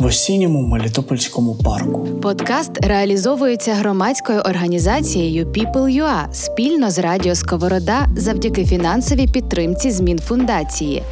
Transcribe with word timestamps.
в 0.00 0.04
осінньому 0.04 0.66
Мелітопольському 0.66 1.54
парку. 1.54 2.20
Подкаст 2.22 2.84
реалізовується 2.84 3.74
громадською 3.74 4.40
організацією 4.40 5.46
People.ua 5.46 6.32
спільно 6.32 6.90
з 6.90 6.98
Радіо 6.98 7.34
Сковорода 7.34 8.06
завдяки 8.16 8.64
фінансовій 8.64 9.26
підтримці 9.26 9.90
змін 9.90 10.18
фундації. 10.18 11.02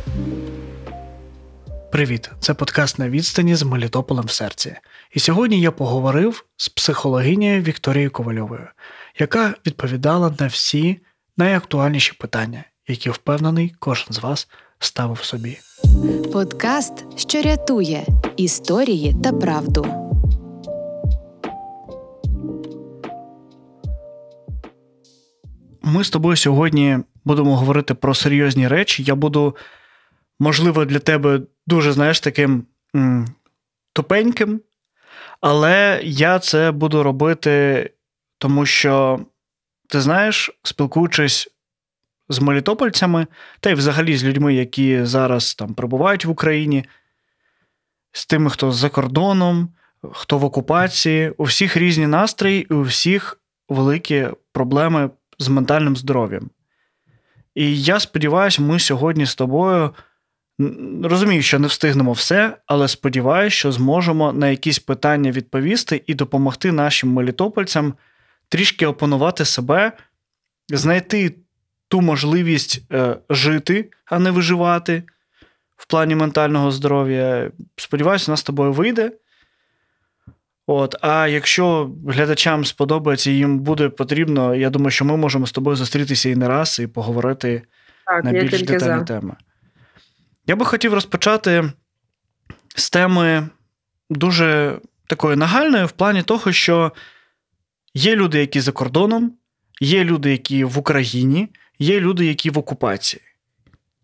Привіт, 1.93 2.30
це 2.41 2.55
подкаст 2.55 2.98
на 2.98 3.09
відстані 3.09 3.55
з 3.55 3.62
Мелітополем 3.62 4.24
в 4.24 4.30
серці. 4.30 4.77
І 5.12 5.20
сьогодні 5.20 5.60
я 5.60 5.70
поговорив 5.70 6.45
з 6.57 6.68
психологинею 6.68 7.62
Вікторією 7.62 8.10
Ковальовою, 8.10 8.66
яка 9.18 9.55
відповідала 9.66 10.34
на 10.41 10.46
всі 10.46 10.98
найактуальніші 11.37 12.12
питання, 12.12 12.65
які 12.87 13.10
впевнений 13.10 13.74
кожен 13.79 14.07
з 14.10 14.18
вас 14.18 14.48
ставив 14.78 15.24
собі. 15.24 15.59
Подкаст, 16.32 17.05
що 17.16 17.42
рятує 17.42 18.06
історії 18.37 19.16
та 19.24 19.32
правду. 19.32 19.87
Ми 25.82 26.04
з 26.04 26.10
тобою 26.10 26.37
сьогодні 26.37 26.98
будемо 27.24 27.56
говорити 27.56 27.95
про 27.95 28.14
серйозні 28.14 28.68
речі. 28.68 29.02
Я 29.02 29.14
буду, 29.14 29.56
можливо, 30.41 30.84
для 30.84 30.98
тебе 30.98 31.40
дуже, 31.66 31.92
знаєш, 31.92 32.20
таким 32.20 32.66
м, 32.96 33.26
тупеньким, 33.92 34.60
але 35.40 36.01
я 36.04 36.38
це 36.38 36.70
буду 36.70 37.02
робити, 37.02 37.90
тому 38.38 38.66
що, 38.66 39.20
ти 39.88 40.01
знаєш, 40.01 40.51
спілкуючись 40.63 41.48
з 42.29 42.38
мелітопольцями, 42.40 43.26
та 43.60 43.71
й 43.71 43.74
взагалі 43.74 44.16
з 44.16 44.24
людьми, 44.24 44.54
які 44.54 45.04
зараз 45.04 45.54
там 45.54 45.74
перебувають 45.74 46.24
в 46.24 46.30
Україні, 46.30 46.85
з 48.12 48.26
тими, 48.26 48.51
хто 48.51 48.73
за 48.73 48.88
кордоном, 48.88 49.68
хто 50.12 50.38
в 50.38 50.45
окупації, 50.45 51.30
у 51.30 51.45
всіх 51.45 51.76
різні 51.76 52.07
настрої, 52.07 52.66
і 52.70 52.74
у 52.74 52.82
всіх 52.82 53.40
великі 53.68 54.29
проблеми 54.52 55.10
з 55.38 55.48
ментальним 55.48 55.96
здоров'ям. 55.96 56.51
І 57.54 57.82
я 57.82 58.01
сподіваюся, 58.01 58.63
ми 58.63 58.79
сьогодні 58.79 59.26
з 59.26 59.35
тобою. 59.35 59.95
Розумію, 61.04 61.42
що 61.42 61.59
не 61.59 61.66
встигнемо 61.66 62.13
все, 62.13 62.57
але 62.66 62.88
сподіваюся, 62.88 63.57
що 63.57 63.73
зможемо 63.73 64.32
на 64.32 64.48
якісь 64.48 64.78
питання 64.78 65.31
відповісти 65.31 66.03
і 66.06 66.15
допомогти 66.15 66.72
нашим 66.72 67.12
мелітопольцям 67.12 67.94
трішки 68.48 68.87
опанувати 68.87 69.44
себе, 69.44 69.92
знайти 70.69 71.34
ту 71.89 72.00
можливість 72.00 72.83
е, 72.93 73.17
жити, 73.31 73.91
а 74.05 74.19
не 74.19 74.31
виживати 74.31 75.03
в 75.77 75.87
плані 75.87 76.15
ментального 76.15 76.71
здоров'я. 76.71 77.50
Сподіваюся, 77.77 78.25
у 78.28 78.33
нас 78.33 78.41
з 78.41 78.43
тобою 78.43 78.72
вийде. 78.72 79.12
От, 80.66 80.94
А 81.00 81.28
якщо 81.28 81.91
глядачам 82.09 82.65
сподобається 82.65 83.31
їм 83.31 83.59
буде 83.59 83.89
потрібно, 83.89 84.55
я 84.55 84.71
думаю, 84.71 84.91
що 84.91 85.05
ми 85.05 85.16
можемо 85.16 85.47
з 85.47 85.53
тобою 85.53 85.77
зустрітися 85.77 86.28
і 86.28 86.37
не 86.37 86.49
раз 86.49 86.78
і 86.81 86.87
поговорити 86.87 87.62
так, 88.06 88.25
на 88.25 88.33
більш 88.33 88.62
детальні 88.62 88.99
за. 88.99 89.05
теми. 89.05 89.37
Я 90.47 90.56
би 90.56 90.65
хотів 90.65 90.94
розпочати 90.94 91.72
з 92.77 92.91
теми 92.91 93.49
дуже 94.11 94.78
такої 95.06 95.37
нагальної, 95.37 95.84
в 95.84 95.91
плані 95.91 96.22
того, 96.22 96.53
що 96.53 96.93
є 97.94 98.16
люди, 98.16 98.41
які 98.41 98.60
за 98.60 98.72
кордоном, 98.72 99.32
є 99.81 100.04
люди, 100.04 100.31
які 100.31 100.65
в 100.65 100.78
Україні, 100.78 101.48
є 101.78 102.00
люди, 102.00 102.27
які 102.27 102.50
в 102.50 102.59
окупації. 102.59 103.22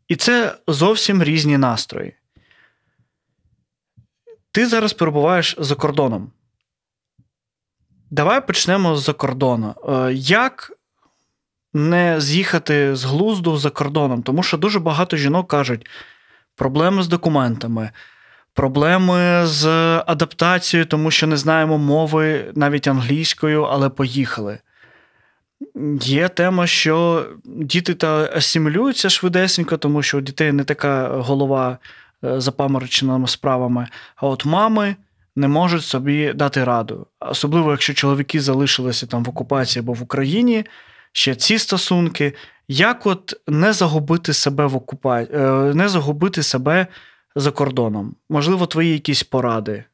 І 0.09 0.17
це 0.17 0.57
зовсім 0.67 1.23
різні 1.23 1.59
настрої. 1.59 2.15
Ти 4.51 4.67
зараз 4.67 4.93
перебуваєш 4.93 5.57
за 5.59 5.75
кордоном. 5.75 6.33
Давай 8.11 8.47
почнемо 8.47 8.97
з-за 8.97 9.12
кордону. 9.12 9.75
Е, 9.89 10.12
як 10.15 10.73
не 11.73 12.21
з'їхати 12.21 12.97
з 12.97 13.05
глузду 13.05 13.57
за 13.57 13.71
кордоном? 13.71 14.23
Тому 14.23 14.43
що 14.43 14.56
дуже 14.56 14.81
багато 14.81 15.17
жінок 15.17 15.49
кажуть, 15.49 15.87
проблеми 16.56 17.03
з 17.03 17.09
документами, 17.09 17.91
проблеми 18.53 19.47
з 19.47 19.67
адаптацією, 20.06 20.87
тому 20.87 21.11
що 21.11 21.27
не 21.27 21.37
знаємо 21.37 21.79
мови 21.79 22.53
навіть 22.55 22.89
англійською, 22.89 23.62
але 23.62 23.89
поїхали. 23.89 24.59
Є 26.02 26.28
тема, 26.28 26.66
що 26.66 27.26
діти 27.44 27.94
та 27.94 28.30
асимілюються 28.36 29.10
швидесенько, 29.10 29.76
тому 29.76 30.02
що 30.02 30.19
у 30.19 30.20
дітей 30.20 30.52
не 30.52 30.64
така 30.64 31.08
голова 31.08 31.78
е, 32.25 32.41
запамороченими 32.41 33.28
справами. 33.28 33.88
А 34.16 34.26
от 34.26 34.44
мами 34.44 34.97
не 35.36 35.48
можуть 35.48 35.84
собі 35.84 36.32
дати 36.32 36.64
раду. 36.64 37.06
Особливо, 37.20 37.70
якщо 37.70 37.94
чоловіки 37.94 38.41
залишилися 38.41 39.06
там 39.06 39.25
в 39.25 39.28
окупації 39.28 39.80
або 39.80 39.92
в 39.92 40.02
Україні, 40.02 40.64
ще 41.12 41.34
ці 41.34 41.58
стосунки. 41.58 42.34
Як 42.69 43.06
от 43.06 43.34
не 43.48 43.72
загубити 43.72 44.32
себе 44.32 44.66
в 44.66 44.76
окупа... 44.76 45.22
Е, 45.22 45.72
не 45.75 45.88
загубити 45.88 46.42
себе 46.42 46.86
за 47.36 47.50
кордоном? 47.50 48.14
Можливо, 48.28 48.66
твої 48.66 48.92
якісь 48.92 49.22
поради? 49.22 49.84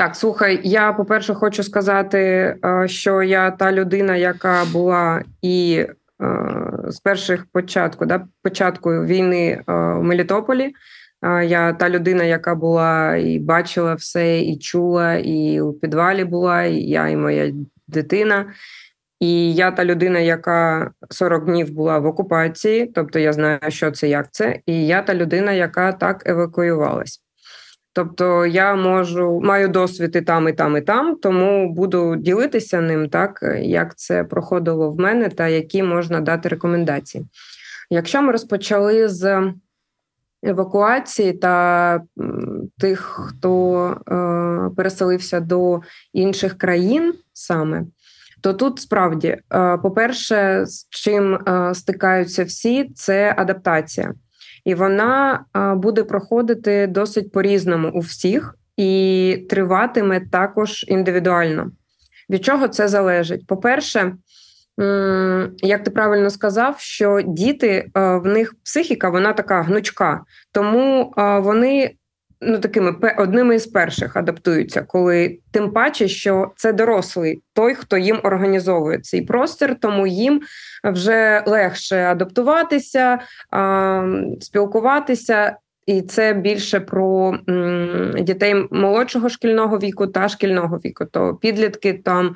Так, 0.00 0.16
слухай, 0.16 0.60
я 0.64 0.92
по-перше, 0.92 1.34
хочу 1.34 1.62
сказати, 1.62 2.18
е, 2.64 2.88
що 2.88 3.22
я 3.22 3.50
та 3.50 3.72
людина, 3.72 4.16
яка 4.16 4.64
була 4.72 5.22
і 5.42 5.86
е, 5.86 5.88
з 6.88 7.00
перших 7.00 7.46
початку, 7.52 8.06
да, 8.06 8.26
початку 8.42 8.90
війни 8.90 9.62
в 9.66 10.02
Мелітополі. 10.02 10.72
Я 11.44 11.72
та 11.72 11.90
людина, 11.90 12.24
яка 12.24 12.54
була 12.54 13.16
і 13.16 13.38
бачила 13.38 13.94
все, 13.94 14.40
і 14.40 14.58
чула, 14.58 15.14
і 15.14 15.60
у 15.60 15.72
підвалі 15.72 16.24
була, 16.24 16.62
і 16.62 16.76
я, 16.76 17.08
і 17.08 17.16
моя 17.16 17.52
дитина. 17.88 18.52
І 19.18 19.54
я 19.54 19.70
та 19.70 19.84
людина, 19.84 20.18
яка 20.18 20.90
40 21.10 21.44
днів 21.44 21.72
була 21.72 21.98
в 21.98 22.06
окупації, 22.06 22.86
тобто 22.94 23.18
я 23.18 23.32
знаю, 23.32 23.58
що 23.68 23.90
це, 23.90 24.08
як 24.08 24.30
це, 24.30 24.60
і 24.66 24.86
я 24.86 25.02
та 25.02 25.14
людина, 25.14 25.52
яка 25.52 25.92
так 25.92 26.22
евакуювалась. 26.26 27.29
Тобто 27.92 28.46
я 28.46 28.74
можу 28.74 29.40
маю 29.44 29.68
досвід 29.68 30.16
і 30.16 30.20
там, 30.20 30.48
і 30.48 30.52
там, 30.52 30.76
і 30.76 30.80
там, 30.80 31.16
тому 31.16 31.72
буду 31.74 32.16
ділитися 32.16 32.80
ним, 32.80 33.08
так 33.08 33.56
як 33.62 33.96
це 33.96 34.24
проходило 34.24 34.90
в 34.90 34.98
мене, 34.98 35.28
та 35.28 35.48
які 35.48 35.82
можна 35.82 36.20
дати 36.20 36.48
рекомендації. 36.48 37.26
Якщо 37.90 38.22
ми 38.22 38.32
розпочали 38.32 39.08
з 39.08 39.52
евакуації 40.42 41.32
та 41.32 42.00
тих, 42.78 43.00
хто 43.00 43.86
е, 43.88 44.74
переселився 44.76 45.40
до 45.40 45.80
інших 46.12 46.58
країн 46.58 47.14
саме, 47.32 47.84
то 48.40 48.54
тут 48.54 48.80
справді, 48.80 49.36
е, 49.52 49.76
по-перше, 49.76 50.66
з 50.66 50.88
чим 50.90 51.34
е, 51.34 51.74
стикаються 51.74 52.44
всі, 52.44 52.90
це 52.94 53.34
адаптація, 53.38 54.14
і 54.64 54.74
вона 54.74 55.44
буде 55.76 56.04
проходити 56.04 56.86
досить 56.86 57.32
по-різному 57.32 57.90
у 57.94 58.00
всіх 58.00 58.54
і 58.76 59.46
триватиме 59.50 60.20
також 60.20 60.84
індивідуально. 60.88 61.70
Від 62.30 62.44
чого 62.44 62.68
це 62.68 62.88
залежить? 62.88 63.46
По-перше, 63.46 64.12
як 65.62 65.84
ти 65.84 65.90
правильно 65.90 66.30
сказав, 66.30 66.80
що 66.80 67.20
діти 67.26 67.68
е, 67.68 67.90
в 68.16 68.26
них 68.26 68.54
психіка, 68.64 69.08
вона 69.08 69.32
така 69.32 69.62
гнучка, 69.62 70.20
тому 70.52 71.14
е, 71.18 71.38
вони 71.38 71.94
ну 72.40 72.58
такими 72.58 73.14
одними 73.18 73.54
із 73.54 73.66
перших 73.66 74.16
адаптуються, 74.16 74.82
коли 74.82 75.38
тим 75.50 75.70
паче, 75.70 76.08
що 76.08 76.52
це 76.56 76.72
дорослий 76.72 77.42
той, 77.54 77.74
хто 77.74 77.96
їм 77.96 78.20
організовує 78.22 78.98
цей 78.98 79.22
простір, 79.22 79.76
тому 79.80 80.06
їм 80.06 80.40
вже 80.84 81.42
легше 81.46 81.96
адаптуватися, 81.96 83.18
спілкуватися. 84.40 85.56
І 85.86 86.02
це 86.02 86.32
більше 86.34 86.80
про 86.80 87.38
дітей 88.20 88.66
молодшого 88.70 89.28
шкільного 89.28 89.78
віку 89.78 90.06
та 90.06 90.28
шкільного 90.28 90.76
віку. 90.76 91.04
То 91.04 91.34
підлітки 91.34 91.92
там 91.92 92.34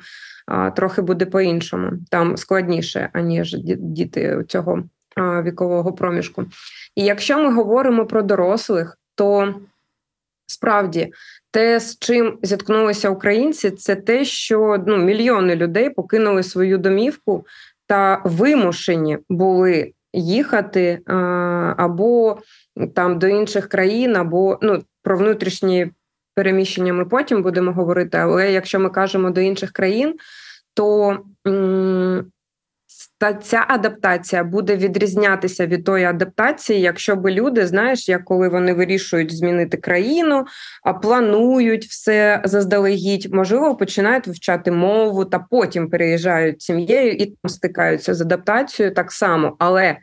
трохи 0.75 1.01
буде 1.01 1.25
по-іншому, 1.25 1.91
там 2.09 2.37
складніше, 2.37 3.09
аніж 3.13 3.55
діти 3.79 4.43
цього 4.47 4.83
вікового 5.17 5.93
проміжку. 5.93 6.45
І 6.95 7.03
якщо 7.03 7.37
ми 7.37 7.53
говоримо 7.53 8.05
про 8.05 8.21
дорослих, 8.21 8.97
то 9.15 9.55
справді 10.47 11.13
те, 11.51 11.79
з 11.79 11.99
чим 11.99 12.37
зіткнулися 12.41 13.09
українці, 13.09 13.71
це 13.71 13.95
те, 13.95 14.25
що 14.25 14.83
ну, 14.87 14.97
мільйони 14.97 15.55
людей 15.55 15.89
покинули 15.89 16.43
свою 16.43 16.77
домівку 16.77 17.45
та 17.87 18.21
вимушені 18.25 19.17
були 19.29 19.93
їхати 20.13 21.01
або 21.77 22.37
там 22.95 23.19
до 23.19 23.27
інших 23.27 23.69
країн, 23.69 24.15
або 24.15 24.59
ну 24.61 24.83
про 25.03 25.17
внутрішні 25.17 25.91
переміщення 26.35 26.93
ми 26.93 27.05
потім 27.05 27.43
будемо 27.43 27.71
говорити. 27.71 28.17
Але 28.17 28.51
якщо 28.51 28.79
ми 28.79 28.89
кажемо 28.89 29.29
до 29.29 29.41
інших 29.41 29.71
країн, 29.71 30.15
то 30.73 31.17
та 33.17 33.33
ця 33.33 33.65
адаптація 33.67 34.43
буде 34.43 34.75
відрізнятися 34.75 35.67
від 35.67 35.85
тої 35.85 36.05
адаптації, 36.05 36.81
якщо 36.81 37.15
би 37.15 37.31
люди, 37.31 37.67
знаєш, 37.67 38.09
як 38.09 38.25
коли 38.25 38.49
вони 38.49 38.73
вирішують 38.73 39.37
змінити 39.37 39.77
країну, 39.77 40.45
а 40.83 40.93
планують 40.93 41.85
все 41.85 42.41
заздалегідь, 42.43 43.33
можливо, 43.33 43.75
починають 43.75 44.27
вивчати 44.27 44.71
мову 44.71 45.25
та 45.25 45.39
потім 45.39 45.89
переїжджають 45.89 46.61
сім'єю 46.61 47.11
і 47.11 47.25
там 47.25 47.49
стикаються 47.49 48.13
з 48.13 48.21
адаптацією 48.21 48.95
так 48.95 49.11
само, 49.11 49.55
але 49.59 49.97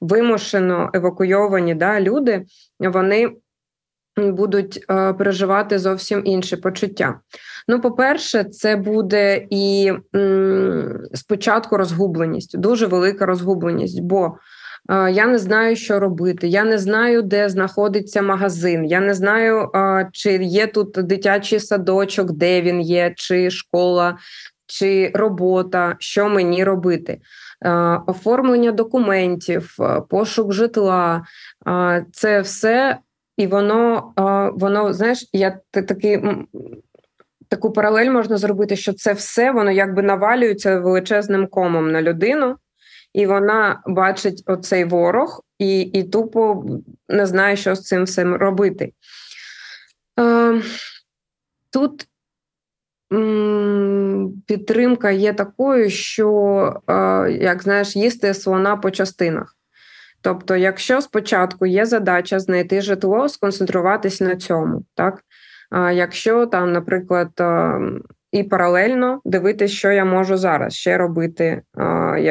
вимушено 0.00 0.90
евакуйовані 0.94 1.74
да, 1.74 2.00
люди, 2.00 2.44
вони 2.80 3.30
будуть 4.18 4.84
е, 4.90 5.12
переживати 5.12 5.78
зовсім 5.78 6.22
інші 6.24 6.56
почуття. 6.56 7.20
Ну, 7.68 7.80
по-перше, 7.80 8.44
це 8.44 8.76
буде 8.76 9.46
і 9.50 9.92
спочатку 11.14 11.76
розгубленість, 11.76 12.58
дуже 12.58 12.86
велика 12.86 13.26
розгубленість, 13.26 14.02
бо 14.02 14.36
е, 14.90 15.10
я 15.10 15.26
не 15.26 15.38
знаю, 15.38 15.76
що 15.76 16.00
робити. 16.00 16.48
Я 16.48 16.64
не 16.64 16.78
знаю, 16.78 17.22
де 17.22 17.48
знаходиться 17.48 18.22
магазин. 18.22 18.84
Я 18.84 19.00
не 19.00 19.14
знаю, 19.14 19.70
е, 19.74 20.08
чи 20.12 20.32
є 20.44 20.66
тут 20.66 20.92
дитячий 20.92 21.60
садочок, 21.60 22.32
де 22.32 22.62
він 22.62 22.80
є, 22.80 23.14
чи 23.16 23.50
школа, 23.50 24.18
чи 24.66 25.10
робота, 25.14 25.96
що 25.98 26.28
мені 26.28 26.64
робити. 26.64 27.20
Оформлення 28.06 28.72
документів, 28.72 29.76
пошук 30.08 30.52
житла 30.52 31.22
це 32.12 32.40
все 32.40 32.98
і 33.38 33.46
воно, 33.46 34.12
воно 34.56 34.92
знаєш, 34.92 35.28
я 35.32 35.60
такий. 35.70 36.20
Таку 37.48 37.72
паралель 37.72 38.10
можна 38.10 38.36
зробити, 38.36 38.76
що 38.76 38.92
це 38.92 39.12
все 39.12 39.52
воно 39.52 39.70
якби 39.70 40.02
навалюється 40.02 40.80
величезним 40.80 41.46
комом 41.46 41.92
на 41.92 42.02
людину, 42.02 42.56
і 43.12 43.26
вона 43.26 43.82
бачить 43.86 44.42
оцей 44.46 44.84
ворог 44.84 45.42
і 45.58 45.80
і 45.80 46.02
тупо 46.02 46.64
не 47.08 47.26
знає, 47.26 47.56
що 47.56 47.74
з 47.74 47.82
цим 47.82 48.04
всім 48.04 48.34
робити. 48.34 48.92
Тут 51.72 52.08
підтримка 54.46 55.10
є 55.10 55.32
такою, 55.32 55.90
що, 55.90 56.82
як 57.40 57.62
знаєш, 57.62 57.96
їсти 57.96 58.34
слона 58.34 58.76
по 58.76 58.90
частинах. 58.90 59.57
Тобто, 60.22 60.56
якщо 60.56 61.00
спочатку 61.00 61.66
є 61.66 61.86
задача 61.86 62.40
знайти 62.40 62.80
житло, 62.80 63.28
сконцентруватись 63.28 64.20
на 64.20 64.36
цьому, 64.36 64.84
так 64.94 65.22
а 65.70 65.92
якщо 65.92 66.46
там, 66.46 66.72
наприклад, 66.72 67.28
і 68.32 68.42
паралельно 68.42 69.20
дивитися, 69.24 69.74
що 69.74 69.92
я 69.92 70.04
можу 70.04 70.36
зараз 70.36 70.74
ще 70.74 70.98
робити, 70.98 71.62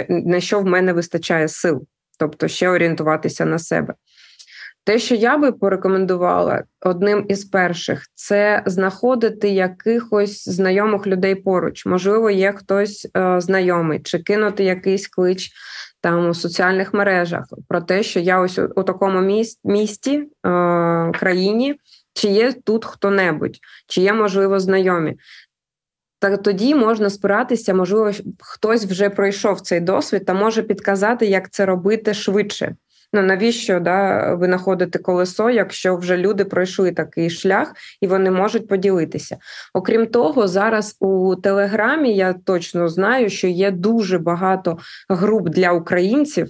на 0.10 0.40
що 0.40 0.60
в 0.60 0.66
мене 0.66 0.94
вистачає 0.94 1.48
сил, 1.48 1.86
тобто 2.20 2.48
ще 2.48 2.70
орієнтуватися 2.70 3.46
на 3.46 3.60
себе. 3.60 3.94
Те, 4.84 5.00
що 5.00 5.16
я 5.16 5.38
би 5.38 5.52
порекомендувала 5.52 6.64
одним 6.82 7.26
із 7.30 7.46
перших, 7.46 8.04
це 8.16 8.64
знаходити 8.66 9.50
якихось 9.50 10.50
знайомих 10.50 11.08
людей 11.08 11.36
поруч. 11.36 11.86
Можливо, 11.86 12.30
є 12.30 12.52
хтось 12.52 13.08
е, 13.18 13.42
знайомий, 13.42 14.00
чи 14.00 14.20
кинути 14.20 14.64
якийсь 14.64 15.08
клич 15.08 15.52
там 16.02 16.30
у 16.30 16.34
соціальних 16.34 16.94
мережах 16.94 17.46
про 17.68 17.82
те, 17.82 18.04
що 18.04 18.20
я 18.20 18.40
ось 18.40 18.60
у, 18.60 18.70
у 18.76 18.84
такому 18.84 19.22
місті, 19.22 19.60
місті 19.64 20.18
е, 20.18 20.28
країні, 21.12 21.80
чи 22.14 22.28
є 22.28 22.54
тут 22.54 22.86
хто-небудь, 22.86 23.58
чи 23.88 24.02
є, 24.02 24.14
можливо, 24.14 24.60
знайомі. 24.60 25.18
Так 26.20 26.42
тоді 26.44 26.76
можна 26.76 27.10
спиратися, 27.10 27.74
можливо, 27.74 28.12
хтось 28.40 28.86
вже 28.86 29.10
пройшов 29.10 29.62
цей 29.62 29.80
досвід 29.80 30.26
та 30.26 30.34
може 30.34 30.64
підказати, 30.64 31.26
як 31.26 31.50
це 31.50 31.66
робити 31.66 32.14
швидше. 32.14 32.76
Ну 33.14 33.22
навіщо 33.22 33.80
да, 33.80 34.34
винаходити 34.34 35.00
колесо, 35.00 35.50
якщо 35.50 35.96
вже 35.96 36.18
люди 36.18 36.46
пройшли 36.46 36.92
такий 36.92 37.30
шлях 37.30 37.74
і 38.02 38.08
вони 38.08 38.32
можуть 38.32 38.68
поділитися? 38.68 39.38
Окрім 39.74 40.08
того, 40.08 40.48
зараз 40.48 40.96
у 41.00 41.36
Телеграмі 41.36 42.16
я 42.16 42.34
точно 42.34 42.90
знаю, 42.90 43.30
що 43.30 43.48
є 43.48 43.72
дуже 43.72 44.20
багато 44.20 44.78
груп 45.10 45.50
для 45.50 45.72
українців, 45.72 46.48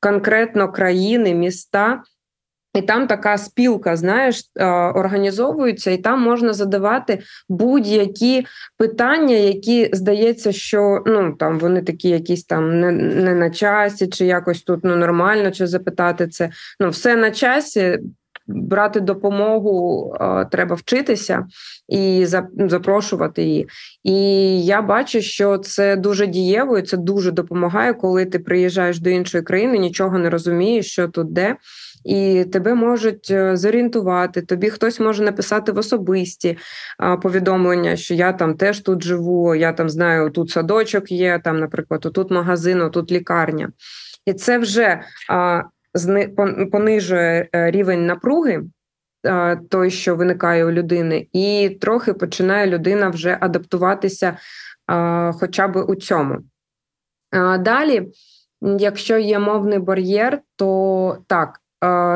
конкретно 0.00 0.72
країни, 0.72 1.34
міста. 1.34 2.02
І 2.74 2.82
там 2.82 3.06
така 3.06 3.38
спілка, 3.38 3.96
знаєш, 3.96 4.42
організовується, 4.94 5.90
і 5.90 5.96
там 5.96 6.20
можна 6.20 6.52
задавати 6.52 7.18
будь-які 7.48 8.46
питання, 8.78 9.34
які 9.34 9.90
здається, 9.92 10.52
що 10.52 11.02
ну 11.06 11.34
там 11.38 11.58
вони 11.58 11.82
такі, 11.82 12.08
якісь 12.08 12.44
там 12.44 12.80
не 12.80 12.92
не 12.92 13.34
на 13.34 13.50
часі, 13.50 14.06
чи 14.06 14.26
якось 14.26 14.62
тут 14.62 14.80
ну 14.82 14.96
нормально, 14.96 15.50
чи 15.50 15.66
запитати 15.66 16.28
це. 16.28 16.50
Ну, 16.80 16.90
все 16.90 17.16
на 17.16 17.30
часі. 17.30 17.98
Брати 18.46 19.00
допомогу 19.00 20.16
треба 20.50 20.74
вчитися 20.74 21.46
і 21.88 22.26
запрошувати 22.56 23.42
її. 23.42 23.68
І 24.02 24.14
я 24.64 24.82
бачу, 24.82 25.20
що 25.20 25.58
це 25.58 25.96
дуже 25.96 26.26
дієво, 26.26 26.78
і 26.78 26.82
це 26.82 26.96
дуже 26.96 27.30
допомагає, 27.30 27.94
коли 27.94 28.24
ти 28.24 28.38
приїжджаєш 28.38 28.98
до 28.98 29.10
іншої 29.10 29.44
країни, 29.44 29.78
нічого 29.78 30.18
не 30.18 30.30
розумієш, 30.30 30.92
що 30.92 31.08
тут 31.08 31.32
де 31.32 31.56
і 32.04 32.44
тебе 32.44 32.74
можуть 32.74 33.30
е, 33.30 33.56
зорієнтувати. 33.56 34.42
Тобі 34.42 34.70
хтось 34.70 35.00
може 35.00 35.22
написати 35.22 35.72
в 35.72 35.78
особисті 35.78 36.58
повідомлення, 37.22 37.96
що 37.96 38.14
я 38.14 38.32
там 38.32 38.54
теж 38.56 38.80
тут 38.80 39.02
живу, 39.02 39.54
я 39.54 39.72
там 39.72 39.90
знаю, 39.90 40.30
тут 40.30 40.50
садочок 40.50 41.12
є, 41.12 41.40
там, 41.44 41.60
наприклад, 41.60 42.00
тут 42.00 42.30
магазин, 42.30 42.90
тут 42.90 43.12
лікарня. 43.12 43.72
І 44.26 44.32
це 44.32 44.58
вже 44.58 45.00
понижує 46.72 47.48
е, 47.54 47.70
рівень 47.70 48.06
напруги. 48.06 48.62
Той, 49.70 49.90
що 49.90 50.16
виникає 50.16 50.64
у 50.64 50.70
людини, 50.70 51.26
і 51.32 51.78
трохи 51.80 52.12
починає 52.12 52.66
людина 52.66 53.08
вже 53.08 53.38
адаптуватися 53.40 54.36
а, 54.86 55.32
хоча 55.32 55.68
б 55.68 55.76
у 55.76 55.94
цьому. 55.94 56.38
А, 57.30 57.58
Далі, 57.58 58.08
якщо 58.78 59.18
є 59.18 59.38
мовний 59.38 59.78
бар'єр, 59.78 60.40
то 60.56 61.18
так, 61.26 61.60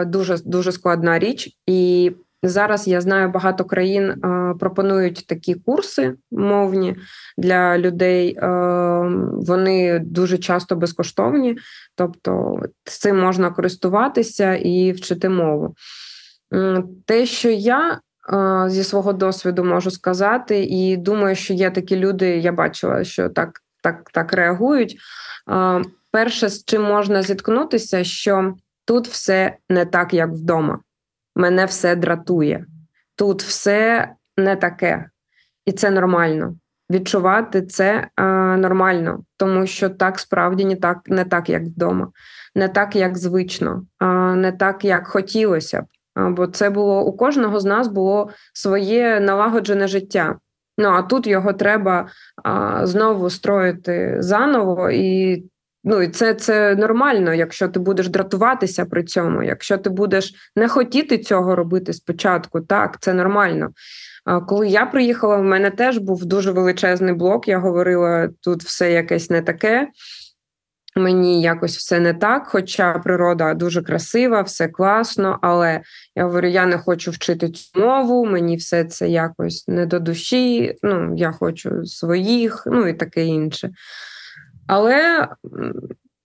дуже 0.07 0.39
дуже 0.45 0.73
складна 0.73 1.19
річ, 1.19 1.57
і 1.67 2.13
зараз 2.43 2.89
я 2.89 3.01
знаю, 3.01 3.29
багато 3.29 3.65
країн 3.65 4.11
е, 4.11 4.55
пропонують 4.61 5.27
такі 5.27 5.55
курси 5.55 6.15
мовні 6.31 6.97
для 7.39 7.79
людей. 7.79 8.37
Е, 8.37 8.49
вони 9.33 9.99
дуже 9.99 10.39
часто 10.39 10.77
безкоштовні, 10.77 11.59
тобто 11.95 12.61
цим 12.85 13.21
можна 13.21 13.51
користуватися 13.51 14.55
і 14.55 14.93
вчити 14.93 15.29
мову. 15.29 15.75
Те, 17.07 17.27
що 17.27 17.51
я 17.51 18.01
зі 18.67 18.85
свого 18.85 19.13
досвіду 19.13 19.65
можу 19.65 19.91
сказати, 19.91 20.65
і 20.65 20.97
думаю, 20.97 21.37
що 21.37 21.55
є 21.55 21.71
такі 21.71 21.97
люди, 21.97 22.39
я 22.39 22.53
бачила, 22.53 23.05
що 23.05 23.29
так, 23.29 23.61
так, 23.83 24.11
так 24.13 24.33
реагують. 24.33 24.99
Перше, 26.11 26.49
з 26.49 26.65
чим 26.65 26.83
можна 26.83 27.23
зіткнутися, 27.23 28.05
що 28.05 28.55
Тут 28.89 29.09
все 29.09 29.57
не 29.69 29.85
так, 29.85 30.15
як 30.15 30.31
вдома. 30.31 30.79
Мене 31.37 31.65
все 31.65 31.97
дратує. 31.97 32.67
Тут 33.17 33.43
все 33.43 34.09
не 34.37 34.57
таке, 34.57 35.11
і 35.67 35.73
це 35.73 35.91
нормально. 35.91 36.57
Відчувати 36.91 37.63
це 37.63 38.09
а, 38.17 38.23
нормально, 38.57 39.25
тому 39.37 39.67
що 39.67 39.91
так 39.91 40.19
справді 40.19 40.65
не 40.65 40.77
так, 40.77 40.99
не 41.07 41.25
так, 41.25 41.51
як 41.51 41.63
вдома, 41.63 42.09
не 42.55 42.69
так, 42.69 42.97
як 42.97 43.19
звично, 43.19 43.83
а 43.99 44.35
не 44.35 44.53
так, 44.53 44.85
як 44.85 45.07
хотілося 45.07 45.83
б. 45.83 45.87
Бо 46.31 46.47
це 46.47 46.71
було 46.71 47.05
у 47.05 47.17
кожного 47.17 47.61
з 47.61 47.65
нас 47.65 47.89
було 47.89 48.31
своє 48.53 49.21
налагоджене 49.21 49.89
життя. 49.89 50.39
Ну 50.79 50.89
а 50.89 51.03
тут 51.03 51.27
його 51.27 51.53
треба 51.53 52.09
а, 52.45 52.87
знову 52.87 53.31
строїти 53.31 54.17
заново, 54.19 54.91
і 54.91 55.45
Ну 55.91 56.03
і 56.03 56.09
це 56.09 56.35
це 56.35 56.75
нормально, 56.75 57.35
якщо 57.35 57.69
ти 57.69 57.81
будеш 57.81 58.09
дратуватися 58.09 58.85
при 58.85 59.05
цьому, 59.05 59.43
якщо 59.43 59.79
ти 59.79 59.91
будеш 59.91 60.35
не 60.57 60.69
хотіти 60.69 61.19
цього 61.19 61.57
робити 61.57 61.93
спочатку, 61.93 62.61
так 62.61 63.01
це 63.01 63.13
нормально. 63.13 63.69
Коли 64.49 64.69
я 64.69 64.87
приїхала, 64.87 65.37
в 65.37 65.43
мене 65.43 65.71
теж 65.71 65.99
був 65.99 66.25
дуже 66.25 66.51
величезний 66.51 67.15
блок. 67.15 67.49
Я 67.49 67.59
говорила, 67.59 68.29
тут 68.41 68.63
все 68.63 68.93
якесь 68.93 69.31
не 69.31 69.43
таке. 69.43 69.89
Мені 70.97 71.43
якось 71.43 71.77
все 71.77 72.01
не 72.01 72.15
так, 72.15 72.47
хоча 72.47 72.99
природа 72.99 73.55
дуже 73.55 73.83
красива, 73.83 74.43
все 74.43 74.69
класно. 74.69 75.39
Але 75.43 75.81
я 76.17 76.25
говорю: 76.25 76.49
я 76.49 76.67
не 76.67 76.79
хочу 76.79 77.11
вчити 77.11 77.49
цю 77.49 77.81
мову, 77.81 78.27
мені 78.27 78.57
все 78.57 78.85
це 78.85 79.09
якось 79.09 79.69
не 79.69 79.87
до 79.87 79.99
душі. 79.99 80.75
Ну, 80.83 81.15
я 81.17 81.33
хочу 81.33 81.85
своїх, 81.85 82.63
ну 82.67 82.89
і 82.89 82.95
таке 82.95 83.25
інше. 83.25 83.71
Але 84.69 85.29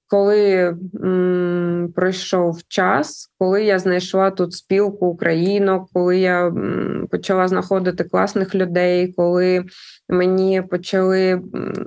коли 0.08 0.76
м, 1.04 1.94
пройшов 1.96 2.60
час, 2.68 3.30
коли 3.40 3.64
я 3.64 3.80
знайшла 3.80 4.32
тут 4.32 4.54
спілку 4.54 5.06
українок, 5.06 5.90
коли 5.94 6.18
я 6.18 6.48
м, 6.48 7.08
почала 7.12 7.48
знаходити 7.48 8.04
класних 8.04 8.56
людей, 8.56 9.14
коли 9.18 9.66
мені 10.10 10.62
почали 10.62 11.42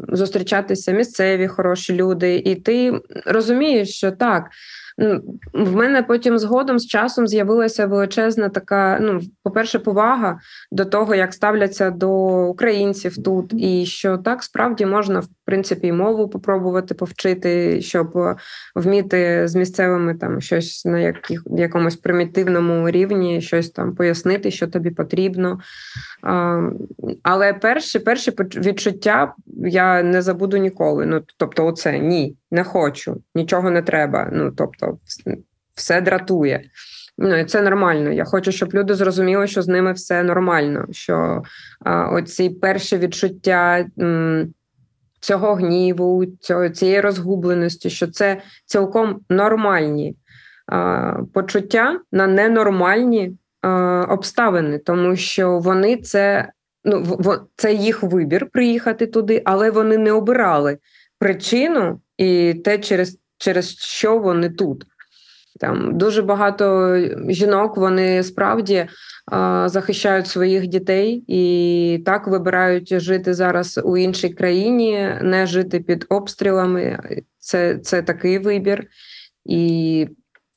зустрічатися 0.08 0.92
місцеві 0.92 1.48
хороші 1.48 1.94
люди, 1.94 2.36
і 2.36 2.54
ти 2.54 3.00
розумієш, 3.26 3.90
що 3.96 4.12
так. 4.12 4.46
В 5.52 5.76
мене 5.76 6.02
потім 6.02 6.38
згодом 6.38 6.78
з 6.78 6.86
часом 6.86 7.26
з'явилася 7.26 7.86
величезна 7.86 8.48
така. 8.48 8.98
Ну, 9.00 9.20
по-перше, 9.42 9.78
повага 9.78 10.38
до 10.72 10.84
того, 10.84 11.14
як 11.14 11.34
ставляться 11.34 11.90
до 11.90 12.10
українців 12.48 13.22
тут, 13.22 13.52
і 13.54 13.86
що 13.86 14.18
так 14.18 14.42
справді 14.42 14.86
можна 14.86 15.20
в 15.20 15.28
принципі 15.44 15.92
мову 15.92 16.28
попробувати 16.28 16.94
повчити, 16.94 17.80
щоб 17.80 18.36
вміти 18.74 19.48
з 19.48 19.54
місцевими 19.54 20.14
там 20.14 20.40
щось 20.40 20.84
на 20.84 20.98
яких, 20.98 21.42
якомусь 21.46 21.96
примітивному 21.96 22.90
рівні, 22.90 23.40
щось 23.40 23.70
там 23.70 23.94
пояснити, 23.94 24.50
що 24.50 24.66
тобі 24.66 24.90
потрібно. 24.90 25.58
Але 27.22 27.54
перші 27.54 27.98
перші 27.98 28.30
відчуття 28.56 29.34
я 29.56 30.02
не 30.02 30.22
забуду 30.22 30.56
ніколи. 30.56 31.06
Ну 31.06 31.22
тобто, 31.36 31.66
оце 31.66 31.98
ні, 31.98 32.36
не 32.50 32.64
хочу, 32.64 33.22
нічого 33.34 33.70
не 33.70 33.82
треба. 33.82 34.28
Ну 34.32 34.50
тобто, 34.50 34.98
все 35.74 36.00
дратує. 36.00 36.70
Ну 37.18 37.36
і 37.36 37.44
це 37.44 37.62
нормально. 37.62 38.10
Я 38.10 38.24
хочу, 38.24 38.52
щоб 38.52 38.74
люди 38.74 38.94
зрозуміли, 38.94 39.46
що 39.46 39.62
з 39.62 39.68
ними 39.68 39.92
все 39.92 40.22
нормально. 40.22 40.86
Що 40.90 41.42
а, 41.80 42.08
оці 42.08 42.50
перші 42.50 42.98
відчуття 42.98 43.86
м, 43.98 44.54
цього 45.20 45.54
гніву, 45.54 46.26
цього, 46.40 46.68
цієї 46.68 47.00
розгубленості, 47.00 47.90
що 47.90 48.06
це 48.06 48.40
цілком 48.66 49.20
нормальні 49.30 50.16
а, 50.66 51.14
почуття 51.32 52.00
на 52.12 52.26
ненормальні 52.26 53.36
обставини, 54.08 54.78
тому 54.78 55.16
що 55.16 55.58
вони 55.58 55.96
це 55.96 56.52
ну 56.84 57.18
це 57.56 57.72
їх 57.72 58.02
вибір 58.02 58.48
приїхати 58.52 59.06
туди, 59.06 59.42
але 59.44 59.70
вони 59.70 59.98
не 59.98 60.12
обирали 60.12 60.78
причину 61.18 62.00
і 62.18 62.54
те, 62.54 62.78
через, 62.78 63.18
через 63.38 63.76
що 63.78 64.18
вони 64.18 64.50
тут. 64.50 64.84
Там 65.60 65.98
дуже 65.98 66.22
багато 66.22 66.96
жінок 67.28 67.76
вони 67.76 68.22
справді 68.22 68.86
а, 69.32 69.68
захищають 69.68 70.26
своїх 70.26 70.66
дітей 70.66 71.24
і 71.26 72.02
так 72.06 72.26
вибирають 72.26 73.00
жити 73.00 73.34
зараз 73.34 73.80
у 73.84 73.96
іншій 73.96 74.28
країні, 74.28 75.10
не 75.22 75.46
жити 75.46 75.80
під 75.80 76.06
обстрілами. 76.08 76.98
Це 77.38 77.78
це 77.78 78.02
такий 78.02 78.38
вибір. 78.38 78.86
І 79.44 80.08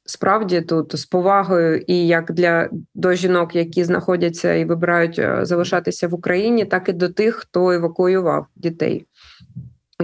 справді 0.10 0.62
тут 0.62 1.00
з 1.00 1.06
повагою 1.06 1.84
і 1.88 2.08
як 2.08 2.32
для 2.32 2.70
до 2.94 3.14
жінок, 3.14 3.56
які 3.56 3.84
знаходяться 3.84 4.54
і 4.54 4.66
вибирають 4.66 5.22
залишатися 5.42 6.08
в 6.08 6.14
Україні, 6.14 6.66
так 6.66 6.90
і 6.90 6.94
до 6.94 7.10
тих, 7.10 7.36
хто 7.36 7.72
евакуював 7.72 8.46
дітей. 8.56 9.06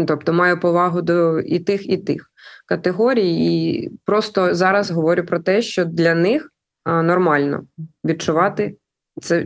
Тобто 0.07 0.33
маю 0.33 0.59
повагу 0.59 1.01
до 1.01 1.39
і 1.39 1.59
тих, 1.59 1.89
і 1.89 1.97
тих 1.97 2.31
категорій, 2.65 3.35
і 3.35 3.89
просто 4.05 4.55
зараз 4.55 4.91
говорю 4.91 5.25
про 5.25 5.39
те, 5.39 5.61
що 5.61 5.85
для 5.85 6.15
них 6.15 6.49
нормально 6.85 7.63
відчувати 8.03 8.77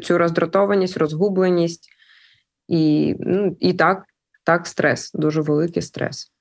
цю 0.02 0.18
роздратованість, 0.18 0.98
розгубленість, 0.98 1.90
і 2.68 3.16
ну, 3.20 3.58
і 3.60 3.74
так, 3.74 4.04
так, 4.44 4.68
стрес, 4.68 5.12
дуже 5.14 5.42
великий 5.42 5.82
стрес. 5.82 6.32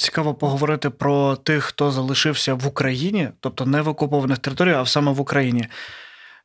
Цікаво 0.00 0.34
поговорити 0.34 0.90
про 0.90 1.36
тих, 1.36 1.64
хто 1.64 1.90
залишився 1.90 2.54
в 2.54 2.66
Україні, 2.66 3.28
тобто 3.40 3.66
не 3.66 3.82
в 3.82 3.88
окупованих 3.88 4.38
територіях, 4.38 4.78
а 4.80 4.86
саме 4.86 5.12
в 5.12 5.20
Україні. 5.20 5.68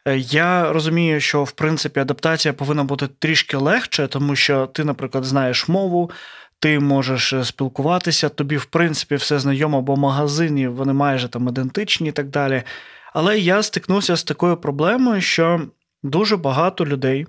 Е, 0.06 0.18
я 0.18 0.74
розумію, 0.74 1.20
що 1.20 1.44
в 1.44 1.52
принципі 1.52 2.00
адаптація 2.00 2.54
повинна 2.54 2.84
бути 2.84 3.08
трішки 3.20 3.58
легше, 3.58 4.08
тому 4.08 4.36
що 4.36 4.68
ти, 4.68 4.84
наприклад, 4.84 5.24
знаєш 5.24 5.68
мову, 5.68 6.12
ти 6.60 6.80
можеш 6.80 7.34
е, 7.34 7.44
спілкуватися, 7.44 8.30
тобі, 8.30 8.58
в 8.58 8.66
принципі, 8.66 9.16
все 9.16 9.40
знайомо, 9.40 9.82
бо 9.82 9.96
магазині 9.96 10.68
вони 10.68 10.94
майже 10.94 11.28
там 11.28 11.48
ідентичні 11.48 12.10
і 12.10 12.12
так 12.12 12.30
далі. 12.30 12.64
Але 13.14 13.40
я 13.40 13.64
стикнувся 13.64 14.16
з 14.16 14.24
такою 14.24 14.58
проблемою, 14.58 15.22
що 15.22 15.62
дуже 16.04 16.38
багато 16.38 16.86
людей, 16.86 17.28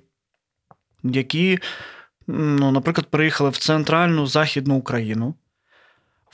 які, 1.03 1.59
ну, 2.27 2.71
наприклад, 2.71 3.07
приїхали 3.07 3.49
в 3.49 3.57
центральну 3.57 4.27
західну 4.27 4.75
Україну, 4.75 5.35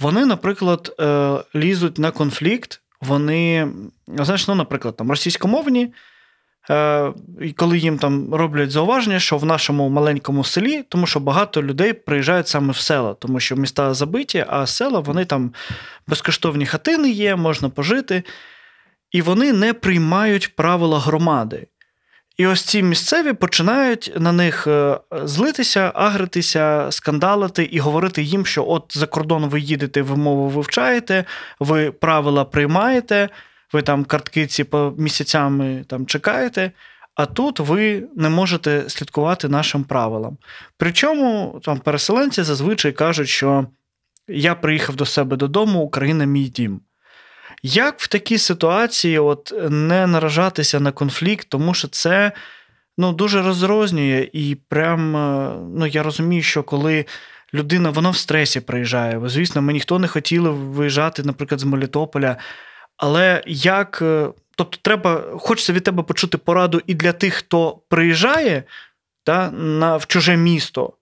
вони, 0.01 0.25
наприклад, 0.25 0.95
е, 0.99 1.37
лізуть 1.55 1.99
на 1.99 2.11
конфлікт, 2.11 2.81
вони, 3.01 3.67
знаєш, 4.07 4.47
ну, 4.47 4.55
наприклад, 4.55 4.95
там 4.95 5.09
російськомовні. 5.09 5.93
Е, 6.69 7.13
і 7.41 7.51
коли 7.51 7.77
їм 7.77 7.97
там 7.97 8.33
роблять 8.33 8.71
зауваження, 8.71 9.19
що 9.19 9.37
в 9.37 9.45
нашому 9.45 9.89
маленькому 9.89 10.43
селі, 10.43 10.83
тому 10.89 11.07
що 11.07 11.19
багато 11.19 11.63
людей 11.63 11.93
приїжджають 11.93 12.47
саме 12.47 12.71
в 12.71 12.77
села, 12.77 13.13
тому 13.13 13.39
що 13.39 13.55
міста 13.55 13.93
забиті, 13.93 14.45
а 14.47 14.67
села 14.67 14.99
вони 14.99 15.25
там 15.25 15.53
безкоштовні 16.07 16.65
хатини 16.65 17.09
є, 17.09 17.35
можна 17.35 17.69
пожити, 17.69 18.23
і 19.11 19.21
вони 19.21 19.53
не 19.53 19.73
приймають 19.73 20.55
правила 20.55 20.99
громади. 20.99 21.67
І 22.41 22.47
ось 22.47 22.61
ці 22.61 22.83
місцеві 22.83 23.33
починають 23.33 24.13
на 24.17 24.31
них 24.31 24.67
е, 24.67 24.99
злитися, 25.11 25.91
агритися, 25.95 26.87
скандалити 26.91 27.63
і 27.63 27.79
говорити 27.79 28.23
їм, 28.23 28.45
що 28.45 28.65
от 28.67 28.97
за 28.97 29.05
кордон 29.05 29.45
ви 29.45 29.59
їдете, 29.59 30.01
ви 30.01 30.15
мову 30.15 30.47
вивчаєте, 30.47 31.25
ви 31.59 31.91
правила 31.91 32.45
приймаєте 32.45 33.29
ви 33.73 33.81
там 33.81 34.05
картки 34.05 34.47
ці 34.47 34.63
по 34.63 34.93
місяцями 34.97 35.85
там 35.87 36.05
чекаєте, 36.05 36.71
а 37.15 37.25
тут 37.25 37.59
ви 37.59 38.03
не 38.15 38.29
можете 38.29 38.89
слідкувати 38.89 39.49
нашим 39.49 39.83
правилам. 39.83 40.37
Причому 40.77 41.59
там 41.63 41.79
переселенці 41.79 42.43
зазвичай 42.43 42.91
кажуть, 42.91 43.29
що 43.29 43.65
я 44.27 44.55
приїхав 44.55 44.95
до 44.95 45.05
себе 45.05 45.37
додому, 45.37 45.79
Україна 45.79 46.25
мій 46.25 46.49
дім. 46.49 46.81
Як 47.63 47.99
в 47.99 48.07
такій 48.07 48.37
ситуації 48.37 49.19
от 49.19 49.53
не 49.69 50.07
наражатися 50.07 50.79
на 50.79 50.91
конфлікт, 50.91 51.47
тому 51.49 51.73
що 51.73 51.87
це 51.87 52.31
ну, 52.97 53.13
дуже 53.13 53.41
розрознює, 53.41 54.29
і 54.33 54.55
прям 54.55 55.15
е, 55.15 55.55
ну, 55.75 55.87
я 55.87 56.03
розумію, 56.03 56.43
що 56.43 56.63
коли 56.63 57.05
людина 57.53 57.89
вона 57.89 58.09
в 58.09 58.17
стресі 58.17 58.59
приїжджає, 58.59 59.19
Бо, 59.19 59.29
звісно, 59.29 59.61
ми 59.61 59.73
ніхто 59.73 59.99
не 59.99 60.07
хотіли 60.07 60.49
виїжджати, 60.49 61.23
наприклад, 61.23 61.59
з 61.59 61.63
Мелітополя. 61.63 62.37
Але 62.97 63.43
як, 63.47 63.99
е, 64.01 64.29
тобто, 64.55 64.77
треба, 64.81 65.23
хочеться 65.39 65.73
від 65.73 65.83
тебе 65.83 66.03
почути 66.03 66.37
пораду 66.37 66.81
і 66.87 66.93
для 66.93 67.13
тих, 67.13 67.33
хто 67.33 67.79
приїжджає 67.89 68.63
та, 69.23 69.51
на, 69.51 69.97
в 69.97 70.05
чуже 70.05 70.37
місто, 70.37 70.93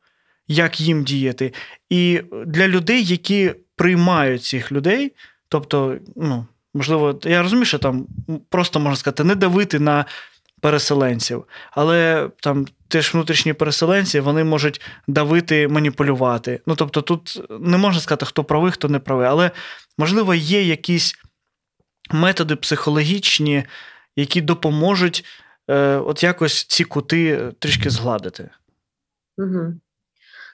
як 0.47 0.79
їм 0.79 1.03
діяти, 1.03 1.53
і 1.89 2.21
для 2.45 2.67
людей, 2.67 3.03
які 3.03 3.53
приймають 3.75 4.43
цих 4.43 4.71
людей, 4.71 5.11
тобто, 5.49 5.97
ну, 6.15 6.45
можливо, 6.73 7.19
я 7.23 7.41
розумію, 7.41 7.65
що 7.65 7.79
там 7.79 8.07
просто 8.49 8.79
можна 8.79 8.95
сказати, 8.95 9.23
не 9.23 9.35
давити 9.35 9.79
на 9.79 10.05
переселенців, 10.61 11.43
але 11.71 12.29
там 12.41 12.67
теж 12.87 13.13
внутрішні 13.13 13.53
переселенці 13.53 14.19
вони 14.19 14.43
можуть 14.43 14.81
давити, 15.07 15.67
маніпулювати. 15.67 16.61
Ну, 16.65 16.75
тобто, 16.75 17.01
тут 17.01 17.41
не 17.59 17.77
можна 17.77 18.01
сказати, 18.01 18.25
хто 18.25 18.43
правий, 18.43 18.71
хто 18.71 18.89
не 18.89 18.99
правий, 18.99 19.27
але 19.27 19.51
можливо 19.97 20.33
є 20.33 20.63
якісь 20.63 21.15
методи 22.11 22.55
психологічні, 22.55 23.63
які 24.15 24.41
допоможуть 24.41 25.25
е, 25.69 25.95
от 25.95 26.23
якось 26.23 26.63
ці 26.63 26.83
кути 26.83 27.51
трішки 27.59 27.89
згладити. 27.89 28.49
Угу. 29.37 29.73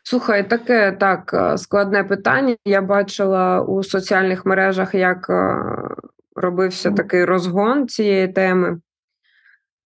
Слухай, 0.07 0.49
таке 0.49 0.91
так 0.91 1.33
е, 1.33 1.57
складне 1.57 2.03
питання. 2.03 2.55
Я 2.65 2.81
бачила 2.81 3.61
у 3.61 3.83
соціальних 3.83 4.45
мережах, 4.45 4.95
як 4.95 5.29
е, 5.29 5.55
робився 6.35 6.91
такий 6.91 7.25
розгон 7.25 7.87
цієї 7.87 8.27
теми. 8.27 8.79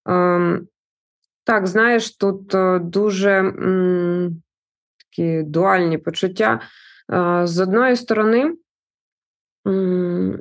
Ем, 0.05 0.67
так, 1.43 1.67
знаєш, 1.67 2.17
тут 2.17 2.55
е, 2.55 2.79
дуже 2.79 3.53
такі 4.97 5.43
дуальні 5.43 5.97
почуття. 5.97 6.61
З 7.43 7.59
одної 7.59 7.95
сторони, 7.95 8.55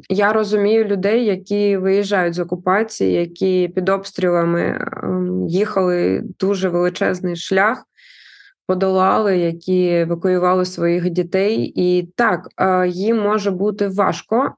я 0.08 0.32
розумію 0.32 0.84
людей, 0.84 1.24
які 1.24 1.76
виїжджають 1.76 2.34
з 2.34 2.38
окупації, 2.38 3.12
які 3.12 3.68
під 3.68 3.88
обстрілами 3.88 4.88
ем, 5.02 5.46
їхали 5.48 6.22
дуже 6.38 6.68
величезний 6.68 7.36
шлях, 7.36 7.84
подолали, 8.68 9.38
які 9.38 9.88
евакуювали 9.88 10.64
своїх 10.64 11.10
дітей. 11.10 11.72
І 11.76 12.12
так, 12.16 12.48
їм 12.86 13.20
може 13.20 13.50
бути 13.50 13.88
важко 13.88 14.54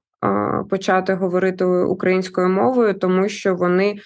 почати 0.70 1.14
говорити 1.14 1.64
українською 1.64 2.48
мовою, 2.48 2.94
тому 2.94 3.28
що 3.28 3.54
вони 3.54 3.98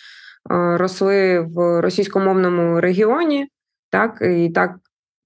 росли 0.51 1.41
в 1.41 1.81
російськомовному 1.81 2.81
регіоні, 2.81 3.49
так 3.91 4.19
і 4.23 4.51
так, 4.51 4.77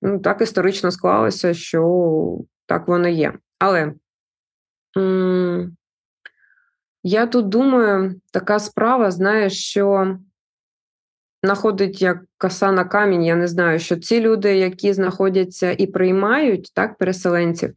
ну 0.02 0.18
так 0.18 0.40
історично 0.40 0.90
склалося, 0.90 1.54
що 1.54 2.38
так 2.66 2.88
воно 2.88 3.08
є. 3.08 3.32
Але 3.58 3.92
Я 7.02 7.26
тут 7.26 7.48
думаю, 7.48 8.20
така 8.32 8.58
справа, 8.58 9.10
знаєш, 9.10 9.64
що 9.64 10.16
знаходить 11.42 12.02
як 12.02 12.18
коса 12.38 12.72
на 12.72 12.84
камінь, 12.84 13.24
я 13.24 13.36
не 13.36 13.48
знаю, 13.48 13.78
що 13.78 13.96
ці 13.96 14.20
люди, 14.20 14.56
які 14.56 14.92
знаходяться 14.92 15.70
і 15.78 15.86
приймають 15.86 16.70
так, 16.74 16.98
переселенців, 16.98 17.74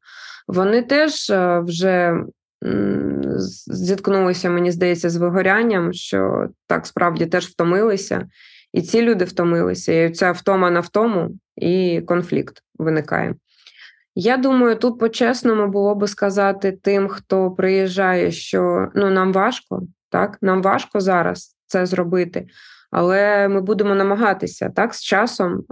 вони 0.47 0.81
теж 0.81 1.29
е, 1.29 1.59
вже 1.59 2.23
зіткнулися, 3.67 4.49
мені 4.49 4.71
здається, 4.71 5.09
з 5.09 5.15
вигорянням, 5.15 5.93
що 5.93 6.49
так 6.67 6.87
справді 6.87 7.25
теж 7.25 7.45
втомилися, 7.45 8.27
і 8.73 8.81
ці 8.81 9.01
люди 9.01 9.25
втомилися. 9.25 10.03
І 10.03 10.11
ця 10.11 10.31
втома 10.31 10.71
на 10.71 10.79
втому, 10.79 11.31
і 11.55 12.01
конфлікт 12.01 12.63
виникає. 12.79 13.35
Я 14.15 14.37
думаю, 14.37 14.75
тут 14.75 14.99
по-чесному 14.99 15.67
було 15.67 15.95
би 15.95 16.07
сказати 16.07 16.71
тим, 16.71 17.07
хто 17.07 17.51
приїжджає, 17.51 18.31
що 18.31 18.87
ну 18.95 19.09
нам 19.09 19.33
важко, 19.33 19.83
так 20.09 20.37
нам 20.41 20.61
важко 20.61 20.99
зараз 20.99 21.55
це 21.67 21.85
зробити, 21.85 22.47
але 22.91 23.47
ми 23.47 23.61
будемо 23.61 23.95
намагатися 23.95 24.69
так 24.75 24.93
з 24.93 25.03
часом 25.03 25.63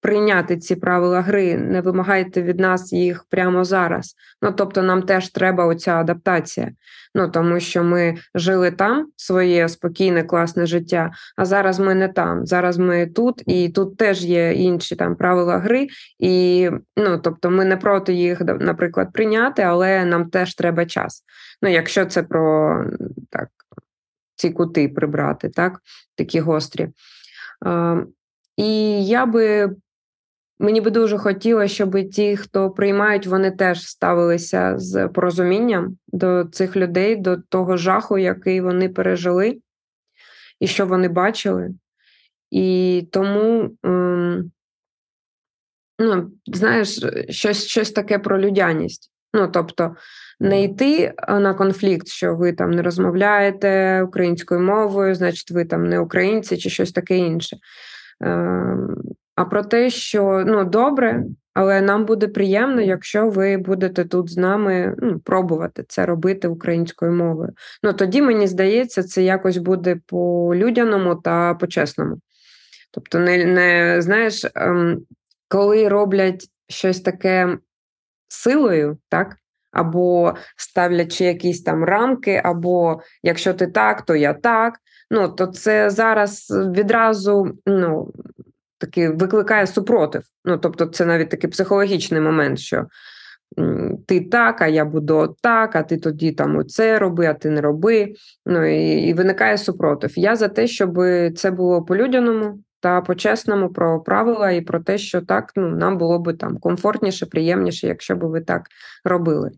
прийняти 0.00 0.56
ці 0.56 0.76
правила 0.76 1.20
гри, 1.20 1.56
не 1.56 1.80
вимагайте 1.80 2.42
від 2.42 2.60
нас 2.60 2.92
їх 2.92 3.24
прямо 3.30 3.64
зараз. 3.64 4.14
Ну 4.42 4.52
тобто, 4.52 4.82
нам 4.82 5.02
теж 5.02 5.28
треба 5.28 5.66
оця 5.66 5.96
адаптація. 5.96 6.70
Ну 7.14 7.28
тому 7.28 7.60
що 7.60 7.84
ми 7.84 8.14
жили 8.34 8.70
там 8.70 9.06
своє 9.16 9.68
спокійне, 9.68 10.22
класне 10.22 10.66
життя. 10.66 11.10
А 11.36 11.44
зараз 11.44 11.80
ми 11.80 11.94
не 11.94 12.08
там. 12.08 12.46
Зараз 12.46 12.78
ми 12.78 13.06
тут, 13.06 13.42
і 13.46 13.68
тут 13.68 13.96
теж 13.96 14.24
є 14.24 14.52
інші 14.52 14.96
там 14.96 15.16
правила 15.16 15.58
гри, 15.58 15.88
і 16.18 16.70
ну 16.96 17.18
тобто, 17.18 17.50
ми 17.50 17.64
не 17.64 17.76
проти 17.76 18.12
їх, 18.12 18.40
наприклад, 18.40 19.12
прийняти, 19.12 19.62
але 19.62 20.04
нам 20.04 20.30
теж 20.30 20.54
треба 20.54 20.86
час. 20.86 21.22
Ну, 21.62 21.68
якщо 21.68 22.04
це 22.04 22.22
про 22.22 22.74
так. 23.30 23.48
Ці 24.40 24.50
кути 24.50 24.88
прибрати, 24.88 25.48
так, 25.48 25.80
такі 26.14 26.40
гострі. 26.40 26.88
І 28.56 29.04
я 29.06 29.26
би 29.26 29.76
Мені 30.62 30.80
би 30.80 30.90
дуже 30.90 31.18
хотілося, 31.18 31.74
щоб 31.74 32.10
ті, 32.10 32.36
хто 32.36 32.70
приймають, 32.70 33.26
вони 33.26 33.50
теж 33.50 33.86
ставилися 33.86 34.78
з 34.78 35.08
порозумінням 35.08 35.96
до 36.08 36.44
цих 36.44 36.76
людей, 36.76 37.16
до 37.16 37.36
того 37.36 37.76
жаху, 37.76 38.18
який 38.18 38.60
вони 38.60 38.88
пережили, 38.88 39.58
і 40.60 40.66
що 40.66 40.86
вони 40.86 41.08
бачили. 41.08 41.70
І 42.50 43.08
тому, 43.12 43.70
ем, 43.82 44.52
ну, 45.98 46.30
знаєш, 46.46 47.00
щось 47.28 47.66
щось 47.66 47.90
таке 47.90 48.18
про 48.18 48.40
людяність. 48.40 49.12
Ну, 49.34 49.48
тобто, 49.48 49.96
не 50.40 50.62
йти 50.62 51.12
на 51.28 51.54
конфлікт, 51.54 52.08
що 52.08 52.36
ви 52.36 52.52
там 52.52 52.70
не 52.70 52.82
розмовляєте 52.82 54.02
українською 54.02 54.60
мовою, 54.60 55.14
значить, 55.14 55.50
ви 55.50 55.64
там 55.64 55.88
не 55.88 55.98
українці 55.98 56.56
чи 56.56 56.70
щось 56.70 56.92
таке 56.92 57.16
інше. 57.16 57.56
Ем, 58.20 58.96
а 59.34 59.44
про 59.44 59.62
те, 59.62 59.90
що 59.90 60.44
ну 60.46 60.64
добре, 60.64 61.24
але 61.54 61.80
нам 61.80 62.04
буде 62.04 62.28
приємно, 62.28 62.80
якщо 62.80 63.30
ви 63.30 63.56
будете 63.56 64.04
тут 64.04 64.30
з 64.30 64.36
нами 64.36 64.94
ну, 64.98 65.18
пробувати 65.18 65.84
це 65.88 66.06
робити 66.06 66.48
українською 66.48 67.12
мовою. 67.12 67.50
Ну 67.82 67.92
тоді 67.92 68.22
мені 68.22 68.46
здається, 68.46 69.02
це 69.02 69.22
якось 69.22 69.56
буде 69.56 70.00
по 70.06 70.52
людяному 70.54 71.14
та 71.14 71.54
по-чесному. 71.54 72.16
Тобто, 72.90 73.18
не, 73.18 73.44
не 73.44 74.02
знаєш, 74.02 74.46
ем, 74.54 74.98
коли 75.48 75.88
роблять 75.88 76.46
щось 76.68 77.00
таке 77.00 77.58
силою, 78.32 78.98
так? 79.08 79.36
Або 79.72 80.34
ставлячи 80.56 81.24
якісь 81.24 81.62
там 81.62 81.84
рамки, 81.84 82.40
або 82.44 83.00
якщо 83.22 83.54
ти 83.54 83.66
так, 83.66 84.02
то 84.02 84.16
я 84.16 84.34
так. 84.34 84.74
Ну 85.10 85.28
то 85.28 85.46
це 85.46 85.90
зараз 85.90 86.46
відразу 86.50 87.52
ну, 87.66 88.12
такий 88.78 89.08
викликає 89.08 89.66
супротив. 89.66 90.22
Ну, 90.44 90.58
тобто, 90.58 90.86
це 90.86 91.04
навіть 91.04 91.30
такий 91.30 91.50
психологічний 91.50 92.20
момент, 92.20 92.58
що 92.58 92.86
ти 94.06 94.20
так, 94.20 94.62
а 94.62 94.66
я 94.66 94.84
буду 94.84 95.36
так, 95.42 95.76
а 95.76 95.82
ти 95.82 95.96
тоді 95.96 96.32
там 96.32 96.56
оце 96.56 96.98
роби, 96.98 97.26
а 97.26 97.34
ти 97.34 97.50
не 97.50 97.60
роби. 97.60 98.14
Ну 98.46 98.64
і, 98.64 99.08
і 99.08 99.14
виникає 99.14 99.58
супротив. 99.58 100.18
Я 100.18 100.36
за 100.36 100.48
те, 100.48 100.66
щоб 100.66 100.98
це 101.36 101.50
було 101.50 101.82
по-людяному 101.82 102.58
та 102.80 103.00
по-чесному 103.00 103.68
про 103.68 104.00
правила 104.00 104.50
і 104.50 104.60
про 104.60 104.80
те, 104.80 104.98
що 104.98 105.20
так 105.20 105.52
ну, 105.56 105.68
нам 105.68 105.98
було 105.98 106.18
би 106.18 106.34
там 106.34 106.58
комфортніше, 106.58 107.26
приємніше, 107.26 107.86
якщо 107.86 108.16
б 108.16 108.24
ви 108.24 108.40
так 108.40 108.62
робили. 109.04 109.50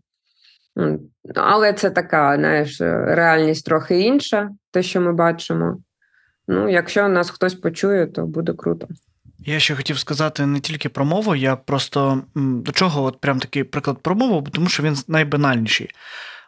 Але 1.35 1.73
це 1.73 1.89
така, 1.89 2.35
знаєш, 2.35 2.81
реальність 2.81 3.65
трохи 3.65 4.01
інша, 4.01 4.49
те, 4.71 4.83
що 4.83 5.01
ми 5.01 5.13
бачимо. 5.13 5.77
Ну, 6.47 6.69
якщо 6.69 7.07
нас 7.07 7.29
хтось 7.29 7.55
почує, 7.55 8.07
то 8.07 8.25
буде 8.25 8.53
круто. 8.53 8.87
Я 9.45 9.59
ще 9.59 9.75
хотів 9.75 9.99
сказати 9.99 10.45
не 10.45 10.59
тільки 10.59 10.89
про 10.89 11.05
мову, 11.05 11.35
я 11.35 11.55
просто 11.55 12.23
до 12.35 12.71
чого 12.71 13.03
от 13.03 13.21
прям 13.21 13.39
такий 13.39 13.63
приклад 13.63 13.97
про 14.01 14.15
мову, 14.15 14.47
тому 14.51 14.69
що 14.69 14.83
він 14.83 14.97
найбанальніший. 15.07 15.89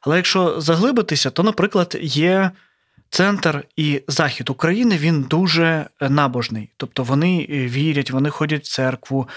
Але 0.01 0.15
якщо 0.15 0.61
заглибитися, 0.61 1.29
то, 1.29 1.43
наприклад, 1.43 1.97
є 2.01 2.51
центр 3.09 3.63
і 3.75 4.01
захід 4.07 4.49
України, 4.49 4.97
він 4.97 5.21
дуже 5.21 5.85
набожний. 6.01 6.69
Тобто 6.77 7.03
вони 7.03 7.45
вірять, 7.49 8.11
вони 8.11 8.29
ходять 8.29 8.63
в 8.63 8.71
церкву, 8.71 9.27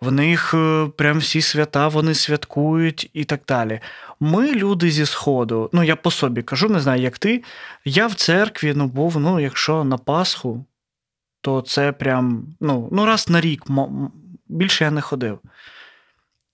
в 0.00 0.12
них 0.12 0.54
е, 0.54 0.86
прям 0.96 1.18
всі 1.18 1.40
свята 1.40 1.88
вони 1.88 2.14
святкують 2.14 3.10
і 3.12 3.24
так 3.24 3.40
далі. 3.48 3.80
Ми, 4.20 4.52
люди 4.52 4.90
зі 4.90 5.06
Сходу, 5.06 5.70
ну 5.72 5.82
я 5.82 5.96
по 5.96 6.10
собі 6.10 6.42
кажу, 6.42 6.68
не 6.68 6.80
знаю, 6.80 7.02
як 7.02 7.18
ти. 7.18 7.42
Я 7.84 8.06
в 8.06 8.14
церкві 8.14 8.72
ну, 8.76 8.86
був, 8.86 9.18
ну, 9.18 9.40
якщо 9.40 9.84
на 9.84 9.98
Пасху 9.98 10.64
то 11.46 11.60
це 11.60 11.92
прям 11.92 12.46
ну, 12.60 12.88
ну 12.92 13.04
раз 13.04 13.28
на 13.28 13.40
рік 13.40 13.64
більше 14.48 14.84
я 14.84 14.90
не 14.90 15.00
ходив. 15.00 15.38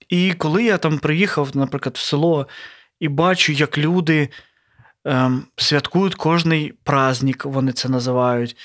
І 0.08 0.32
коли 0.32 0.64
я 0.64 0.78
там 0.78 0.98
приїхав, 0.98 1.56
наприклад, 1.56 1.96
в 1.96 2.00
село 2.00 2.48
і 3.00 3.08
бачу, 3.08 3.52
як 3.52 3.78
люди 3.78 4.28
ем, 5.04 5.42
святкують 5.56 6.14
кожний 6.14 6.72
праздник, 6.84 7.44
вони 7.44 7.72
це 7.72 7.88
називають 7.88 8.56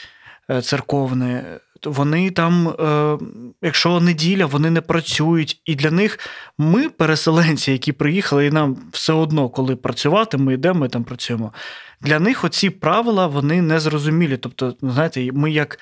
е, 0.50 0.62
церковне. 0.62 1.60
Вони 1.84 2.32
там, 2.32 2.68
е, 2.70 3.18
якщо 3.62 4.00
неділя, 4.00 4.46
вони 4.46 4.70
не 4.70 4.82
працюють. 4.82 5.62
І 5.66 5.76
для 5.76 5.92
них 5.92 6.20
ми, 6.58 6.90
переселенці, 6.90 7.72
які 7.72 7.92
приїхали, 7.92 8.46
і 8.46 8.52
нам 8.52 8.78
все 8.92 9.14
одно, 9.14 9.50
коли 9.50 9.76
працювати, 9.76 10.38
ми 10.38 10.54
йдемо, 10.54 10.80
ми 10.80 10.90
там 10.90 11.04
працюємо. 11.04 11.54
Для 12.02 12.20
них 12.20 12.44
оці 12.44 12.70
правила 12.70 13.28
вони 13.28 13.62
не 13.62 13.80
зрозумілі. 13.80 14.38
Тобто, 14.38 14.76
знаєте, 14.82 15.32
ми 15.34 15.52
як 15.52 15.80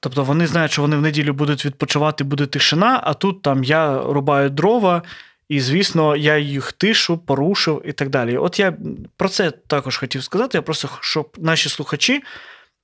Тобто 0.00 0.24
вони 0.24 0.46
знають, 0.46 0.72
що 0.72 0.82
вони 0.82 0.96
в 0.96 1.00
неділю 1.00 1.32
будуть 1.32 1.64
відпочивати, 1.66 2.24
буде 2.24 2.46
тишина, 2.46 3.00
а 3.04 3.14
тут 3.14 3.42
там 3.42 3.64
я 3.64 4.02
рубаю 4.02 4.50
дрова, 4.50 5.02
і, 5.48 5.60
звісно, 5.60 6.16
я 6.16 6.38
їх 6.38 6.72
тишу, 6.72 7.18
порушив 7.18 7.82
і 7.84 7.92
так 7.92 8.10
далі. 8.10 8.36
От 8.36 8.58
я 8.58 8.76
про 9.16 9.28
це 9.28 9.50
також 9.50 9.96
хотів 9.96 10.22
сказати. 10.24 10.58
Я 10.58 10.62
просто 10.62 10.88
щоб 11.00 11.36
наші 11.38 11.68
слухачі 11.68 12.22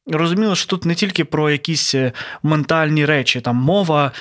розуміли, 0.06 0.56
що 0.56 0.66
тут 0.66 0.84
не 0.84 0.94
тільки 0.94 1.24
про 1.24 1.50
якісь 1.50 1.94
е, 1.94 2.12
ментальні 2.42 3.04
речі, 3.04 3.40
там 3.40 3.56
мова, 3.56 4.12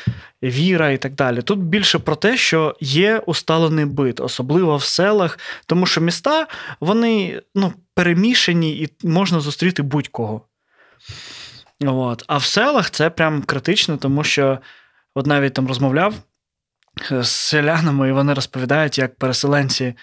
віра 0.44 0.90
і 0.90 0.98
так 0.98 1.14
далі. 1.14 1.42
Тут 1.42 1.60
більше 1.60 2.00
про 2.00 2.16
те, 2.16 2.38
що 2.38 2.76
є 2.80 3.18
усталений 3.18 3.86
бит, 3.86 4.20
особливо 4.20 4.78
в 4.78 4.84
селах, 4.84 5.40
тому 5.66 5.86
що 5.86 6.02
міста 6.02 6.48
вони 6.80 7.42
ну, 7.56 7.74
перемішані 7.94 8.72
і 8.72 8.90
можна 9.04 9.40
зустріти 9.40 9.82
будь-кого. 9.82 10.42
От. 11.86 12.24
А 12.28 12.38
в 12.38 12.44
селах 12.44 12.90
це 12.90 13.10
прям 13.10 13.42
критично, 13.42 13.98
тому 13.98 14.24
що 14.24 14.60
от 15.16 15.28
навіть 15.28 15.54
там 15.54 15.68
розмовляв 15.68 16.14
з 17.10 17.28
селянами, 17.28 18.10
і 18.10 18.12
вони 18.12 18.34
розповідають, 18.34 18.98
як 18.98 19.16
переселенці 19.16 19.94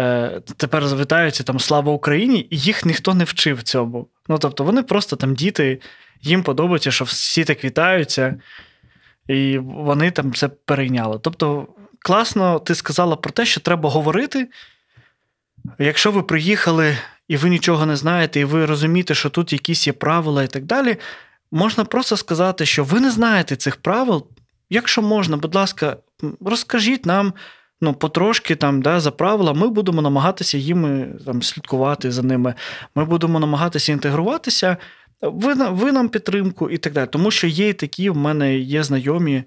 е, 0.00 0.40
тепер 0.56 0.86
завітаються 0.86 1.44
там 1.44 1.60
Слава 1.60 1.92
Україні, 1.92 2.46
і 2.50 2.58
їх 2.58 2.84
ніхто 2.84 3.14
не 3.14 3.24
вчив 3.24 3.62
цьому. 3.62 4.08
Ну, 4.28 4.38
тобто, 4.38 4.64
вони 4.64 4.82
просто 4.82 5.16
там 5.16 5.34
діти, 5.34 5.80
їм 6.22 6.42
подобається, 6.42 6.90
що 6.90 7.04
всі 7.04 7.44
так 7.44 7.64
вітаються, 7.64 8.34
і 9.28 9.58
вони 9.58 10.10
там 10.10 10.34
це 10.34 10.48
перейняли. 10.48 11.18
Тобто, 11.22 11.66
класно, 11.98 12.58
ти 12.58 12.74
сказала 12.74 13.16
про 13.16 13.32
те, 13.32 13.46
що 13.46 13.60
треба 13.60 13.90
говорити. 13.90 14.48
Якщо 15.78 16.12
ви 16.12 16.22
приїхали 16.22 16.96
і 17.28 17.36
ви 17.36 17.48
нічого 17.48 17.86
не 17.86 17.96
знаєте, 17.96 18.40
і 18.40 18.44
ви 18.44 18.66
розумієте, 18.66 19.14
що 19.14 19.30
тут 19.30 19.52
якісь 19.52 19.86
є 19.86 19.92
правила 19.92 20.42
і 20.42 20.48
так 20.48 20.64
далі, 20.64 20.96
можна 21.50 21.84
просто 21.84 22.16
сказати, 22.16 22.66
що 22.66 22.84
ви 22.84 23.00
не 23.00 23.10
знаєте 23.10 23.56
цих 23.56 23.76
правил. 23.76 24.26
Якщо 24.70 25.02
можна, 25.02 25.36
будь 25.36 25.54
ласка, 25.54 25.96
розкажіть 26.40 27.06
нам 27.06 27.32
ну, 27.80 27.94
потрошки 27.94 28.56
там, 28.56 28.82
да, 28.82 29.00
за 29.00 29.10
правила, 29.10 29.52
ми 29.52 29.68
будемо 29.68 30.02
намагатися 30.02 30.58
їм 30.58 31.06
там, 31.26 31.42
слідкувати 31.42 32.10
за 32.10 32.22
ними, 32.22 32.54
ми 32.94 33.04
будемо 33.04 33.40
намагатися 33.40 33.92
інтегруватися, 33.92 34.76
ви 35.20 35.54
ви 35.54 35.92
нам 35.92 36.08
підтримку 36.08 36.70
і 36.70 36.78
так 36.78 36.92
далі. 36.92 37.08
Тому 37.12 37.30
що 37.30 37.46
є 37.46 37.68
і 37.68 37.72
такі, 37.72 38.10
в 38.10 38.16
мене 38.16 38.56
є 38.56 38.82
знайомі, 38.82 39.44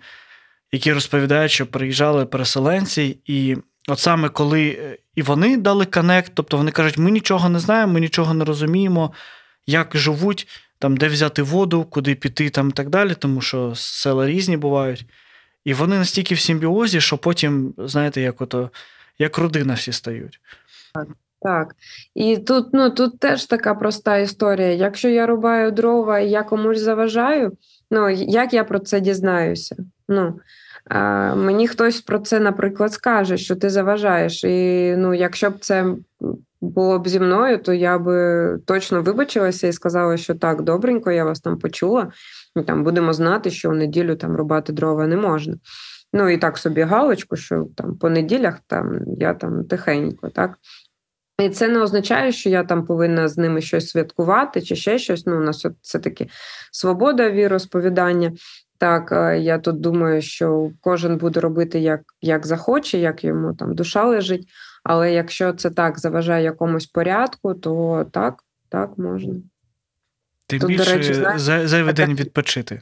які 0.71 0.93
розповідають, 0.93 1.51
що 1.51 1.67
приїжджали 1.67 2.25
переселенці, 2.25 3.17
і 3.25 3.57
От 3.87 3.99
саме 3.99 4.29
коли 4.29 4.67
е, 4.69 4.97
і 5.15 5.21
вони 5.21 5.57
дали 5.57 5.85
connect, 5.85 6.31
тобто 6.35 6.57
вони 6.57 6.71
кажуть, 6.71 6.97
ми 6.97 7.11
нічого 7.11 7.49
не 7.49 7.59
знаємо, 7.59 7.93
ми 7.93 7.99
нічого 7.99 8.33
не 8.33 8.45
розуміємо, 8.45 9.13
як 9.67 9.97
живуть, 9.97 10.47
там, 10.79 10.97
де 10.97 11.07
взяти 11.07 11.41
воду, 11.41 11.83
куди 11.83 12.15
піти 12.15 12.49
там 12.49 12.69
і 12.69 12.71
так 12.71 12.89
далі, 12.89 13.15
тому 13.19 13.41
що 13.41 13.75
села 13.75 14.27
різні 14.27 14.57
бувають. 14.57 15.05
І 15.65 15.73
вони 15.73 15.97
настільки 15.97 16.35
в 16.35 16.39
симбіозі, 16.39 17.01
що 17.01 17.17
потім, 17.17 17.73
знаєте, 17.77 18.21
як 18.21 18.41
ото, 18.41 18.69
як 19.19 19.37
родина 19.37 19.73
всі 19.73 19.91
стають. 19.91 20.39
Так. 21.41 21.75
І 22.15 22.37
тут 22.37 22.67
ну, 22.73 22.89
тут 22.89 23.19
теж 23.19 23.45
така 23.45 23.75
проста 23.75 24.17
історія. 24.17 24.71
Якщо 24.71 25.09
я 25.09 25.25
рубаю 25.25 25.71
дрова 25.71 26.19
і 26.19 26.29
я 26.29 26.43
комусь 26.43 26.79
заважаю, 26.79 27.57
ну 27.91 28.09
як 28.09 28.53
я 28.53 28.63
про 28.63 28.79
це 28.79 28.99
дізнаюся? 28.99 29.75
Ну, 30.09 30.39
а, 30.89 31.35
Мені 31.35 31.67
хтось 31.67 32.01
про 32.01 32.19
це, 32.19 32.39
наприклад, 32.39 32.93
скаже, 32.93 33.37
що 33.37 33.55
ти 33.55 33.69
заважаєш. 33.69 34.43
І 34.43 34.95
ну, 34.97 35.13
якщо 35.13 35.49
б 35.49 35.59
це 35.59 35.95
було 36.61 36.99
б 36.99 37.07
зі 37.07 37.19
мною, 37.19 37.57
то 37.57 37.73
я 37.73 37.99
би 37.99 38.59
точно 38.65 39.01
вибачилася 39.01 39.67
і 39.67 39.73
сказала, 39.73 40.17
що 40.17 40.35
так, 40.35 40.61
добренько, 40.61 41.11
я 41.11 41.25
вас 41.25 41.39
там 41.39 41.59
почула, 41.59 42.11
і 42.55 42.61
там 42.61 42.83
будемо 42.83 43.13
знати, 43.13 43.51
що 43.51 43.69
в 43.69 43.75
неділю 43.75 44.15
там 44.15 44.35
рубати 44.35 44.73
дрова 44.73 45.07
не 45.07 45.17
можна. 45.17 45.55
Ну 46.13 46.29
і 46.29 46.37
так 46.37 46.57
собі 46.57 46.81
галочку, 46.81 47.35
що 47.35 47.67
там 47.75 47.97
по 47.97 48.09
неділях 48.09 48.59
там 48.67 48.99
я 49.19 49.33
там 49.33 49.63
тихенько, 49.63 50.29
так. 50.29 50.57
І 51.43 51.49
це 51.49 51.67
не 51.67 51.81
означає, 51.81 52.31
що 52.31 52.49
я 52.49 52.63
там 52.63 52.85
повинна 52.85 53.27
з 53.27 53.37
ними 53.37 53.61
щось 53.61 53.89
святкувати 53.89 54.61
чи 54.61 54.75
ще 54.75 54.99
щось. 54.99 55.25
Ну, 55.25 55.37
у 55.37 55.43
нас 55.43 55.65
все 55.81 55.99
таки 55.99 56.27
свобода 56.71 57.29
віросповідання. 57.29 58.31
Так, 58.77 59.11
я 59.41 59.59
тут 59.59 59.79
думаю, 59.79 60.21
що 60.21 60.71
кожен 60.81 61.17
буде 61.17 61.39
робити 61.39 61.79
як 61.79 62.01
як 62.21 62.45
захоче, 62.45 62.97
як 62.97 63.23
йому 63.23 63.53
там 63.53 63.75
душа 63.75 64.05
лежить. 64.05 64.47
Але 64.83 65.13
якщо 65.13 65.53
це 65.53 65.69
так 65.69 65.99
заважає 65.99 66.43
якомусь 66.43 66.85
порядку, 66.85 67.53
то 67.53 68.05
так, 68.11 68.43
так 68.69 68.97
можна. 68.97 69.33
Тим 70.47 70.59
тут, 70.59 70.69
більше 70.69 70.97
речі, 70.97 71.13
знаєш, 71.13 71.41
зайвий 71.41 71.93
день 71.93 72.15
відпочити. 72.15 72.81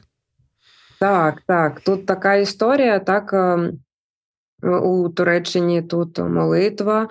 Так, 1.00 1.42
так. 1.46 1.80
Тут 1.80 2.06
така 2.06 2.34
історія, 2.34 2.98
так. 2.98 3.32
Ем, 3.32 3.78
у 4.82 5.08
Туреччині 5.08 5.82
тут 5.82 6.18
молитва 6.18 7.08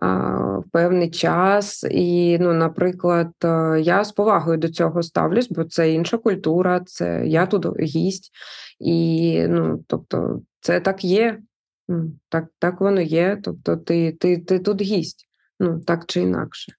в 0.00 0.62
певний 0.72 1.10
час, 1.10 1.86
і, 1.90 2.38
ну, 2.40 2.54
наприклад, 2.54 3.30
е, 3.44 3.80
я 3.80 4.04
з 4.04 4.12
повагою 4.12 4.58
до 4.58 4.68
цього 4.68 5.02
ставлюсь, 5.02 5.48
бо 5.48 5.64
це 5.64 5.92
інша 5.92 6.18
культура, 6.18 6.80
це 6.86 7.22
я 7.26 7.46
тут 7.46 7.80
гість, 7.80 8.30
і 8.80 9.42
ну, 9.48 9.84
тобто, 9.86 10.40
це 10.60 10.80
так 10.80 11.04
є. 11.04 11.38
Так 12.28 12.44
так 12.58 12.80
воно 12.80 13.00
є. 13.00 13.40
Тобто, 13.42 13.76
ти, 13.76 14.12
ти, 14.12 14.38
ти 14.38 14.58
тут 14.58 14.82
гість, 14.82 15.28
ну 15.60 15.80
так 15.80 16.04
чи 16.06 16.20
інакше. 16.20 16.72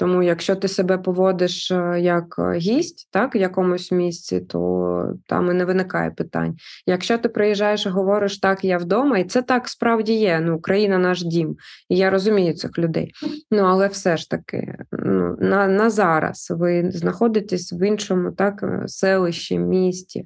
Тому, 0.00 0.22
якщо 0.22 0.56
ти 0.56 0.68
себе 0.68 0.98
поводиш 0.98 1.70
е, 1.70 2.00
як 2.00 2.34
е, 2.38 2.58
гість, 2.58 3.08
так, 3.10 3.34
в 3.34 3.36
якомусь 3.36 3.92
місці, 3.92 4.40
то 4.40 5.12
там 5.26 5.50
і 5.50 5.54
не 5.54 5.64
виникає 5.64 6.10
питань. 6.10 6.56
Якщо 6.86 7.18
ти 7.18 7.28
приїжджаєш 7.28 7.86
і 7.86 7.88
говориш 7.88 8.38
так, 8.38 8.64
я 8.64 8.78
вдома, 8.78 9.18
і 9.18 9.24
це 9.24 9.42
так 9.42 9.68
справді 9.68 10.12
є. 10.12 10.40
Ну, 10.40 10.56
Україна 10.56 10.98
наш 10.98 11.22
дім, 11.22 11.56
і 11.88 11.96
я 11.96 12.10
розумію 12.10 12.54
цих 12.54 12.78
людей. 12.78 13.12
Ну, 13.50 13.62
але 13.62 13.88
все 13.88 14.16
ж 14.16 14.30
таки, 14.30 14.74
ну, 14.92 15.36
на 15.40 15.66
на 15.66 15.90
зараз 15.90 16.46
ви 16.50 16.90
знаходитесь 16.90 17.72
в 17.72 17.86
іншому 17.86 18.32
так, 18.32 18.62
е, 18.62 18.82
селищі, 18.86 19.58
місті. 19.58 20.24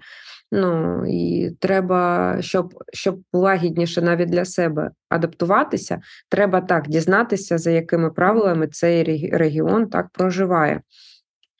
Ну 0.56 1.04
і 1.06 1.50
треба, 1.60 2.36
щоб 2.40 2.74
щоб 2.92 3.20
лагідніше 3.32 4.02
навіть 4.02 4.30
для 4.30 4.44
себе 4.44 4.90
адаптуватися, 5.08 6.00
треба 6.28 6.60
так 6.60 6.88
дізнатися, 6.88 7.58
за 7.58 7.70
якими 7.70 8.10
правилами 8.10 8.66
цей 8.66 9.30
регіон 9.32 9.86
так 9.86 10.08
проживає, 10.12 10.80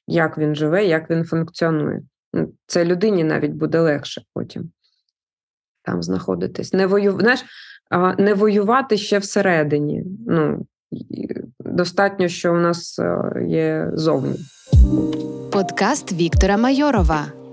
як 0.06 0.38
він 0.38 0.54
живе, 0.54 0.84
як 0.84 1.10
він 1.10 1.24
функціонує. 1.24 2.02
Ну, 2.32 2.52
це 2.66 2.84
людині 2.84 3.24
навіть 3.24 3.52
буде 3.52 3.80
легше 3.80 4.22
потім 4.34 4.70
там 5.82 6.02
знаходитись. 6.02 6.72
Не 6.72 6.86
вою... 6.86 7.18
Знаєш, 7.20 7.44
не 8.18 8.34
воювати 8.34 8.96
ще 8.96 9.18
всередині. 9.18 10.04
Ну, 10.26 10.66
Достатньо, 11.60 12.28
що 12.28 12.52
у 12.54 12.56
нас 12.56 12.98
е, 12.98 13.44
є 13.48 13.90
зовні. 13.92 14.38
Подкаст 15.52 16.12
Віктора 16.12 16.56
Майорова. 16.56 17.43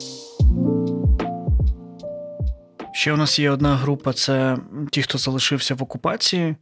Ще 2.94 3.14
у 3.14 3.18
нас 3.18 3.40
є 3.40 3.52
одна 3.52 3.76
група 3.76 4.14
це 4.14 4.58
ті, 4.92 5.02
хто 5.02 5.18
залишився 5.18 5.76
в 5.76 5.84
окупації. 5.84 6.56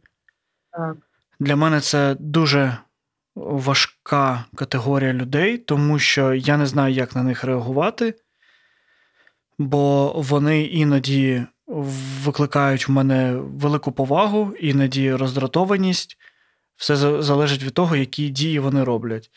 Так. 0.72 0.96
Для 1.40 1.56
мене 1.56 1.80
це 1.80 2.16
дуже 2.20 2.76
важка 3.34 4.44
категорія 4.54 5.12
людей, 5.12 5.58
тому 5.58 5.98
що 5.98 6.34
я 6.34 6.56
не 6.56 6.66
знаю, 6.66 6.94
як 6.94 7.16
на 7.16 7.22
них 7.22 7.44
реагувати, 7.44 8.14
бо 9.58 10.12
вони 10.16 10.62
іноді 10.62 11.44
викликають 12.24 12.88
в 12.88 12.92
мене 12.92 13.32
велику 13.34 13.92
повагу, 13.92 14.54
іноді 14.60 15.14
роздратованість. 15.14 16.16
Все 16.76 16.96
залежить 17.22 17.62
від 17.62 17.74
того, 17.74 17.96
які 17.96 18.28
дії 18.28 18.58
вони 18.58 18.84
роблять. 18.84 19.30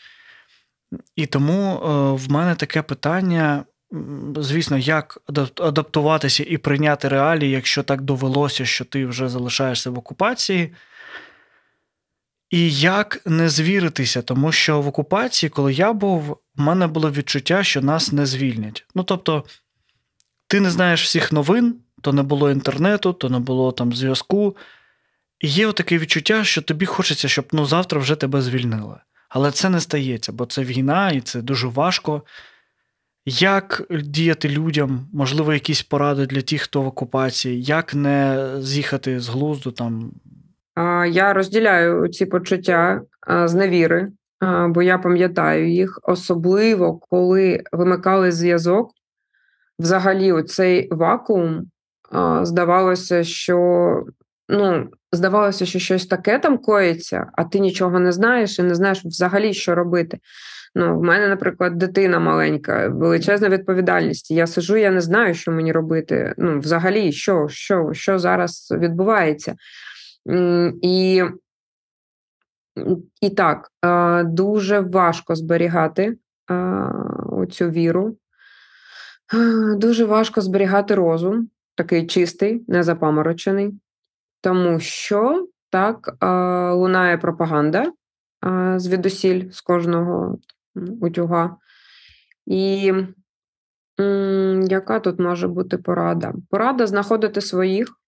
І 1.16 1.26
тому 1.26 1.72
е, 1.72 1.78
в 2.12 2.30
мене 2.30 2.54
таке 2.54 2.82
питання 2.82 3.64
звісно, 4.36 4.78
як 4.78 5.18
адаптуватися 5.60 6.44
і 6.46 6.56
прийняти 6.56 7.08
реалії, 7.08 7.50
якщо 7.50 7.82
так 7.82 8.00
довелося, 8.00 8.66
що 8.66 8.84
ти 8.84 9.06
вже 9.06 9.28
залишаєшся 9.28 9.90
в 9.90 9.98
окупації. 9.98 10.72
І 12.50 12.72
як 12.72 13.20
не 13.26 13.48
звіритися, 13.48 14.22
тому 14.22 14.52
що 14.52 14.80
в 14.80 14.88
окупації, 14.88 15.50
коли 15.50 15.72
я 15.72 15.92
був, 15.92 16.22
в 16.56 16.60
мене 16.60 16.86
було 16.86 17.10
відчуття, 17.10 17.64
що 17.64 17.82
нас 17.82 18.12
не 18.12 18.26
звільнять. 18.26 18.86
Ну 18.94 19.02
тобто, 19.02 19.44
ти 20.46 20.60
не 20.60 20.70
знаєш 20.70 21.04
всіх 21.04 21.32
новин, 21.32 21.74
то 22.00 22.12
не 22.12 22.22
було 22.22 22.50
інтернету, 22.50 23.12
то 23.12 23.28
не 23.28 23.38
було 23.38 23.72
там 23.72 23.92
зв'язку. 23.92 24.56
І 25.40 25.48
є 25.48 25.72
таке 25.72 25.98
відчуття, 25.98 26.44
що 26.44 26.62
тобі 26.62 26.86
хочеться, 26.86 27.28
щоб 27.28 27.46
ну, 27.52 27.66
завтра 27.66 28.00
вже 28.00 28.16
тебе 28.16 28.42
звільнили. 28.42 28.96
Але 29.28 29.50
це 29.50 29.70
не 29.70 29.80
стається, 29.80 30.32
бо 30.32 30.46
це 30.46 30.64
війна, 30.64 31.10
і 31.10 31.20
це 31.20 31.42
дуже 31.42 31.66
важко. 31.66 32.22
Як 33.26 33.82
діяти 33.90 34.48
людям, 34.48 35.06
можливо, 35.12 35.52
якісь 35.52 35.82
поради 35.82 36.26
для 36.26 36.42
тих, 36.42 36.62
хто 36.62 36.82
в 36.82 36.86
окупації, 36.86 37.62
як 37.62 37.94
не 37.94 38.48
з'їхати 38.58 39.20
з 39.20 39.28
глузду 39.28 39.70
там? 39.70 40.12
Я 41.10 41.32
розділяю 41.32 42.08
ці 42.08 42.26
почуття 42.26 43.00
з 43.44 43.54
невіри, 43.54 44.08
бо 44.68 44.82
я 44.82 44.98
пам'ятаю 44.98 45.72
їх, 45.72 46.00
особливо 46.02 46.98
коли 46.98 47.62
вимикали 47.72 48.32
зв'язок. 48.32 48.90
Взагалі, 49.78 50.32
оцей 50.32 50.88
вакуум 50.90 51.70
здавалося, 52.42 53.24
що 53.24 53.58
ну, 54.48 54.88
здавалося, 55.12 55.66
що 55.66 55.78
щось 55.78 56.06
таке 56.06 56.38
там 56.38 56.58
коїться, 56.58 57.26
а 57.32 57.44
ти 57.44 57.58
нічого 57.58 58.00
не 58.00 58.12
знаєш 58.12 58.58
і 58.58 58.62
не 58.62 58.74
знаєш 58.74 59.04
взагалі, 59.04 59.54
що 59.54 59.74
робити. 59.74 60.18
Ну, 60.76 60.98
в 60.98 61.02
мене, 61.02 61.28
наприклад, 61.28 61.78
дитина 61.78 62.18
маленька, 62.18 62.88
величезна 62.88 63.48
відповідальність. 63.48 64.30
Я 64.30 64.46
сижу, 64.46 64.76
я 64.76 64.90
не 64.90 65.00
знаю, 65.00 65.34
що 65.34 65.52
мені 65.52 65.72
робити. 65.72 66.34
Ну, 66.38 66.58
взагалі, 66.58 67.12
що, 67.12 67.48
що, 67.48 67.90
що 67.92 68.18
зараз 68.18 68.74
відбувається. 68.78 69.54
І 70.82 71.24
і 73.20 73.30
так, 73.30 73.68
дуже 74.24 74.80
важко 74.80 75.34
зберігати 75.34 76.16
цю 77.50 77.70
віру, 77.70 78.16
дуже 79.76 80.04
важко 80.04 80.40
зберігати 80.40 80.94
розум, 80.94 81.48
такий 81.74 82.06
чистий, 82.06 82.64
незапаморочений, 82.68 83.74
тому 84.40 84.80
що 84.80 85.48
так 85.70 86.16
лунає 86.74 87.18
пропаганда 87.18 87.92
звідусіль 88.76 89.50
з 89.50 89.60
кожного 89.60 90.38
утюга. 91.00 91.56
І 92.46 92.92
яка 94.68 95.00
тут 95.00 95.18
може 95.18 95.48
бути 95.48 95.78
порада? 95.78 96.34
Порада 96.50 96.86
знаходити 96.86 97.40
своїх, 97.40 98.00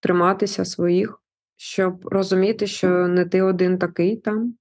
триматися 0.00 0.64
своїх, 0.64 1.22
щоб 1.56 2.06
розуміти, 2.06 2.66
що 2.66 3.08
не 3.08 3.24
ти 3.24 3.42
один 3.42 3.78
такий 3.78 4.16
там, 4.16 4.54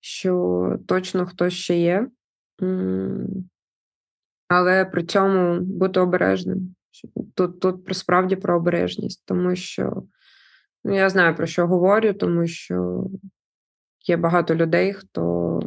що 0.00 0.78
точно 0.88 1.26
хтось 1.26 1.54
ще 1.54 1.78
є. 1.78 2.08
Але 4.48 4.84
при 4.84 5.04
цьому 5.04 5.60
бути 5.60 6.00
обережним. 6.00 6.74
Тут 7.34 7.60
тут 7.60 7.96
справді 7.96 8.36
про 8.36 8.56
обережність, 8.56 9.22
тому 9.26 9.56
що 9.56 10.02
ну, 10.84 10.96
я 10.96 11.08
знаю, 11.08 11.36
про 11.36 11.46
що 11.46 11.66
говорю, 11.66 12.12
тому 12.12 12.46
що 12.46 13.06
є 14.06 14.16
багато 14.16 14.54
людей, 14.54 14.92
хто 14.92 15.60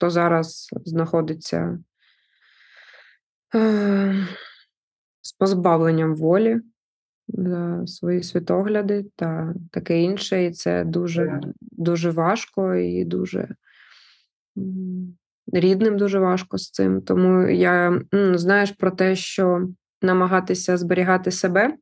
хто 0.00 0.10
зараз 0.10 0.68
знаходиться 0.84 1.78
е, 3.54 4.26
з 5.20 5.32
позбавленням 5.32 6.14
волі, 6.14 6.60
за 7.28 7.86
свої 7.86 8.22
світогляди 8.22 9.06
та 9.16 9.54
таке 9.70 10.02
інше. 10.02 10.44
І 10.44 10.50
це 10.50 10.84
дуже, 10.84 11.40
дуже 11.60 12.10
важко 12.10 12.74
і 12.74 13.04
дуже 13.04 13.48
рідним 15.52 15.98
дуже 15.98 16.18
важко 16.18 16.58
з 16.58 16.70
цим. 16.70 17.02
Тому 17.02 17.48
я 17.48 18.02
знаєш 18.34 18.70
про 18.70 18.90
те, 18.90 19.16
що 19.16 19.68
намагатися 20.02 20.76
зберігати 20.76 21.30
себе, 21.30 21.76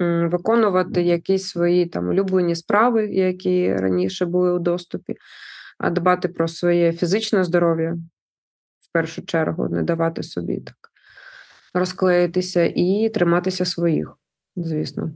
виконувати 0.00 1.02
якісь 1.02 1.46
свої 1.46 1.86
там 1.86 2.08
улюблені 2.08 2.54
справи, 2.54 3.06
які 3.06 3.74
раніше 3.74 4.26
були 4.26 4.52
у 4.52 4.58
доступі, 4.58 5.16
а 5.80 5.90
дбати 5.90 6.28
про 6.28 6.48
своє 6.48 6.92
фізичне 6.92 7.44
здоров'я 7.44 7.92
в 8.80 8.92
першу 8.92 9.22
чергу, 9.22 9.68
не 9.68 9.82
давати 9.82 10.22
собі 10.22 10.60
так 10.60 10.76
розклеїтися 11.74 12.72
і 12.76 13.10
триматися 13.14 13.64
своїх, 13.64 14.16
звісно. 14.56 15.12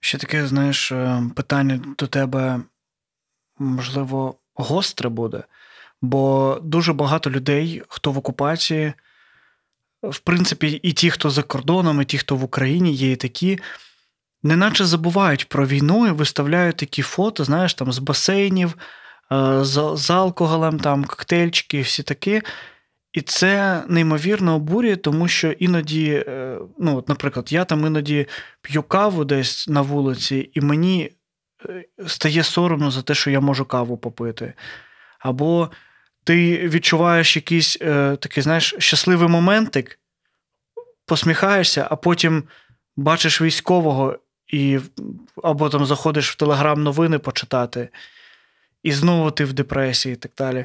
Ще 0.00 0.18
таке, 0.18 0.46
знаєш, 0.46 0.92
е, 0.92 1.22
питання 1.36 1.80
до 1.98 2.06
тебе, 2.06 2.60
можливо, 3.58 4.34
гостре 4.54 5.08
буде, 5.08 5.44
бо 6.02 6.58
дуже 6.62 6.92
багато 6.92 7.30
людей, 7.30 7.82
хто 7.88 8.12
в 8.12 8.18
окупації, 8.18 8.92
в 10.02 10.18
принципі, 10.18 10.68
і 10.68 10.92
ті, 10.92 11.10
хто 11.10 11.30
за 11.30 11.42
кордоном, 11.42 12.02
і 12.02 12.04
ті, 12.04 12.18
хто 12.18 12.36
в 12.36 12.44
Україні, 12.44 12.92
є 12.92 13.12
і 13.12 13.16
такі, 13.16 13.58
неначе 14.42 14.84
забувають 14.84 15.48
про 15.48 15.66
війну 15.66 16.06
і 16.06 16.10
виставляють 16.10 16.76
такі 16.76 17.02
фото, 17.02 17.44
знаєш, 17.44 17.74
там 17.74 17.92
з 17.92 17.98
басейнів, 17.98 18.76
з, 19.60 19.92
з 19.94 20.10
алкоголем, 20.10 20.80
там 20.80 21.04
коктейльчики 21.04 21.78
і 21.78 21.82
всі 21.82 22.02
такі. 22.02 22.42
І 23.12 23.20
це 23.20 23.82
неймовірно 23.88 24.54
обурює, 24.54 24.96
тому 24.96 25.28
що 25.28 25.50
іноді, 25.50 26.24
е, 26.28 26.58
ну, 26.78 26.96
от, 26.96 27.08
наприклад, 27.08 27.52
я 27.52 27.64
там 27.64 27.86
іноді 27.86 28.26
п'ю 28.62 28.82
каву 28.82 29.24
десь 29.24 29.68
на 29.68 29.80
вулиці, 29.80 30.50
і 30.54 30.60
мені 30.60 31.10
е, 31.68 31.84
стає 32.06 32.42
соромно 32.42 32.90
за 32.90 33.02
те, 33.02 33.14
що 33.14 33.30
я 33.30 33.40
можу 33.40 33.64
каву 33.64 33.96
попити. 33.96 34.52
Або 35.18 35.70
ти 36.24 36.68
відчуваєш 36.68 37.36
якийсь 37.36 37.78
е, 37.80 38.16
такий, 38.16 38.42
знаєш, 38.42 38.74
щасливий 38.78 39.28
моментик, 39.28 39.98
посміхаєшся, 41.06 41.88
а 41.90 41.96
потім 41.96 42.44
бачиш 42.96 43.40
військового, 43.40 44.18
і, 44.46 44.78
або 45.42 45.68
там 45.68 45.86
заходиш 45.86 46.30
в 46.30 46.36
телеграм-новини 46.36 47.18
почитати, 47.18 47.88
і 48.82 48.92
знову 48.92 49.30
ти 49.30 49.44
в 49.44 49.52
депресії 49.52 50.12
і 50.12 50.16
так 50.16 50.32
далі. 50.38 50.64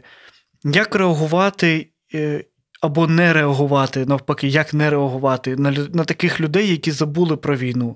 Як 0.63 0.95
реагувати? 0.95 1.87
Е, 2.13 2.43
або 2.81 3.07
не 3.07 3.33
реагувати, 3.33 4.05
навпаки, 4.05 4.47
як 4.47 4.73
не 4.73 4.89
реагувати 4.89 5.55
на 5.55 5.71
на 5.71 6.03
таких 6.03 6.41
людей, 6.41 6.69
які 6.69 6.91
забули 6.91 7.37
про 7.37 7.55
війну. 7.55 7.95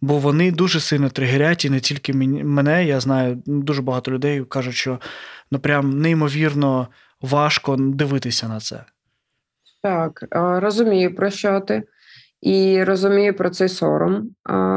Бо 0.00 0.18
вони 0.18 0.52
дуже 0.52 0.80
сильно 0.80 1.08
тригерять, 1.08 1.64
і 1.64 1.70
не 1.70 1.80
тільки 1.80 2.12
мене, 2.12 2.84
я 2.84 3.00
знаю, 3.00 3.42
дуже 3.46 3.82
багато 3.82 4.10
людей 4.10 4.44
кажуть, 4.44 4.74
що 4.74 5.00
ну 5.50 5.58
прям 5.58 6.00
неймовірно 6.00 6.88
важко 7.20 7.76
дивитися 7.76 8.48
на 8.48 8.60
це. 8.60 8.84
Так, 9.82 10.24
розумію, 10.60 11.14
про 11.14 11.30
що 11.30 11.60
ти. 11.60 11.82
І 12.40 12.84
розумію 12.84 13.34
про 13.34 13.50
цей 13.50 13.68
сором. 13.68 14.30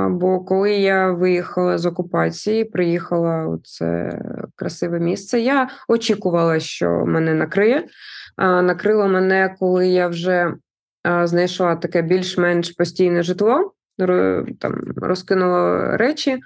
Бо 0.09 0.39
коли 0.39 0.71
я 0.71 1.11
виїхала 1.11 1.77
з 1.77 1.85
окупації, 1.85 2.65
приїхала 2.65 3.47
у 3.47 3.57
це 3.57 4.19
красиве 4.55 4.99
місце, 4.99 5.39
я 5.39 5.69
очікувала, 5.87 6.59
що 6.59 6.89
мене 6.89 7.33
накриє 7.33 7.87
накрило 8.37 9.07
мене, 9.07 9.55
коли 9.59 9.87
я 9.87 10.07
вже 10.07 10.53
знайшла 11.23 11.75
таке 11.75 12.01
більш-менш 12.01 12.71
постійне 12.71 13.23
житло, 13.23 13.73
там 14.59 14.81
розкинула 14.95 15.97
речі, 15.97 16.39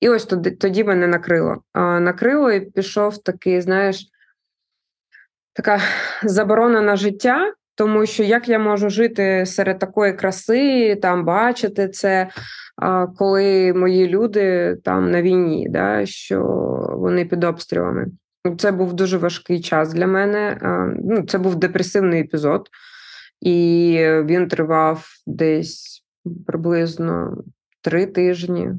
і 0.00 0.08
ось 0.08 0.24
тоді 0.24 0.50
тоді 0.50 0.84
мене 0.84 1.06
накрило. 1.06 1.62
Накрило 1.74 2.52
і 2.52 2.60
пішов 2.60 3.22
такий, 3.22 3.60
знаєш, 3.60 4.06
така 5.52 5.80
заборона 6.22 6.80
на 6.80 6.96
життя. 6.96 7.52
Тому 7.78 8.06
що 8.06 8.22
як 8.22 8.48
я 8.48 8.58
можу 8.58 8.90
жити 8.90 9.46
серед 9.46 9.78
такої 9.78 10.12
краси, 10.12 10.96
там 11.02 11.24
бачити 11.24 11.88
це, 11.88 12.28
коли 13.16 13.72
мої 13.72 14.08
люди 14.08 14.76
там 14.84 15.10
на 15.10 15.22
війні, 15.22 15.66
да, 15.70 16.06
що 16.06 16.42
вони 16.92 17.24
під 17.24 17.44
обстрілами. 17.44 18.06
Це 18.58 18.72
був 18.72 18.92
дуже 18.92 19.18
важкий 19.18 19.60
час 19.60 19.94
для 19.94 20.06
мене. 20.06 20.60
Ну, 21.04 21.22
Це 21.22 21.38
був 21.38 21.56
депресивний 21.56 22.20
епізод, 22.20 22.68
і 23.40 23.98
він 24.24 24.48
тривав 24.48 25.08
десь 25.26 26.04
приблизно 26.46 27.44
три 27.82 28.06
тижні 28.06 28.70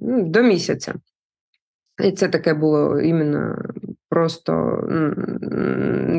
ну, 0.00 0.28
до 0.28 0.42
місяця. 0.42 0.94
І 2.04 2.12
це 2.12 2.28
таке 2.28 2.54
було 2.54 3.00
іменно 3.00 3.58
просто 4.16 4.80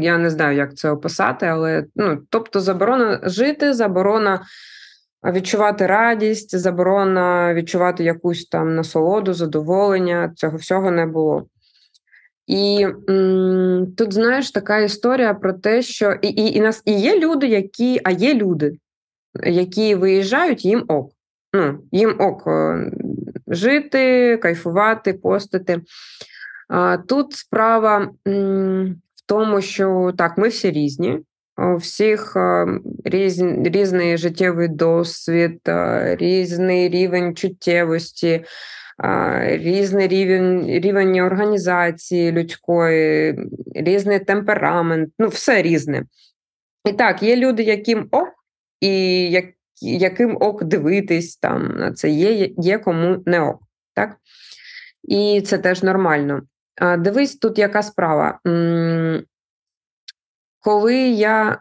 я 0.02 0.18
не 0.18 0.30
знаю, 0.30 0.58
як 0.58 0.76
це 0.76 0.90
описати, 0.90 1.46
але 1.46 1.86
ну, 1.96 2.20
тобто 2.30 2.60
заборона 2.60 3.20
жити, 3.24 3.74
заборона 3.74 4.42
відчувати 5.26 5.88
радість, 5.88 6.58
заборона 6.58 7.54
відчувати 7.54 8.04
якусь 8.04 8.46
там 8.46 8.76
насолоду, 8.76 9.34
задоволення. 9.34 10.34
Цього 10.36 10.58
всього 10.58 10.92
не 10.92 11.06
було. 11.06 11.48
І 12.48 12.88
м, 13.10 13.94
тут 13.98 14.14
знаєш 14.14 14.52
така 14.52 14.80
історія 14.80 15.34
про 15.34 15.54
те, 15.54 15.82
що 15.82 16.12
і 16.22 16.28
і, 16.28 16.58
і 16.58 16.62
нас 16.62 16.82
і 16.86 17.00
є 17.00 17.20
люди, 17.20 17.48
які, 17.48 18.02
а 18.04 18.12
є 18.12 18.34
люди, 18.34 18.78
які 19.44 19.96
виїжджають, 19.96 20.66
їм 20.66 20.86
ок. 20.88 21.12
Ну, 21.54 21.80
Їм 21.92 22.16
ок 22.20 22.48
е, 22.48 22.92
жити, 23.48 24.38
кайфувати, 24.38 25.14
постити. 25.14 25.82
Тут 27.08 27.34
справа 27.34 28.12
в 28.26 29.26
тому, 29.26 29.62
що 29.62 30.14
так, 30.18 30.38
ми 30.38 30.48
всі 30.48 30.72
різні. 30.72 31.20
У 31.58 31.76
всіх 31.76 32.38
різ, 33.04 33.42
різний 33.64 34.18
життєвий 34.18 34.68
досвід, 34.68 35.60
різний 36.20 36.90
рівень 36.90 37.36
чуттєвості, 37.36 38.44
різний 39.44 40.08
рівень 40.08 40.66
рівень 40.68 41.20
організації 41.20 42.32
людської, 42.32 43.40
різний 43.76 44.20
темперамент, 44.20 45.10
ну, 45.20 45.28
все 45.28 45.62
різне. 45.62 46.04
І 46.86 46.94
так, 46.94 47.24
є 47.24 47.36
люди, 47.36 47.64
яким 47.64 48.08
ок, 48.12 48.30
і 48.82 49.22
як, 49.32 49.46
яким 49.82 50.38
ок 50.40 50.64
дивитись 50.64 51.38
там 51.38 51.78
на 51.78 51.94
це, 51.94 52.10
є, 52.10 52.50
є 52.58 52.78
кому 52.78 53.24
не 53.26 53.42
ок. 53.42 53.62
так? 53.94 54.18
І 55.04 55.42
це 55.42 55.58
теж 55.58 55.84
нормально. 55.84 56.42
Дивись, 56.98 57.36
тут 57.36 57.58
яка 57.58 57.84
справа. 57.84 58.40
Коли 60.60 60.96
я 61.10 61.60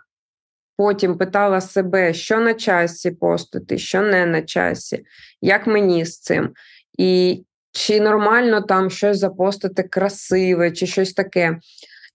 потім 0.76 1.18
питала 1.18 1.60
себе, 1.60 2.14
що 2.14 2.40
на 2.40 2.54
часі 2.54 3.10
постити, 3.10 3.78
що 3.78 4.02
не 4.02 4.26
на 4.26 4.42
часі, 4.42 5.04
як 5.40 5.66
мені 5.66 6.04
з 6.04 6.20
цим, 6.20 6.50
і 6.98 7.42
чи 7.72 8.00
нормально 8.00 8.60
там 8.60 8.90
щось 8.90 9.18
запостити 9.18 9.82
красиве, 9.82 10.70
чи 10.70 10.86
щось 10.86 11.12
таке. 11.12 11.58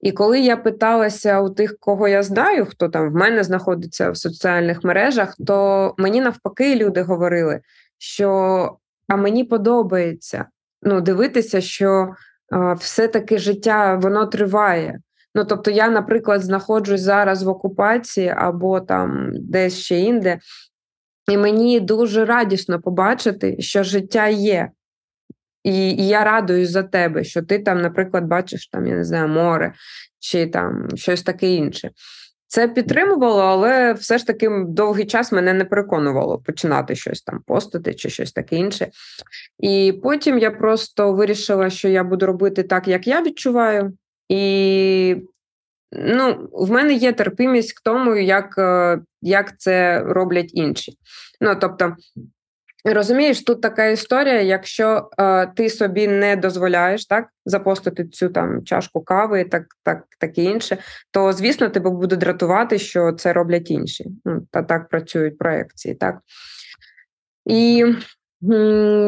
І 0.01 0.11
коли 0.11 0.39
я 0.39 0.57
питалася 0.57 1.41
у 1.41 1.49
тих, 1.49 1.79
кого 1.79 2.07
я 2.07 2.23
знаю, 2.23 2.65
хто 2.65 2.89
там 2.89 3.09
в 3.09 3.15
мене 3.15 3.43
знаходиться 3.43 4.11
в 4.11 4.17
соціальних 4.17 4.83
мережах, 4.83 5.35
то 5.47 5.95
мені 5.97 6.21
навпаки 6.21 6.75
люди 6.75 7.01
говорили, 7.01 7.61
що 7.97 8.77
а 9.07 9.15
мені 9.15 9.43
подобається 9.43 10.45
ну, 10.81 11.01
дивитися, 11.01 11.61
що 11.61 12.15
а, 12.51 12.73
все-таки 12.73 13.37
життя 13.37 13.95
воно 13.95 14.25
триває. 14.25 14.99
Ну, 15.35 15.45
тобто, 15.45 15.71
я, 15.71 15.89
наприклад, 15.89 16.41
знаходжусь 16.41 17.01
зараз 17.01 17.43
в 17.43 17.49
окупації 17.49 18.33
або 18.37 18.79
там 18.79 19.29
десь 19.33 19.77
ще 19.77 19.99
інде, 19.99 20.39
і 21.31 21.37
мені 21.37 21.79
дуже 21.79 22.25
радісно 22.25 22.81
побачити, 22.81 23.61
що 23.61 23.83
життя 23.83 24.27
є. 24.27 24.69
І 25.63 25.91
і 25.91 26.07
я 26.07 26.23
радуюсь 26.23 26.69
за 26.69 26.83
тебе, 26.83 27.23
що 27.23 27.41
ти 27.41 27.59
там, 27.59 27.81
наприклад, 27.81 28.25
бачиш 28.25 28.67
там, 28.67 28.87
я 28.87 28.95
не 28.95 29.03
знаю, 29.03 29.27
море 29.27 29.73
чи 30.19 30.47
там 30.47 30.87
щось 30.95 31.23
таке 31.23 31.53
інше. 31.53 31.91
Це 32.51 32.67
підтримувало, 32.67 33.41
але 33.41 33.93
все 33.93 34.17
ж 34.17 34.27
таки 34.27 34.49
довгий 34.67 35.05
час 35.05 35.31
мене 35.31 35.53
не 35.53 35.65
переконувало 35.65 36.37
починати 36.37 36.95
щось 36.95 37.21
там 37.21 37.41
постити 37.47 37.93
чи 37.93 38.09
щось 38.09 38.31
таке 38.31 38.55
інше. 38.55 38.89
І 39.59 39.99
потім 40.03 40.39
я 40.39 40.51
просто 40.51 41.13
вирішила, 41.13 41.69
що 41.69 41.87
я 41.87 42.03
буду 42.03 42.25
робити 42.25 42.63
так, 42.63 42.87
як 42.87 43.07
я 43.07 43.21
відчуваю. 43.21 43.97
І 44.29 45.15
ну, 45.91 46.49
в 46.51 46.71
мене 46.71 46.93
є 46.93 47.13
терпимість 47.13 47.73
к 47.73 47.81
тому, 47.83 48.15
як 48.15 48.55
е, 48.57 49.01
як 49.21 49.59
це 49.59 50.03
роблять 50.03 50.51
інші. 50.53 50.97
Ну, 51.41 51.55
тобто, 51.61 51.95
розумієш, 52.85 53.43
тут 53.43 53.61
така 53.61 53.85
історія: 53.85 54.41
якщо 54.41 55.09
е, 55.19 55.47
ти 55.47 55.69
собі 55.69 56.07
не 56.07 56.35
дозволяєш 56.35 57.05
так 57.05 57.27
запостити 57.45 58.05
цю 58.05 58.29
там 58.29 58.63
чашку 58.63 59.01
кави, 59.01 59.43
так 59.43 59.63
так, 59.83 60.03
таке 60.19 60.43
інше, 60.43 60.77
то 61.11 61.33
звісно 61.33 61.69
тебе 61.69 61.89
буде 61.89 62.15
дратувати, 62.15 62.79
що 62.79 63.11
це 63.11 63.33
роблять 63.33 63.71
інші. 63.71 64.05
Ну, 64.25 64.41
Та 64.51 64.63
так 64.63 64.89
працюють 64.89 65.37
проекції. 65.37 65.95
так. 65.95 66.19
І 67.45 67.85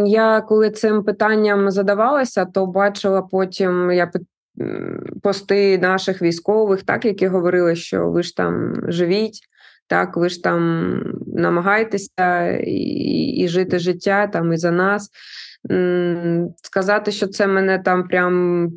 я 0.05 0.41
коли 0.41 0.71
цим 0.71 1.03
питанням 1.03 1.71
задавалася, 1.71 2.45
то 2.45 2.65
бачила 2.65 3.21
потім 3.21 3.91
я 3.91 4.12
пости 5.23 5.77
наших 5.77 6.21
військових, 6.21 6.83
так 6.83 7.05
які 7.05 7.27
говорили, 7.27 7.75
що 7.75 8.09
ви 8.09 8.23
ж 8.23 8.38
там 8.38 8.75
живіть, 8.88 9.39
так 9.88 10.17
ви 10.17 10.30
ж 10.30 10.43
там 10.43 11.00
намагайтеся 11.28 12.50
і, 12.58 12.76
і 13.38 13.48
жити 13.48 13.80
життя 13.80 14.28
там 14.28 14.54
і 14.54 14.58
за 14.58 14.72
нас. 14.72 15.10
Сказати, 16.63 17.12
що 17.12 17.28
це 17.28 17.48
мене 17.48 17.80
там 17.80 18.08
прям 18.08 18.69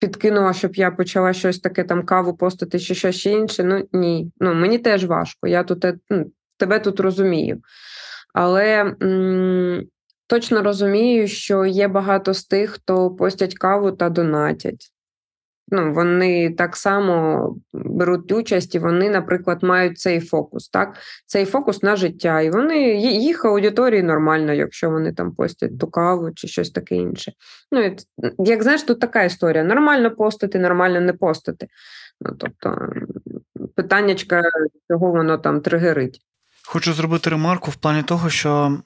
підкинуло, 0.00 0.52
щоб 0.52 0.76
я 0.76 0.90
почала 0.90 1.32
щось 1.32 1.58
таке 1.58 1.84
там 1.84 2.02
каву 2.02 2.36
постати 2.36 2.78
чи 2.78 2.94
щось 2.94 3.26
інше. 3.26 3.64
Ну 3.64 3.88
ні. 3.92 4.32
Ну 4.40 4.54
мені 4.54 4.78
теж 4.78 5.04
важко. 5.04 5.48
Я 5.48 5.64
тут 5.64 5.86
ну, 6.10 6.30
тебе 6.56 6.78
тут 6.78 7.00
розумію. 7.00 7.60
Але 8.34 8.94
м, 9.02 9.82
точно 10.26 10.62
розумію, 10.62 11.28
що 11.28 11.64
є 11.64 11.88
багато 11.88 12.34
з 12.34 12.44
тих, 12.44 12.70
хто 12.70 13.10
постять 13.10 13.58
каву 13.58 13.92
та 13.92 14.08
донатять. 14.08 14.92
Ну, 15.70 15.92
Вони 15.92 16.50
так 16.50 16.76
само 16.76 17.56
беруть 17.72 18.32
участь, 18.32 18.74
і 18.74 18.78
вони, 18.78 19.10
наприклад, 19.10 19.62
мають 19.62 19.98
цей 19.98 20.20
фокус, 20.20 20.68
так? 20.68 20.96
Цей 21.26 21.44
фокус 21.44 21.82
на 21.82 21.96
життя. 21.96 22.40
І 22.40 22.50
вони 22.50 22.94
їх 23.00 23.44
аудиторії 23.44 24.02
нормально, 24.02 24.52
якщо 24.52 24.90
вони 24.90 25.12
там 25.12 25.34
постять 25.34 25.78
ту 25.78 25.86
каву 25.86 26.30
чи 26.34 26.48
щось 26.48 26.70
таке 26.70 26.96
інше. 26.96 27.32
Ну, 27.72 27.96
Як 28.38 28.62
знаєш, 28.62 28.82
тут 28.82 29.00
така 29.00 29.22
історія: 29.22 29.64
нормально 29.64 30.10
постити, 30.10 30.58
нормально 30.58 31.00
не 31.00 31.12
постити. 31.12 31.66
Ну, 32.20 32.36
Тобто, 32.38 32.88
питаннячка, 33.76 34.42
чого 34.90 35.10
воно 35.10 35.38
там 35.38 35.60
тригерить. 35.60 36.20
Хочу 36.66 36.92
зробити 36.92 37.30
ремарку 37.30 37.70
в 37.70 37.76
плані 37.76 38.02
того, 38.02 38.30
що 38.30 38.78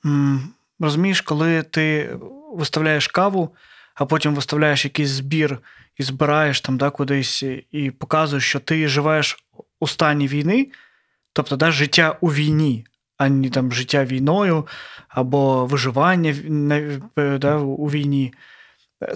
розумієш, 0.81 1.21
коли 1.21 1.63
ти 1.63 2.11
виставляєш 2.55 3.09
каву, 3.09 3.55
а 3.95 4.07
потім 4.07 4.35
виставляєш 4.35 4.85
якийсь 4.85 5.09
збір 5.09 5.59
і 5.97 6.03
збираєш 6.03 6.61
там 6.61 6.79
да, 6.79 6.91
кудись 6.91 7.45
і 7.73 7.91
показуєш, 7.91 8.45
що 8.45 8.61
ти 8.61 8.89
живеш 8.89 9.45
у 9.81 9.89
стані 9.89 10.29
війни, 10.29 10.69
тобто 11.33 11.57
да, 11.57 11.71
життя 11.71 12.17
у 12.21 12.33
війні, 12.33 12.87
а 13.17 13.29
не 13.29 13.51
там 13.51 13.73
життя 13.73 14.05
війною 14.05 14.67
або 15.09 15.67
виживання 15.67 16.35
да, 17.39 17.57
у 17.57 17.87
війні. 17.87 18.33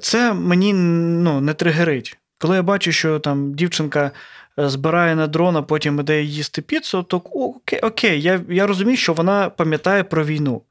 Це 0.00 0.32
мені 0.32 0.72
ну, 0.72 1.40
не 1.40 1.54
тригерить. 1.54 2.18
Коли 2.38 2.56
я 2.56 2.62
бачу, 2.62 2.92
що 2.92 3.18
там 3.18 3.54
дівчинка 3.54 4.10
збирає 4.56 5.16
на 5.16 5.26
дрон, 5.26 5.56
а 5.56 5.62
потім 5.62 6.00
іде 6.00 6.22
їсти 6.22 6.62
піцу, 6.62 7.02
то 7.02 7.16
окей, 7.16 7.80
окей, 7.80 8.22
я 8.22 8.40
я 8.48 8.66
розумію, 8.66 8.96
що 8.96 9.12
вона 9.12 9.50
пам'ятає 9.50 10.04
про 10.04 10.24
війну. 10.24 10.62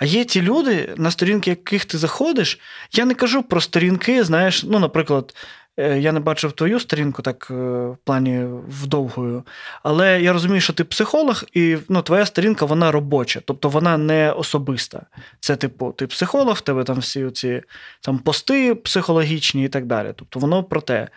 А 0.00 0.04
є 0.04 0.24
ті 0.24 0.42
люди, 0.42 0.94
на 0.96 1.10
сторінки 1.10 1.50
яких 1.50 1.84
ти 1.84 1.98
заходиш, 1.98 2.58
я 2.92 3.04
не 3.04 3.14
кажу 3.14 3.42
про 3.42 3.60
сторінки, 3.60 4.24
знаєш, 4.24 4.64
ну, 4.64 4.78
наприклад, 4.78 5.34
е, 5.76 5.98
я 5.98 6.12
не 6.12 6.20
бачив 6.20 6.52
твою 6.52 6.80
сторінку 6.80 7.22
так 7.22 7.48
е, 7.50 7.54
в 7.54 7.96
плані 8.04 8.44
вдовгою, 8.68 9.42
але 9.82 10.22
я 10.22 10.32
розумію, 10.32 10.60
що 10.60 10.72
ти 10.72 10.84
психолог, 10.84 11.44
і 11.52 11.76
ну, 11.88 12.02
твоя 12.02 12.26
сторінка 12.26 12.64
вона 12.64 12.92
робоча, 12.92 13.40
тобто 13.44 13.68
вона 13.68 13.98
не 13.98 14.32
особиста. 14.32 15.06
Це, 15.40 15.56
типу, 15.56 15.92
ти 15.92 16.06
психолог, 16.06 16.56
в 16.56 16.60
тебе 16.60 16.84
там 16.84 16.98
всі 16.98 17.30
ці 17.30 17.62
там 18.00 18.18
пости 18.18 18.74
психологічні 18.74 19.64
і 19.64 19.68
так 19.68 19.86
далі. 19.86 20.12
Тобто 20.16 20.38
воно 20.38 20.64
про 20.64 20.80
те. 20.80 21.08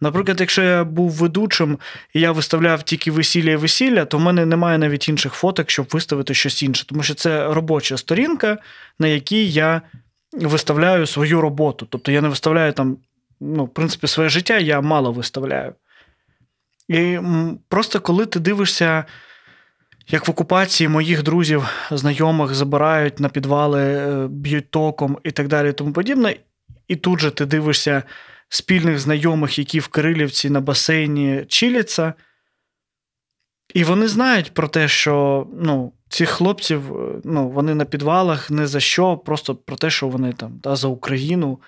Наприклад, 0.00 0.40
якщо 0.40 0.62
я 0.62 0.84
був 0.84 1.10
ведучим 1.10 1.78
і 2.14 2.20
я 2.20 2.32
виставляв 2.32 2.82
тільки 2.82 3.10
весілля 3.10 3.50
і 3.50 3.56
весілля, 3.56 4.04
то 4.04 4.18
в 4.18 4.20
мене 4.20 4.46
немає 4.46 4.78
навіть 4.78 5.08
інших 5.08 5.32
фоток, 5.32 5.70
щоб 5.70 5.86
виставити 5.92 6.34
щось 6.34 6.62
інше. 6.62 6.86
Тому 6.86 7.02
що 7.02 7.14
це 7.14 7.54
робоча 7.54 7.96
сторінка, 7.96 8.58
на 8.98 9.06
якій 9.06 9.50
я 9.50 9.82
виставляю 10.32 11.06
свою 11.06 11.40
роботу. 11.40 11.86
Тобто 11.90 12.12
я 12.12 12.20
не 12.20 12.28
виставляю 12.28 12.72
там, 12.72 12.96
ну, 13.40 13.64
в 13.64 13.74
принципі, 13.74 14.06
своє 14.06 14.28
життя 14.28 14.58
я 14.58 14.80
мало 14.80 15.12
виставляю. 15.12 15.74
І 16.88 17.18
просто 17.68 18.00
коли 18.00 18.26
ти 18.26 18.40
дивишся, 18.40 19.04
як 20.08 20.28
в 20.28 20.30
окупації 20.30 20.88
моїх 20.88 21.22
друзів, 21.22 21.68
знайомих 21.90 22.54
забирають 22.54 23.20
на 23.20 23.28
підвали, 23.28 23.82
е, 23.82 24.26
б'ють 24.28 24.70
током 24.70 25.18
і 25.24 25.30
так 25.30 25.48
далі, 25.48 25.72
тому 25.72 25.92
подібне, 25.92 26.36
і 26.88 26.96
тут 26.96 27.20
же 27.20 27.30
ти 27.30 27.46
дивишся 27.46 28.02
спільних 28.48 28.98
знайомих, 28.98 29.58
які 29.58 29.80
в 29.80 29.88
Кирилівці 29.88 30.50
на 30.50 30.60
басейні 30.60 31.44
чиляться. 31.48 32.14
І 33.74 33.84
вони 33.84 34.08
знають 34.08 34.54
про 34.54 34.68
те, 34.68 34.88
що 34.88 35.46
ну, 35.60 35.92
цих 36.08 36.28
хлопців 36.28 36.82
ну, 37.24 37.48
вони 37.48 37.74
на 37.74 37.84
підвалах 37.84 38.50
не 38.50 38.66
за 38.66 38.80
що, 38.80 39.16
просто 39.16 39.54
про 39.54 39.76
те, 39.76 39.90
що 39.90 40.08
вони 40.08 40.32
там 40.32 40.60
да, 40.62 40.76
за 40.76 40.88
Україну. 40.88 41.60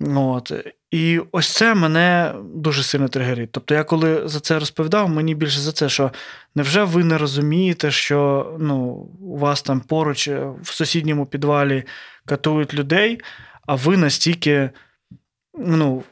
От. 0.00 0.52
І 0.90 1.20
ось 1.32 1.52
це 1.52 1.74
мене 1.74 2.34
дуже 2.54 2.82
сильно 2.82 3.08
тригерить. 3.08 3.52
Тобто, 3.52 3.74
я 3.74 3.84
коли 3.84 4.28
за 4.28 4.40
це 4.40 4.58
розповідав, 4.58 5.08
мені 5.08 5.34
більше 5.34 5.60
за 5.60 5.72
це, 5.72 5.88
що 5.88 6.10
невже 6.54 6.84
ви 6.84 7.04
не 7.04 7.18
розумієте, 7.18 7.90
що 7.90 8.50
ну, 8.60 8.76
у 9.20 9.38
вас 9.38 9.62
там 9.62 9.80
поруч 9.80 10.28
в 10.62 10.66
сусідньому 10.72 11.26
підвалі 11.26 11.84
катують 12.26 12.74
людей, 12.74 13.20
а 13.66 13.74
ви 13.74 13.96
настільки 13.96 14.70
ну, 15.58 16.02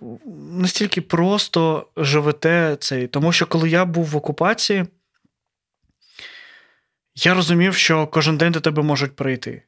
настільки 0.53 1.01
просто 1.01 1.87
живете 1.97 2.77
цей. 2.81 3.07
Тому 3.07 3.33
що 3.33 3.47
коли 3.47 3.69
я 3.69 3.85
був 3.85 4.05
в 4.05 4.17
окупації, 4.17 4.85
я 7.15 7.35
розумів, 7.35 7.75
що 7.75 8.07
кожен 8.07 8.37
день 8.37 8.53
до 8.53 8.61
тебе 8.61 8.83
можуть 8.83 9.17
прийти. 9.17 9.63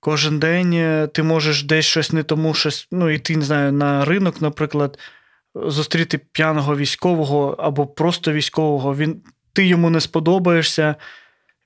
Кожен 0.00 0.38
день 0.38 0.72
е, 0.74 1.06
ти 1.06 1.22
можеш 1.22 1.62
десь 1.62 1.86
щось 1.86 2.12
не 2.12 2.22
тому, 2.22 2.54
щось, 2.54 2.88
ну, 2.90 3.10
йти, 3.10 3.36
не 3.36 3.44
знаю, 3.44 3.72
на 3.72 4.04
ринок, 4.04 4.40
наприклад, 4.40 4.98
зустріти 5.54 6.18
п'яного 6.18 6.76
військового 6.76 7.56
або 7.58 7.86
просто 7.86 8.32
військового. 8.32 8.96
Він, 8.96 9.22
Ти 9.52 9.66
йому 9.66 9.90
не 9.90 10.00
сподобаєшся, 10.00 10.94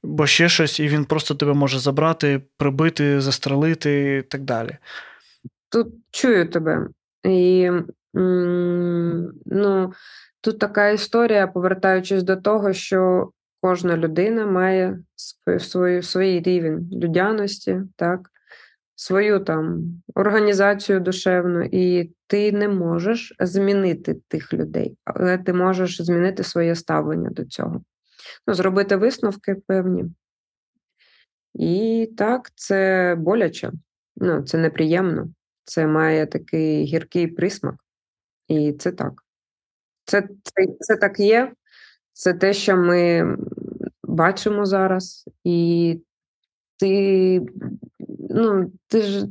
бо 0.02 0.26
ще 0.26 0.48
щось, 0.48 0.80
і 0.80 0.88
він 0.88 1.04
просто 1.04 1.34
тебе 1.34 1.52
може 1.52 1.78
забрати, 1.78 2.40
прибити, 2.56 3.20
застрелити 3.20 4.16
і 4.16 4.22
так 4.22 4.40
далі 4.40 4.78
тут 5.70 5.94
чую 6.10 6.48
тебе. 6.50 6.88
І 7.24 7.70
ну, 8.14 9.92
тут 10.40 10.58
така 10.58 10.88
історія, 10.88 11.46
повертаючись 11.46 12.22
до 12.22 12.36
того, 12.36 12.72
що 12.72 13.30
кожна 13.60 13.96
людина 13.96 14.46
має 14.46 14.98
свою, 15.58 16.02
свій 16.02 16.40
рівень 16.40 16.88
людяності, 16.92 17.80
так, 17.96 18.30
свою 18.94 19.40
там 19.40 19.84
організацію 20.14 21.00
душевну, 21.00 21.68
і 21.72 22.12
ти 22.26 22.52
не 22.52 22.68
можеш 22.68 23.34
змінити 23.40 24.16
тих 24.28 24.54
людей, 24.54 24.96
але 25.04 25.38
ти 25.38 25.52
можеш 25.52 26.02
змінити 26.02 26.42
своє 26.42 26.74
ставлення 26.74 27.30
до 27.30 27.44
цього. 27.44 27.82
Ну, 28.46 28.54
Зробити 28.54 28.96
висновки 28.96 29.54
певні. 29.66 30.04
І 31.54 32.08
так, 32.16 32.50
це 32.54 33.14
боляче, 33.18 33.72
ну, 34.16 34.42
це 34.42 34.58
неприємно 34.58 35.28
це 35.64 35.86
має 35.86 36.26
такий 36.26 36.84
гіркий 36.84 37.26
присмак, 37.26 37.74
і 38.48 38.72
це 38.72 38.92
так. 38.92 39.24
Це, 40.04 40.22
це, 40.22 40.66
Це 40.80 40.96
так 40.96 41.20
є, 41.20 41.52
це 42.12 42.34
те, 42.34 42.52
що 42.52 42.76
ми 42.76 43.36
бачимо 44.04 44.66
зараз, 44.66 45.24
і 45.44 45.98
ти. 46.78 47.40
Ну, 48.32 48.72
ти 48.88 49.02
ж 49.02 49.26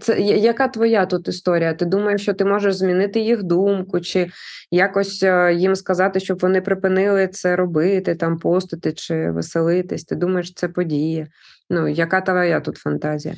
це 0.00 0.20
яка 0.20 0.68
твоя 0.68 1.06
тут 1.06 1.28
історія? 1.28 1.74
Ти 1.74 1.84
думаєш, 1.84 2.22
що 2.22 2.34
ти 2.34 2.44
можеш 2.44 2.74
змінити 2.74 3.20
їх 3.20 3.42
думку, 3.42 4.00
чи 4.00 4.30
якось 4.70 5.22
е, 5.22 5.54
їм 5.54 5.76
сказати, 5.76 6.20
щоб 6.20 6.38
вони 6.38 6.60
припинили 6.60 7.28
це 7.28 7.56
робити, 7.56 8.14
там 8.14 8.38
постити 8.38 8.92
чи 8.92 9.30
веселитись? 9.30 10.04
Ти 10.04 10.14
думаєш, 10.14 10.52
це 10.54 10.68
подія? 10.68 11.26
Ну, 11.70 11.88
яка 11.88 12.20
твоя 12.20 12.60
тут 12.60 12.76
фантазія? 12.76 13.34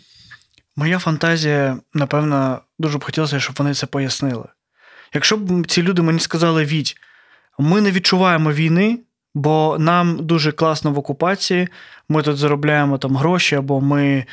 Моя 0.81 0.99
фантазія, 0.99 1.79
напевно, 1.95 2.61
дуже 2.79 2.99
б 2.99 3.05
хотілося, 3.05 3.41
щоб 3.41 3.57
вони 3.59 3.75
це 3.75 3.87
пояснили. 3.87 4.45
Якщо 5.15 5.37
б 5.37 5.67
ці 5.67 5.83
люди 5.83 6.03
мені 6.03 6.21
сказали, 6.21 6.65
Віть, 6.65 6.97
ми 7.59 7.81
не 7.81 7.91
відчуваємо 7.91 8.53
війни, 8.53 8.99
бо 9.35 9.77
нам 9.81 10.27
дуже 10.27 10.53
класно 10.53 10.93
в 10.93 10.99
окупації, 10.99 11.69
ми 12.09 12.23
тут 12.23 12.37
заробляємо 12.37 12.99
там 12.99 13.17
гроші, 13.17 13.57
або 13.57 13.81
ми 13.81 14.25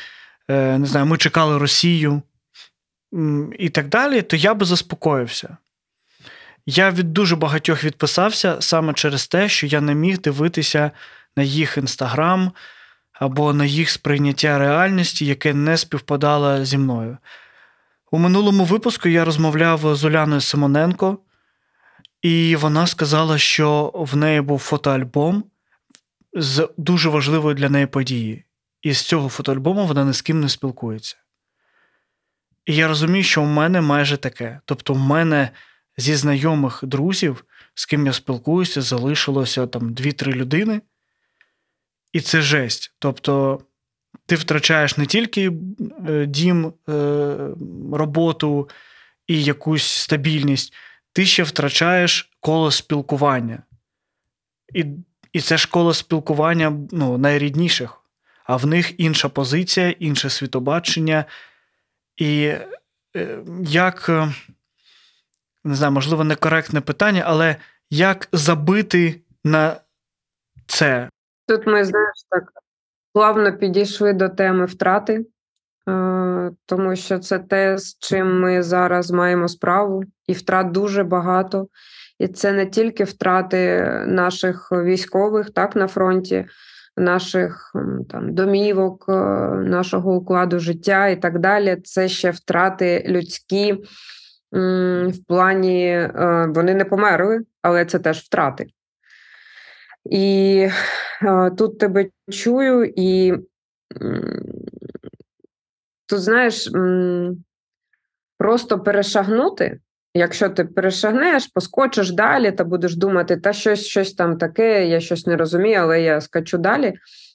е, 0.48 0.78
не 0.78 0.88
знаю, 0.88 1.06
ми 1.06 1.18
чекали 1.18 1.58
Росію 1.58 2.22
і 3.60 3.70
так 3.70 3.88
далі, 3.90 4.22
то 4.22 4.36
я 4.36 4.54
би 4.54 4.66
заспокоївся. 4.66 5.58
Я 6.66 6.92
від 6.92 7.14
дуже 7.14 7.36
багатьох 7.36 7.84
відписався 7.84 8.58
саме 8.60 8.94
через 8.94 9.28
те, 9.28 9.50
що 9.50 9.68
я 9.68 9.82
не 9.82 9.96
міг 9.96 10.22
дивитися 10.22 10.92
на 11.38 11.44
їх 11.44 11.78
інстаграм 11.78 12.52
або 13.20 13.54
на 13.54 13.66
їх 13.66 13.90
сприйняття 13.90 14.58
реальності, 14.58 15.26
яке 15.26 15.54
не 15.54 15.78
співпадало 15.78 16.66
зі 16.66 16.78
мною. 16.78 17.18
У 18.12 18.18
минулому 18.18 18.66
випуску 18.66 19.10
я 19.10 19.26
розмовляв 19.26 19.96
з 19.96 20.04
Уляною 20.04 20.42
Симоненко, 20.42 21.18
і 22.22 22.56
вона 22.56 22.88
сказала, 22.88 23.38
що 23.38 23.92
в 23.96 24.18
неї 24.18 24.42
був 24.42 24.60
фотоальбом 24.60 25.44
з 26.34 26.70
дуже 26.78 27.10
важливої 27.10 27.56
для 27.56 27.70
неї 27.70 27.86
події. 27.86 28.44
І 28.82 28.94
з 28.94 29.02
цього 29.02 29.30
фотоальбому 29.30 29.86
вона 29.86 30.06
ні 30.06 30.14
з 30.14 30.22
ким 30.22 30.40
не 30.40 30.50
спілкується. 30.50 31.16
І 32.66 32.76
я 32.76 32.88
розумію, 32.88 33.24
що 33.24 33.42
в 33.42 33.48
мене 33.48 33.82
майже 33.82 34.18
таке. 34.18 34.60
Тобто, 34.66 34.94
в 34.94 35.00
мене 35.00 35.50
зі 35.98 36.16
знайомих 36.16 36.80
друзів, 36.84 37.46
з 37.74 37.86
ким 37.86 38.06
я 38.06 38.14
спілкуюся, 38.14 38.82
залишилося 38.82 39.68
там 39.68 39.94
2-3 39.94 40.32
людини. 40.32 40.82
І 42.14 42.22
це 42.22 42.42
жесть. 42.42 42.96
Тобто, 43.00 43.62
ти 44.26 44.36
втрачаєш 44.36 44.98
не 44.98 45.06
тільки 45.06 45.52
е, 46.10 46.26
дім, 46.26 46.74
е, 46.90 46.94
роботу 47.94 48.70
і 49.28 49.44
якусь 49.44 49.88
стабільність, 49.88 50.74
ти 51.14 51.26
ще 51.26 51.44
втрачаєш 51.44 52.32
коло 52.40 52.72
спілкування. 52.72 53.64
І 54.74 54.86
і 55.34 55.42
це 55.42 55.58
ж 55.58 55.68
коло 55.68 55.94
спілкування 55.94 56.74
ну, 56.92 57.18
найрідніших, 57.18 58.02
а 58.44 58.56
в 58.56 58.66
них 58.66 59.00
інша 59.00 59.30
позиція, 59.30 59.90
інше 59.90 60.30
світобачення. 60.30 61.26
І 62.18 62.54
е, 63.16 63.40
як, 63.64 64.10
не 65.64 65.76
знаю, 65.76 65.92
можливо, 65.92 66.24
некоректне 66.24 66.82
питання, 66.82 67.24
але 67.26 67.56
як 67.90 68.30
забити 68.32 69.22
на 69.44 69.76
це? 70.68 71.10
Тут 71.48 71.68
ми, 71.68 71.86
знаєш, 71.86 72.16
так 72.30 72.44
плавно 73.14 73.58
підійшли 73.58 74.14
до 74.14 74.30
теми 74.30 74.66
втрати, 74.66 75.26
тому 76.66 76.96
що 76.96 77.20
це 77.20 77.40
те, 77.40 77.78
з 77.78 77.98
чим 78.00 78.40
ми 78.40 78.64
зараз 78.64 79.12
маємо 79.12 79.48
справу, 79.48 80.04
і 80.28 80.34
втрат 80.34 80.72
дуже 80.72 81.04
багато. 81.04 81.68
І 82.20 82.28
це 82.28 82.52
не 82.52 82.66
тільки 82.66 83.04
втрати 83.04 83.90
наших 84.08 84.72
військових 84.72 85.50
так 85.50 85.76
на 85.76 85.88
фронті, 85.88 86.46
наших 86.98 87.72
там 88.10 88.34
домівок, 88.34 89.06
е, 89.10 89.14
нашого 89.56 90.16
укладу 90.16 90.60
життя 90.60 91.08
і 91.08 91.22
так 91.22 91.40
далі. 91.40 91.78
Це 91.84 92.08
ще 92.08 92.32
втрати 92.32 93.06
людські 93.08 93.84
в 94.52 95.26
плані 95.28 95.88
е, 95.88 96.48
вони 96.56 96.74
не 96.74 96.86
померли, 96.86 97.40
але 97.62 97.86
це 97.86 98.00
теж 98.00 98.20
втрати. 98.20 98.68
І 100.12 100.70
тут 101.58 101.80
тебе 101.80 102.10
чую, 102.30 102.94
і 102.96 103.34
тут 106.08 106.20
знаєш, 106.20 106.72
просто 108.38 108.80
перешагнути 108.80 109.80
Якщо 110.18 110.50
ти 110.50 110.66
перешагнеш, 110.66 111.48
поскочиш 111.48 112.12
далі, 112.12 112.52
та 112.52 112.64
будеш 112.64 112.96
думати, 112.96 113.38
та 113.38 113.54
щось 113.54 113.86
щось 113.86 114.14
там 114.14 114.38
таке, 114.38 114.88
я 114.88 115.00
щось 115.00 115.28
не 115.28 115.36
розумію, 115.36 115.80
але 115.80 116.02
я 116.02 116.22
скачу 116.22 116.58
далі. 116.58 116.94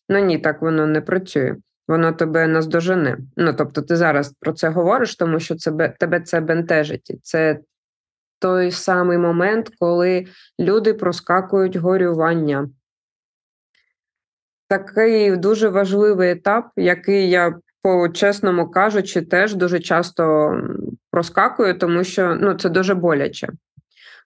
Ну 0.09 0.19
ні, 0.19 0.39
так 0.39 0.63
воно 0.63 0.87
не 0.87 1.01
працює. 1.01 1.57
Воно 1.89 2.13
тебе 2.13 2.47
наздожене. 2.47 3.19
Ну 3.37 3.55
тобто, 3.59 3.83
ти 3.83 3.97
зараз 3.97 4.35
про 4.41 4.53
це 4.53 4.69
говориш, 4.69 5.17
тому 5.17 5.41
що 5.41 5.55
це 5.55 5.95
тебе 6.01 6.21
це 6.21 6.41
бентежить. 6.41 7.19
Це 7.23 7.59
той 8.43 8.71
самий 8.71 9.19
момент, 9.19 9.71
коли 9.79 10.27
люди 10.61 10.95
проскакують 10.95 11.77
горювання. 11.77 12.69
Такий 14.69 15.37
дуже 15.37 15.69
важливий 15.69 16.31
етап, 16.31 16.71
який 16.77 17.31
я 17.31 17.55
по 17.83 18.09
чесному 18.09 18.71
кажучи, 18.71 19.23
теж 19.23 19.55
дуже 19.55 19.81
часто 19.81 20.53
проскакую, 21.11 21.79
тому 21.79 22.05
що 22.05 22.37
ну, 22.41 22.55
це 22.55 22.69
дуже 22.69 22.95
боляче. 22.95 23.49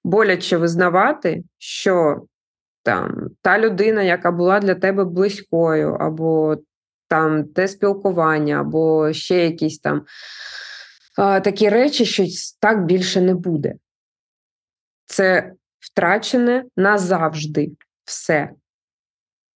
Боляче 0.05 0.57
визнавати, 0.57 1.43
що 1.59 2.23
там 2.83 3.29
та 3.43 3.59
людина, 3.59 4.03
яка 4.03 4.31
була 4.31 4.61
для 4.61 4.75
тебе 4.75 5.05
близькою, 5.05 5.97
або 6.01 6.57
там 7.09 7.45
те 7.45 7.69
спілкування, 7.69 8.61
або 8.61 9.13
ще 9.13 9.45
якісь 9.45 9.79
там 9.79 10.03
такі 11.17 11.69
речі, 11.69 12.05
що 12.05 12.25
так 12.61 12.85
більше 12.85 13.21
не 13.21 13.35
буде. 13.35 13.75
Це 15.07 15.53
втрачене 15.81 16.65
назавжди 16.77 17.71
все 18.05 18.51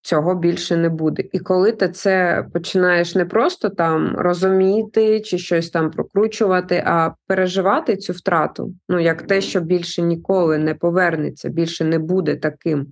цього 0.01 0.35
більше 0.35 0.77
не 0.77 0.89
буде. 0.89 1.23
І 1.31 1.39
коли 1.39 1.71
ти 1.71 1.89
це 1.89 2.45
починаєш 2.53 3.15
не 3.15 3.25
просто 3.25 3.69
там 3.69 4.15
розуміти 4.17 5.21
чи 5.21 5.37
щось 5.37 5.69
там 5.69 5.91
прокручувати, 5.91 6.83
а 6.85 7.11
переживати 7.27 7.97
цю 7.97 8.13
втрату, 8.13 8.73
ну 8.89 8.99
як 8.99 9.21
те, 9.21 9.41
що 9.41 9.59
більше 9.59 10.01
ніколи 10.01 10.57
не 10.57 10.75
повернеться, 10.75 11.49
більше 11.49 11.83
не 11.83 11.99
буде 11.99 12.35
таким. 12.35 12.87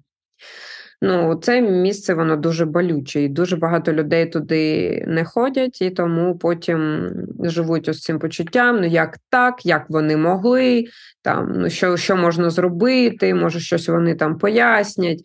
Ну, 1.01 1.35
це 1.35 1.61
місце 1.61 2.13
воно 2.13 2.35
дуже 2.35 2.65
болюче, 2.65 3.21
і 3.21 3.27
дуже 3.27 3.55
багато 3.57 3.93
людей 3.93 4.25
туди 4.25 5.05
не 5.07 5.25
ходять, 5.25 5.81
і 5.81 5.89
тому 5.89 6.37
потім 6.37 7.09
живуть 7.43 7.89
ось 7.89 8.01
цим 8.01 8.19
почуттям. 8.19 8.75
Ну 8.81 8.87
як 8.87 9.17
так, 9.29 9.65
як 9.65 9.89
вони 9.89 10.17
могли, 10.17 10.85
там 11.21 11.53
ну 11.55 11.69
що 11.69 11.97
що 11.97 12.15
можна 12.15 12.49
зробити, 12.49 13.33
може 13.33 13.59
щось 13.59 13.87
вони 13.87 14.15
там 14.15 14.37
пояснять. 14.37 15.19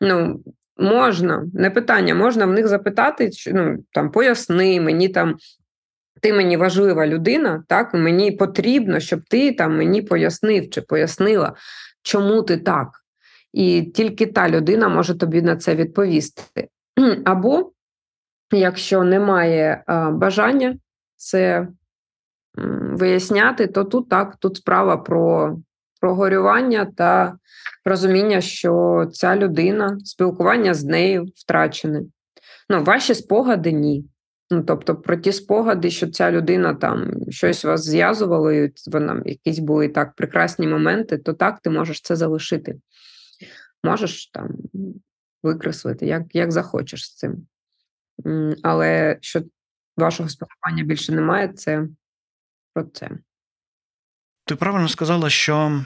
Ну, 0.00 0.40
Можна, 0.78 1.46
не 1.54 1.70
питання, 1.70 2.14
можна 2.14 2.46
в 2.46 2.52
них 2.52 2.68
запитати, 2.68 3.30
ну 3.46 3.76
там 3.92 4.10
поясни 4.10 4.80
мені 4.80 5.08
там. 5.08 5.36
Ти 6.22 6.32
мені 6.32 6.56
важлива 6.56 7.06
людина, 7.06 7.64
так 7.68 7.94
мені 7.94 8.32
потрібно, 8.32 9.00
щоб 9.00 9.20
ти 9.28 9.52
там 9.52 9.76
мені 9.76 10.02
пояснив 10.02 10.70
чи 10.70 10.80
пояснила, 10.80 11.54
чому 12.02 12.42
ти 12.42 12.56
так. 12.56 12.88
І 13.56 13.82
тільки 13.82 14.26
та 14.26 14.48
людина 14.48 14.88
може 14.88 15.18
тобі 15.18 15.42
на 15.42 15.56
це 15.56 15.74
відповісти. 15.74 16.68
Або, 17.24 17.72
якщо 18.52 19.04
немає 19.04 19.84
бажання 20.12 20.76
це 21.16 21.68
виясняти, 22.92 23.66
то 23.66 23.84
тут 23.84 24.08
так, 24.08 24.36
тут 24.36 24.56
справа 24.56 24.96
про 24.96 25.56
прогорювання 26.00 26.92
та 26.96 27.36
розуміння, 27.84 28.40
що 28.40 29.04
ця 29.12 29.36
людина, 29.36 29.98
спілкування 30.04 30.74
з 30.74 30.84
нею 30.84 31.26
втрачене. 31.34 32.02
Ну, 32.68 32.84
ваші 32.84 33.14
спогади 33.14 33.72
ні. 33.72 34.04
Ну, 34.50 34.62
Тобто, 34.62 34.96
про 34.96 35.16
ті 35.16 35.32
спогади, 35.32 35.90
що 35.90 36.06
ця 36.06 36.30
людина 36.30 36.74
там 36.74 37.10
щось 37.28 37.64
вас 37.64 37.84
зв'язувало, 37.84 38.52
і 38.52 38.72
вона 38.92 39.22
якісь 39.24 39.58
були 39.58 39.88
так 39.88 40.14
прекрасні 40.14 40.68
моменти, 40.68 41.18
то 41.18 41.32
так 41.32 41.60
ти 41.60 41.70
можеш 41.70 42.00
це 42.00 42.16
залишити. 42.16 42.76
Можеш 43.90 44.26
там 44.26 44.48
викреслити, 45.42 46.06
як 46.06 46.34
як 46.34 46.52
захочеш 46.52 47.06
з 47.06 47.14
цим. 47.14 47.46
Але 48.62 49.18
що 49.20 49.42
вашого 49.96 50.28
спілкування 50.28 50.84
більше 50.84 51.12
немає, 51.12 51.48
це 51.48 51.88
про 52.74 52.84
це. 52.84 53.10
Ти 54.44 54.56
правильно 54.56 54.88
сказала, 54.88 55.30
що 55.30 55.84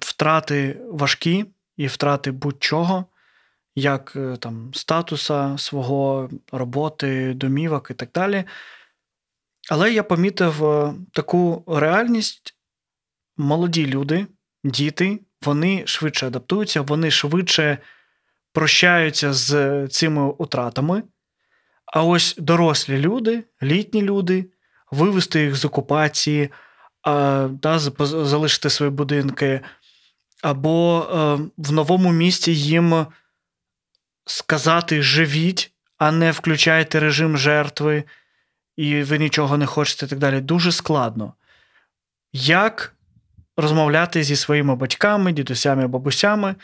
втрати 0.00 0.80
важкі 0.90 1.44
і 1.76 1.86
втрати 1.86 2.30
будь-чого, 2.30 3.04
як 3.74 4.12
е, 4.16 4.36
там 4.36 4.74
статуса 4.74 5.58
свого 5.58 6.30
роботи, 6.52 7.34
домівок 7.34 7.90
і 7.90 7.94
так 7.94 8.08
далі. 8.14 8.44
Але 9.70 9.92
я 9.92 10.02
помітив 10.02 10.64
е, 10.64 10.94
таку 11.12 11.64
реальність: 11.66 12.56
молоді 13.36 13.86
люди, 13.86 14.26
діти, 14.64 15.20
вони 15.42 15.82
швидше 15.86 16.26
адаптуються, 16.26 16.80
вони 16.80 17.10
швидше 17.10 17.78
прощаються 18.52 19.32
з 19.32 19.88
цими 19.88 20.22
утратами. 20.22 21.02
А 21.86 22.02
ось 22.02 22.34
дорослі 22.38 22.98
люди, 22.98 23.44
літні 23.62 24.02
люди, 24.02 24.50
вивести 24.90 25.42
їх 25.42 25.56
з 25.56 25.64
окупації 25.64 26.50
да, 27.50 27.78
залишити 27.98 28.70
свої 28.70 28.92
будинки, 28.92 29.60
або 30.42 31.06
е, 31.10 31.50
в 31.56 31.72
новому 31.72 32.12
місті 32.12 32.54
їм 32.54 33.06
сказати 34.24 35.02
живіть, 35.02 35.72
а 35.98 36.12
не 36.12 36.30
включайте 36.30 37.00
режим 37.00 37.38
жертви, 37.38 38.04
і 38.76 39.02
ви 39.02 39.18
нічого 39.18 39.58
не 39.58 39.66
хочете 39.66 40.06
і 40.06 40.08
так 40.08 40.18
далі. 40.18 40.40
Дуже 40.40 40.72
складно. 40.72 41.34
Як 42.32 42.95
розмовляти 43.56 44.22
зі 44.22 44.36
своїми 44.36 44.76
батьками, 44.76 45.32
дідусями, 45.32 45.86
бабусями, 45.86 46.54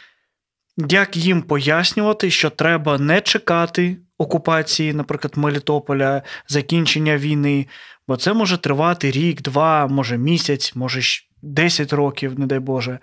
як 0.77 1.17
їм 1.17 1.43
пояснювати, 1.43 2.31
що 2.31 2.51
треба 2.51 2.99
не 2.99 3.21
чекати 3.21 3.97
окупації, 4.19 4.93
наприклад, 4.93 5.33
Мелітополя, 5.37 6.23
закінчення 6.49 7.17
війни, 7.17 7.67
бо 8.09 8.17
це 8.17 8.33
може 8.33 8.59
тривати 8.59 9.11
рік, 9.11 9.43
два, 9.43 9.87
може 9.87 10.19
місяць, 10.19 10.75
може 10.75 11.01
10 11.43 11.93
років, 11.93 12.39
не 12.39 12.47
дай 12.47 12.59
Боже. 12.59 12.99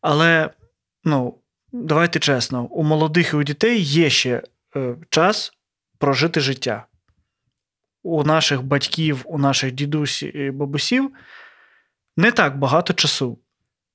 Але 0.00 0.50
ну, 1.04 1.34
давайте 1.72 2.18
чесно, 2.18 2.64
у 2.64 2.82
молодих 2.82 3.32
і 3.32 3.36
у 3.36 3.42
дітей 3.42 3.80
є 3.80 4.10
ще 4.10 4.42
е, 4.76 4.94
час 5.10 5.52
прожити 5.98 6.40
життя. 6.40 6.86
У 8.02 8.24
наших 8.24 8.62
батьків, 8.62 9.22
у 9.24 9.38
наших 9.38 9.72
дідусів 9.72 10.36
і 10.36 10.50
бабусів 10.50 11.10
не 12.16 12.32
так 12.32 12.58
багато 12.58 12.92
часу. 12.92 13.38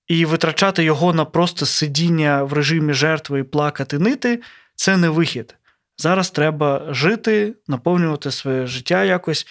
І 0.07 0.25
витрачати 0.25 0.83
його 0.83 1.13
на 1.13 1.25
просто 1.25 1.65
сидіння 1.65 2.43
в 2.43 2.53
режимі 2.53 2.93
жертви 2.93 3.39
і 3.39 3.43
плакати 3.43 3.99
нити 3.99 4.41
це 4.75 4.97
не 4.97 5.09
вихід. 5.09 5.55
зараз 5.97 6.31
треба 6.31 6.93
жити, 6.93 7.53
наповнювати 7.67 8.31
своє 8.31 8.65
життя 8.65 9.03
якось. 9.03 9.47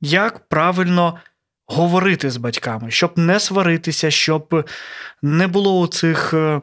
Як 0.00 0.48
правильно 0.48 1.18
говорити 1.66 2.30
з 2.30 2.36
батьками, 2.36 2.90
щоб 2.90 3.18
не 3.18 3.40
сваритися, 3.40 4.10
щоб 4.10 4.68
не 5.22 5.46
було 5.46 5.86
цих 5.86 6.34
е, 6.34 6.60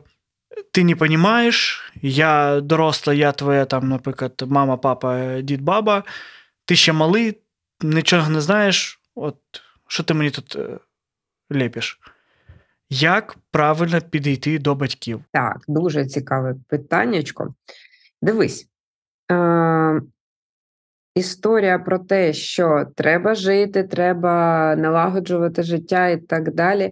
ти 0.72 0.84
не 0.84 0.94
розумієш, 0.94 1.92
я 2.02 2.62
доросла, 2.62 3.14
я 3.14 3.32
твоя, 3.32 3.66
там, 3.66 3.90
наприклад, 3.90 4.44
мама, 4.48 4.78
папа, 4.78 5.42
дід, 5.42 5.62
баба, 5.62 6.04
ти 6.66 6.76
ще 6.76 6.94
малий, 6.94 7.38
нічого 7.82 8.30
не 8.30 8.42
знаєш, 8.42 9.00
от 9.16 9.38
що 9.90 10.04
ти 10.04 10.14
мені 10.14 10.32
тут 10.32 10.56
е, 10.56 10.80
ліпиш? 11.52 12.00
Як 12.90 13.38
правильно 13.52 14.02
підійти 14.02 14.60
до 14.60 14.76
батьків? 14.76 15.24
Так, 15.32 15.58
дуже 15.68 16.06
цікаве 16.06 16.56
питаннячко. 16.68 17.56
Дивись. 18.22 18.68
Е- 19.32 20.02
Історія 21.16 21.80
про 21.80 22.00
те, 22.00 22.34
що 22.34 22.86
треба 22.96 23.36
жити, 23.36 23.84
треба 23.84 24.76
налагоджувати 24.76 25.64
життя 25.64 26.08
і 26.08 26.18
так 26.18 26.54
далі. 26.54 26.92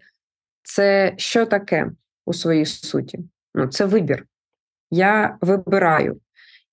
Це 0.64 1.14
що 1.18 1.46
таке 1.46 1.92
у 2.26 2.34
своїй 2.34 2.66
суті? 2.66 3.20
Ну, 3.56 3.68
Це 3.68 3.86
вибір. 3.86 4.26
Я 4.92 5.38
вибираю. 5.42 6.22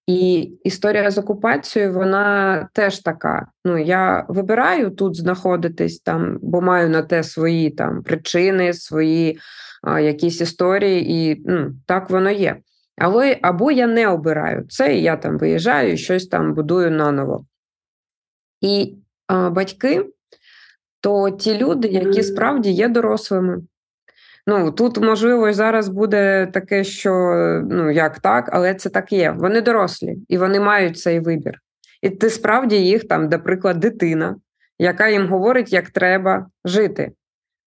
І 0.07 0.41
історія 0.65 1.11
з 1.11 1.19
окупацією, 1.19 1.93
вона 1.93 2.69
теж 2.73 2.99
така. 2.99 3.47
Ну, 3.65 3.79
я 3.79 4.27
вибираю 4.29 4.91
тут 4.91 5.17
знаходитись 5.17 6.01
там, 6.01 6.39
бо 6.43 6.61
маю 6.61 6.89
на 6.89 7.03
те 7.03 7.23
свої 7.23 7.71
там 7.71 8.03
причини, 8.03 8.73
свої 8.73 9.39
а, 9.83 10.01
якісь 10.01 10.41
історії, 10.41 11.11
і 11.11 11.43
ну, 11.47 11.75
так 11.87 12.11
воно 12.11 12.31
є. 12.31 12.57
Але 12.99 13.39
або 13.43 13.71
я 13.71 13.87
не 13.87 14.09
обираю 14.09 14.67
це, 14.69 14.97
і 14.97 15.03
я 15.03 15.17
там 15.17 15.39
виїжджаю 15.39 15.93
і 15.93 15.97
щось 15.97 16.27
там 16.27 16.55
будую 16.55 16.91
наново. 16.91 17.47
І 18.61 18.97
а, 19.27 19.51
батьки 19.51 20.07
то 21.01 21.31
ті 21.31 21.59
люди, 21.59 21.89
які 21.89 22.23
справді 22.23 22.71
є 22.71 22.89
дорослими. 22.89 23.63
Ну 24.47 24.71
тут 24.73 24.99
можливо 24.99 25.53
зараз 25.53 25.89
буде 25.89 26.47
таке, 26.47 26.85
що 26.85 27.13
ну 27.71 27.91
як 27.91 28.19
так, 28.19 28.49
але 28.53 28.75
це 28.75 28.91
так 28.91 29.13
є. 29.13 29.35
Вони 29.39 29.61
дорослі 29.61 30.17
і 30.29 30.39
вони 30.39 30.61
мають 30.61 30.99
цей 30.99 31.21
вибір. 31.21 31.59
І 32.03 32.11
ти 32.11 32.31
справді 32.31 32.77
їх 32.77 33.09
там, 33.09 33.29
наприклад, 33.29 33.81
дитина, 33.81 34.37
яка 34.79 35.09
їм 35.09 35.29
говорить, 35.29 35.73
як 35.73 35.91
треба 35.91 36.47
жити. 36.65 37.13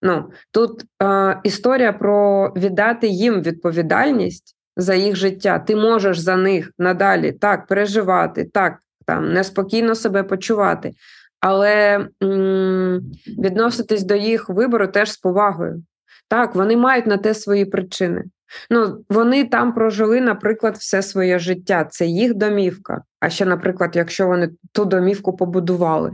Ну 0.01 0.31
тут 0.51 0.83
е, 1.03 1.39
історія 1.43 1.93
про 1.93 2.47
віддати 2.55 3.07
їм 3.07 3.41
відповідальність 3.41 4.55
за 4.75 4.95
їх 4.95 5.15
життя. 5.15 5.59
Ти 5.59 5.75
можеш 5.75 6.19
за 6.19 6.35
них 6.35 6.71
надалі 6.77 7.31
так 7.31 7.67
переживати, 7.67 8.45
так 8.45 8.77
там 9.05 9.33
неспокійно 9.33 9.95
себе 9.95 10.23
почувати, 10.23 10.91
але 11.39 12.05
м- 12.23 13.01
відноситись 13.27 14.03
до 14.03 14.15
їх 14.15 14.49
вибору 14.49 14.87
теж 14.87 15.11
з 15.11 15.17
повагою. 15.17 15.83
Так, 16.27 16.55
вони 16.55 16.77
мають 16.77 17.07
на 17.07 17.17
те 17.17 17.33
свої 17.33 17.65
причини. 17.65 18.23
Ну, 18.69 19.05
Вони 19.09 19.45
там 19.45 19.73
прожили, 19.73 20.21
наприклад, 20.21 20.75
все 20.77 21.01
своє 21.01 21.39
життя. 21.39 21.85
Це 21.85 22.05
їх 22.05 22.33
домівка. 22.33 23.03
А 23.19 23.29
ще, 23.29 23.45
наприклад, 23.45 23.95
якщо 23.95 24.27
вони 24.27 24.49
ту 24.71 24.85
домівку 24.85 25.37
побудували. 25.37 26.11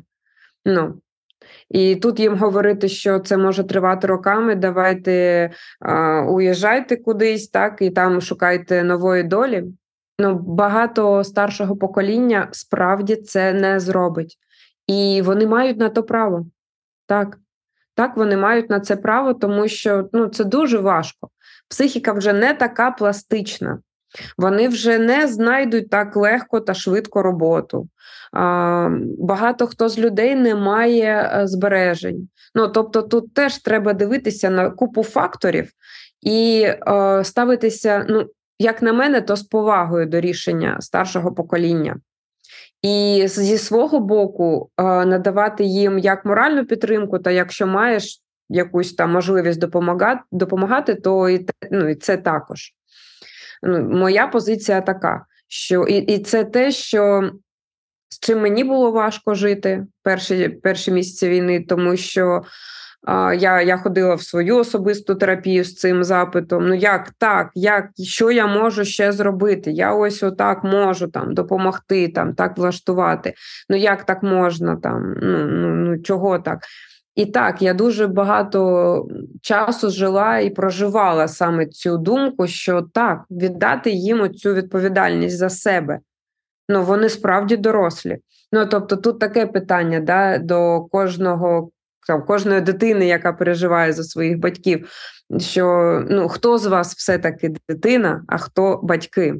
Ну, 0.65 0.99
І 1.69 1.95
тут 1.95 2.19
їм 2.19 2.37
говорити, 2.37 2.89
що 2.89 3.19
це 3.19 3.37
може 3.37 3.63
тривати 3.63 4.07
роками, 4.07 4.55
давайте 4.55 5.49
а, 5.79 6.21
уїжджайте 6.21 6.97
кудись, 6.97 7.47
так, 7.47 7.81
і 7.81 7.89
там 7.89 8.21
шукайте 8.21 8.83
нової 8.83 9.23
долі. 9.23 9.63
Ну, 10.19 10.35
Багато 10.35 11.23
старшого 11.23 11.75
покоління 11.75 12.49
справді 12.51 13.15
це 13.15 13.53
не 13.53 13.79
зробить. 13.79 14.37
І 14.87 15.21
вони 15.25 15.47
мають 15.47 15.77
на 15.77 15.89
то 15.89 16.03
право. 16.03 16.45
Так. 17.07 17.37
Так, 17.95 18.17
вони 18.17 18.37
мають 18.37 18.69
на 18.69 18.79
це 18.79 18.95
право, 18.95 19.33
тому 19.33 19.67
що 19.67 20.09
ну, 20.13 20.27
це 20.27 20.43
дуже 20.43 20.77
важко. 20.77 21.29
Психіка 21.69 22.13
вже 22.13 22.33
не 22.33 22.53
така 22.53 22.91
пластична, 22.91 23.79
вони 24.37 24.67
вже 24.67 24.99
не 24.99 25.27
знайдуть 25.27 25.89
так 25.89 26.15
легко 26.15 26.59
та 26.59 26.73
швидко 26.73 27.21
роботу. 27.21 27.87
Багато 29.19 29.67
хто 29.67 29.89
з 29.89 29.99
людей 29.99 30.35
не 30.35 30.55
має 30.55 31.31
е, 31.33 31.47
збережень. 31.47 32.29
Ну, 32.55 32.67
Тобто, 32.67 33.01
тут 33.01 33.33
теж 33.33 33.57
треба 33.57 33.93
дивитися 33.93 34.49
на 34.49 34.69
купу 34.69 35.03
факторів 35.03 35.69
і 36.21 36.67
е, 36.87 37.23
ставитися, 37.23 38.05
ну, 38.09 38.25
як 38.59 38.81
на 38.81 38.93
мене, 38.93 39.21
то 39.21 39.35
з 39.35 39.43
повагою 39.43 40.05
до 40.05 40.19
рішення 40.19 40.77
старшого 40.81 41.33
покоління. 41.33 41.95
І 42.83 43.23
зі 43.27 43.57
свого 43.57 43.99
боку 43.99 44.69
надавати 44.77 45.63
їм 45.63 45.99
як 45.99 46.25
моральну 46.25 46.65
підтримку, 46.65 47.19
та 47.19 47.31
якщо 47.31 47.67
маєш 47.67 48.21
якусь 48.49 48.93
там 48.93 49.11
можливість 49.11 49.59
допомагати, 49.59 50.21
допомагати, 50.31 50.95
то 50.95 51.29
і 51.29 51.45
ну, 51.71 51.89
і 51.89 51.95
це 51.95 52.17
також. 52.17 52.73
Ну, 53.63 53.81
Моя 53.83 54.27
позиція 54.27 54.81
така, 54.81 55.25
що 55.47 55.83
і, 55.83 55.97
і 55.97 56.19
це 56.19 56.43
те, 56.43 56.71
що 56.71 57.31
з 58.09 58.19
чим 58.19 58.41
мені 58.41 58.63
було 58.63 58.91
важко 58.91 59.33
жити 59.33 59.85
перші 60.01 60.49
перші 60.49 60.91
місяці 60.91 61.29
війни, 61.29 61.65
тому 61.69 61.97
що 61.97 62.41
я 63.07 63.61
я 63.61 63.77
ходила 63.77 64.15
в 64.15 64.23
свою 64.23 64.57
особисту 64.57 65.15
терапію 65.15 65.63
з 65.63 65.75
цим 65.75 66.03
запитом. 66.03 66.67
Ну 66.67 66.73
як 66.73 67.11
так, 67.17 67.51
як 67.55 67.89
що 68.03 68.31
я 68.31 68.47
можу 68.47 68.85
ще 68.85 69.11
зробити? 69.11 69.71
Я 69.71 69.93
ось 69.93 70.23
отак 70.23 70.63
можу 70.63 71.07
там 71.07 71.33
допомогти, 71.33 72.07
там 72.07 72.33
так 72.33 72.57
влаштувати. 72.57 73.33
Ну 73.69 73.77
як 73.77 74.03
так 74.03 74.23
можна 74.23 74.75
там? 74.75 75.15
Ну, 75.21 75.37
ну, 75.37 75.75
ну 75.75 75.99
чого 75.99 76.39
так? 76.39 76.59
І 77.15 77.25
так, 77.25 77.61
я 77.61 77.73
дуже 77.73 78.07
багато 78.07 79.07
часу 79.41 79.89
жила 79.89 80.39
і 80.39 80.49
проживала 80.49 81.27
саме 81.27 81.65
цю 81.65 81.97
думку, 81.97 82.47
що 82.47 82.81
так, 82.93 83.23
віддати 83.31 83.91
їм 83.91 84.33
цю 84.33 84.53
відповідальність 84.53 85.37
за 85.37 85.49
себе. 85.49 85.99
Ну, 86.69 86.83
вони 86.83 87.09
справді 87.09 87.57
дорослі. 87.57 88.17
Ну, 88.51 88.65
тобто, 88.65 88.97
тут 88.97 89.19
таке 89.19 89.45
питання 89.45 89.99
да, 89.99 90.37
до 90.37 90.81
кожного 90.91 91.69
там, 92.07 92.25
кожної 92.25 92.61
дитини, 92.61 93.07
яка 93.07 93.33
переживає 93.33 93.93
за 93.93 94.03
своїх 94.03 94.37
батьків, 94.37 94.89
що 95.39 95.99
ну, 96.09 96.29
хто 96.29 96.57
з 96.57 96.65
вас 96.65 96.95
все-таки 96.95 97.53
дитина, 97.69 98.23
а 98.27 98.37
хто 98.37 98.79
батьки. 98.83 99.35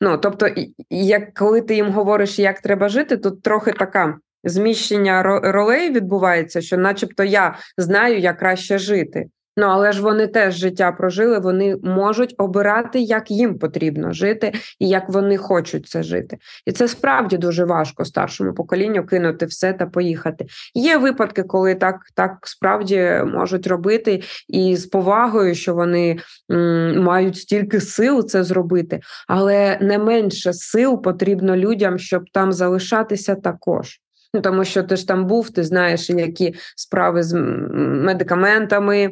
Ну, 0.00 0.18
Тобто, 0.18 0.48
як 0.90 1.34
коли 1.34 1.60
ти 1.60 1.74
їм 1.74 1.92
говориш, 1.92 2.38
як 2.38 2.60
треба 2.60 2.88
жити, 2.88 3.16
тут 3.16 3.42
трохи 3.42 3.72
така 3.72 4.18
зміщення 4.44 5.22
ролей 5.42 5.90
відбувається, 5.90 6.60
що, 6.60 6.76
начебто, 6.76 7.24
я 7.24 7.56
знаю, 7.76 8.18
як 8.18 8.38
краще 8.38 8.78
жити. 8.78 9.26
Ну, 9.60 9.66
але 9.66 9.92
ж 9.92 10.02
вони 10.02 10.26
теж 10.26 10.54
життя 10.54 10.92
прожили, 10.92 11.38
вони 11.38 11.76
можуть 11.82 12.34
обирати, 12.38 13.00
як 13.00 13.30
їм 13.30 13.58
потрібно 13.58 14.12
жити 14.12 14.52
і 14.78 14.88
як 14.88 15.08
вони 15.08 15.36
хочуть 15.36 15.88
це 15.88 16.02
жити. 16.02 16.38
І 16.66 16.72
це 16.72 16.88
справді 16.88 17.38
дуже 17.38 17.64
важко 17.64 18.04
старшому 18.04 18.54
поколінню 18.54 19.06
кинути 19.06 19.46
все 19.46 19.72
та 19.72 19.86
поїхати. 19.86 20.46
Є 20.74 20.98
випадки, 20.98 21.42
коли 21.42 21.74
так 21.74 21.96
так 22.14 22.38
справді 22.42 23.22
можуть 23.26 23.66
робити, 23.66 24.22
і 24.48 24.76
з 24.76 24.86
повагою, 24.86 25.54
що 25.54 25.74
вони 25.74 26.18
м, 26.52 27.02
мають 27.02 27.36
стільки 27.36 27.80
сил 27.80 28.26
це 28.26 28.44
зробити, 28.44 29.00
але 29.28 29.78
не 29.80 29.98
менше 29.98 30.52
сил 30.52 31.02
потрібно 31.02 31.56
людям, 31.56 31.98
щоб 31.98 32.22
там 32.32 32.52
залишатися 32.52 33.34
також. 33.34 34.00
Ну, 34.34 34.40
Тому 34.40 34.64
що 34.64 34.82
ти 34.82 34.96
ж 34.96 35.08
там 35.08 35.26
був, 35.26 35.50
ти 35.50 35.64
знаєш, 35.64 36.10
які 36.10 36.54
справи 36.76 37.22
з 37.22 37.34
медикаментами, 37.78 39.10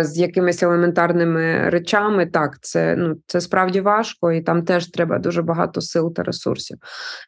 з 0.00 0.18
якимись 0.18 0.62
елементарними 0.62 1.70
речами, 1.70 2.26
так, 2.26 2.58
це 2.60 2.96
ну, 2.96 3.16
це 3.26 3.40
справді 3.40 3.80
важко, 3.80 4.32
і 4.32 4.42
там 4.42 4.64
теж 4.64 4.90
треба 4.90 5.18
дуже 5.18 5.42
багато 5.42 5.80
сил 5.80 6.14
та 6.14 6.22
ресурсів. 6.22 6.78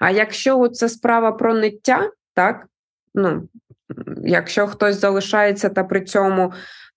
А 0.01 0.11
якщо 0.11 0.69
це 0.69 0.89
справа 0.89 1.33
про 1.33 1.55
ниття, 1.55 2.11
так, 2.35 2.67
ну, 3.15 3.49
якщо 4.25 4.67
хтось 4.67 5.01
залишається 5.01 5.69
та 5.69 5.85
при 5.85 6.01
цьому 6.01 6.53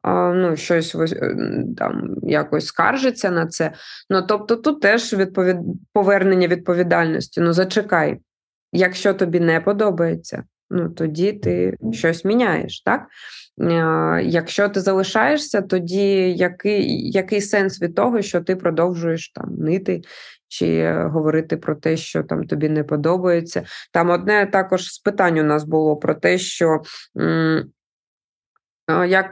ну, 0.05 0.55
щось 0.55 0.95
е, 0.95 1.36
там 1.77 2.15
якось 2.23 2.65
скаржиться 2.65 3.31
на 3.31 3.47
це, 3.47 3.71
ну 4.09 4.21
тобто 4.21 4.55
тут 4.55 4.81
теж 4.81 5.13
відповід... 5.13 5.57
повернення 5.93 6.47
відповідальності. 6.47 7.41
Ну, 7.41 7.53
зачекай, 7.53 8.19
якщо 8.71 9.13
тобі 9.13 9.39
не 9.39 9.61
подобається, 9.61 10.43
ну 10.69 10.89
тоді 10.89 11.34
ти 11.34 11.77
щось 11.91 12.25
міняєш, 12.25 12.81
так? 12.81 13.07
Якщо 14.24 14.70
ти 14.70 14.82
залишаєшся, 14.82 15.62
тоді 15.62 16.34
який 16.34 17.12
який 17.12 17.41
сенс 17.41 17.82
від 17.82 17.95
того, 17.95 18.22
що 18.22 18.41
ти 18.41 18.56
продовжуєш 18.56 19.32
там 19.32 19.56
нити 19.56 20.01
чи 20.47 20.93
говорити 20.93 21.58
про 21.58 21.76
те, 21.76 21.97
що 21.97 22.24
там 22.24 22.43
тобі 22.43 22.70
не 22.70 22.84
подобається? 22.84 23.64
Там 23.91 24.10
одне 24.10 24.45
також 24.45 24.93
з 24.93 24.99
питань 24.99 25.39
у 25.39 25.43
нас 25.43 25.64
було 25.64 25.95
про 25.95 26.16
те, 26.16 26.38
що. 26.38 26.82
Як 29.08 29.32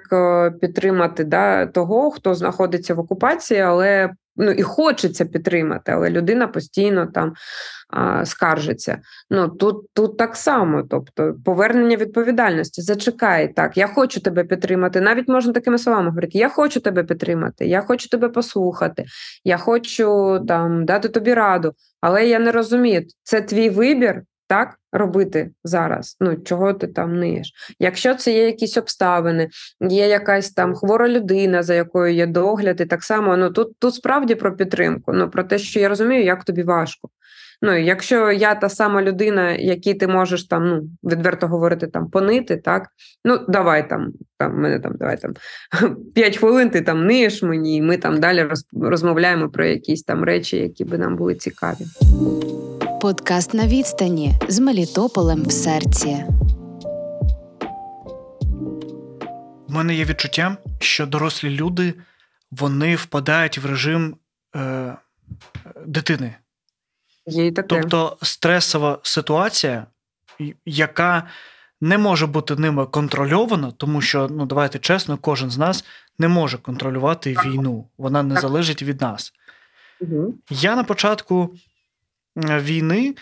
підтримати 0.62 1.24
да, 1.24 1.66
того, 1.66 2.12
хто 2.12 2.36
знаходиться 2.36 2.94
в 2.94 3.00
окупації, 3.00 3.60
але 3.60 4.10
ну 4.36 4.52
і 4.52 4.62
хочеться 4.62 5.26
підтримати, 5.26 5.92
але 5.92 6.10
людина 6.10 6.48
постійно 6.48 7.08
там 7.08 7.34
а, 7.90 8.26
скаржиться. 8.26 9.00
Ну 9.30 9.48
тут 9.48 9.86
тут 9.94 10.18
так 10.18 10.36
само, 10.36 10.84
тобто 10.90 11.36
повернення 11.46 11.98
відповідальності. 11.98 12.82
Зачекай, 12.82 13.54
так, 13.54 13.78
я 13.78 13.88
хочу 13.88 14.22
тебе 14.22 14.44
підтримати. 14.44 15.02
Навіть 15.02 15.28
можна 15.28 15.54
такими 15.54 15.78
словами 15.78 16.10
говорити: 16.10 16.38
я 16.38 16.50
хочу 16.50 16.80
тебе 16.80 17.04
підтримати, 17.04 17.66
я 17.66 17.82
хочу 17.82 18.10
тебе 18.10 18.30
послухати, 18.30 19.06
я 19.44 19.58
хочу 19.58 20.40
там 20.48 20.86
дати 20.86 21.10
тобі 21.10 21.34
раду, 21.34 21.74
але 22.02 22.28
я 22.28 22.40
не 22.40 22.52
розумію, 22.52 23.06
це 23.24 23.42
твій 23.42 23.70
вибір 23.70 24.22
так 24.48 24.76
робити 24.92 25.52
зараз. 25.64 26.18
Ну 26.20 26.36
чого 26.36 26.74
ти 26.74 26.88
там 26.88 27.20
ниєш? 27.20 27.54
Якщо 27.80 28.16
це 28.16 28.34
є 28.34 28.46
якісь 28.46 28.78
обставини, 28.78 29.50
є 29.82 30.08
якась 30.08 30.52
там 30.52 30.76
хвора 30.76 31.10
людина, 31.10 31.64
за 31.64 31.74
якою 31.74 32.14
є 32.14 32.28
догляд, 32.28 32.82
і 32.82 32.86
так 32.86 33.04
само 33.04 33.38
ну 33.38 33.50
тут 33.50 33.80
тут 33.80 33.96
справді 33.96 34.36
про 34.36 34.56
підтримку. 34.56 35.14
Ну 35.14 35.30
про 35.30 35.44
те, 35.44 35.58
що 35.58 35.80
я 35.80 35.90
розумію, 35.90 36.24
як 36.24 36.44
тобі 36.44 36.64
важко. 36.64 37.10
Ну, 37.64 37.78
якщо 37.78 38.32
я 38.32 38.56
та 38.56 38.70
сама 38.70 39.02
людина, 39.02 39.52
якій 39.52 39.94
ти 39.94 40.08
можеш 40.08 40.44
там 40.44 40.68
ну 40.68 40.90
відверто 41.12 41.48
говорити 41.48 41.88
там 41.88 42.10
понити, 42.10 42.58
так 42.58 42.88
ну 43.26 43.40
давай 43.48 43.90
там 43.90 44.14
там 44.38 44.62
мене 44.62 44.80
там 44.80 44.94
давай 44.96 45.18
там 45.22 45.34
п'ять 46.16 46.38
хвилин. 46.38 46.70
Ти 46.70 46.82
там 46.82 47.06
ниєш 47.06 47.44
мені, 47.44 47.76
і 47.76 47.82
ми 47.82 47.98
там 47.98 48.20
далі 48.20 48.48
розмовляємо 48.82 49.50
про 49.50 49.66
якісь 49.66 50.04
там 50.04 50.24
речі, 50.24 50.58
які 50.58 50.86
би 50.86 50.98
нам 50.98 51.16
були 51.16 51.36
цікаві. 51.36 51.86
Подкаст 53.02 53.54
на 53.54 53.68
відстані 53.68 54.34
з 54.48 54.60
Мелітополем 54.60 55.44
в 55.44 55.52
серці. 55.52 56.26
У 59.70 59.74
мене 59.74 59.96
є 59.96 60.06
відчуття, 60.06 60.58
що 60.80 61.06
дорослі 61.06 61.50
люди 61.50 61.94
вони 62.52 62.96
впадають 62.96 63.58
в 63.58 63.66
режим 63.66 64.16
е, 64.56 64.96
дитини. 65.86 66.36
Є 67.26 67.52
таке. 67.52 67.68
Тобто 67.68 68.18
стресова 68.22 69.00
ситуація, 69.04 69.86
яка 70.66 71.28
не 71.82 71.98
може 71.98 72.28
бути 72.28 72.56
ними 72.56 72.86
контрольована, 72.86 73.72
тому 73.72 74.02
що, 74.02 74.28
ну 74.32 74.46
давайте 74.46 74.80
чесно, 74.80 75.18
кожен 75.18 75.52
з 75.52 75.58
нас 75.58 75.86
не 76.20 76.28
може 76.28 76.58
контролювати 76.58 77.36
війну. 77.46 77.88
Вона 77.98 78.24
не 78.24 78.34
так. 78.34 78.42
залежить 78.42 78.84
від 78.84 79.02
нас. 79.02 79.34
Угу. 80.02 80.34
Я 80.50 80.76
на 80.76 80.84
початку 80.84 81.56
війни 82.36 83.16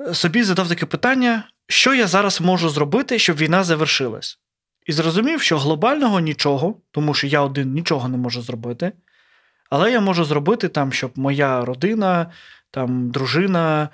е, 0.00 0.14
собі 0.14 0.42
задав 0.42 0.68
таке 0.68 0.86
питання, 0.86 1.44
що 1.68 1.94
я 1.94 2.06
зараз 2.06 2.40
можу 2.40 2.68
зробити, 2.68 3.18
щоб 3.18 3.36
війна 3.36 3.64
завершилась. 3.64 4.38
І 4.86 4.92
зрозумів, 4.92 5.42
що 5.42 5.58
глобального 5.58 6.20
нічого, 6.20 6.80
тому 6.90 7.14
що 7.14 7.26
я 7.26 7.40
один 7.40 7.72
нічого 7.72 8.08
не 8.08 8.16
можу 8.16 8.42
зробити. 8.42 8.92
Але 9.70 9.92
я 9.92 10.00
можу 10.00 10.24
зробити 10.24 10.68
там, 10.68 10.92
щоб 10.92 11.18
моя 11.18 11.64
родина, 11.64 12.32
там, 12.70 13.10
дружина, 13.10 13.88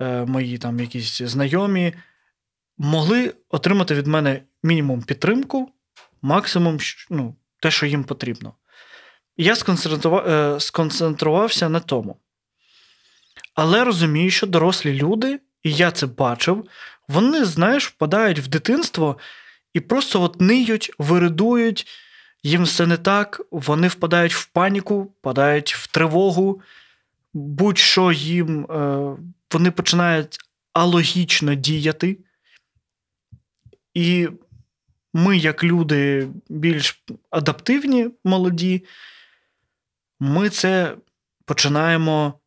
е, 0.00 0.24
мої 0.24 0.58
там 0.58 0.80
якісь 0.80 1.22
знайомі 1.22 1.94
могли 2.78 3.34
отримати 3.48 3.94
від 3.94 4.06
мене 4.06 4.42
мінімум 4.62 5.02
підтримку, 5.02 5.70
максимум 6.22 6.78
ну, 7.10 7.36
те, 7.60 7.70
що 7.70 7.86
їм 7.86 8.04
потрібно. 8.04 8.54
І 9.36 9.44
я 9.44 9.56
сконцентрувався 10.60 11.68
на 11.68 11.80
тому. 11.80 12.16
Але 13.56 13.84
розумію, 13.84 14.30
що 14.30 14.46
дорослі 14.46 14.94
люди, 14.94 15.40
і 15.62 15.72
я 15.72 15.90
це 15.90 16.06
бачив, 16.06 16.68
вони, 17.08 17.44
знаєш, 17.44 17.86
впадають 17.86 18.38
в 18.38 18.46
дитинство 18.46 19.18
і 19.74 19.80
просто 19.80 20.22
от 20.22 20.40
ниють, 20.40 20.92
виридують, 20.98 21.86
їм 22.42 22.62
все 22.62 22.86
не 22.86 22.96
так, 22.96 23.40
вони 23.50 23.88
впадають 23.88 24.34
в 24.34 24.46
паніку, 24.46 25.02
впадають 25.02 25.74
в 25.74 25.86
тривогу, 25.86 26.60
будь-що 27.34 28.12
їм 28.12 28.64
е, 28.64 29.16
вони 29.52 29.70
починають 29.70 30.38
алогічно 30.72 31.54
діяти. 31.54 32.18
І 33.94 34.28
ми, 35.14 35.36
як 35.36 35.64
люди 35.64 36.28
більш 36.48 37.04
адаптивні, 37.30 38.08
молоді, 38.24 38.84
ми 40.20 40.48
це 40.48 40.96
починаємо 41.44 42.40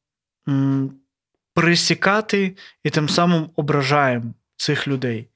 пересікати 1.62 2.55
і 2.84 2.89
тим 2.89 3.10
самим 3.10 3.49
ображаємо 3.55 4.34
цих 4.55 4.88
людей. 4.88 5.30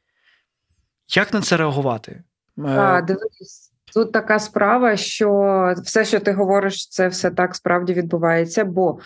Як 1.16 1.34
на 1.34 1.42
це 1.42 1.58
реагувати? 1.58 2.12
Е, 2.58 2.62
а, 2.64 3.02
Дивись, 3.02 3.72
тут 3.94 4.12
така 4.12 4.40
справа, 4.40 4.98
що 4.98 5.74
все, 5.84 6.06
що 6.06 6.20
ти 6.20 6.32
говориш, 6.32 6.90
це 6.90 7.08
все 7.08 7.32
так 7.32 7.56
справді 7.56 7.94
відбувається, 7.94 8.66
бо 8.66 9.00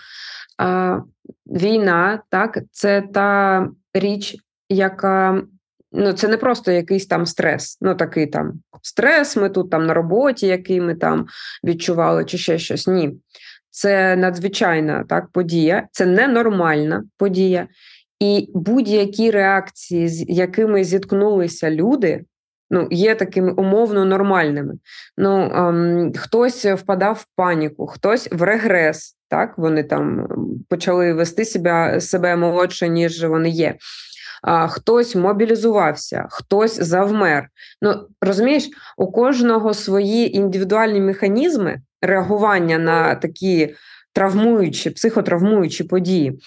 а, 0.57 0.99
війна, 1.45 2.22
так, 2.30 2.59
це 2.72 3.01
та 3.01 3.68
річ, 3.93 4.36
яка. 4.70 5.41
Ну, 5.91 6.13
це 6.13 6.28
не 6.28 6.38
просто 6.38 6.72
якийсь 6.72 7.07
там 7.07 7.26
стрес, 7.26 7.78
ну 7.82 7.95
такий 7.95 8.28
там 8.28 8.53
стрес, 8.82 9.38
ми 9.38 9.49
тут 9.49 9.72
там 9.72 9.86
на 9.86 9.93
роботі, 9.93 10.47
який 10.47 10.82
ми 10.82 10.95
там 10.95 11.28
відчували, 11.63 12.26
чи 12.26 12.38
ще 12.38 12.59
щось. 12.59 12.88
Ні 12.88 13.13
це 13.78 14.15
надзвичайна 14.15 15.05
так 15.09 15.28
подія, 15.32 15.88
це 15.91 16.05
ненормальна 16.05 17.03
подія. 17.17 17.67
І 18.19 18.49
будь-які 18.53 19.32
реакції, 19.32 20.07
з 20.07 20.30
якими 20.30 20.84
зіткнулися 20.84 21.71
люди, 21.71 22.25
ну, 22.69 22.88
є 22.91 23.15
такими 23.15 23.51
умовно 23.51 24.05
нормальними. 24.05 24.73
Ну, 25.17 25.51
ем, 25.55 26.13
Хтось 26.15 26.65
впадав 26.65 27.15
в 27.15 27.25
паніку, 27.36 27.88
хтось 27.88 28.30
в 28.32 28.41
регрес. 28.41 29.17
Так, 29.30 29.57
вони 29.57 29.84
там 29.84 30.28
почали 30.69 31.13
вести 31.13 31.45
себе 31.45 32.01
себе 32.01 32.36
молодше, 32.36 32.89
ніж 32.89 33.23
вони 33.23 33.49
є. 33.49 33.75
А, 34.43 34.67
Хтось 34.67 35.15
мобілізувався, 35.15 36.28
хтось 36.30 36.80
завмер. 36.82 37.47
Ну 37.82 38.07
розумієш, 38.21 38.69
у 38.97 39.11
кожного 39.11 39.73
свої 39.73 40.38
індивідуальні 40.38 41.01
механізми, 41.01 41.82
реагування 42.01 42.77
на 42.77 43.15
такі 43.15 43.75
травмуючі, 44.13 44.89
психотравмуючі 44.89 45.83
події 45.83 46.39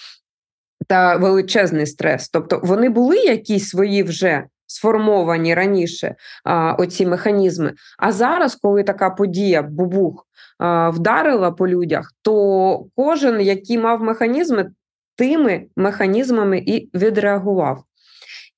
та 0.87 1.15
величезний 1.15 1.85
стрес. 1.85 2.29
Тобто 2.29 2.59
вони 2.63 2.89
були 2.89 3.17
якісь 3.17 3.69
свої 3.69 4.03
вже 4.03 4.43
сформовані 4.67 5.53
раніше 5.53 6.15
а, 6.43 6.73
оці 6.73 7.05
механізми. 7.05 7.73
А 7.97 8.11
зараз, 8.11 8.55
коли 8.55 8.83
така 8.83 9.09
подія, 9.09 9.61
бубух, 9.61 10.27
а, 10.59 10.89
вдарила 10.89 11.51
по 11.51 11.67
людях, 11.67 12.13
то 12.21 12.85
кожен, 12.95 13.41
який 13.41 13.77
мав 13.77 14.03
механізми, 14.03 14.71
тими 15.15 15.65
механізмами 15.75 16.57
і 16.57 16.89
відреагував. 16.93 17.83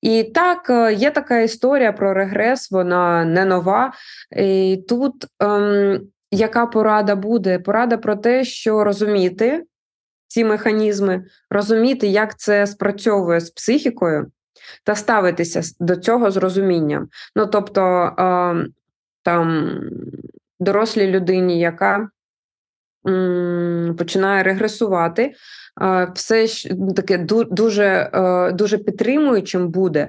І 0.04 0.24
так, 0.24 0.70
е, 0.70 0.94
є 0.94 1.10
така 1.10 1.40
історія 1.40 1.92
про 1.92 2.14
регрес, 2.14 2.70
вона 2.70 3.24
не 3.24 3.44
нова. 3.44 3.92
І 4.36 4.84
Тут 4.88 5.26
ем, 5.40 6.00
яка 6.34 6.66
порада 6.66 7.16
буде? 7.16 7.58
Порада 7.58 7.96
про 7.96 8.16
те, 8.16 8.44
що 8.44 8.84
розуміти 8.84 9.64
ці 10.26 10.44
механізми, 10.44 11.24
розуміти, 11.50 12.06
як 12.06 12.38
це 12.38 12.66
спрацьовує 12.66 13.40
з 13.40 13.50
психікою, 13.50 14.26
та 14.84 14.94
ставитися 14.94 15.60
до 15.80 15.96
цього 15.96 16.30
з 16.30 16.36
розумінням. 16.36 17.08
Ну 17.36 17.46
тобто 17.46 18.12
там 19.22 19.80
дорослій 20.60 21.06
людині, 21.06 21.60
яка 21.60 22.08
починає 23.98 24.42
регресувати, 24.42 25.34
все 26.14 26.46
таке 26.96 27.18
дуже, 27.50 28.10
е, 28.14 28.52
дуже 28.52 28.78
підтримуючим 28.78 29.68
буде 29.68 30.08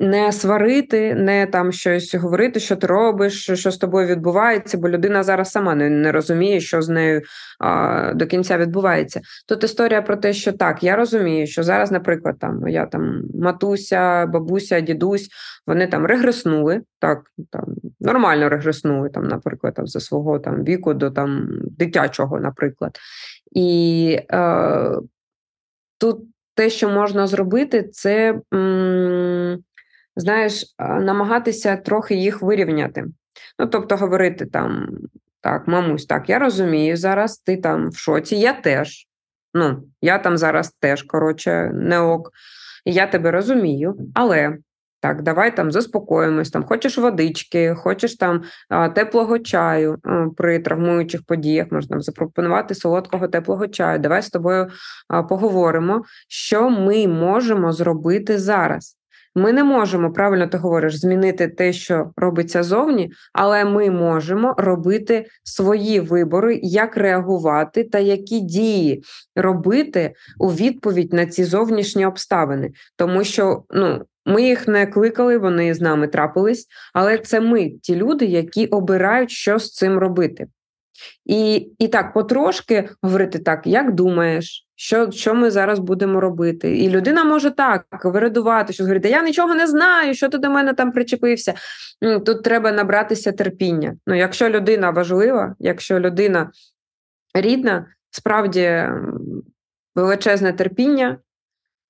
не 0.00 0.32
сварити, 0.32 1.14
не 1.14 1.46
там 1.46 1.72
щось 1.72 2.14
говорити, 2.14 2.60
що 2.60 2.76
ти 2.76 2.86
робиш, 2.86 3.50
що 3.50 3.70
з 3.70 3.76
тобою 3.76 4.06
відбувається, 4.06 4.78
бо 4.78 4.88
людина 4.88 5.22
зараз 5.22 5.50
сама 5.50 5.74
не, 5.74 5.90
не 5.90 6.12
розуміє, 6.12 6.60
що 6.60 6.82
з 6.82 6.88
нею 6.88 7.22
а, 7.58 8.12
до 8.14 8.26
кінця 8.26 8.58
відбувається. 8.58 9.20
Тут 9.48 9.64
історія 9.64 10.02
про 10.02 10.16
те, 10.16 10.32
що 10.32 10.52
так, 10.52 10.82
я 10.82 10.96
розумію, 10.96 11.46
що 11.46 11.62
зараз, 11.62 11.90
наприклад, 11.90 12.38
там 12.38 12.60
моя 12.60 12.86
там 12.86 13.22
матуся, 13.34 14.26
бабуся, 14.26 14.80
дідусь, 14.80 15.28
вони 15.66 15.86
там 15.86 16.06
регреснули, 16.06 16.80
так 16.98 17.22
там 17.50 17.64
нормально 18.00 18.48
регреснули, 18.48 19.08
там, 19.08 19.28
наприклад, 19.28 19.74
там 19.74 19.86
за 19.86 20.00
свого 20.00 20.38
там 20.38 20.64
віку 20.64 20.94
до 20.94 21.10
там 21.10 21.48
дитячого, 21.78 22.40
наприклад. 22.40 22.98
І 23.52 24.18
е, 24.32 24.90
тут 25.98 26.20
те, 26.54 26.70
що 26.70 26.88
можна 26.88 27.26
зробити, 27.26 27.82
це 27.82 28.40
м, 28.54 29.58
знаєш, 30.16 30.74
намагатися 30.78 31.76
трохи 31.76 32.14
їх 32.14 32.42
вирівняти. 32.42 33.04
Ну, 33.58 33.66
тобто, 33.66 33.96
говорити 33.96 34.46
там, 34.46 34.88
так, 35.40 35.68
мамусь, 35.68 36.06
так, 36.06 36.30
я 36.30 36.38
розумію, 36.38 36.96
зараз 36.96 37.38
ти 37.38 37.56
там 37.56 37.90
в 37.90 37.96
шоці, 37.96 38.36
я 38.36 38.52
теж. 38.52 39.06
Ну, 39.54 39.82
я 40.02 40.18
там 40.18 40.36
зараз 40.36 40.72
теж, 40.80 41.02
коротше, 41.02 41.70
не 41.74 42.00
ок, 42.00 42.30
я 42.84 43.06
тебе 43.06 43.30
розумію, 43.30 43.96
але 44.14 44.58
Так, 45.00 45.22
давай 45.22 45.56
там 45.56 45.72
заспокоїмось, 45.72 46.50
там 46.50 46.64
хочеш 46.64 46.98
водички, 46.98 47.74
хочеш 47.74 48.16
там 48.16 48.42
теплого 48.94 49.38
чаю 49.38 49.98
при 50.36 50.58
травмуючих 50.58 51.22
подіях, 51.26 51.66
можна 51.70 52.00
запропонувати 52.00 52.74
солодкого 52.74 53.28
теплого 53.28 53.68
чаю. 53.68 53.98
Давай 53.98 54.22
з 54.22 54.30
тобою 54.30 54.68
поговоримо, 55.28 56.02
що 56.28 56.70
ми 56.70 57.08
можемо 57.08 57.72
зробити 57.72 58.38
зараз. 58.38 58.96
Ми 59.38 59.52
не 59.52 59.64
можемо, 59.64 60.12
правильно 60.12 60.46
ти 60.46 60.58
говориш, 60.58 61.00
змінити 61.00 61.48
те, 61.48 61.72
що 61.72 62.10
робиться 62.16 62.62
зовні, 62.62 63.12
але 63.32 63.64
ми 63.64 63.90
можемо 63.90 64.54
робити 64.58 65.26
свої 65.44 66.00
вибори, 66.00 66.60
як 66.62 66.96
реагувати 66.96 67.84
та 67.84 67.98
які 67.98 68.40
дії 68.40 69.02
робити 69.34 70.14
у 70.38 70.48
відповідь 70.48 71.12
на 71.12 71.26
ці 71.26 71.44
зовнішні 71.44 72.06
обставини, 72.06 72.70
тому 72.96 73.24
що 73.24 73.62
ну. 73.70 74.04
Ми 74.28 74.42
їх 74.42 74.68
не 74.68 74.86
кликали, 74.86 75.38
вони 75.38 75.74
з 75.74 75.80
нами 75.80 76.08
трапились, 76.08 76.66
але 76.94 77.18
це 77.18 77.40
ми, 77.40 77.70
ті 77.70 77.96
люди, 77.96 78.24
які 78.24 78.66
обирають, 78.66 79.30
що 79.30 79.58
з 79.58 79.72
цим 79.72 79.98
робити. 79.98 80.46
І 81.24 81.70
і 81.78 81.88
так, 81.88 82.12
потрошки 82.12 82.88
говорити 83.02 83.38
так, 83.38 83.66
як 83.66 83.94
думаєш, 83.94 84.66
що 84.76 85.10
що 85.10 85.34
ми 85.34 85.50
зараз 85.50 85.78
будемо 85.78 86.20
робити? 86.20 86.78
І 86.78 86.90
людина 86.90 87.24
може 87.24 87.50
так 87.50 87.86
вирадувати, 88.04 88.72
що 88.72 88.84
говорити, 88.84 89.08
я 89.08 89.22
нічого 89.22 89.54
не 89.54 89.66
знаю, 89.66 90.14
що 90.14 90.28
ти 90.28 90.38
до 90.38 90.50
мене 90.50 90.72
там 90.72 90.92
причепився. 90.92 91.54
Тут 92.26 92.42
треба 92.42 92.72
набратися 92.72 93.32
терпіння. 93.32 93.96
Ну, 94.06 94.14
Якщо 94.14 94.48
людина 94.48 94.90
важлива, 94.90 95.54
якщо 95.58 96.00
людина 96.00 96.50
рідна, 97.34 97.86
справді 98.10 98.84
величезне 99.94 100.52
терпіння 100.52 101.18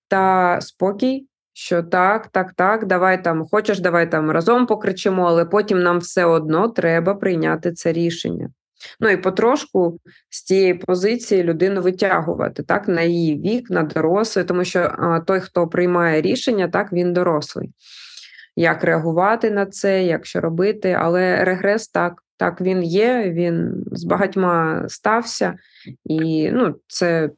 та 0.09 0.59
спокій. 0.61 1.27
Що 1.59 1.83
так, 1.83 2.29
так, 2.29 2.53
так, 2.53 2.87
давай 2.87 3.25
там 3.25 3.47
хочеш, 3.51 3.81
давай 3.81 4.11
там 4.11 4.31
разом 4.31 4.67
покричимо, 4.67 5.25
але 5.25 5.45
потім 5.45 5.83
нам 5.83 5.99
все 5.99 6.25
одно 6.25 6.69
треба 6.69 7.15
прийняти 7.15 7.73
це 7.73 7.93
рішення. 7.93 8.49
Ну 9.01 9.09
і 9.09 9.17
потрошку 9.17 10.01
з 10.31 10.43
цієї 10.43 10.75
позиції 10.75 11.43
людину 11.43 11.83
витягувати 11.83 12.63
так 12.63 12.89
на 12.89 13.03
її 13.03 13.41
вік, 13.41 13.71
на 13.71 13.83
дорослий, 13.83 14.45
тому 14.45 14.65
що 14.65 14.97
той, 15.27 15.41
хто 15.41 15.69
приймає 15.69 16.23
рішення, 16.23 16.69
так 16.69 16.93
він 16.93 17.13
дорослий. 17.13 17.71
Як 18.57 18.85
реагувати 18.85 19.51
на 19.51 19.67
це, 19.67 20.05
як 20.05 20.27
що 20.27 20.41
робити, 20.41 20.93
але 20.93 21.45
регрес 21.45 21.89
так, 21.89 22.23
так 22.37 22.61
він 22.61 22.83
є, 22.83 23.31
він 23.31 23.85
з 23.93 24.05
багатьма 24.05 24.85
стався, 24.89 25.55
і 26.05 26.51
ну, 26.51 26.75
це 26.87 27.31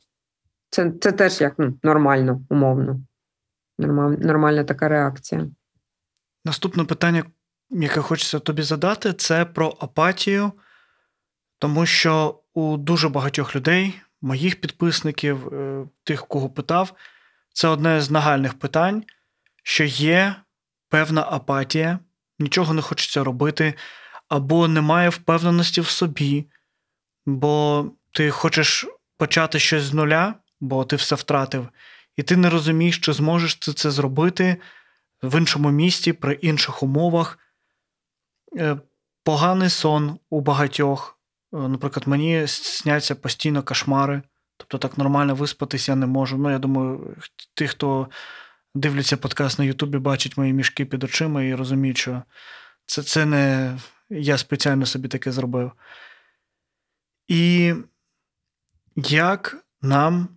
це, 0.70 0.92
це 1.00 1.12
теж 1.12 1.40
як 1.40 1.54
ну, 1.58 1.78
нормально, 1.82 2.42
умовно. 2.50 3.00
Нормаль, 3.78 4.16
нормальна 4.18 4.64
така 4.64 4.88
реакція. 4.88 5.46
Наступне 6.44 6.84
питання, 6.84 7.24
яке 7.70 8.00
хочеться 8.00 8.38
тобі 8.38 8.62
задати, 8.62 9.12
це 9.12 9.44
про 9.44 9.76
апатію. 9.80 10.52
Тому 11.58 11.86
що 11.86 12.40
у 12.54 12.76
дуже 12.76 13.08
багатьох 13.08 13.56
людей, 13.56 14.00
моїх 14.22 14.60
підписників, 14.60 15.54
е, 15.54 15.86
тих, 16.04 16.26
кого 16.26 16.50
питав, 16.50 16.94
це 17.52 17.68
одне 17.68 18.00
з 18.00 18.10
нагальних 18.10 18.58
питань, 18.58 19.04
що 19.62 19.84
є 19.84 20.34
певна 20.88 21.26
апатія, 21.30 21.98
нічого 22.38 22.74
не 22.74 22.82
хочеться 22.82 23.24
робити, 23.24 23.74
або 24.28 24.68
немає 24.68 25.08
впевненості 25.08 25.80
в 25.80 25.88
собі, 25.88 26.46
бо 27.26 27.86
ти 28.12 28.30
хочеш 28.30 28.86
почати 29.16 29.58
щось 29.58 29.82
з 29.82 29.92
нуля, 29.92 30.34
бо 30.60 30.84
ти 30.84 30.96
все 30.96 31.14
втратив, 31.14 31.68
і 32.16 32.22
ти 32.22 32.36
не 32.36 32.50
розумієш, 32.50 32.98
чи 32.98 33.12
зможеш 33.12 33.54
ти 33.54 33.72
це 33.72 33.90
зробити 33.90 34.56
в 35.22 35.38
іншому 35.38 35.70
місті, 35.70 36.12
при 36.12 36.34
інших 36.34 36.82
умовах. 36.82 37.38
Е, 38.56 38.76
поганий 39.24 39.68
сон 39.68 40.18
у 40.30 40.40
багатьох. 40.40 41.17
Е, 41.54 41.56
наприклад, 41.56 42.08
мені 42.08 42.46
сняться 42.46 43.14
постійно 43.14 43.62
кошмари, 43.62 44.22
тобто 44.56 44.78
так 44.78 44.98
нормально 44.98 45.34
виспатися 45.34 45.92
я 45.92 45.96
не 45.96 46.06
можу. 46.06 46.38
Ну, 46.38 46.50
я 46.50 46.58
думаю, 46.58 47.16
ті, 47.54 47.66
хто 47.66 48.08
дивляться 48.74 49.16
подкаст 49.16 49.58
на 49.58 49.64
Ютубі, 49.64 49.98
бачать 49.98 50.36
мої 50.36 50.52
мішки 50.52 50.84
під 50.84 51.04
очима 51.04 51.42
і 51.42 51.54
розуміють, 51.54 51.98
що 51.98 52.22
це, 52.86 53.02
це 53.02 53.26
не 53.26 53.78
я 54.10 54.38
спеціально 54.38 54.86
собі 54.86 55.08
таке 55.08 55.32
зробив. 55.32 55.72
І 57.28 57.74
як 58.96 59.64
нам 59.82 60.28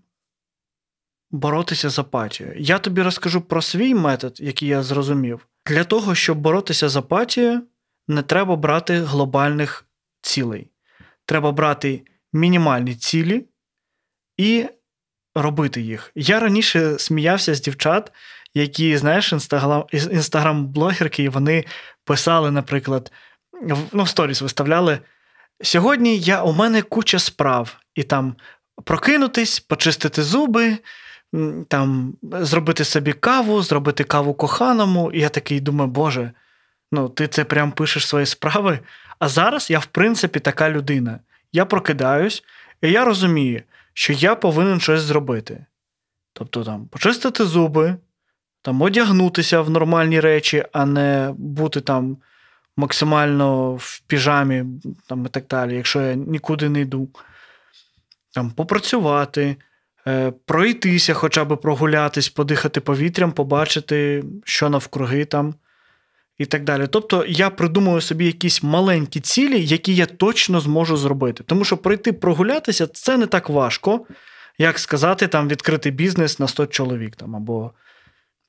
боротися 1.31 1.89
з 1.89 1.99
апатією? 1.99 2.55
Я 2.59 2.79
тобі 2.79 3.01
розкажу 3.01 3.41
про 3.41 3.61
свій 3.61 3.95
метод, 3.95 4.39
який 4.39 4.67
я 4.67 4.83
зрозумів. 4.83 5.47
Для 5.65 5.83
того, 5.83 6.15
щоб 6.15 6.37
боротися 6.37 6.89
з 6.89 6.95
апатією, 6.95 7.63
не 8.07 8.21
треба 8.21 8.55
брати 8.55 8.99
глобальних 8.99 9.85
цілей 10.21 10.70
треба 11.31 11.51
брати 11.51 12.01
мінімальні 12.33 12.95
цілі 12.95 13.45
і 14.37 14.65
робити 15.35 15.81
їх. 15.81 16.11
Я 16.15 16.39
раніше 16.39 16.99
сміявся 16.99 17.55
з 17.55 17.61
дівчат, 17.61 18.11
які, 18.53 18.97
знаєш, 18.97 19.33
інстаграм-блогерки, 19.33 21.23
і 21.23 21.29
вони 21.29 21.65
писали, 22.05 22.51
наприклад, 22.51 23.11
ну, 23.91 24.03
в 24.03 24.09
сторіс 24.09 24.41
виставляли. 24.41 24.99
Сьогодні 25.61 26.17
я, 26.17 26.43
у 26.43 26.53
мене 26.53 26.81
куча 26.81 27.19
справ, 27.19 27.77
і 27.95 28.03
там 28.03 28.35
прокинутись, 28.83 29.59
почистити 29.59 30.23
зуби, 30.23 30.77
там, 31.67 32.15
зробити 32.23 32.83
собі 32.83 33.13
каву, 33.13 33.61
зробити 33.61 34.03
каву 34.03 34.33
коханому. 34.33 35.11
І 35.11 35.19
я 35.19 35.29
такий 35.29 35.59
думаю, 35.59 35.91
Боже, 35.91 36.31
ну 36.91 37.09
ти 37.09 37.27
це 37.27 37.43
прям 37.43 37.71
пишеш 37.71 38.07
свої 38.07 38.25
справи. 38.25 38.79
А 39.21 39.27
зараз 39.27 39.69
я, 39.69 39.79
в 39.79 39.85
принципі, 39.85 40.39
така 40.39 40.69
людина. 40.69 41.19
Я 41.53 41.65
прокидаюсь, 41.65 42.43
і 42.81 42.91
я 42.91 43.05
розумію, 43.05 43.61
що 43.93 44.13
я 44.13 44.35
повинен 44.35 44.79
щось 44.79 45.01
зробити. 45.01 45.65
Тобто, 46.33 46.63
там, 46.63 46.85
почистити 46.85 47.45
зуби, 47.45 47.95
там, 48.61 48.81
одягнутися 48.81 49.61
в 49.61 49.69
нормальні 49.69 50.19
речі, 50.19 50.65
а 50.73 50.85
не 50.85 51.33
бути 51.37 51.81
там 51.81 52.17
максимально 52.77 53.75
в 53.75 54.01
піжамі 54.07 54.65
там, 55.07 55.25
і 55.25 55.29
так 55.29 55.47
далі, 55.47 55.75
якщо 55.75 56.01
я 56.01 56.15
нікуди 56.15 56.69
не 56.69 56.81
йду. 56.81 57.09
Там, 58.33 58.51
Попрацювати, 58.51 59.55
е, 60.07 60.31
пройтися, 60.45 61.13
хоча 61.13 61.45
б 61.45 61.57
прогулятись, 61.57 62.29
подихати 62.29 62.81
повітрям, 62.81 63.31
побачити, 63.31 64.23
що 64.45 64.69
навкруги 64.69 65.25
там 65.25 65.55
і 66.41 66.45
так 66.45 66.63
далі. 66.63 66.87
Тобто 66.89 67.25
я 67.27 67.49
придумую 67.49 68.01
собі 68.01 68.25
якісь 68.25 68.63
маленькі 68.63 69.19
цілі, 69.19 69.65
які 69.65 69.95
я 69.95 70.05
точно 70.05 70.59
зможу 70.59 70.97
зробити. 70.97 71.43
Тому 71.43 71.63
що 71.63 71.77
пройти 71.77 72.13
прогулятися 72.13 72.87
це 72.87 73.17
не 73.17 73.25
так 73.25 73.49
важко, 73.49 74.05
як 74.57 74.79
сказати, 74.79 75.27
там 75.27 75.47
відкрити 75.47 75.91
бізнес 75.91 76.39
на 76.39 76.47
100 76.47 76.65
чоловік 76.65 77.15
там, 77.15 77.35
або 77.35 77.71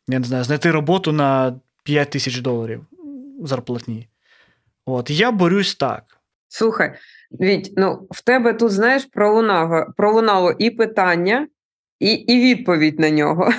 я 0.08 0.18
не 0.18 0.24
знаю, 0.24 0.44
знайти 0.44 0.70
роботу 0.70 1.12
на 1.12 1.60
5 1.84 2.10
тисяч 2.10 2.38
доларів 2.38 2.86
зарплатні. 3.44 4.08
От 4.86 5.10
я 5.10 5.32
борюсь 5.32 5.74
так. 5.74 6.04
Слухай, 6.48 6.98
Віть, 7.40 7.72
ну 7.76 8.06
в 8.10 8.24
тебе 8.24 8.52
тут, 8.52 8.72
знаєш, 8.72 9.04
пролунало, 9.04 9.86
пролунало 9.96 10.52
і 10.58 10.70
питання, 10.70 11.48
і 11.98 12.12
і 12.12 12.40
відповідь 12.40 13.00
на 13.00 13.10
нього. 13.10 13.52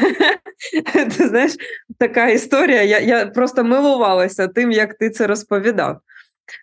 Ти 1.18 1.28
знаєш, 1.28 1.56
така 2.00 2.28
історія. 2.28 2.84
Я 2.84 3.00
я 3.00 3.26
просто 3.26 3.64
милувалася 3.64 4.48
тим, 4.48 4.72
як 4.72 4.94
ти 4.94 5.10
це 5.10 5.28
розповідав. 5.28 6.00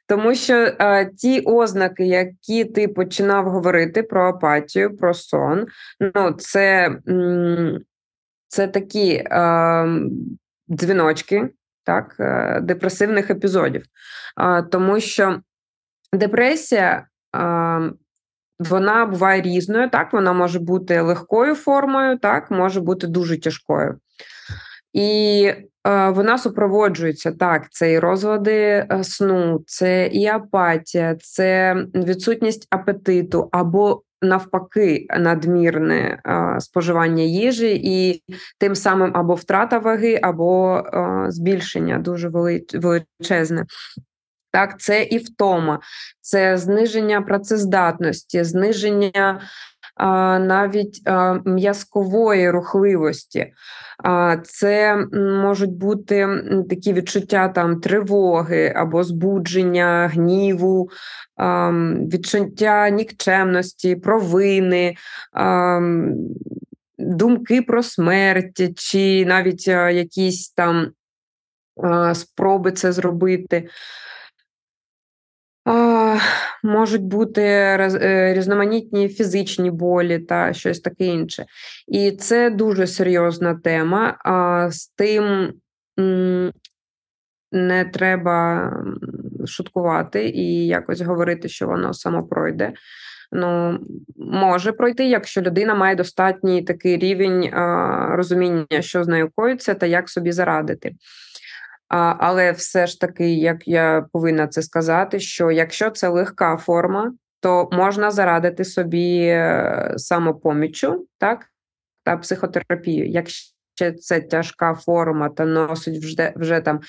Тому 0.07 0.35
що 0.35 0.73
а, 0.79 1.05
ті 1.05 1.41
ознаки, 1.41 2.07
які 2.07 2.65
ти 2.65 2.89
починав 2.89 3.51
говорити 3.51 4.03
про 4.03 4.29
апатію, 4.29 4.97
про 4.97 5.15
сон, 5.15 5.67
ну 6.15 6.33
це 6.33 6.97
це 8.49 8.69
такі 8.69 9.25
а, 9.31 9.87
дзвіночки 10.71 11.51
так, 11.85 12.17
е, 12.21 12.61
депресивних 12.61 13.31
епізодів. 13.31 13.85
Тому 14.71 15.01
що 15.01 15.41
депресія 16.13 17.07
вона 18.61 19.07
буває 19.07 19.43
різною. 19.43 19.91
Так, 19.91 20.13
вона 20.13 20.33
може 20.33 20.59
бути 20.59 21.01
легкою 21.01 21.55
формою, 21.55 22.19
так, 22.19 22.51
може 22.51 22.81
бути 22.81 23.07
дуже 23.07 23.41
тяжкою. 23.41 23.99
І 24.93 25.53
е, 25.87 26.11
вона 26.11 26.39
супроводжується 26.39 27.33
так: 27.33 27.71
це 27.71 27.93
і 27.93 27.99
розлади 27.99 28.53
е, 28.53 28.87
сну, 29.03 29.65
це 29.67 30.07
і 30.07 30.27
апатія, 30.27 31.17
це 31.21 31.77
відсутність 31.95 32.67
апетиту 32.71 33.49
або 33.53 34.03
навпаки 34.23 35.07
надмірне 35.19 36.21
е, 36.27 36.61
споживання 36.61 37.23
їжі, 37.23 37.81
і 37.85 38.23
тим 38.59 38.75
самим 38.75 39.11
або 39.15 39.35
втрата 39.35 39.79
ваги, 39.79 40.21
або 40.23 40.77
е, 40.77 41.25
збільшення 41.29 41.99
дуже 41.99 42.29
величезне. 42.75 43.67
Так, 44.53 44.81
це 44.81 45.03
і 45.03 45.19
втома, 45.19 45.81
це 46.21 46.57
зниження 46.57 47.23
працездатності, 47.23 48.45
зниження 48.45 49.41
навіть 50.41 51.03
м'язкової 51.45 52.51
рухливості. 52.51 53.53
Це 54.45 54.97
можуть 55.43 55.73
бути 55.73 56.29
такі 56.71 56.93
відчуття 56.93 57.49
там 57.49 57.81
тривоги 57.81 58.73
або 58.77 59.05
збудження, 59.05 60.11
гніву, 60.15 60.91
відчуття 62.13 62.91
нікчемності, 62.91 63.97
провини. 63.97 64.97
Думки 66.99 67.63
про 67.63 67.83
смерть, 67.83 68.79
чи 68.79 69.27
навіть 69.27 69.69
якісь 69.69 70.51
там 70.51 70.91
спроби 72.15 72.73
це 72.73 72.93
зробити. 72.93 73.69
Можуть 76.63 77.03
бути 77.03 77.43
е, 77.43 78.35
різноманітні 78.35 79.09
фізичні 79.09 79.71
болі 79.71 80.19
та 80.19 80.53
щось 80.53 80.81
таке 80.81 81.05
інше. 81.05 81.47
І 81.89 82.13
це 82.13 82.51
дуже 82.51 82.87
серйозна 82.87 83.55
тема. 83.55 84.19
З 84.71 84.89
тим 84.89 85.53
не 87.53 87.85
треба 87.85 88.73
шуткувати 89.47 90.29
і 90.29 90.67
якось 90.67 91.01
говорити, 91.01 91.49
що 91.49 91.67
воно 91.67 91.95
само 91.95 92.23
пройде. 92.23 92.73
Ну, 93.33 93.79
може 94.17 94.73
пройти, 94.73 95.09
якщо 95.09 95.41
людина 95.41 95.75
має 95.75 95.95
достатній 95.95 96.63
такий 96.63 96.97
рівень 96.97 97.51
розуміння, 98.11 98.67
що 98.81 99.05
з 99.05 99.09
нею 99.09 99.31
коїться, 99.37 99.75
та 99.75 99.87
як 99.87 100.09
собі 100.09 100.33
зарадити. 100.33 100.93
А, 101.91 102.15
Але 102.19 102.53
все 102.53 102.87
ж 102.87 103.01
таки, 103.01 103.35
як 103.35 103.69
я 103.69 104.07
повинна 104.13 104.49
це 104.49 104.63
сказати, 104.63 105.21
що 105.21 105.51
якщо 105.51 105.91
це 105.91 106.09
легка 106.09 106.57
форма, 106.57 107.13
то 107.41 107.69
можна 107.73 108.11
зарадити 108.11 108.65
собі 108.65 109.27
е, 109.27 109.95
самопоміччю, 109.97 111.07
так, 111.19 111.47
та 112.05 112.17
психотерапію. 112.17 113.07
Якщо 113.07 113.93
це 114.01 114.21
тяжка 114.21 114.75
форма, 114.75 115.29
та 115.29 115.45
носить 115.45 116.05
вже 116.05 116.33
вже 116.37 116.61
там 116.61 116.81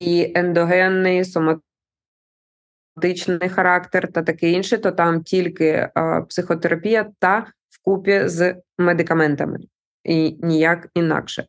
і 0.00 0.32
ендогенний, 0.34 1.24
соматичний 1.24 3.48
характер 3.48 4.12
та 4.12 4.22
таке 4.22 4.50
інше, 4.50 4.78
то 4.78 4.92
там 4.92 5.22
тільки 5.22 5.88
а, 5.94 6.20
психотерапія 6.20 7.06
та 7.18 7.46
вкупі 7.70 8.22
з 8.24 8.54
медикаментами, 8.78 9.58
і 10.04 10.38
ніяк 10.42 10.88
інакше. 10.94 11.46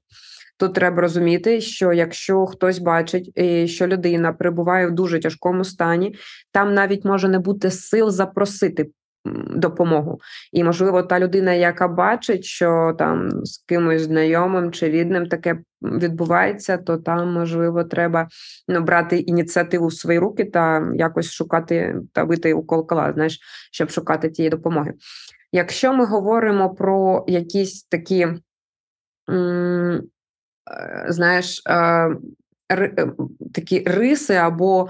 Тут 0.60 0.74
треба 0.74 1.01
розуміти, 1.01 1.62
що 1.62 1.93
якщо 1.93 2.45
хтось 2.45 2.80
бачить, 2.80 3.32
е, 3.38 3.68
що 3.68 3.88
людина 3.88 4.34
перебуває 4.34 4.88
в 4.88 4.91
дуже 4.91 5.20
тяжкому 5.20 5.64
стані, 5.64 6.16
там 6.51 6.74
навіть 6.74 7.05
може 7.05 7.28
не 7.28 7.39
бути 7.39 7.72
сил 7.72 8.10
запросити 8.10 8.89
допомогу. 9.55 10.20
І, 10.51 10.64
можливо, 10.64 11.03
та 11.03 11.20
людина, 11.20 11.53
яка 11.53 11.88
бачить, 11.88 12.45
що 12.45 12.95
там 12.99 13.45
з 13.45 13.57
кимось 13.57 14.01
знайомим 14.01 14.72
чи 14.72 14.89
рідним 14.89 15.28
таке 15.28 15.60
відбувається, 15.82 16.78
то 16.78 16.97
там 16.97 17.34
можливо 17.34 17.84
треба 17.84 18.28
ну, 18.68 18.82
брати 18.82 19.20
ініціативу 19.20 19.88
в 19.88 19.93
свої 19.93 20.20
руки 20.20 20.45
та 20.45 20.91
якось 20.95 21.32
шукати 21.32 21.95
та 22.14 22.26
бити 22.26 22.53
у 22.53 22.64
колокола, 22.64 23.14
знаєш, 23.14 23.39
щоб 23.72 23.89
шукати 23.89 24.30
тієї 24.30 24.49
допомоги. 24.49 24.93
Якщо 25.51 25.93
ми 25.93 26.05
говоримо 26.05 26.70
про 26.70 27.26
якісь 27.28 27.84
такі 27.84 28.28
знаєш, 31.07 31.61
е, 31.65 31.74
е, 32.72 33.07
такі 33.53 33.84
риси 33.88 34.34
або 34.34 34.89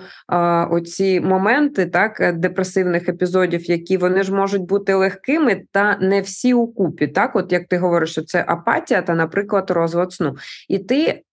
оці 0.70 1.22
моменти 1.22 1.86
так, 1.86 2.34
депресивних 2.38 3.10
епізодів, 3.10 3.70
які 3.70 3.98
вони 3.98 4.24
ж 4.24 4.34
можуть 4.34 4.62
бути 4.62 4.94
легкими, 4.94 5.62
та 5.72 5.98
не 6.02 6.22
всі 6.22 6.54
у 6.54 6.68
купі. 6.68 7.08
Так, 7.08 7.36
от 7.36 7.52
як 7.52 7.68
ти 7.68 7.78
говориш, 7.78 8.12
що 8.12 8.22
це 8.22 8.46
апатія 8.48 9.02
та, 9.02 9.16
наприклад, 9.16 9.72
розлад 9.72 10.14
сну. 10.14 10.36
І 10.70 10.80
ти. 10.80 11.24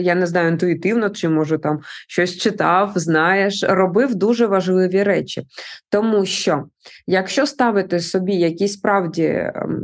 Я 0.00 0.14
не 0.14 0.26
знаю, 0.26 0.48
інтуїтивно, 0.48 1.10
чи 1.10 1.28
може 1.28 1.58
там 1.58 1.80
щось 2.08 2.36
читав, 2.36 2.92
знаєш, 2.94 3.64
робив 3.68 4.14
дуже 4.14 4.46
важливі 4.46 5.02
речі. 5.02 5.42
Тому 5.90 6.26
що, 6.26 6.64
якщо 7.06 7.46
ставити 7.46 8.00
собі 8.00 8.34
якісь 8.34 8.72
справді 8.72 9.24
ем, 9.24 9.82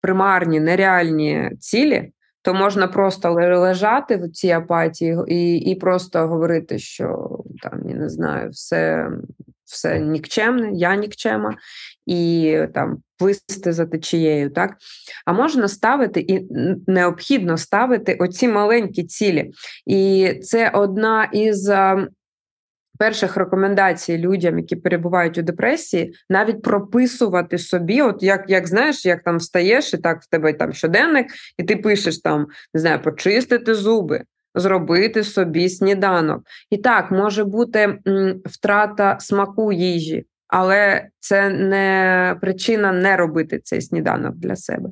примарні, 0.00 0.60
нереальні 0.60 1.50
цілі, 1.60 2.10
то 2.46 2.54
можна 2.54 2.86
просто 2.86 3.32
лежати 3.32 4.16
в 4.16 4.30
цій 4.30 4.50
апатії 4.50 5.18
і 5.28 5.56
і 5.56 5.74
просто 5.74 6.26
говорити, 6.26 6.78
що 6.78 7.38
там 7.62 7.80
я 7.88 7.94
не 7.94 8.08
знаю, 8.08 8.50
все 8.50 9.10
все 9.64 10.00
нікчемне, 10.00 10.70
я 10.72 10.96
нікчема, 10.96 11.54
і 12.06 12.58
там 12.74 12.98
плисти 13.18 13.72
за 13.72 13.86
течією. 13.86 14.50
так? 14.50 14.76
А 15.24 15.32
можна 15.32 15.68
ставити 15.68 16.20
і 16.20 16.46
необхідно 16.86 17.58
ставити 17.58 18.14
оці 18.14 18.48
маленькі 18.48 19.04
цілі. 19.04 19.50
І 19.86 20.32
це 20.42 20.70
одна 20.70 21.24
із 21.24 21.70
перших 22.98 23.36
рекомендацій 23.36 24.18
людям, 24.18 24.58
які 24.58 24.76
перебувають 24.76 25.38
у 25.38 25.42
депресії, 25.42 26.14
навіть 26.30 26.62
прописувати 26.62 27.58
собі, 27.58 28.02
от 28.02 28.22
як 28.22 28.44
як 28.48 28.66
знаєш, 28.66 29.06
як 29.06 29.22
там 29.22 29.36
встаєш, 29.36 29.94
і 29.94 29.98
так 29.98 30.22
в 30.22 30.30
тебе 30.30 30.52
там 30.52 30.72
щоденник, 30.72 31.26
і 31.58 31.62
ти 31.62 31.76
пишеш 31.76 32.18
там, 32.18 32.46
не 32.74 32.80
знаю, 32.80 33.02
почистити 33.02 33.74
зуби. 33.74 34.22
Зробити 34.58 35.24
собі 35.24 35.68
сніданок. 35.68 36.42
І 36.70 36.76
так, 36.78 37.10
може 37.10 37.44
бути 37.44 37.98
м, 38.08 38.40
втрата 38.44 39.16
смаку 39.20 39.72
їжі, 39.72 40.24
але 40.48 41.08
це 41.20 41.50
не 41.50 42.36
причина 42.40 42.92
не 42.92 43.16
робити 43.16 43.60
цей 43.64 43.80
сніданок 43.80 44.34
для 44.36 44.56
себе. 44.56 44.90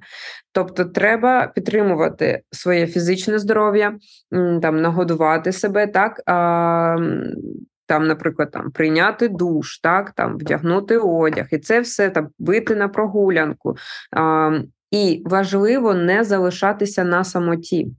Тобто, 0.52 0.84
треба 0.84 1.46
підтримувати 1.46 2.42
своє 2.50 2.86
фізичне 2.86 3.38
здоров'я, 3.38 3.98
там 4.62 4.82
нагодувати 4.82 5.52
себе, 5.52 5.86
так, 5.86 6.22
а, 6.26 6.96
там, 7.86 8.06
наприклад, 8.06 8.50
там 8.50 8.70
прийняти 8.70 9.28
душ, 9.28 9.78
так, 9.78 10.10
там 10.10 10.38
вдягнути 10.38 10.98
одяг, 10.98 11.46
і 11.50 11.58
це 11.58 11.80
все 11.80 12.10
там 12.10 12.28
вийти 12.38 12.74
на 12.74 12.88
прогулянку. 12.88 13.76
А, 14.12 14.58
І 14.90 15.22
важливо 15.26 15.94
не 15.94 16.24
залишатися 16.24 17.04
на 17.04 17.24
самоті, 17.24 17.92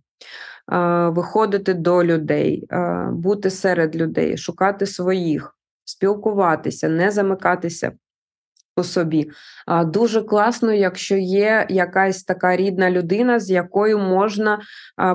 а, 0.67 1.09
виходити 1.09 1.73
до 1.73 2.03
людей, 2.03 2.67
а, 2.69 3.09
бути 3.11 3.49
серед 3.49 3.95
людей, 3.95 4.37
шукати 4.37 4.85
своїх, 4.85 5.55
спілкуватися, 5.85 6.89
не 6.89 7.11
замикатися 7.11 7.91
по 8.75 8.83
собі. 8.83 9.29
Дуже 9.85 10.21
класно, 10.21 10.73
якщо 10.73 11.15
є 11.17 11.65
якась 11.69 12.23
така 12.23 12.55
рідна 12.55 12.91
людина, 12.91 13.39
з 13.39 13.49
якою 13.49 13.99
можна 13.99 14.59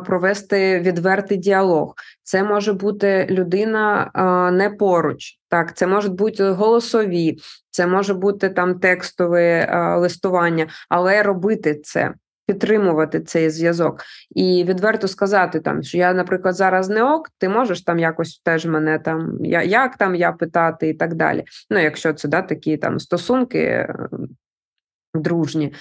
провести 0.06 0.80
відвертий 0.80 1.38
діалог. 1.38 1.94
Це 2.22 2.42
може 2.42 2.72
бути 2.72 3.26
людина 3.30 4.10
не 4.52 4.70
поруч, 4.70 5.38
так, 5.48 5.76
це 5.76 5.86
можуть 5.86 6.12
бути 6.12 6.50
голосові, 6.50 7.38
це 7.70 7.86
може 7.86 8.14
бути 8.14 8.48
там 8.48 8.78
текстове 8.78 9.72
листування, 9.98 10.66
але 10.88 11.22
робити 11.22 11.74
це 11.74 12.14
підтримувати 12.52 13.20
цей 13.20 13.50
зв'язок 13.50 14.02
і 14.30 14.64
відверто 14.64 15.08
сказати, 15.08 15.60
там 15.60 15.82
що 15.82 15.98
я, 15.98 16.12
наприклад, 16.12 16.54
зараз 16.54 16.88
не 16.88 17.02
ок, 17.02 17.30
ти 17.38 17.48
можеш 17.48 17.82
там 17.82 17.98
якось 17.98 18.40
теж 18.44 18.66
мене 18.66 18.98
там 18.98 19.38
я 19.44 19.62
як 19.62 19.96
там 19.96 20.14
я 20.14 20.32
питати 20.32 20.88
і 20.88 20.94
так 20.94 21.14
далі. 21.14 21.44
Ну, 21.70 21.78
якщо 21.78 22.12
це 22.12 22.28
да, 22.28 22.42
такі 22.42 22.76
там 22.76 22.98
стосунки. 22.98 23.88
Дружні, 25.14 25.74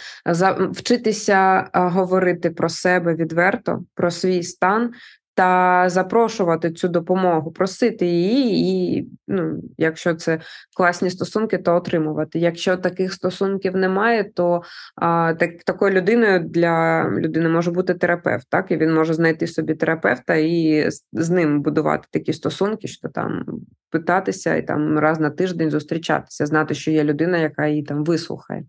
вчитися 0.71 1.69
говорити 1.73 2.49
про 2.49 2.69
себе 2.69 3.15
відверто, 3.15 3.83
про 3.95 4.11
свій 4.11 4.43
стан, 4.43 4.91
та 5.39 5.89
запрошувати 5.89 6.71
цю 6.71 6.87
допомогу, 6.87 7.51
просити 7.51 8.05
її, 8.05 8.69
і 8.99 9.07
ну, 9.27 9.61
якщо 9.77 10.13
це 10.13 10.39
класні 10.77 11.09
стосунки, 11.09 11.57
то 11.57 11.75
отримувати. 11.75 12.39
Якщо 12.39 12.77
таких 12.77 13.13
стосунків 13.13 13.75
немає, 13.75 14.23
то 14.23 14.61
а, 14.95 15.33
так, 15.33 15.63
такою 15.63 15.93
людиною 15.93 16.39
для 16.39 17.05
людини 17.09 17.49
може 17.49 17.71
бути 17.71 17.93
терапевт, 17.93 18.47
так 18.49 18.71
і 18.71 18.77
він 18.77 18.93
може 18.93 19.13
знайти 19.13 19.47
собі 19.47 19.75
терапевта 19.75 20.35
і 20.35 20.89
з, 21.11 21.29
ним 21.29 21.61
будувати 21.61 22.07
такі 22.11 22.33
стосунки, 22.33 22.87
що 22.87 23.09
там 23.09 23.45
питатися 23.89 24.55
і 24.55 24.67
там 24.67 24.99
раз 24.99 25.19
на 25.19 25.29
тиждень 25.29 25.71
зустрічатися, 25.71 26.45
знати, 26.45 26.73
що 26.73 26.91
є 26.91 27.03
людина, 27.03 27.37
яка 27.37 27.67
її 27.67 27.83
там 27.83 28.03
вислухає. 28.03 28.63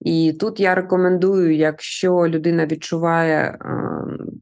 І 0.00 0.32
тут 0.40 0.60
я 0.60 0.74
рекомендую, 0.74 1.56
якщо 1.56 2.12
людина 2.12 2.66
відчуває 2.66 3.58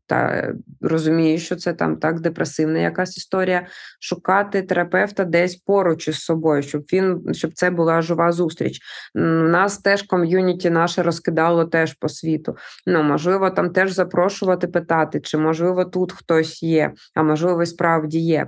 та 0.06 0.52
розуміє, 0.80 1.38
що 1.38 1.56
це 1.56 1.72
там 1.72 1.96
так 1.96 2.20
депресивна 2.20 2.78
якась 2.78 3.16
історія, 3.16 3.66
шукати 4.00 4.62
терапевта 4.62 5.24
десь 5.24 5.56
поруч 5.56 6.08
із 6.08 6.18
собою, 6.18 6.62
щоб 6.62 6.82
він 6.92 7.34
щоб 7.34 7.52
це 7.54 7.70
була 7.70 8.02
жива 8.02 8.32
зустріч. 8.32 8.80
Нас 9.14 9.78
теж 9.78 10.02
ком'юніті 10.02 10.70
наше 10.70 11.02
розкидало 11.02 11.64
теж 11.64 11.94
по 11.94 12.08
світу. 12.08 12.56
Ну 12.86 13.02
можливо, 13.02 13.50
там 13.50 13.70
теж 13.70 13.92
запрошувати, 13.92 14.66
питати, 14.66 15.20
чи 15.20 15.38
можливо 15.38 15.84
тут 15.84 16.12
хтось 16.12 16.62
є, 16.62 16.92
а 17.14 17.22
можливо, 17.22 17.66
справді 17.66 18.18
є. 18.18 18.46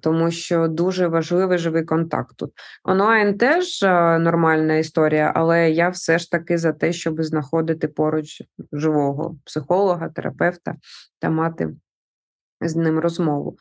Тому 0.00 0.30
що 0.30 0.68
дуже 0.68 1.08
важливий 1.08 1.58
живий 1.58 1.84
контакт 1.84 2.36
тут. 2.36 2.52
Онлайн 2.84 3.38
теж 3.38 3.82
нормальна 4.20 4.76
історія, 4.76 5.32
але 5.34 5.70
я 5.70 5.88
все 5.88 6.18
ж 6.18 6.30
таки 6.30 6.58
за 6.58 6.72
те, 6.72 6.92
щоб 6.92 7.22
знаходити 7.22 7.88
поруч 7.88 8.42
живого 8.72 9.36
психолога, 9.44 10.08
терапевта 10.08 10.74
та 11.18 11.30
мати 11.30 11.68
з 12.60 12.76
ним 12.76 12.98
розмову. 12.98 13.56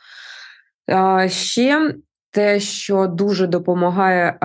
Ще 1.27 1.95
те, 2.31 2.59
що 2.59 3.07
дуже 3.07 3.47
допомагає 3.47 4.37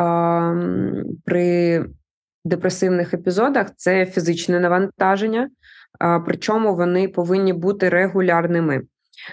при 1.25 1.85
депресивних 2.45 3.15
епізодах, 3.15 3.67
це 3.77 4.07
фізичне 4.07 4.61
навантаження, 4.61 5.51
причому 6.27 6.77
вони 6.77 7.09
повинні 7.09 7.53
бути 7.53 7.89
регулярними. 7.89 8.83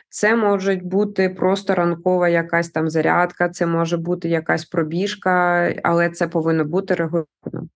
Це 0.10 0.36
може 0.36 0.76
бути 0.76 1.30
просто 1.30 1.76
ранкова 1.76 2.30
якась 2.30 2.70
там 2.70 2.90
зарядка, 2.90 3.50
це 3.50 3.66
може 3.66 3.98
бути 3.98 4.30
якась 4.30 4.66
пробіжка, 4.66 5.74
але 5.84 6.10
це 6.10 6.28
повинно 6.28 6.66
бути 6.66 6.94
регулярно. 6.94 7.68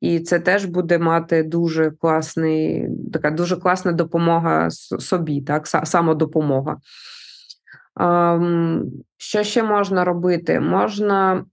І 0.00 0.20
це 0.20 0.40
теж 0.40 0.64
буде 0.64 0.98
мати 0.98 1.42
дуже 1.42 1.90
класний, 1.90 2.88
така 3.12 3.30
дуже 3.30 3.56
класна 3.56 3.92
допомога 3.92 4.70
собі, 4.70 5.40
так, 5.40 5.66
самодопомога. 5.66 6.76
Що 9.16 9.42
ще 9.42 9.62
можна 9.62 10.04
робити? 10.04 10.60
Можна 10.60 11.44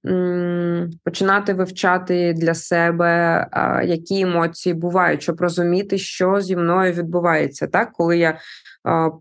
починати 1.04 1.54
вивчати 1.54 2.34
для 2.34 2.54
себе, 2.54 3.48
які 3.86 4.22
емоції 4.22 4.74
бувають, 4.74 5.22
щоб 5.22 5.42
розуміти, 5.42 5.98
що 5.98 6.42
зі 6.42 6.56
мною 6.56 6.94
відбувається. 6.94 7.68
Так, 7.68 7.92
Коли 7.92 8.18
я 8.18 8.38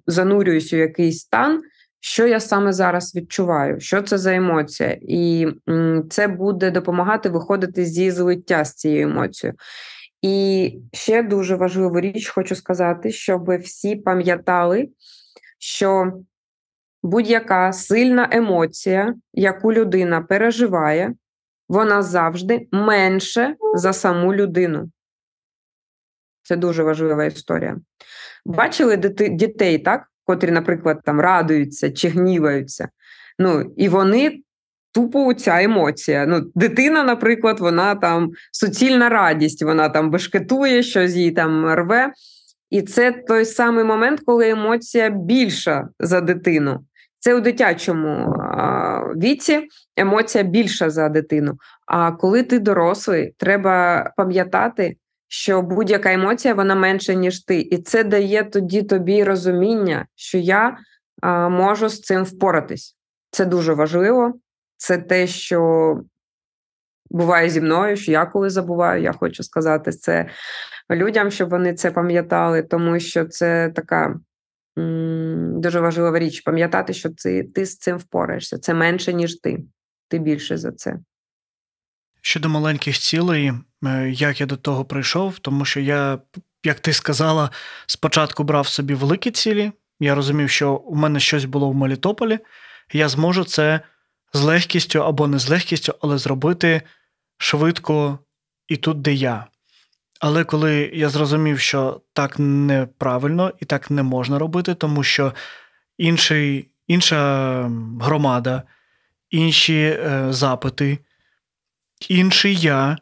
занурююсь 0.06 0.72
у 0.72 0.76
якийсь 0.76 1.18
стан, 1.18 1.60
що 2.00 2.26
я 2.26 2.40
саме 2.40 2.72
зараз 2.72 3.14
відчуваю, 3.14 3.80
що 3.80 4.02
це 4.02 4.18
за 4.18 4.34
емоція, 4.34 4.98
і 5.02 5.48
це 6.10 6.28
буде 6.28 6.70
допомагати 6.70 7.28
виходити 7.28 7.84
зі 7.84 8.10
злиття 8.10 8.64
з 8.64 8.74
цією 8.74 9.08
емоцією. 9.08 9.56
І 10.22 10.74
ще 10.92 11.22
дуже 11.22 11.56
важливу 11.56 12.00
річ 12.00 12.28
хочу 12.28 12.54
сказати, 12.56 13.12
щоб 13.12 13.56
всі 13.56 13.96
пам'ятали, 13.96 14.88
що 15.58 16.12
будь-яка 17.02 17.72
сильна 17.72 18.28
емоція, 18.32 19.14
яку 19.32 19.72
людина 19.72 20.20
переживає, 20.20 21.14
вона 21.68 22.02
завжди 22.02 22.68
менше 22.72 23.54
за 23.74 23.92
саму 23.92 24.34
людину. 24.34 24.90
Це 26.42 26.56
дуже 26.56 26.82
важлива 26.82 27.24
історія. 27.24 27.76
Бачили 28.44 28.96
дітей, 29.30 29.78
так, 29.78 30.02
котрі, 30.24 30.50
наприклад, 30.50 31.00
там 31.04 31.20
радуються 31.20 31.90
чи 31.90 32.08
гніваються. 32.08 32.88
Ну, 33.38 33.74
І 33.76 33.88
вони 33.88 34.42
тупо 34.92 35.34
ця 35.34 35.62
емоція. 35.62 36.26
Ну, 36.26 36.40
Дитина, 36.54 37.04
наприклад, 37.04 37.60
вона 37.60 37.94
там 37.94 38.30
суцільна 38.52 39.08
радість, 39.08 39.62
вона 39.62 39.88
там 39.88 40.10
бешкетує, 40.10 40.82
щось 40.82 41.14
їй 41.14 41.30
там 41.30 41.66
рве. 41.66 42.12
І 42.70 42.82
це 42.82 43.12
той 43.12 43.44
самий 43.44 43.84
момент, 43.84 44.20
коли 44.26 44.48
емоція 44.50 45.10
більша 45.10 45.88
за 46.00 46.20
дитину. 46.20 46.84
Це 47.20 47.34
у 47.34 47.40
дитячому 47.40 48.34
віці 49.16 49.68
емоція 49.96 50.44
більша 50.44 50.90
за 50.90 51.08
дитину. 51.08 51.58
А 51.86 52.12
коли 52.12 52.42
ти 52.42 52.58
дорослий, 52.58 53.34
треба 53.38 54.04
пам'ятати, 54.16 54.96
що 55.28 55.62
будь-яка 55.62 56.12
емоція 56.12 56.54
вона 56.54 56.74
менша, 56.74 57.14
ніж 57.14 57.44
ти. 57.44 57.60
І 57.60 57.78
це 57.78 58.04
дає 58.04 58.44
тоді 58.44 58.82
тобі 58.82 59.24
розуміння, 59.24 60.06
що 60.14 60.38
я 60.38 60.76
можу 61.50 61.88
з 61.88 62.00
цим 62.00 62.24
впоратись. 62.24 62.96
Це 63.30 63.44
дуже 63.44 63.72
важливо. 63.72 64.34
Це 64.76 64.98
те, 64.98 65.26
що 65.26 66.00
буває 67.10 67.50
зі 67.50 67.60
мною, 67.60 67.96
що 67.96 68.12
я 68.12 68.26
коли 68.26 68.50
забуваю, 68.50 69.02
я 69.02 69.12
хочу 69.12 69.42
сказати 69.42 69.92
це 69.92 70.26
людям, 70.90 71.30
щоб 71.30 71.50
вони 71.50 71.74
це 71.74 71.90
пам'ятали, 71.90 72.62
тому 72.62 73.00
що 73.00 73.24
це 73.24 73.72
така 73.74 74.16
дуже 75.60 75.80
важлива 75.80 76.18
річ 76.18 76.40
пам'ятати, 76.40 76.94
що 76.94 77.10
ти, 77.10 77.44
ти 77.44 77.66
з 77.66 77.78
цим 77.78 77.96
впораєшся. 77.96 78.58
Це 78.58 78.74
менше, 78.74 79.12
ніж 79.12 79.36
ти. 79.40 79.58
Ти 80.08 80.18
більше 80.18 80.56
за 80.56 80.72
це. 80.72 80.98
Щодо 82.20 82.48
маленьких 82.48 82.98
цілей, 82.98 83.52
е, 83.84 84.10
як 84.10 84.40
я 84.40 84.46
до 84.46 84.56
того 84.56 84.84
прийшов, 84.84 85.38
тому 85.38 85.64
що 85.64 85.80
я, 85.80 86.18
як 86.64 86.80
ти 86.80 86.92
сказала, 86.92 87.50
спочатку 87.86 88.44
брав 88.44 88.68
собі 88.68 88.94
великі 88.94 89.30
цілі. 89.30 89.72
Я 90.00 90.14
розумів, 90.14 90.50
що 90.50 90.74
у 90.74 90.94
мене 90.94 91.20
щось 91.20 91.44
було 91.44 91.70
в 91.70 91.74
Мелітополі, 91.74 92.38
і 92.92 92.98
я 92.98 93.08
зможу 93.08 93.44
це 93.44 93.80
з 94.32 94.42
легкістю 94.42 95.04
або 95.04 95.26
не 95.26 95.38
з 95.38 95.48
легкістю, 95.48 95.94
але 96.00 96.18
зробити 96.18 96.82
швидко 97.38 98.18
і 98.68 98.76
тут, 98.76 99.00
де 99.00 99.12
я. 99.12 99.46
Але 100.20 100.44
коли 100.44 100.90
я 100.94 101.08
зрозумів, 101.08 101.60
що 101.60 102.00
так 102.12 102.38
неправильно 102.38 103.52
і 103.60 103.64
так 103.64 103.90
не 103.90 104.02
можна 104.02 104.38
робити, 104.38 104.74
тому 104.74 105.02
що 105.02 105.34
інший, 105.98 106.68
інша 106.86 107.62
громада, 108.00 108.62
інші 109.30 109.82
е, 109.82 110.26
запити, 110.30 110.98
інший 112.08 112.56
я, 112.56 112.98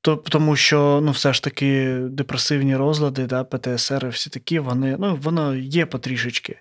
то, 0.00 0.16
тому 0.16 0.56
що 0.56 1.00
ну, 1.02 1.10
все 1.10 1.32
ж 1.32 1.42
таки 1.42 1.98
депресивні 2.10 2.76
розлади, 2.76 3.26
да, 3.26 3.44
ПТСР, 3.44 4.08
всі 4.08 4.30
такі, 4.30 4.58
вони, 4.58 4.96
ну, 4.98 5.16
воно 5.16 5.54
є 5.54 5.86
потрішечки, 5.86 6.60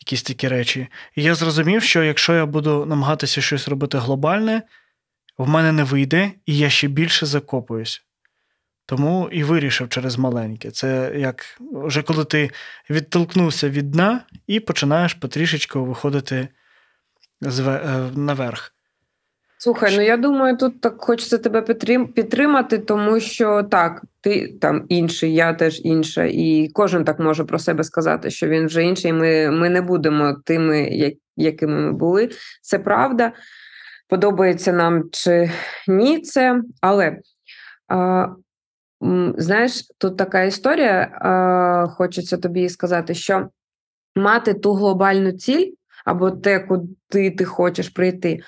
якісь 0.00 0.22
такі 0.22 0.48
речі. 0.48 0.88
І 1.16 1.22
я 1.22 1.34
зрозумів, 1.34 1.82
що 1.82 2.02
якщо 2.02 2.34
я 2.34 2.46
буду 2.46 2.86
намагатися 2.86 3.40
щось 3.40 3.68
робити 3.68 3.98
глобальне, 3.98 4.62
в 5.38 5.48
мене 5.48 5.72
не 5.72 5.84
вийде, 5.84 6.30
і 6.46 6.58
я 6.58 6.70
ще 6.70 6.88
більше 6.88 7.26
закопуюсь. 7.26 8.04
Тому 8.86 9.28
і 9.32 9.44
вирішив 9.44 9.88
через 9.88 10.18
маленьке. 10.18 10.70
Це 10.70 11.12
як 11.16 11.44
вже 11.60 12.02
коли 12.02 12.24
ти 12.24 12.50
відтолкнувся 12.90 13.68
від 13.68 13.90
дна 13.90 14.20
і 14.46 14.60
починаєш 14.60 15.14
потрішечку 15.14 15.84
виходити 15.84 16.48
е, 17.42 18.10
наверх. 18.16 18.74
Слухай, 19.58 19.96
ну 19.96 20.02
я 20.02 20.16
думаю, 20.16 20.56
тут 20.56 20.80
так 20.80 20.94
хочеться 20.98 21.38
тебе 21.38 21.62
підтримати, 22.14 22.78
тому 22.78 23.20
що 23.20 23.62
так, 23.62 24.02
ти 24.20 24.58
там 24.60 24.86
інший, 24.88 25.34
я 25.34 25.52
теж 25.52 25.80
інша, 25.84 26.24
і 26.24 26.70
кожен 26.74 27.04
так 27.04 27.18
може 27.18 27.44
про 27.44 27.58
себе 27.58 27.84
сказати, 27.84 28.30
що 28.30 28.48
він 28.48 28.66
вже 28.66 28.84
інший. 28.84 29.12
Ми 29.12 29.50
ми 29.50 29.70
не 29.70 29.80
будемо 29.80 30.36
тими, 30.44 30.90
якими 31.36 31.80
ми 31.80 31.92
були. 31.92 32.30
Це 32.62 32.78
правда, 32.78 33.32
подобається 34.08 34.72
нам 34.72 35.02
чи 35.12 35.50
ні, 35.88 36.20
це, 36.20 36.60
але. 36.80 37.18
Знаєш, 39.36 39.82
тут 39.98 40.16
така 40.16 40.42
історія, 40.42 41.10
хочеться 41.96 42.36
тобі 42.36 42.68
сказати, 42.68 43.14
що 43.14 43.48
мати 44.16 44.54
ту 44.54 44.72
глобальну 44.72 45.32
ціль 45.32 45.72
або 46.04 46.30
те, 46.30 46.58
куди 46.58 47.30
ти 47.30 47.44
хочеш 47.44 47.88
прийти, 47.88 48.40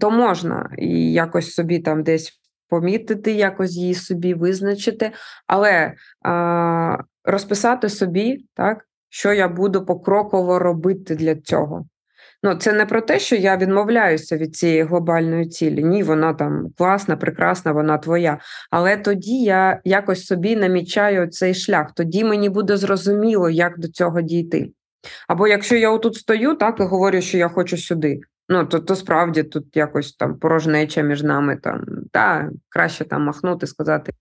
то 0.00 0.10
можна 0.10 0.70
і 0.78 1.12
якось 1.12 1.54
собі 1.54 1.78
там 1.78 2.02
десь 2.02 2.40
помітити, 2.68 3.32
якось 3.32 3.76
її 3.76 3.94
собі 3.94 4.34
визначити, 4.34 5.12
але 5.46 5.94
розписати 7.24 7.88
собі, 7.88 8.46
так, 8.54 8.84
що 9.08 9.32
я 9.32 9.48
буду 9.48 9.86
покроково 9.86 10.58
робити 10.58 11.14
для 11.14 11.36
цього. 11.36 11.86
Ну, 12.42 12.54
це 12.54 12.72
не 12.72 12.86
про 12.86 13.00
те, 13.00 13.18
що 13.18 13.36
я 13.36 13.56
відмовляюся 13.56 14.36
від 14.36 14.56
цієї 14.56 14.82
глобальної 14.82 15.48
цілі. 15.48 15.84
Ні, 15.84 16.02
вона 16.02 16.34
там 16.34 16.66
класна, 16.78 17.16
прекрасна, 17.16 17.72
вона 17.72 17.98
твоя. 17.98 18.38
Але 18.70 18.96
тоді 18.96 19.42
я 19.42 19.80
якось 19.84 20.26
собі 20.26 20.56
намічаю 20.56 21.26
цей 21.26 21.54
шлях. 21.54 21.92
Тоді 21.94 22.24
мені 22.24 22.48
буде 22.48 22.76
зрозуміло, 22.76 23.50
як 23.50 23.78
до 23.78 23.88
цього 23.88 24.20
дійти. 24.20 24.70
Або 25.28 25.48
якщо 25.48 25.76
я 25.76 25.90
отут 25.90 26.14
стою, 26.14 26.54
так 26.54 26.80
і 26.80 26.82
говорю, 26.82 27.20
що 27.20 27.38
я 27.38 27.48
хочу 27.48 27.76
сюди. 27.76 28.20
Ну, 28.52 28.66
то 28.66 28.78
то 28.78 28.96
справді 28.96 29.42
тут 29.42 29.76
якось 29.76 30.12
там 30.12 30.38
порожнеча 30.38 31.02
між 31.02 31.22
нами, 31.22 31.56
там, 31.62 31.84
та, 32.10 32.50
краще 32.68 33.04
там 33.04 33.24
махнути, 33.24 33.66
сказати 33.66 34.12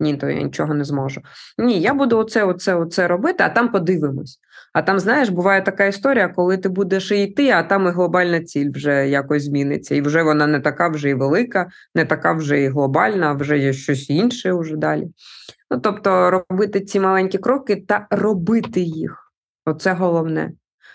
ні, 0.00 0.16
то 0.16 0.28
я 0.28 0.42
нічого 0.42 0.74
не 0.74 0.84
зможу. 0.84 1.20
Ні, 1.58 1.80
я 1.80 1.94
буду 1.94 2.18
оце, 2.18 2.44
оце, 2.44 2.74
оце 2.74 3.08
робити, 3.08 3.44
а 3.44 3.48
там 3.48 3.68
подивимось. 3.68 4.38
А 4.72 4.82
там, 4.82 4.98
знаєш, 4.98 5.28
буває 5.28 5.62
така 5.62 5.84
історія, 5.84 6.28
коли 6.28 6.56
ти 6.56 6.68
будеш 6.68 7.12
йти, 7.12 7.50
а 7.50 7.62
там 7.62 7.86
і 7.86 7.90
глобальна 7.90 8.40
ціль 8.40 8.70
вже 8.74 9.08
якось 9.08 9.44
зміниться. 9.44 9.94
І 9.94 10.00
вже 10.00 10.22
вона 10.22 10.46
не 10.46 10.60
така 10.60 10.88
вже 10.88 11.10
і 11.10 11.14
велика, 11.14 11.68
не 11.94 12.04
така 12.04 12.32
вже 12.32 12.60
і 12.60 12.68
глобальна, 12.68 13.30
а 13.30 13.32
вже 13.32 13.58
є 13.58 13.72
щось 13.72 14.10
інше 14.10 14.52
вже 14.52 14.76
далі. 14.76 15.08
Ну, 15.70 15.80
Тобто, 15.80 16.30
робити 16.30 16.80
ці 16.80 17.00
маленькі 17.00 17.38
кроки 17.38 17.76
та 17.76 18.06
робити 18.10 18.80
їх. 18.80 19.32
Оце 19.64 19.92
головне. 19.92 20.52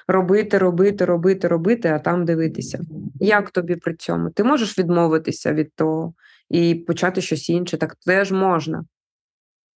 Робити, 0.07 0.57
робити, 0.57 1.05
робити, 1.05 1.47
робити, 1.47 1.89
а 1.89 1.99
там 1.99 2.25
дивитися. 2.25 2.79
Як 3.19 3.51
тобі 3.51 3.75
при 3.75 3.95
цьому? 3.95 4.29
Ти 4.29 4.43
можеш 4.43 4.79
відмовитися 4.79 5.53
від 5.53 5.75
того 5.75 6.13
і 6.49 6.75
почати 6.75 7.21
щось 7.21 7.49
інше, 7.49 7.77
так 7.77 7.95
теж 7.95 8.31
можна. 8.31 8.85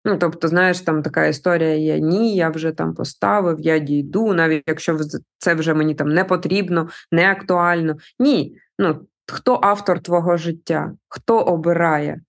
Ну, 0.06 0.18
тобто, 0.18 0.48
знаєш, 0.48 0.82
там 0.82 1.04
така 1.04 1.26
історія 1.26 1.76
є: 1.76 2.00
ні, 2.00 2.36
я 2.36 2.50
вже 2.50 2.72
там 2.72 2.94
поставив, 2.94 3.60
я 3.60 3.80
дійду, 3.80 4.34
навіть 4.34 4.64
якщо 4.68 5.00
це 5.38 5.54
вже 5.54 5.74
мені 5.74 5.96
там 5.96 6.10
не 6.10 6.24
потрібно, 6.24 6.90
не 7.12 7.32
актуально. 7.32 7.96
Ні. 8.20 8.58
Ну, 8.80 9.08
Хто 9.32 9.60
автор 9.64 10.00
твого 10.00 10.38
життя? 10.38 10.96
Хто 11.08 11.40
обирає, 11.40 12.22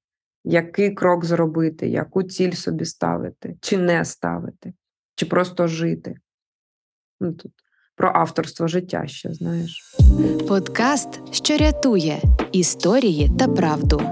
який 0.45 0.95
крок 0.95 1.25
зробити, 1.25 1.89
яку 1.89 2.23
ціль 2.23 2.53
собі 2.53 2.85
ставити, 2.85 3.57
чи 3.61 3.79
не 3.79 4.05
ставити, 4.05 4.73
чи 5.15 5.27
просто 5.27 5.67
жити? 5.67 6.17
Ну, 7.21 7.33
тут 7.33 7.53
Про 7.99 8.13
авторство 8.15 8.69
життя 8.69 9.07
ще 9.07 9.33
знаєш. 9.33 9.83
Подкаст, 10.49 11.35
що 11.35 11.57
рятує 11.57 12.23
історії 12.53 13.31
та 13.39 13.49
правду. 13.49 14.03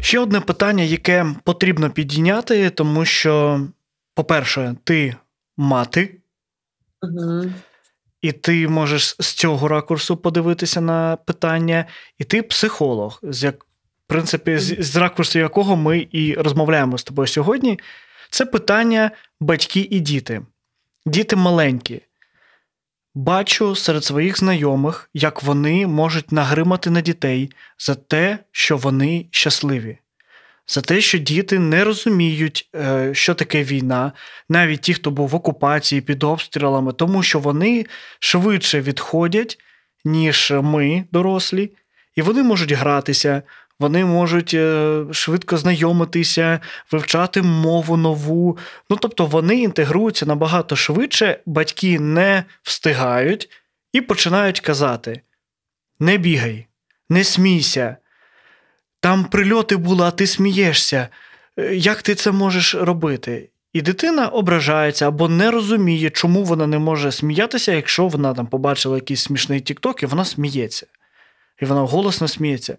Ще 0.00 0.18
одне 0.18 0.40
питання, 0.40 0.84
яке 0.84 1.26
потрібно 1.44 1.90
підійняти, 1.90 2.70
тому 2.70 3.04
що, 3.04 3.60
по-перше, 4.14 4.74
ти 4.84 5.16
мати, 5.56 6.20
угу. 7.02 7.44
і 8.20 8.32
ти 8.32 8.68
можеш 8.68 9.16
з 9.18 9.32
цього 9.32 9.68
ракурсу 9.68 10.16
подивитися 10.16 10.80
на 10.80 11.16
питання, 11.16 11.84
і 12.18 12.24
ти 12.24 12.42
психолог, 12.42 13.20
з 13.22 13.44
як, 13.44 13.64
в 13.64 13.66
принципі, 14.06 14.58
з, 14.58 14.76
з 14.78 14.96
ракурсу 14.96 15.38
якого 15.38 15.76
ми 15.76 16.06
і 16.12 16.34
розмовляємо 16.34 16.98
з 16.98 17.04
тобою 17.04 17.28
сьогодні. 17.28 17.78
Це 18.30 18.46
питання 18.46 19.10
батьки 19.40 19.88
і 19.90 20.00
діти. 20.00 20.42
Діти 21.06 21.36
маленькі. 21.36 22.00
Бачу 23.14 23.76
серед 23.76 24.04
своїх 24.04 24.38
знайомих, 24.38 25.10
як 25.14 25.42
вони 25.42 25.86
можуть 25.86 26.32
нагримати 26.32 26.90
на 26.90 27.00
дітей 27.00 27.52
за 27.78 27.94
те, 27.94 28.38
що 28.52 28.76
вони 28.76 29.26
щасливі, 29.30 29.98
за 30.66 30.80
те, 30.80 31.00
що 31.00 31.18
діти 31.18 31.58
не 31.58 31.84
розуміють, 31.84 32.70
е, 32.74 33.10
що 33.14 33.34
таке 33.34 33.64
війна, 33.64 34.12
навіть 34.48 34.80
ті, 34.80 34.94
хто 34.94 35.10
був 35.10 35.28
в 35.28 35.34
окупації 35.34 36.00
під 36.00 36.24
обстрілами, 36.24 36.92
тому 36.92 37.22
що 37.22 37.38
вони 37.38 37.86
швидше 38.18 38.80
відходять, 38.80 39.58
ніж 40.04 40.52
ми, 40.62 41.04
дорослі, 41.12 41.70
і 42.16 42.22
вони 42.22 42.42
можуть 42.42 42.72
гратися, 42.72 43.42
вони 43.80 44.04
можуть 44.04 44.54
е, 44.54 45.04
швидко 45.12 45.56
знайомитися, 45.56 46.60
вивчати 46.92 47.42
мову 47.42 47.96
нову. 47.96 48.58
Ну 48.90 48.96
тобто 48.96 49.26
вони 49.26 49.56
інтегруються 49.56 50.26
набагато 50.26 50.76
швидше, 50.76 51.40
батьки 51.46 52.00
не 52.00 52.44
встигають 52.62 53.50
і 53.92 54.00
починають 54.00 54.60
казати: 54.60 55.20
не 56.00 56.16
бігай, 56.16 56.66
не 57.08 57.24
смійся. 57.24 57.96
Там 59.00 59.24
прильоти 59.24 59.76
були, 59.76 60.04
а 60.04 60.10
ти 60.10 60.26
смієшся. 60.26 61.08
Е, 61.58 61.74
як 61.74 62.02
ти 62.02 62.14
це 62.14 62.32
можеш 62.32 62.74
робити? 62.74 63.50
І 63.72 63.82
дитина 63.82 64.28
ображається 64.28 65.08
або 65.08 65.28
не 65.28 65.50
розуміє, 65.50 66.10
чому 66.10 66.44
вона 66.44 66.66
не 66.66 66.78
може 66.78 67.12
сміятися, 67.12 67.72
якщо 67.72 68.08
вона 68.08 68.34
там 68.34 68.46
побачила 68.46 68.96
якийсь 68.96 69.22
смішний 69.22 69.60
тікток, 69.60 70.02
і 70.02 70.06
вона 70.06 70.24
сміється. 70.24 70.86
І 71.62 71.64
вона 71.64 71.80
голосно 71.80 72.28
сміється. 72.28 72.76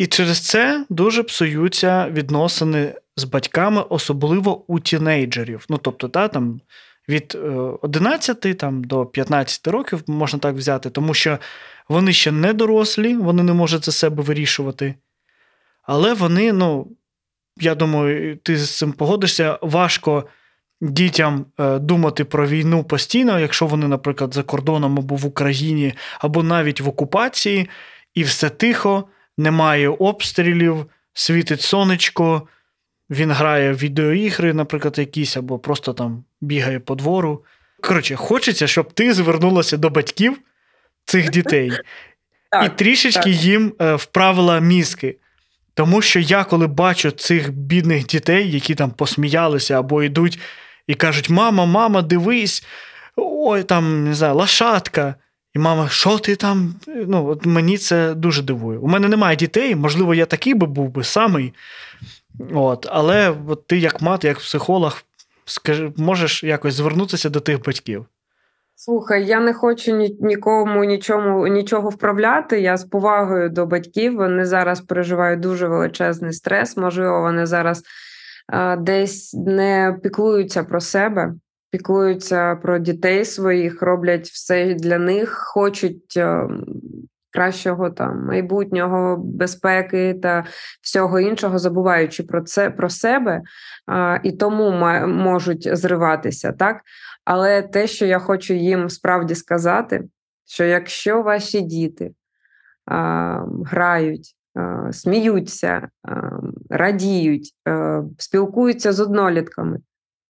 І 0.00 0.06
через 0.06 0.40
це 0.40 0.86
дуже 0.88 1.22
псуються 1.22 2.08
відносини 2.10 2.94
з 3.16 3.24
батьками, 3.24 3.84
особливо 3.88 4.64
у 4.66 4.80
тінейджерів. 4.80 5.66
Ну, 5.68 5.78
тобто, 5.78 6.08
та, 6.08 6.28
там, 6.28 6.60
від 7.08 7.38
11 7.82 8.46
е, 8.46 8.54
там, 8.54 8.84
до 8.84 9.06
15 9.06 9.66
років 9.66 10.02
можна 10.06 10.38
так 10.38 10.54
взяти, 10.54 10.90
тому 10.90 11.14
що 11.14 11.38
вони 11.88 12.12
ще 12.12 12.32
не 12.32 12.52
дорослі, 12.52 13.16
вони 13.16 13.42
не 13.42 13.52
можуть 13.52 13.84
за 13.84 13.92
себе 13.92 14.22
вирішувати. 14.22 14.94
Але 15.82 16.14
вони, 16.14 16.52
ну, 16.52 16.88
я 17.56 17.74
думаю, 17.74 18.36
ти 18.36 18.56
з 18.56 18.76
цим 18.76 18.92
погодишся, 18.92 19.58
важко 19.62 20.24
дітям 20.80 21.46
е, 21.58 21.78
думати 21.78 22.24
про 22.24 22.46
війну 22.46 22.84
постійно, 22.84 23.40
якщо 23.40 23.66
вони, 23.66 23.88
наприклад, 23.88 24.34
за 24.34 24.42
кордоном 24.42 24.98
або 24.98 25.16
в 25.16 25.26
Україні, 25.26 25.94
або 26.18 26.42
навіть 26.42 26.80
в 26.80 26.88
окупації, 26.88 27.68
і 28.14 28.22
все 28.22 28.50
тихо 28.50 29.08
немає 29.40 29.88
обстрілів, 29.88 30.86
світить 31.12 31.60
сонечко, 31.60 32.48
він 33.10 33.32
грає 33.32 33.72
в 33.72 33.76
відеоігри, 33.76 34.54
наприклад, 34.54 34.98
якісь, 34.98 35.36
або 35.36 35.58
просто 35.58 35.92
там 35.92 36.24
бігає 36.40 36.80
по 36.80 36.94
двору. 36.94 37.44
Коротше, 37.80 38.16
хочеться, 38.16 38.66
щоб 38.66 38.92
ти 38.92 39.12
звернулася 39.12 39.76
до 39.76 39.90
батьків 39.90 40.38
цих 41.04 41.30
дітей 41.36 41.72
і 42.64 42.68
трішечки 42.68 43.30
їм 43.30 43.74
е, 43.80 43.94
вправила 43.94 44.60
мізки. 44.60 45.16
Тому 45.74 46.02
що 46.02 46.20
я, 46.20 46.44
коли 46.44 46.66
бачу 46.66 47.10
цих 47.10 47.52
бідних 47.52 48.06
дітей, 48.06 48.50
які 48.50 48.74
там 48.74 48.90
посміялися 48.90 49.78
або 49.78 50.02
йдуть 50.02 50.38
і 50.86 50.94
кажуть: 50.94 51.30
Мама, 51.30 51.66
мама, 51.66 52.02
дивись, 52.02 52.66
ой, 53.16 53.62
там, 53.62 54.04
не 54.04 54.14
знаю, 54.14 54.34
лошадка. 54.34 55.14
І 55.54 55.58
мама, 55.58 55.88
що 55.88 56.18
ти 56.18 56.36
там? 56.36 56.74
Ну, 56.86 57.26
от 57.26 57.46
Мені 57.46 57.78
це 57.78 58.14
дуже 58.14 58.42
дивує. 58.42 58.78
У 58.78 58.86
мене 58.86 59.08
немає 59.08 59.36
дітей, 59.36 59.74
можливо, 59.74 60.14
я 60.14 60.26
такий 60.26 60.54
би 60.54 60.66
був 60.66 60.90
би 60.90 61.04
самий. 61.04 61.54
От, 62.54 62.86
Але 62.90 63.34
от 63.48 63.66
ти, 63.66 63.78
як 63.78 64.02
мати, 64.02 64.28
як 64.28 64.38
психолог, 64.38 65.02
скажи, 65.44 65.92
можеш 65.96 66.44
якось 66.44 66.74
звернутися 66.74 67.30
до 67.30 67.40
тих 67.40 67.64
батьків. 67.64 68.06
Слухай, 68.74 69.26
я 69.26 69.40
не 69.40 69.54
хочу 69.54 69.96
ні, 69.96 70.16
нікому 70.20 70.84
нічому, 70.84 71.46
нічого 71.46 71.88
вправляти. 71.88 72.60
Я 72.60 72.76
з 72.76 72.84
повагою 72.84 73.48
до 73.48 73.66
батьків. 73.66 74.16
Вони 74.16 74.44
зараз 74.44 74.80
переживають 74.80 75.40
дуже 75.40 75.68
величезний 75.68 76.32
стрес. 76.32 76.76
Можливо, 76.76 77.20
вони 77.20 77.46
зараз 77.46 77.82
а, 78.46 78.76
десь 78.76 79.34
не 79.34 79.98
піклуються 80.02 80.64
про 80.64 80.80
себе 80.80 81.34
піклуються 81.70 82.56
про 82.56 82.78
дітей 82.78 83.24
своїх, 83.24 83.82
роблять 83.82 84.28
все 84.28 84.74
для 84.74 84.98
них, 84.98 85.30
хочуть 85.54 86.16
е, 86.16 86.48
кращого 87.30 87.90
там 87.90 88.26
майбутнього, 88.26 89.16
безпеки 89.16 90.14
та 90.22 90.44
всього 90.82 91.20
іншого, 91.20 91.58
забуваючи 91.58 92.22
про 92.22 92.42
це 92.42 92.70
про 92.70 92.90
себе 92.90 93.42
і 94.22 94.32
тому 94.32 94.70
можуть 95.06 95.76
зриватися, 95.76 96.52
так. 96.52 96.80
Але 97.24 97.62
те, 97.62 97.86
що 97.86 98.06
я 98.06 98.18
хочу 98.18 98.54
їм 98.54 98.88
справді 98.88 99.34
сказати, 99.34 100.04
що 100.46 100.64
якщо 100.64 101.22
ваші 101.22 101.60
діти 101.60 102.10
а, 102.86 103.44
грають, 103.66 104.36
а, 104.54 104.92
сміються, 104.92 105.88
а, 106.02 106.30
радіють, 106.70 107.54
спілкуються 108.18 108.92
з 108.92 109.00
однолітками, 109.00 109.78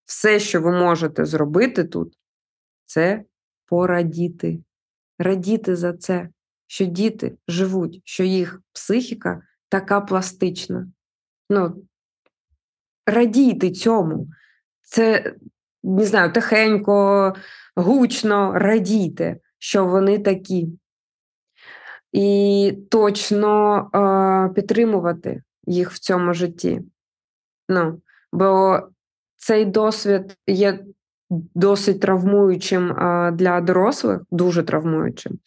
все, 0.10 0.39
що 0.39 0.62
ви 0.62 0.72
можете 0.72 1.26
зробити 1.26 1.84
тут, 1.84 2.18
це 2.86 3.24
порадіти. 3.66 4.64
Радіти 5.20 5.76
за 5.76 5.93
це, 5.93 6.30
що 6.68 6.86
діти 6.86 7.38
живуть, 7.47 8.01
що 8.03 8.24
їх 8.24 8.62
психіка 8.74 9.41
така 9.70 10.01
пластична. 10.01 10.88
Ну, 11.49 11.86
Радійте 13.05 13.72
цьому. 13.72 14.28
Це, 14.82 15.34
не 15.84 16.05
знаю, 16.05 16.34
тихенько, 16.34 17.36
гучно 17.76 18.53
радійте, 18.56 19.38
що 19.60 19.86
вони 19.86 20.19
такі. 20.19 20.69
І 22.11 22.77
точно 22.91 23.77
е, 23.95 24.53
підтримувати 24.53 25.44
їх 25.68 25.91
в 25.91 25.99
цьому 25.99 26.34
житті. 26.34 26.81
Ну, 27.68 28.02
Бо 28.31 28.80
цей 29.40 29.66
досвід 29.66 30.36
є 30.48 30.80
досить 31.56 31.99
травмуючим 31.99 32.95
для 33.34 33.61
дорослих, 33.61 34.20
дуже 34.32 34.64
травмуючим. 34.64 35.40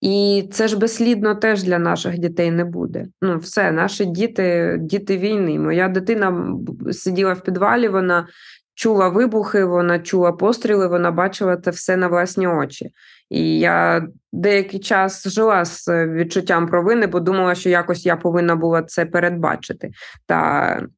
І 0.00 0.48
це 0.52 0.68
ж 0.68 0.78
безслідно 0.78 1.34
теж 1.34 1.62
для 1.62 1.78
наших 1.78 2.18
дітей 2.18 2.50
не 2.50 2.64
буде. 2.64 3.06
Ну, 3.22 3.38
все, 3.38 3.72
наші 3.72 4.04
діти, 4.04 4.76
діти 4.80 5.18
війни. 5.18 5.58
Моя 5.58 5.88
дитина 5.88 6.56
сиділа 6.92 7.32
в 7.32 7.40
підвалі, 7.40 7.88
вона 7.88 8.26
чула 8.74 9.08
вибухи, 9.08 9.64
вона 9.64 9.98
чула 9.98 10.32
постріли, 10.32 10.86
вона 10.86 11.10
бачила 11.10 11.56
це 11.56 11.70
все 11.70 11.96
на 11.96 12.08
власні 12.08 12.46
очі. 12.46 12.90
І 13.30 13.58
я 13.58 14.08
деякий 14.32 14.80
час 14.80 15.28
жила 15.28 15.64
з 15.64 16.06
відчуттям 16.06 16.66
провини, 16.66 17.06
бо 17.06 17.20
думала, 17.20 17.54
що 17.54 17.68
якось 17.70 18.06
я 18.06 18.16
повинна 18.16 18.56
була 18.56 18.82
це 18.82 19.06
передбачити. 19.06 19.90
Та 20.26 20.68
Е, 20.76 20.88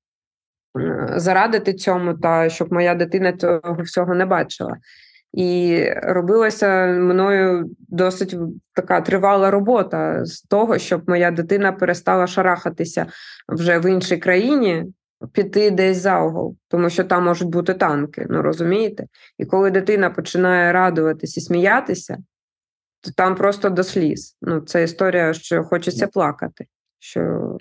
зарадити 1.17 1.75
цьому, 1.75 2.15
та 2.15 2.49
щоб 2.49 2.73
моя 2.73 2.95
дитина 2.95 3.33
цього 3.33 3.77
всього 3.83 4.15
не 4.15 4.27
бачила. 4.27 4.77
І 5.33 5.85
робилася 6.03 6.87
мною 6.87 7.71
досить 7.89 8.37
така 8.73 9.01
тривала 9.01 9.51
робота 9.51 10.25
з 10.25 10.43
того, 10.43 10.79
щоб 10.79 11.09
моя 11.09 11.31
дитина 11.31 11.73
перестала 11.73 12.27
шарахатися 12.27 13.07
вже 13.49 13.79
в 13.79 13.91
іншій 13.91 14.17
країні, 14.17 14.85
піти 15.33 15.71
десь 15.71 15.97
за 15.97 16.23
угол, 16.23 16.57
тому 16.69 16.91
що 16.91 17.05
там 17.05 17.25
можуть 17.25 17.49
бути 17.49 17.75
танки, 17.75 18.27
ну 18.31 18.43
розумієте? 18.43 19.07
І 19.39 19.45
коли 19.45 19.71
дитина 19.71 20.11
починає 20.11 20.73
радуватись 20.73 21.37
і 21.37 21.41
сміятися, 21.41 22.19
то 23.01 23.11
там 23.17 23.35
просто 23.35 23.71
до 23.71 23.85
сліз. 23.85 24.37
Ну, 24.43 24.61
це 24.61 24.83
історія, 24.83 25.33
що 25.33 25.65
хочеться 25.65 26.07
плакати. 26.07 26.67
що 26.99 27.57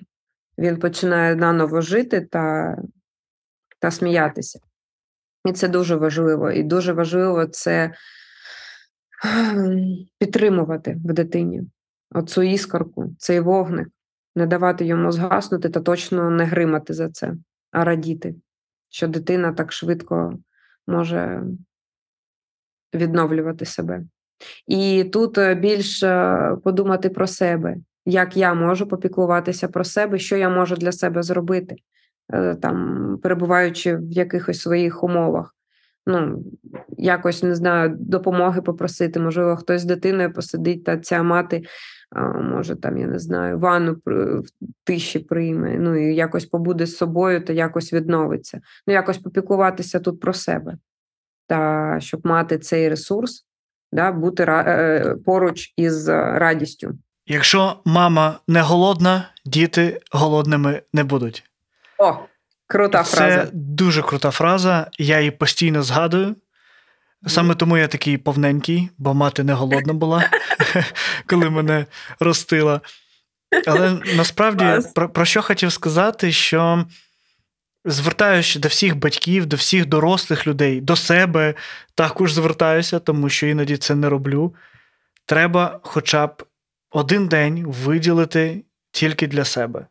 він 0.58 0.76
починає 0.76 1.36
наново 1.36 1.80
жити 1.80 2.20
та, 2.20 2.76
та 3.86 3.90
сміятися. 3.90 4.58
І 5.44 5.52
це 5.52 5.68
дуже 5.68 5.96
важливо. 5.96 6.50
І 6.50 6.62
дуже 6.62 6.92
важливо 6.92 7.46
це 7.46 7.94
підтримувати 10.18 10.96
в 11.04 11.12
дитині 11.12 11.62
оцю 12.10 12.42
іскорку, 12.42 13.14
цей 13.18 13.40
вогник, 13.40 13.88
не 14.36 14.46
давати 14.46 14.84
йому 14.84 15.12
згаснути 15.12 15.68
та 15.68 15.80
точно 15.80 16.30
не 16.30 16.44
гримати 16.44 16.94
за 16.94 17.10
це, 17.10 17.34
а 17.70 17.84
радіти, 17.84 18.34
що 18.90 19.08
дитина 19.08 19.52
так 19.52 19.72
швидко 19.72 20.38
може 20.86 21.42
відновлювати 22.94 23.64
себе. 23.64 24.02
І 24.66 25.04
тут 25.04 25.38
е, 25.38 25.54
більше 25.54 26.36
подумати 26.64 27.10
про 27.10 27.26
себе, 27.26 27.76
як 28.06 28.36
я 28.36 28.54
можу 28.54 28.88
попіклуватися 28.88 29.68
про 29.68 29.84
себе, 29.84 30.18
що 30.18 30.36
я 30.36 30.48
можу 30.48 30.76
для 30.76 30.92
себе 30.92 31.22
зробити, 31.22 31.76
там, 32.62 33.18
перебуваючи 33.22 33.96
в 33.96 34.12
якихось 34.12 34.60
своїх 34.60 35.04
умовах. 35.04 35.52
Ну, 36.06 36.44
якось 36.98 37.42
не 37.42 37.54
знаю, 37.54 37.96
допомоги 37.98 38.62
попросити, 38.62 39.20
можливо, 39.20 39.56
хтось 39.56 39.82
з 39.82 39.84
дитиною 39.84 40.32
посидить, 40.32 40.84
та 40.84 40.98
ця 40.98 41.22
мати, 41.22 41.62
може, 42.42 42.76
там, 42.76 42.98
я 42.98 43.06
не 43.06 43.18
знаю, 43.18 43.58
ванну 43.58 43.96
в 44.06 44.42
тиші 44.84 45.18
прийме, 45.18 45.78
ну 45.78 45.96
і 45.96 46.14
якось 46.14 46.46
побуде 46.46 46.86
з 46.86 46.96
собою 46.96 47.44
та 47.44 47.52
якось 47.52 47.92
відновиться. 47.92 48.60
Ну, 48.86 48.94
якось 48.94 49.18
попіклуватися 49.18 50.00
тут 50.00 50.20
про 50.20 50.32
себе, 50.32 50.76
та 51.46 51.96
щоб 52.00 52.26
мати 52.26 52.58
цей 52.58 52.88
ресурс, 52.88 53.46
да, 53.92 54.12
бути 54.12 54.44
е, 54.48 55.16
поруч 55.24 55.72
із 55.76 56.08
радістю. 56.08 56.98
Якщо 57.26 57.76
мама 57.84 58.40
не 58.48 58.62
голодна, 58.62 59.28
діти 59.44 60.00
голодними 60.12 60.82
не 60.92 61.04
будуть. 61.04 61.44
О, 61.98 62.16
крута 62.66 63.02
Це 63.02 63.16
фраза. 63.16 63.44
Це 63.44 63.50
дуже 63.52 64.02
крута 64.02 64.30
фраза. 64.30 64.90
Я 64.98 65.18
її 65.18 65.30
постійно 65.30 65.82
згадую. 65.82 66.36
Саме 67.26 67.54
тому 67.54 67.78
я 67.78 67.88
такий 67.88 68.18
повненький, 68.18 68.90
бо 68.98 69.14
мати 69.14 69.44
не 69.44 69.52
голодна 69.52 69.92
була, 69.92 70.30
коли 71.26 71.50
мене 71.50 71.86
ростила. 72.20 72.80
Але 73.66 73.92
насправді 74.16 74.88
про, 74.94 75.08
про 75.08 75.24
що 75.24 75.42
хотів 75.42 75.72
сказати, 75.72 76.32
що 76.32 76.84
звертаюся 77.84 78.58
до 78.58 78.68
всіх 78.68 78.96
батьків, 78.96 79.46
до 79.46 79.56
всіх 79.56 79.86
дорослих 79.86 80.46
людей, 80.46 80.80
до 80.80 80.96
себе 80.96 81.54
також 81.94 82.32
звертаюся, 82.32 82.98
тому 82.98 83.28
що 83.28 83.46
іноді 83.46 83.76
це 83.76 83.94
не 83.94 84.08
роблю. 84.08 84.54
Треба 85.26 85.80
хоча 85.82 86.26
б 86.26 86.42
один 86.90 87.28
день 87.28 87.64
виділити 87.66 88.64
тільки 88.90 89.26
для 89.26 89.44
себе. 89.44 89.86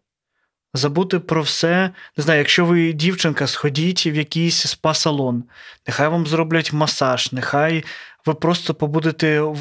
Забути 0.76 1.20
про 1.20 1.42
все. 1.42 1.92
Не 2.18 2.24
знаю, 2.24 2.40
якщо 2.40 2.66
ви 2.66 2.94
дівчинка, 2.94 3.48
сходіть 3.48 4.06
в 4.06 4.16
якийсь 4.16 4.66
спа-салон, 4.66 5.44
нехай 5.88 6.08
вам 6.08 6.28
зроблять 6.28 6.74
масаж, 6.74 7.32
нехай 7.32 7.84
ви 8.26 8.34
просто 8.34 8.74
побудете 8.74 9.42
в, 9.42 9.58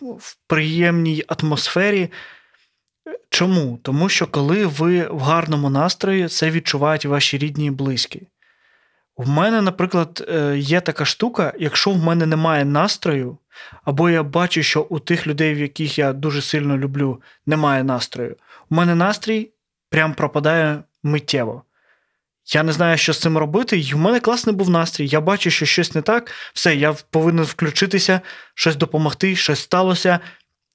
в 0.00 0.36
приємній 0.46 1.24
атмосфері. 1.26 2.10
Чому? 3.30 3.78
Тому 3.82 4.08
що 4.08 4.26
коли 4.26 4.66
ви 4.66 5.08
в 5.08 5.20
гарному 5.20 5.70
настрої, 5.70 6.28
це 6.28 6.50
відчувають 6.50 7.04
ваші 7.04 7.38
рідні 7.38 7.66
і 7.66 7.70
близькі. 7.70 8.28
У 9.16 9.24
мене, 9.24 9.62
наприклад, 9.62 10.26
е, 10.28 10.58
є 10.58 10.80
така 10.80 11.04
штука, 11.04 11.52
якщо 11.58 11.90
в 11.90 11.96
мене 11.96 12.26
немає 12.26 12.64
настрою, 12.64 13.38
або 13.84 14.10
я 14.10 14.22
бачу, 14.22 14.62
що 14.62 14.82
у 14.82 14.98
тих 14.98 15.26
людей, 15.26 15.54
в 15.54 15.58
яких 15.58 15.98
я 15.98 16.12
дуже 16.12 16.42
сильно 16.42 16.78
люблю, 16.78 17.22
немає 17.46 17.84
настрою, 17.84 18.36
у 18.70 18.74
мене 18.74 18.94
настрій 18.94 19.50
прям 19.90 20.14
пропадає 20.14 20.82
миттєво. 21.02 21.62
Я 22.54 22.62
не 22.62 22.72
знаю, 22.72 22.98
що 22.98 23.12
з 23.12 23.20
цим 23.20 23.38
робити. 23.38 23.78
І 23.78 23.94
в 23.94 23.96
мене 23.96 24.20
класний 24.20 24.56
був 24.56 24.70
настрій. 24.70 25.06
Я 25.06 25.20
бачу, 25.20 25.50
що 25.50 25.66
щось 25.66 25.94
не 25.94 26.02
так, 26.02 26.30
все, 26.54 26.76
я 26.76 26.92
повинен 27.10 27.44
включитися, 27.44 28.20
щось 28.54 28.76
допомогти, 28.76 29.36
щось 29.36 29.60
сталося 29.60 30.20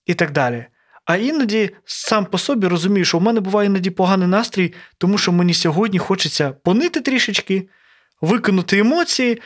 і 0.06 0.14
так 0.14 0.32
далі. 0.32 0.66
А 1.06 1.16
іноді 1.16 1.76
сам 1.86 2.26
по 2.26 2.38
собі 2.38 2.68
розумію, 2.68 3.06
що 3.06 3.18
в 3.18 3.22
мене 3.22 3.40
буває 3.40 3.68
іноді 3.68 3.90
поганий 3.90 4.28
настрій, 4.28 4.74
тому 4.98 5.18
що 5.18 5.32
мені 5.32 5.54
сьогодні 5.54 6.00
хочеться 6.00 6.52
понити 6.52 7.02
трішечки, 7.02 7.70
викинути 8.22 8.80
емоції, 8.80 9.42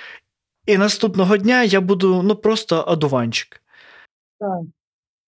і 0.66 0.78
наступного 0.78 1.38
дня 1.38 1.64
я 1.64 1.82
буду 1.82 2.24
ну, 2.24 2.36
просто 2.36 2.82
одуванчик. 2.82 3.62
Так. 4.40 4.60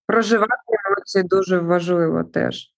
Проживати 0.06 0.52
емоції 0.86 1.24
дуже 1.24 1.58
важливо 1.58 2.24
теж 2.24 2.72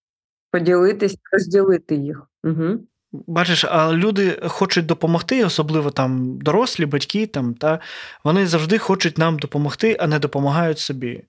поділитись, 0.51 1.17
розділити 1.33 1.95
їх. 1.95 2.23
Угу. 2.45 2.79
Бачиш, 3.13 3.65
а 3.65 3.93
люди 3.93 4.39
хочуть 4.47 4.87
допомогти, 4.87 5.45
особливо 5.45 5.91
там 5.91 6.39
дорослі, 6.39 6.87
батьки, 6.87 7.27
там, 7.27 7.55
та, 7.55 7.79
вони 8.25 8.47
завжди 8.47 8.79
хочуть 8.79 9.19
нам 9.19 9.39
допомогти, 9.39 9.97
а 10.01 10.07
не 10.07 10.19
допомагають 10.19 10.79
собі. 10.79 11.23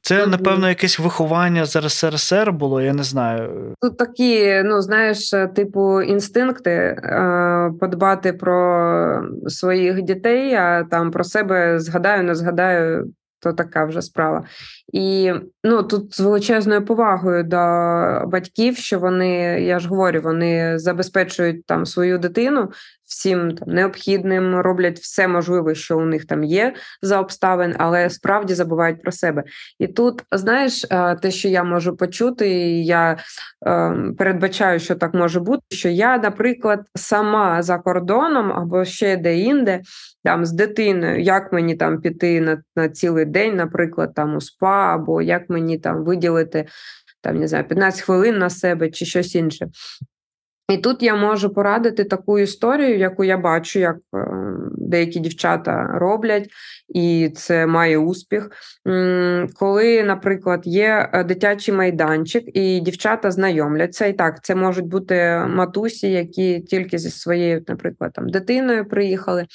Це, 0.00 0.26
напевно, 0.26 0.68
якесь 0.68 0.98
виховання 0.98 1.64
з 1.64 1.76
РСРСР 1.80 2.52
було, 2.52 2.80
я 2.80 2.94
не 2.94 3.02
знаю. 3.02 3.74
Тут 3.80 3.98
такі, 3.98 4.62
ну, 4.64 4.82
знаєш, 4.82 5.34
типу, 5.54 6.02
інстинкти 6.02 6.70
е, 6.70 7.72
подбати 7.80 8.32
про 8.32 9.22
своїх 9.46 10.02
дітей, 10.02 10.54
а 10.54 10.84
там 10.90 11.10
про 11.10 11.24
себе 11.24 11.80
згадаю, 11.80 12.22
не 12.22 12.34
згадаю, 12.34 13.12
то 13.40 13.52
така 13.52 13.84
вже 13.84 14.02
справа. 14.02 14.44
І 14.92 15.32
ну 15.64 15.82
тут 15.82 16.14
з 16.14 16.20
величезною 16.20 16.84
повагою 16.84 17.44
до 17.44 17.56
батьків, 18.26 18.76
що 18.76 18.98
вони, 18.98 19.60
я 19.62 19.78
ж 19.78 19.88
говорю, 19.88 20.20
вони 20.20 20.78
забезпечують 20.78 21.66
там 21.66 21.86
свою 21.86 22.18
дитину 22.18 22.70
всім 23.08 23.56
там 23.56 23.68
необхідним, 23.74 24.56
роблять 24.56 24.98
все 24.98 25.28
можливе, 25.28 25.74
що 25.74 25.98
у 25.98 26.04
них 26.04 26.26
там 26.26 26.44
є 26.44 26.74
за 27.02 27.20
обставин, 27.20 27.74
але 27.78 28.10
справді 28.10 28.54
забувають 28.54 29.02
про 29.02 29.12
себе. 29.12 29.44
І 29.78 29.86
тут, 29.86 30.22
знаєш, 30.32 30.86
е, 30.90 31.14
те, 31.14 31.30
що 31.30 31.48
я 31.48 31.64
можу 31.64 31.96
почути, 31.96 32.50
і 32.50 32.86
я 32.86 33.16
е, 33.66 33.94
передбачаю, 34.18 34.80
що 34.80 34.94
так 34.94 35.14
може 35.14 35.40
бути, 35.40 35.62
що 35.68 35.88
я, 35.88 36.18
наприклад, 36.18 36.80
сама 36.94 37.62
за 37.62 37.78
кордоном 37.78 38.52
або 38.52 38.84
ще 38.84 39.16
де-інде, 39.16 39.80
там 40.24 40.44
з 40.46 40.52
дитиною, 40.52 41.20
як 41.20 41.52
мені 41.52 41.74
там 41.74 42.00
піти 42.00 42.40
на, 42.40 42.62
на 42.76 42.88
цілий 42.88 43.24
день, 43.24 43.56
наприклад, 43.56 44.14
там 44.14 44.36
у 44.36 44.40
спа, 44.40 44.94
або 44.94 45.22
як 45.22 45.50
мені 45.50 45.78
там 45.78 46.04
виділити 46.04 46.66
там, 47.20 47.38
не 47.38 47.48
знаю, 47.48 47.64
15 47.64 48.00
хвилин 48.00 48.38
на 48.38 48.50
себе 48.50 48.90
чи 48.90 49.04
щось 49.04 49.34
інше. 49.34 49.66
І 50.72 50.78
тут 50.78 51.02
я 51.02 51.16
можу 51.16 51.50
порадити 51.50 52.04
таку 52.04 52.38
історію, 52.38 52.98
яку 52.98 53.24
я 53.24 53.38
бачу, 53.38 53.78
як 53.78 53.96
е, 53.96 54.26
деякі 54.72 55.20
дівчата 55.20 55.90
роблять, 55.94 56.48
і 56.88 57.32
це 57.36 57.66
має 57.66 57.98
успіх. 57.98 58.50
Коли, 59.58 60.02
наприклад, 60.02 60.60
є 60.64 61.10
е, 61.12 61.24
дитячий 61.24 61.74
майданчик, 61.74 62.56
і 62.56 62.80
дівчата 62.80 63.30
знайомляться, 63.30 64.06
і 64.06 64.12
так, 64.12 64.44
це 64.44 64.54
можуть 64.54 64.86
бути 64.86 65.44
матусі, 65.48 66.12
які 66.12 66.60
тільки 66.60 66.98
зі 66.98 67.10
своєю, 67.10 67.64
наприклад, 67.68 68.12
там 68.14 68.28
дитиною 68.28 68.88
приїхали, 68.88 69.46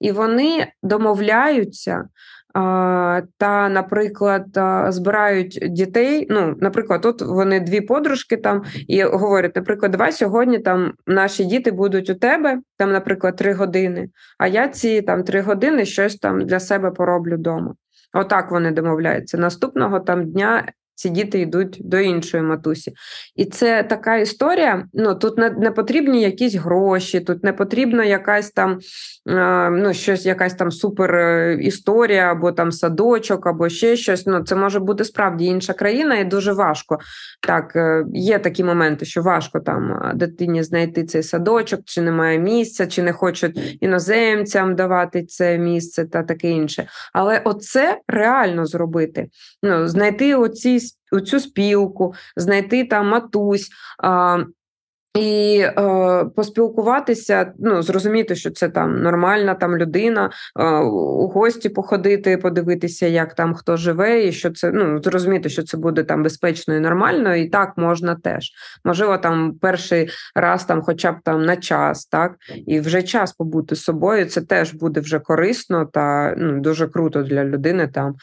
і 0.00 0.12
вони 0.12 0.66
домовляються. 0.82 2.04
Та, 2.54 3.68
наприклад, 3.70 4.46
збирають 4.88 5.58
дітей. 5.62 6.26
Ну, 6.30 6.56
наприклад, 6.60 7.02
тут 7.02 7.22
вони 7.22 7.60
дві 7.60 7.80
подружки 7.80 8.36
там 8.36 8.62
і 8.88 9.02
говорять: 9.02 9.56
наприклад, 9.56 9.92
давай 9.92 10.12
сьогодні 10.12 10.58
там 10.58 10.92
наші 11.06 11.44
діти 11.44 11.70
будуть 11.70 12.10
у 12.10 12.14
тебе, 12.14 12.60
там, 12.76 12.92
наприклад, 12.92 13.36
три 13.36 13.52
години. 13.52 14.08
А 14.38 14.46
я 14.46 14.68
ці 14.68 15.02
там 15.02 15.22
три 15.22 15.40
години 15.40 15.84
щось 15.84 16.16
там 16.16 16.46
для 16.46 16.60
себе 16.60 16.90
пороблю 16.90 17.36
вдома. 17.36 17.74
Отак 18.12 18.50
вони 18.50 18.70
домовляються. 18.70 19.38
Наступного 19.38 20.00
там 20.00 20.30
дня 20.30 20.64
ці 20.98 21.08
діти 21.08 21.40
йдуть 21.40 21.76
до 21.80 21.98
іншої 21.98 22.42
матусі. 22.42 22.92
І 23.36 23.44
це 23.44 23.82
така 23.82 24.16
історія. 24.16 24.86
Ну 24.92 25.14
тут 25.14 25.38
не, 25.38 25.50
не 25.50 25.70
потрібні 25.70 26.22
якісь 26.22 26.54
гроші, 26.54 27.20
тут 27.20 27.44
не 27.44 27.52
потрібна 27.52 28.04
якась 28.04 28.50
там 28.50 28.78
ну, 29.70 29.94
щось, 29.94 30.26
якась 30.26 30.54
там 30.54 30.70
супер 30.70 31.14
е, 31.14 31.58
історія, 31.60 32.30
або 32.32 32.52
там 32.52 32.72
садочок, 32.72 33.46
або 33.46 33.68
ще 33.68 33.96
щось. 33.96 34.26
Ну, 34.26 34.44
Це 34.44 34.56
може 34.56 34.80
бути 34.80 35.04
справді 35.04 35.44
інша 35.44 35.72
країна, 35.72 36.18
і 36.18 36.24
дуже 36.24 36.52
важко. 36.52 36.98
Так, 37.46 37.76
е, 37.76 38.04
є 38.12 38.38
такі 38.38 38.64
моменти, 38.64 39.04
що 39.04 39.22
важко 39.22 39.60
там 39.60 40.12
дитині 40.14 40.62
знайти 40.62 41.04
цей 41.04 41.22
садочок, 41.22 41.80
чи 41.84 42.00
немає 42.00 42.38
місця, 42.38 42.86
чи 42.86 43.02
не 43.02 43.12
хочуть 43.12 43.78
іноземцям 43.80 44.74
давати 44.74 45.22
це 45.22 45.58
місце 45.58 46.04
та 46.04 46.22
таке 46.22 46.50
інше. 46.50 46.88
Але 47.12 47.40
оце 47.44 47.98
реально 48.08 48.66
зробити. 48.66 49.28
Ну, 49.62 49.88
Знайти 49.88 50.34
оці, 50.34 50.80
оцю 51.12 51.40
спілку, 51.40 52.14
знайти 52.36 52.84
там 52.84 53.08
матусь. 53.08 53.70
і 55.18 55.60
е, 55.60 56.24
поспілкуватися, 56.36 57.52
ну 57.58 57.82
зрозуміти, 57.82 58.34
що 58.34 58.50
це 58.50 58.68
там 58.68 59.02
нормальна 59.02 59.54
там 59.54 59.76
людина, 59.76 60.30
е, 60.60 60.64
у 60.80 61.28
гості 61.28 61.68
походити, 61.68 62.36
подивитися, 62.36 63.06
як 63.06 63.34
там 63.34 63.54
хто 63.54 63.76
живе, 63.76 64.24
і 64.24 64.32
що 64.32 64.50
це 64.50 64.70
ну 64.70 65.02
зрозуміти, 65.02 65.48
що 65.48 65.62
це 65.62 65.76
буде 65.76 66.04
там 66.04 66.22
безпечно 66.22 66.76
і 66.76 66.80
нормально, 66.80 67.34
і 67.34 67.48
так 67.48 67.72
можна 67.76 68.14
теж. 68.14 68.50
Можливо, 68.84 69.18
там 69.18 69.54
перший 69.60 70.10
раз, 70.34 70.64
там, 70.64 70.82
хоча 70.82 71.12
б 71.12 71.16
там 71.24 71.44
на 71.44 71.56
час, 71.56 72.06
так 72.06 72.36
і 72.66 72.80
вже 72.80 73.02
час 73.02 73.32
побути 73.32 73.74
з 73.76 73.82
собою. 73.82 74.26
Це 74.26 74.40
теж 74.40 74.74
буде 74.74 75.00
вже 75.00 75.18
корисно 75.18 75.86
та 75.92 76.34
ну 76.38 76.60
дуже 76.60 76.88
круто 76.88 77.22
для 77.22 77.44
людини 77.44 77.88
там 77.88 78.14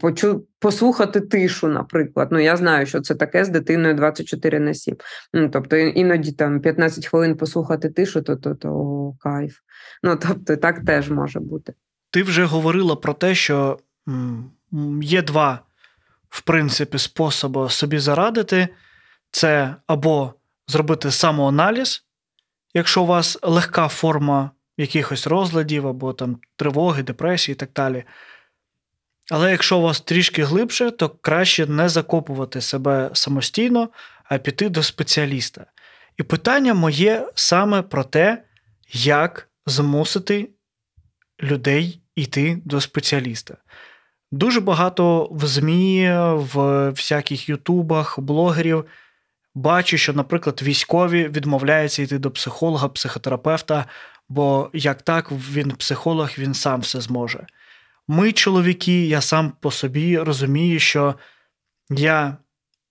почу, 0.00 0.44
послухати 0.58 1.20
тишу, 1.20 1.68
наприклад. 1.68 2.28
Ну 2.30 2.38
я 2.38 2.56
знаю, 2.56 2.86
що 2.86 3.00
це 3.00 3.14
таке 3.14 3.44
з 3.44 3.48
дитиною 3.48 3.94
24 3.94 4.60
на 4.60 4.74
7. 4.74 4.96
Ну, 5.32 5.48
Тобто 5.48 5.76
іноді 5.76 6.32
там 6.32 6.60
15 6.60 7.06
хвилин 7.06 7.36
послухати 7.36 7.90
тишу, 7.90 8.22
то 8.22 8.36
то, 8.36 8.54
то 8.54 8.68
о, 8.68 9.16
кайф. 9.20 9.56
Ну 10.02 10.16
тобто, 10.16 10.56
так 10.56 10.84
теж 10.84 11.10
може 11.10 11.40
бути. 11.40 11.74
Ти 12.10 12.22
вже 12.22 12.44
говорила 12.44 12.96
про 12.96 13.14
те, 13.14 13.34
що 13.34 13.78
є 15.02 15.22
два, 15.22 15.60
в 16.28 16.40
принципі, 16.40 16.98
способи 16.98 17.70
собі 17.70 17.98
зарадити: 17.98 18.68
це 19.30 19.76
або 19.86 20.34
зробити 20.68 21.10
самоаналіз, 21.10 22.04
якщо 22.74 23.02
у 23.02 23.06
вас 23.06 23.38
легка 23.42 23.88
форма 23.88 24.50
якихось 24.76 25.26
розладів, 25.26 25.86
або 25.86 26.12
там 26.12 26.38
тривоги, 26.56 27.02
депресії 27.02 27.52
і 27.52 27.56
так 27.56 27.70
далі. 27.74 28.04
Але 29.30 29.50
якщо 29.50 29.78
у 29.78 29.82
вас 29.82 30.00
трішки 30.00 30.44
глибше, 30.44 30.90
то 30.90 31.08
краще 31.08 31.66
не 31.66 31.88
закопувати 31.88 32.60
себе 32.60 33.10
самостійно, 33.12 33.88
а 34.24 34.38
піти 34.38 34.68
до 34.68 34.82
спеціаліста. 34.82 35.66
І 36.16 36.22
питання 36.22 36.74
моє 36.74 37.28
саме 37.34 37.82
про 37.82 38.04
те, 38.04 38.42
як 38.92 39.48
змусити 39.66 40.48
людей 41.42 42.00
йти 42.14 42.58
до 42.64 42.80
спеціаліста. 42.80 43.56
Дуже 44.32 44.60
багато 44.60 45.28
в 45.30 45.46
ЗМІ, 45.46 46.10
в 46.32 46.88
всяких 46.90 47.48
ютубах, 47.48 48.20
блогерів 48.20 48.84
бачу, 49.54 49.98
що, 49.98 50.12
наприклад, 50.12 50.62
військові 50.62 51.28
відмовляються 51.28 52.02
йти 52.02 52.18
до 52.18 52.30
психолога, 52.30 52.88
психотерапевта, 52.88 53.84
бо 54.28 54.70
як 54.72 55.02
так, 55.02 55.32
він 55.32 55.70
психолог, 55.70 56.30
він 56.38 56.54
сам 56.54 56.80
все 56.80 57.00
зможе. 57.00 57.46
Ми, 58.08 58.32
чоловіки, 58.32 59.06
я 59.06 59.20
сам 59.20 59.52
по 59.60 59.70
собі 59.70 60.18
розумію, 60.18 60.80
що 60.80 61.14
я 61.90 62.36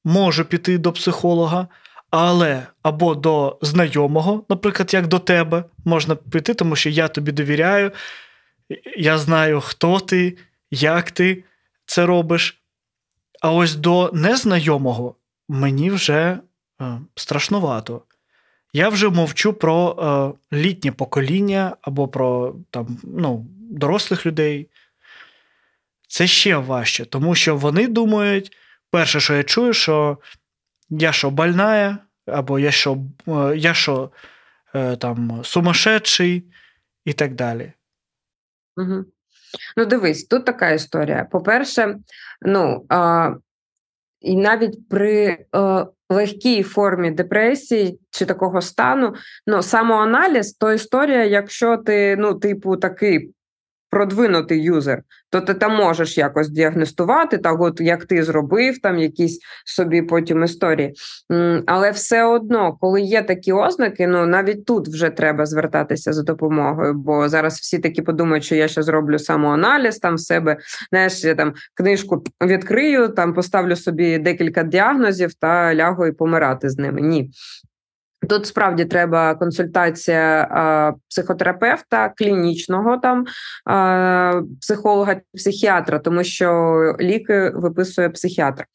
можу 0.04 0.46
піти 0.46 0.78
до 0.78 0.92
психолога, 0.92 1.68
але 2.12 2.68
або 2.84 3.16
до 3.16 3.58
знайомого, 3.62 4.44
наприклад, 4.50 4.94
як 4.94 5.08
до 5.08 5.20
тебе, 5.20 5.64
можна 5.86 6.16
піти, 6.16 6.54
тому 6.54 6.76
що 6.76 6.90
я 6.90 7.08
тобі 7.08 7.32
довіряю, 7.32 7.92
я 8.98 9.18
знаю, 9.18 9.62
хто 9.62 10.00
ти, 10.00 10.38
як 10.72 11.12
ти 11.12 11.44
це 11.86 12.06
робиш. 12.06 12.62
А 13.42 13.52
ось 13.52 13.76
до 13.76 14.12
незнайомого 14.14 15.16
мені 15.50 15.90
вже 15.90 16.40
е, 16.82 17.00
страшнувато. 17.16 18.02
Я 18.74 18.90
вже 18.90 19.10
мовчу 19.10 19.54
про 19.54 20.36
е, 20.52 20.58
літнє 20.58 20.92
покоління 20.92 21.78
або 21.82 22.08
про 22.08 22.56
там, 22.72 22.98
ну, 23.04 23.46
дорослих 23.72 24.26
людей 24.26 24.70
це 26.08 26.28
ще 26.28 26.58
важче, 26.58 27.06
тому 27.06 27.36
що 27.36 27.56
вони 27.56 27.88
думають, 27.88 28.58
перше, 28.92 29.20
що 29.20 29.36
я 29.36 29.44
чую, 29.44 29.74
що 29.74 30.18
я 30.90 31.12
що 31.12 31.30
больная, 31.30 31.98
або 32.26 32.60
я 32.60 32.72
що 32.72 32.98
е, 33.28 33.58
я 33.58 33.74
що 33.74 34.12
е, 34.76 34.96
там 34.96 35.42
сумасшедший 35.44 36.44
і 37.06 37.14
так 37.14 37.36
далі. 37.36 37.72
Угу. 38.78 39.06
Ну, 39.78 39.86
дивись, 39.86 40.26
тут 40.26 40.46
така 40.46 40.72
історія. 40.72 41.28
По-перше, 41.32 41.98
ну 42.42 42.86
а, 42.90 43.34
і 44.22 44.36
навіть 44.36 44.90
при 44.90 45.46
а, 45.52 45.82
е, 45.82 45.88
легкій 46.10 46.64
формі 46.64 47.12
депресії 47.12 48.00
чи 48.10 48.26
такого 48.26 48.62
стану, 48.62 49.16
ну 49.48 49.64
самоаналіз 49.64 50.54
то 50.54 50.74
історія, 50.74 51.26
якщо 51.26 51.78
ти, 51.78 52.16
ну, 52.20 52.34
типу, 52.34 52.78
такий 52.78 53.35
продвинутий 53.96 54.64
юзер, 54.64 55.04
то 55.30 55.42
ти 55.42 55.54
там 55.54 55.76
можеш 55.76 56.18
якось 56.18 56.50
діагностувати, 56.50 57.38
так 57.38 57.62
от 57.62 57.82
як 57.82 58.06
ти 58.06 58.24
зробив, 58.24 58.82
там 58.82 59.00
якісь 59.00 59.40
собі 59.66 60.02
потім 60.02 60.44
історії. 60.44 60.94
Але 61.66 61.92
все 61.92 62.24
одно, 62.24 62.78
коли 62.82 63.02
є 63.02 63.22
такі 63.22 63.54
ознаки, 63.54 64.08
ну 64.08 64.26
навіть 64.26 64.66
тут 64.66 64.88
вже 64.88 65.10
треба 65.10 65.46
звертатися 65.46 66.14
за 66.14 66.24
допомогою, 66.24 66.94
бо 66.94 67.30
зараз 67.30 67.60
всі 67.60 67.80
такі 67.80 68.02
подумають, 68.02 68.44
що 68.44 68.56
я 68.56 68.68
ще 68.68 68.84
зроблю 68.84 69.20
самоаналіз 69.20 69.98
там 69.98 70.16
в 70.16 70.20
себе, 70.20 70.58
знаєш, 70.90 71.24
я 71.24 71.36
там 71.36 71.54
книжку 71.74 72.24
відкрию, 72.42 73.08
там 73.08 73.34
поставлю 73.34 73.76
собі 73.76 74.18
декілька 74.18 74.64
діагнозів 74.64 75.34
та 75.34 75.76
лягу 75.76 76.06
і 76.06 76.12
помирати 76.12 76.70
з 76.70 76.78
ними. 76.78 77.02
Ні. 77.02 77.32
Тут 78.30 78.46
справді 78.46 78.86
треба 78.86 79.36
консультація 79.36 80.48
а, 80.52 80.94
психотерапевта, 81.10 82.10
клінічного 82.18 82.98
там 82.98 83.26
а, 83.66 84.42
психолога, 84.62 85.16
психіатра, 85.34 86.00
тому 86.00 86.24
що 86.24 86.76
ліки 87.00 87.52
виписує 87.56 88.10
психіатр. 88.10 88.66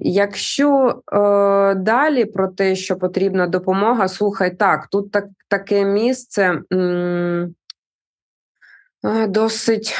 Якщо 0.00 1.02
е, 1.12 1.74
далі 1.74 2.24
про 2.24 2.48
те, 2.48 2.76
що 2.76 2.96
потрібна 2.96 3.46
допомога, 3.46 4.08
слухай, 4.08 4.56
так, 4.56 4.86
тут 4.86 5.12
так, 5.12 5.24
таке 5.48 5.84
місце 5.84 6.60
м, 6.72 7.54
досить 9.28 9.96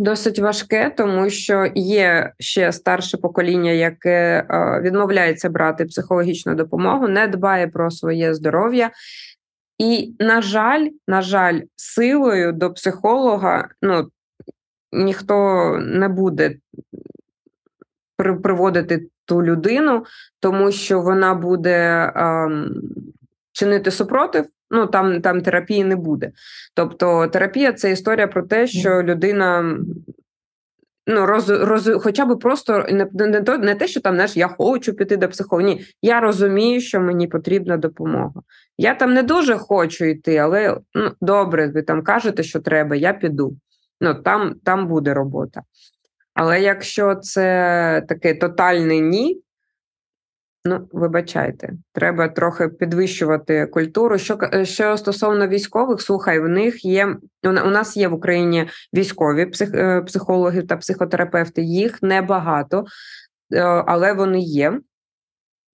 Досить 0.00 0.38
важке, 0.38 0.94
тому 0.96 1.30
що 1.30 1.66
є 1.74 2.32
ще 2.38 2.72
старше 2.72 3.16
покоління, 3.16 3.70
яке 3.70 4.46
е, 4.50 4.80
відмовляється 4.80 5.48
брати 5.48 5.84
психологічну 5.84 6.54
допомогу, 6.54 7.08
не 7.08 7.28
дбає 7.28 7.68
про 7.68 7.90
своє 7.90 8.34
здоров'я. 8.34 8.90
І, 9.78 10.14
на 10.18 10.42
жаль, 10.42 10.88
на 11.08 11.22
жаль, 11.22 11.60
силою 11.76 12.52
до 12.52 12.72
психолога 12.72 13.68
ну, 13.82 14.10
ніхто 14.92 15.76
не 15.78 16.08
буде 16.08 16.56
приводити 18.42 19.06
ту 19.24 19.42
людину, 19.42 20.04
тому 20.40 20.72
що 20.72 21.00
вона 21.00 21.34
буде 21.34 22.12
ем, 22.16 22.74
чинити 23.52 23.90
супротив 23.90 24.46
ну 24.70 24.86
там 24.86 25.20
там 25.20 25.40
терапії 25.40 25.84
не 25.84 25.96
буде. 25.96 26.30
Тобто 26.74 27.26
терапія 27.26 27.72
це 27.72 27.90
історія 27.90 28.26
про 28.26 28.42
те, 28.42 28.66
що 28.66 29.02
людина. 29.02 29.78
Ну, 31.06 31.26
роз, 31.26 31.50
роз, 31.50 31.90
хоча 32.02 32.26
б 32.26 32.38
просто 32.38 32.86
не 32.90 33.08
не, 33.12 33.42
то, 33.42 33.58
не 33.58 33.74
те, 33.74 33.88
що 33.88 34.00
там 34.00 34.14
знаєш, 34.14 34.36
я 34.36 34.48
хочу 34.48 34.94
піти 34.94 35.16
до 35.16 35.28
психолога. 35.28 35.66
Ні, 35.66 35.84
я 36.02 36.20
розумію, 36.20 36.80
що 36.80 37.00
мені 37.00 37.26
потрібна 37.26 37.76
допомога. 37.76 38.42
Я 38.78 38.94
там 38.94 39.14
не 39.14 39.22
дуже 39.22 39.58
хочу 39.58 40.04
йти, 40.04 40.36
але 40.36 40.78
ну, 40.94 41.10
добре, 41.20 41.68
ви 41.68 41.82
там 41.82 42.02
кажете, 42.02 42.42
що 42.42 42.60
треба, 42.60 42.96
я 42.96 43.12
піду. 43.12 43.56
Ну 44.00 44.14
там, 44.14 44.54
там 44.64 44.88
буде 44.88 45.14
робота. 45.14 45.62
Але 46.34 46.60
якщо 46.60 47.14
це 47.14 48.04
таке 48.08 48.34
тотальне 48.34 49.00
ні, 49.00 49.42
Ну, 50.64 50.88
вибачайте, 50.92 51.72
треба 51.92 52.28
трохи 52.28 52.68
підвищувати 52.68 53.66
культуру. 53.66 54.18
Що 54.18 54.38
що 54.64 54.96
стосовно 54.96 55.48
військових, 55.48 56.00
слухай, 56.00 56.40
в 56.40 56.48
них 56.48 56.84
є 56.84 57.16
у 57.44 57.50
нас 57.50 57.96
є 57.96 58.08
в 58.08 58.14
Україні 58.14 58.68
військові 58.94 59.46
псих, 59.46 59.74
е, 59.74 60.02
психологи 60.02 60.62
та 60.62 60.76
психотерапевти. 60.76 61.62
Їх 61.62 62.02
небагато, 62.02 62.84
е, 63.52 63.60
але 63.62 64.12
вони 64.12 64.40
є. 64.40 64.80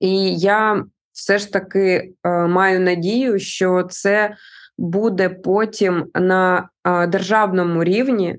І 0.00 0.38
я 0.38 0.84
все 1.12 1.38
ж 1.38 1.52
таки 1.52 2.12
е, 2.24 2.46
маю 2.46 2.80
надію, 2.80 3.38
що 3.38 3.82
це 3.90 4.36
буде 4.78 5.28
потім 5.28 6.06
на 6.14 6.68
державному 7.08 7.84
рівні 7.84 8.38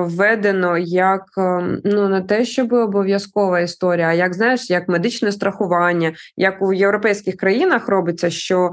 введено 0.00 0.78
як 0.78 1.22
ем, 1.38 1.80
ну 1.84 2.08
не 2.08 2.22
те, 2.22 2.44
щоб 2.44 2.72
обов'язкова 2.72 3.60
історія, 3.60 4.06
а 4.06 4.12
як 4.12 4.34
знаєш, 4.34 4.70
як 4.70 4.88
медичне 4.88 5.32
страхування, 5.32 6.12
як 6.36 6.62
у 6.62 6.72
європейських 6.72 7.36
країнах 7.36 7.88
робиться, 7.88 8.30
що 8.30 8.70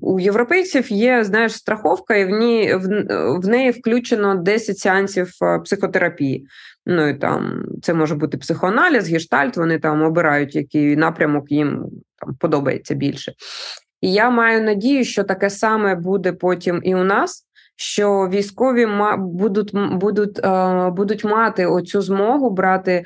у 0.00 0.20
європейців 0.20 0.92
є 0.92 1.24
знаєш 1.24 1.52
страховка, 1.52 2.16
і 2.16 2.24
в 2.24 2.30
ній 2.30 2.74
в, 2.74 3.04
в 3.40 3.48
неї 3.48 3.70
включено 3.70 4.34
10 4.34 4.78
сеансів 4.78 5.30
е, 5.42 5.58
психотерапії. 5.58 6.46
Ну 6.86 7.08
і 7.08 7.14
там 7.14 7.64
це 7.82 7.94
може 7.94 8.14
бути 8.14 8.38
психоаналіз, 8.38 9.10
гештальт. 9.10 9.56
Вони 9.56 9.78
там 9.78 10.02
обирають, 10.02 10.56
який 10.56 10.96
напрямок 10.96 11.52
їм 11.52 11.84
там 12.16 12.34
подобається 12.34 12.94
більше. 12.94 13.32
І 14.00 14.12
я 14.12 14.30
маю 14.30 14.62
надію, 14.62 15.04
що 15.04 15.24
таке 15.24 15.50
саме 15.50 15.94
буде 15.94 16.32
потім 16.32 16.80
і 16.84 16.94
у 16.94 17.04
нас 17.04 17.46
що 17.76 18.28
військові 18.32 18.86
будуть 19.18 19.70
будуть, 19.74 20.40
будуть 20.92 21.24
мати 21.24 21.66
оцю 21.66 22.02
змогу 22.02 22.50
брати 22.50 23.04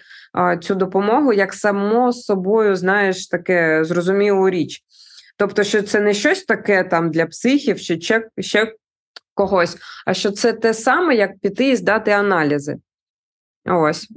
цю 0.63 0.75
допомогу 0.75 1.33
як 1.33 1.55
само 1.55 2.13
собою, 2.13 2.77
знаєш, 2.77 3.27
таке 3.27 3.85
зрозумілу 3.85 4.51
річ. 4.51 4.83
Тобто, 5.37 5.65
що 5.65 5.83
це 5.83 6.01
не 6.01 6.15
щось 6.15 6.45
таке 6.45 6.85
там 6.85 7.11
для 7.11 7.27
психів, 7.27 7.81
чи 7.81 8.01
ще, 8.01 8.29
ще 8.39 8.75
когось, 9.35 9.77
а 10.07 10.15
що 10.15 10.31
це 10.31 10.53
те 10.53 10.75
саме, 10.75 11.15
як 11.15 11.39
піти 11.39 11.69
і 11.69 11.77
здати 11.77 12.11
аналізи. 12.11 12.77
Ось. 13.65 14.09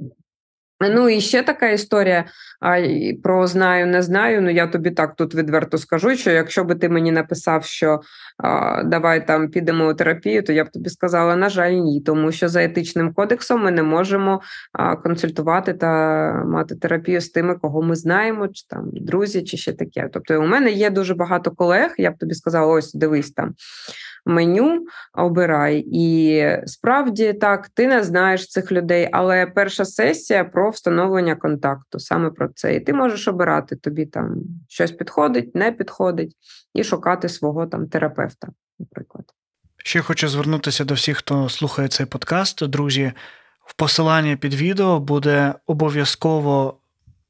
Ну 0.90 1.08
і 1.08 1.20
ще 1.20 1.42
така 1.42 1.68
історія 1.68 2.24
а, 2.60 2.78
про 3.22 3.46
знаю, 3.46 3.86
не 3.86 4.02
знаю. 4.02 4.42
Ну 4.42 4.50
я 4.50 4.66
тобі 4.66 4.90
так 4.90 5.16
тут 5.16 5.34
відверто 5.34 5.78
скажу, 5.78 6.16
що 6.16 6.30
якщо 6.30 6.64
би 6.64 6.74
ти 6.74 6.88
мені 6.88 7.12
написав, 7.12 7.64
що 7.64 8.00
а, 8.38 8.82
давай 8.82 9.26
там 9.26 9.48
підемо 9.48 9.88
у 9.88 9.94
терапію, 9.94 10.42
то 10.42 10.52
я 10.52 10.64
б 10.64 10.70
тобі 10.70 10.90
сказала, 10.90 11.36
на 11.36 11.48
жаль, 11.48 11.72
ні, 11.72 12.00
тому 12.00 12.32
що 12.32 12.48
за 12.48 12.64
етичним 12.64 13.12
кодексом 13.14 13.62
ми 13.62 13.70
не 13.70 13.82
можемо 13.82 14.40
а, 14.72 14.96
консультувати 14.96 15.74
та 15.74 16.32
мати 16.46 16.76
терапію 16.76 17.20
з 17.20 17.28
тими, 17.28 17.54
кого 17.54 17.82
ми 17.82 17.96
знаємо, 17.96 18.48
чи 18.48 18.66
там 18.68 18.90
друзі, 18.92 19.42
чи 19.42 19.56
ще 19.56 19.72
таке. 19.72 20.08
Тобто, 20.12 20.42
у 20.42 20.46
мене 20.46 20.70
є 20.70 20.90
дуже 20.90 21.14
багато 21.14 21.50
колег. 21.50 21.94
Я 21.98 22.10
б 22.10 22.18
тобі 22.18 22.34
сказала, 22.34 22.66
ось 22.66 22.94
дивись 22.94 23.30
там 23.30 23.54
меню 24.26 24.86
обирай. 25.14 25.84
І 25.92 26.46
справді 26.66 27.32
так, 27.32 27.68
ти 27.68 27.86
не 27.86 28.02
знаєш 28.02 28.48
цих 28.48 28.72
людей, 28.72 29.08
але 29.12 29.46
перша 29.46 29.84
сесія 29.84 30.44
про 30.44 30.70
встановлення 30.70 31.36
контакту 31.36 31.98
саме 31.98 32.30
про 32.30 32.48
це. 32.48 32.74
І 32.74 32.80
ти 32.80 32.92
можеш 32.92 33.28
обирати 33.28 33.76
тобі 33.76 34.06
там 34.06 34.34
щось 34.68 34.92
підходить, 34.92 35.54
не 35.54 35.72
підходить, 35.72 36.36
і 36.74 36.84
шукати 36.84 37.28
свого 37.28 37.66
там 37.66 37.88
терапевта, 37.88 38.48
наприклад. 38.78 39.24
Ще 39.76 40.00
хочу 40.00 40.28
звернутися 40.28 40.84
до 40.84 40.94
всіх, 40.94 41.18
хто 41.18 41.48
слухає 41.48 41.88
цей 41.88 42.06
подкаст. 42.06 42.66
Друзі, 42.68 43.12
в 43.64 43.74
посиланні 43.74 44.36
під 44.36 44.54
відео 44.54 45.00
буде 45.00 45.54
обов'язково 45.66 46.78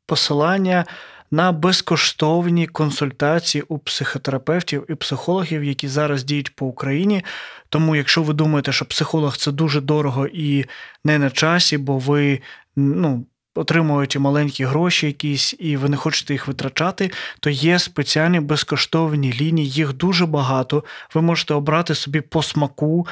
посилання 0.07 0.85
на 1.33 1.53
безкоштовні 1.53 2.67
консультації 2.67 3.65
у 3.69 3.79
психотерапевтів 3.79 4.85
і 4.89 4.95
психологів, 4.95 5.65
які 5.65 5.89
зараз 5.89 6.25
діють 6.25 6.57
по 6.57 6.67
Україні. 6.67 7.25
Тому, 7.69 7.97
якщо 7.97 8.23
ви 8.23 8.35
думаєте, 8.35 8.73
що 8.73 8.85
психолог 8.85 9.37
це 9.37 9.53
дуже 9.53 9.81
дорого 9.81 10.27
і 10.27 10.65
не 11.05 11.19
на 11.19 11.31
часі, 11.31 11.79
бо 11.79 11.99
ви 11.99 12.41
ну, 12.77 13.27
отримуєте 13.55 14.19
маленькі 14.19 14.65
гроші 14.65 15.07
якісь 15.07 15.55
і 15.59 15.77
ви 15.77 15.89
не 15.89 15.97
хочете 15.97 16.35
їх 16.35 16.47
витрачати, 16.47 17.11
то 17.41 17.51
є 17.51 17.79
спеціальні 17.79 18.41
безкоштовні 18.41 19.33
лінії, 19.33 19.71
їх 19.71 19.93
дуже 19.93 20.27
багато. 20.27 20.85
Ви 21.15 21.23
можете 21.23 21.55
обрати 21.55 21.95
собі 21.95 22.21
по 22.21 22.43
смаку. 22.43 23.07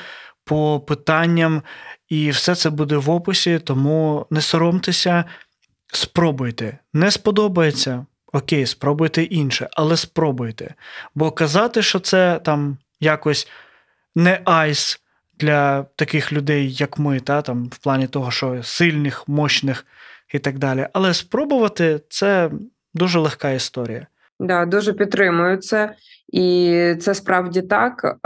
По 0.45 0.81
питанням, 0.81 1.63
і 2.09 2.31
все 2.31 2.55
це 2.55 2.71
буде 2.71 2.97
в 2.97 3.11
описі, 3.11 3.59
тому 3.59 4.27
не 4.31 4.41
соромтеся, 4.41 5.25
спробуйте. 5.93 6.79
Не 6.93 7.11
сподобається, 7.11 8.07
Окей, 8.33 8.67
спробуйте 8.67 9.23
інше, 9.23 9.69
але 9.73 9.97
спробуйте. 9.97 10.75
Бо 11.15 11.31
казати, 11.31 11.83
що 11.83 12.01
це 12.01 12.41
там 12.45 12.77
якось 13.01 13.49
не 14.15 14.41
ice 14.45 15.01
для 15.39 15.83
таких 15.83 16.33
людей, 16.33 16.73
як 16.73 16.99
ми, 16.99 17.21
та, 17.21 17.43
там, 17.43 17.65
в 17.65 17.79
плані 17.79 18.07
того, 18.07 18.31
що 18.31 18.63
сильних, 18.63 19.29
мощних 19.29 19.87
і 20.35 20.39
так 20.39 20.59
далі. 20.59 20.87
Але 20.93 21.15
спробувати 21.15 22.01
це 22.09 22.51
дуже 22.95 23.19
легка 23.19 23.51
історія. 23.51 24.07
Да, 24.41 24.67
дуже 24.67 24.93
підтримую 24.93 25.57
це, 25.57 25.95
і 26.33 26.95
це 27.01 27.15
справді 27.15 27.63
так. 27.63 28.17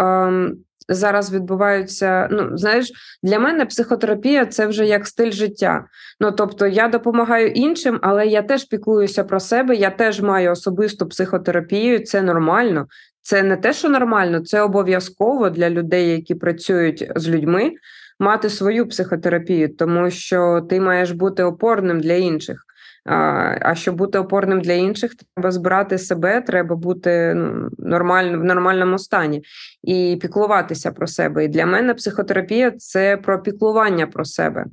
Зараз 0.89 1.33
відбуваються. 1.33 2.29
Ну, 2.31 2.51
знаєш, 2.59 2.93
для 3.23 3.39
мене 3.39 3.67
психотерапія 3.67 4.47
це 4.47 4.67
вже 4.67 4.87
як 4.87 5.07
стиль 5.07 5.31
життя. 5.31 5.85
Ну 6.21 6.33
тобто, 6.33 6.67
я 6.67 6.89
допомагаю 6.89 7.49
іншим, 7.49 7.99
але 8.03 8.27
я 8.27 8.43
теж 8.43 8.65
піклуюся 8.65 9.25
про 9.25 9.41
себе, 9.41 9.77
я 9.77 9.91
теж 9.91 10.21
маю 10.21 10.51
особисту 10.51 11.09
психотерапію. 11.09 12.05
Це 12.05 12.23
нормально. 12.23 12.87
Це 13.23 13.43
не 13.43 13.57
те, 13.57 13.73
що 13.73 13.89
нормально, 13.89 14.41
це 14.41 14.61
обов'язково 14.61 15.51
для 15.51 15.71
людей, 15.71 16.11
які 16.11 16.35
працюють 16.35 17.13
з 17.17 17.29
людьми, 17.29 17.73
мати 18.21 18.51
свою 18.51 18.89
психотерапію, 18.89 19.77
тому 19.77 20.11
що 20.11 20.67
ти 20.71 20.81
маєш 20.81 21.11
бути 21.11 21.43
опорним 21.43 22.01
для 22.01 22.13
інших. 22.13 22.65
А 23.07 23.75
щоб 23.75 23.95
бути 23.97 24.19
опорним 24.19 24.61
для 24.61 24.73
інших, 24.73 25.13
треба 25.15 25.51
збирати 25.51 25.99
себе, 25.99 26.41
треба 26.41 26.77
бути 26.77 27.35
ну, 27.35 27.69
нормально 27.79 28.39
в 28.39 28.45
нормальному 28.45 28.99
стані 28.99 29.43
і 29.83 30.19
піклуватися 30.23 30.93
про 30.93 31.07
себе. 31.07 31.45
І 31.45 31.49
для 31.49 31.67
мене 31.67 31.95
психотерапія 31.95 32.71
це 32.71 33.17
про 33.17 33.43
піклування 33.43 34.07
про 34.07 34.25
себе. 34.25 34.67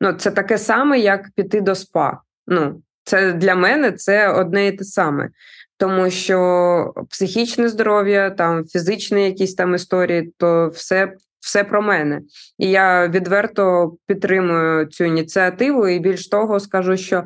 Ну, 0.00 0.12
Це 0.12 0.30
таке 0.30 0.58
саме, 0.58 0.98
як 0.98 1.30
піти 1.34 1.60
до 1.60 1.74
спа. 1.74 2.20
Ну, 2.46 2.82
Це 3.04 3.32
для 3.32 3.54
мене 3.54 3.92
це 3.92 4.28
одне 4.28 4.66
і 4.66 4.72
те 4.72 4.84
саме. 4.84 5.28
Тому 5.76 6.10
що 6.10 6.94
психічне 7.10 7.68
здоров'я, 7.68 8.30
там 8.30 8.64
фізичні 8.64 9.24
якісь 9.24 9.54
там 9.54 9.74
історії, 9.74 10.32
то 10.38 10.68
все 10.68 11.12
все 11.44 11.64
про 11.64 11.82
мене. 11.82 12.20
І 12.58 12.70
я 12.70 13.08
відверто 13.08 13.94
підтримую 14.06 14.86
цю 14.86 15.04
ініціативу. 15.04 15.88
І 15.88 15.98
більш 15.98 16.28
того, 16.28 16.60
скажу, 16.60 16.96
що 16.96 17.24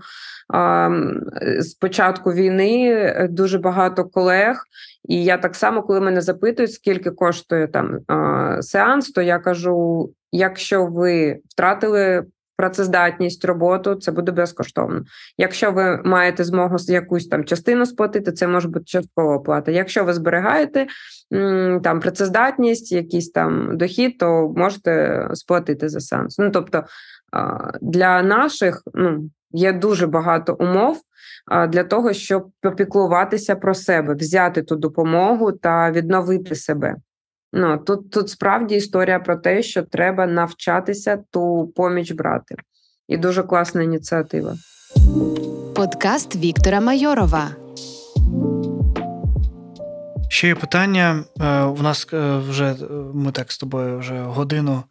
з 1.59 1.75
початку 1.81 2.33
війни 2.33 2.91
е, 2.91 3.29
дуже 3.31 3.59
багато 3.59 4.05
колег, 4.05 4.63
і 5.09 5.25
я 5.25 5.39
так 5.39 5.55
само, 5.55 5.83
коли 5.83 6.01
мене 6.01 6.21
запитують, 6.21 6.73
скільки 6.73 7.11
коштує 7.11 7.67
там 7.67 7.99
сеанс, 8.63 9.11
то 9.11 9.23
я 9.23 9.39
кажу: 9.39 10.11
якщо 10.33 10.87
ви 10.87 11.39
втратили 11.49 12.25
працездатність, 12.59 13.45
роботу, 13.45 13.95
це 13.95 14.13
буде 14.13 14.33
безкоштовно. 14.33 15.03
Якщо 15.37 15.73
ви 15.73 16.01
маєте 16.05 16.45
змогу 16.45 16.77
якусь 16.89 17.27
там 17.27 17.45
частину 17.45 17.87
сплатити, 17.87 18.33
це 18.33 18.47
може 18.47 18.69
бути 18.69 18.85
часткова 18.85 19.37
оплата. 19.37 19.71
Якщо 19.71 20.05
ви 20.05 20.13
зберігаєте 20.15 20.87
там 21.83 22.01
працездатність, 22.01 22.93
якийсь 22.93 23.31
там 23.31 23.77
дохід, 23.79 24.19
то 24.19 24.53
можете 24.57 25.23
сплатити 25.33 25.89
за 25.89 26.01
сеанс. 26.01 26.39
Ну 26.39 26.51
тобто 26.51 26.85
для 27.81 28.23
наших 28.23 28.83
ну 28.95 29.31
Є 29.53 29.73
дуже 29.73 30.07
багато 30.07 30.57
умов 30.61 31.01
для 31.69 31.85
того, 31.85 32.13
щоб 32.13 32.51
попіклуватися 32.61 33.57
про 33.57 33.75
себе, 33.75 34.15
взяти 34.15 34.63
ту 34.63 34.77
допомогу 34.77 35.53
та 35.53 35.91
відновити 35.91 36.55
себе. 36.55 36.97
Ну 37.53 37.79
тут 37.79 38.11
тут 38.11 38.31
справді 38.31 38.75
історія 38.75 39.19
про 39.19 39.37
те, 39.37 39.63
що 39.63 39.83
треба 39.83 40.27
навчатися 40.27 41.19
ту 41.31 41.73
поміч 41.77 42.13
брати, 42.13 42.55
і 43.09 43.17
дуже 43.17 43.43
класна 43.43 43.83
ініціатива. 43.83 44.57
Подкаст 45.75 46.37
Віктора 46.37 46.81
Майорова. 46.81 47.51
Ще 50.29 50.47
є 50.47 50.55
питання. 50.55 51.25
Е, 51.41 51.63
у 51.63 51.83
нас 51.83 52.07
е, 52.13 52.37
вже 52.37 52.65
е, 52.65 52.77
ми 53.15 53.33
так 53.33 53.53
з 53.53 53.59
тобою 53.59 53.99
вже 53.99 54.21
годину 54.21 54.83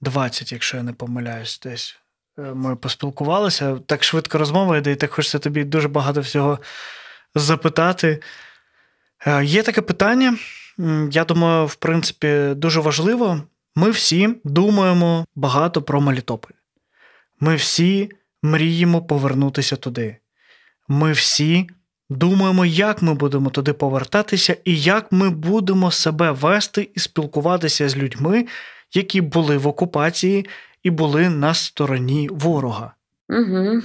20, 0.00 0.52
якщо 0.52 0.76
я 0.76 0.82
не 0.82 0.92
помиляюсь, 0.92 1.60
десь 1.60 1.96
ми 2.36 2.76
поспілкувалися. 2.76 3.78
Так 3.86 4.04
швидко 4.04 4.38
розмова 4.38 4.76
йде, 4.76 4.92
і 4.92 4.96
так 4.96 5.10
хочеться 5.10 5.38
тобі 5.38 5.64
дуже 5.64 5.88
багато 5.88 6.20
всього 6.20 6.58
запитати. 7.34 8.22
Є 9.42 9.62
таке 9.62 9.80
питання, 9.80 10.36
я 11.10 11.24
думаю, 11.24 11.66
в 11.66 11.74
принципі, 11.74 12.52
дуже 12.56 12.80
важливо. 12.80 13.42
Ми 13.74 13.90
всі 13.90 14.34
думаємо 14.44 15.26
багато 15.34 15.82
про 15.82 16.00
Мелітополь. 16.00 16.54
Ми 17.40 17.56
всі 17.56 18.10
мріємо 18.42 19.02
повернутися 19.02 19.76
туди. 19.76 20.16
Ми 20.88 21.12
всі 21.12 21.68
думаємо, 22.10 22.64
як 22.64 23.02
ми 23.02 23.14
будемо 23.14 23.50
туди 23.50 23.72
повертатися 23.72 24.56
і 24.64 24.80
як 24.80 25.12
ми 25.12 25.30
будемо 25.30 25.90
себе 25.90 26.30
вести 26.30 26.90
і 26.94 27.00
спілкуватися 27.00 27.88
з 27.88 27.96
людьми, 27.96 28.46
які 28.94 29.20
були 29.20 29.56
в 29.56 29.66
окупації, 29.66 30.46
і 30.82 30.90
були 30.90 31.28
на 31.28 31.54
стороні 31.54 32.28
ворога. 32.32 32.94
Угу. 33.28 33.82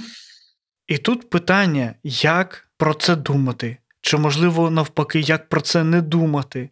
І 0.86 0.98
тут 0.98 1.30
питання, 1.30 1.94
як 2.04 2.68
про 2.76 2.94
це 2.94 3.16
думати, 3.16 3.76
чи, 4.00 4.16
можливо, 4.16 4.70
навпаки, 4.70 5.20
як 5.20 5.48
про 5.48 5.60
це 5.60 5.84
не 5.84 6.02
думати, 6.02 6.70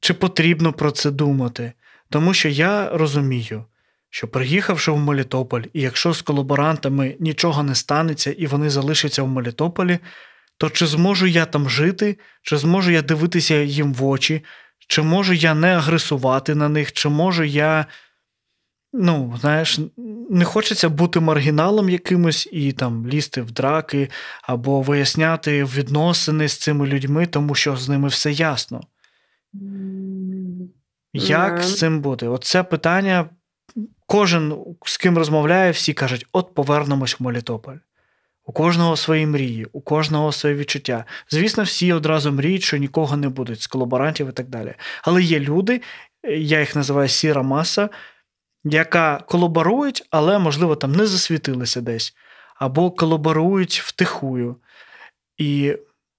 чи 0.00 0.14
потрібно 0.14 0.72
про 0.72 0.90
це 0.90 1.10
думати. 1.10 1.72
Тому 2.10 2.34
що 2.34 2.48
я 2.48 2.90
розумію, 2.92 3.64
що 4.10 4.28
приїхавши 4.28 4.90
в 4.90 4.98
Мелітополь, 4.98 5.62
і 5.72 5.80
якщо 5.80 6.12
з 6.12 6.22
колаборантами 6.22 7.16
нічого 7.20 7.62
не 7.62 7.74
станеться 7.74 8.32
і 8.32 8.46
вони 8.46 8.70
залишаться 8.70 9.22
в 9.22 9.28
Мелітополі, 9.28 9.98
то 10.58 10.70
чи 10.70 10.86
зможу 10.86 11.26
я 11.26 11.44
там 11.44 11.70
жити, 11.70 12.18
чи 12.42 12.56
зможу 12.56 12.90
я 12.90 13.02
дивитися 13.02 13.54
їм 13.54 13.94
в 13.94 14.04
очі, 14.04 14.44
чи 14.88 15.02
можу 15.02 15.32
я 15.32 15.54
не 15.54 15.76
агресувати 15.76 16.54
на 16.54 16.68
них, 16.68 16.92
чи 16.92 17.08
можу 17.08 17.44
я 17.44 17.86
ну, 18.92 19.34
знаєш, 19.40 19.80
не 20.30 20.44
хочеться 20.44 20.88
бути 20.88 21.20
маргіналом 21.20 21.88
якимось 21.88 22.48
і 22.52 22.72
там 22.72 23.08
лізти 23.08 23.42
в 23.42 23.50
драки 23.50 24.10
або 24.42 24.80
виясняти 24.80 25.64
відносини 25.64 26.48
з 26.48 26.56
цими 26.56 26.86
людьми, 26.86 27.26
тому 27.26 27.54
що 27.54 27.76
з 27.76 27.88
ними 27.88 28.08
все 28.08 28.32
ясно. 28.32 28.80
Як 31.12 31.62
з 31.62 31.78
цим 31.78 32.00
бути? 32.00 32.28
Оце 32.28 32.62
питання. 32.62 33.28
Кожен, 34.06 34.56
з 34.84 34.96
ким 34.96 35.18
розмовляє, 35.18 35.70
всі 35.70 35.92
кажуть: 35.92 36.26
от 36.32 36.54
повернемось 36.54 37.20
в 37.20 37.22
Мелітополь. 37.22 37.76
У 38.44 38.52
кожного 38.52 38.96
свої 38.96 39.26
мрії, 39.26 39.66
у 39.72 39.80
кожного 39.80 40.32
своє 40.32 40.54
відчуття. 40.54 41.04
Звісно, 41.30 41.62
всі 41.62 41.92
одразу 41.92 42.32
мріють, 42.32 42.62
що 42.62 42.76
нікого 42.76 43.16
не 43.16 43.28
будуть 43.28 43.60
з 43.60 43.66
колаборантів 43.66 44.28
і 44.28 44.32
так 44.32 44.48
далі. 44.48 44.74
Але 45.02 45.22
є 45.22 45.40
люди, 45.40 45.82
я 46.28 46.60
їх 46.60 46.76
називаю 46.76 47.08
сіра 47.08 47.42
маса, 47.42 47.88
яка 48.64 49.18
колаборують, 49.18 50.06
але, 50.10 50.38
можливо, 50.38 50.76
там 50.76 50.92
не 50.92 51.06
засвітилися 51.06 51.80
десь, 51.80 52.14
або 52.56 52.90
колаборують 52.90 53.80
втихую. 53.84 54.56
І 55.38 55.76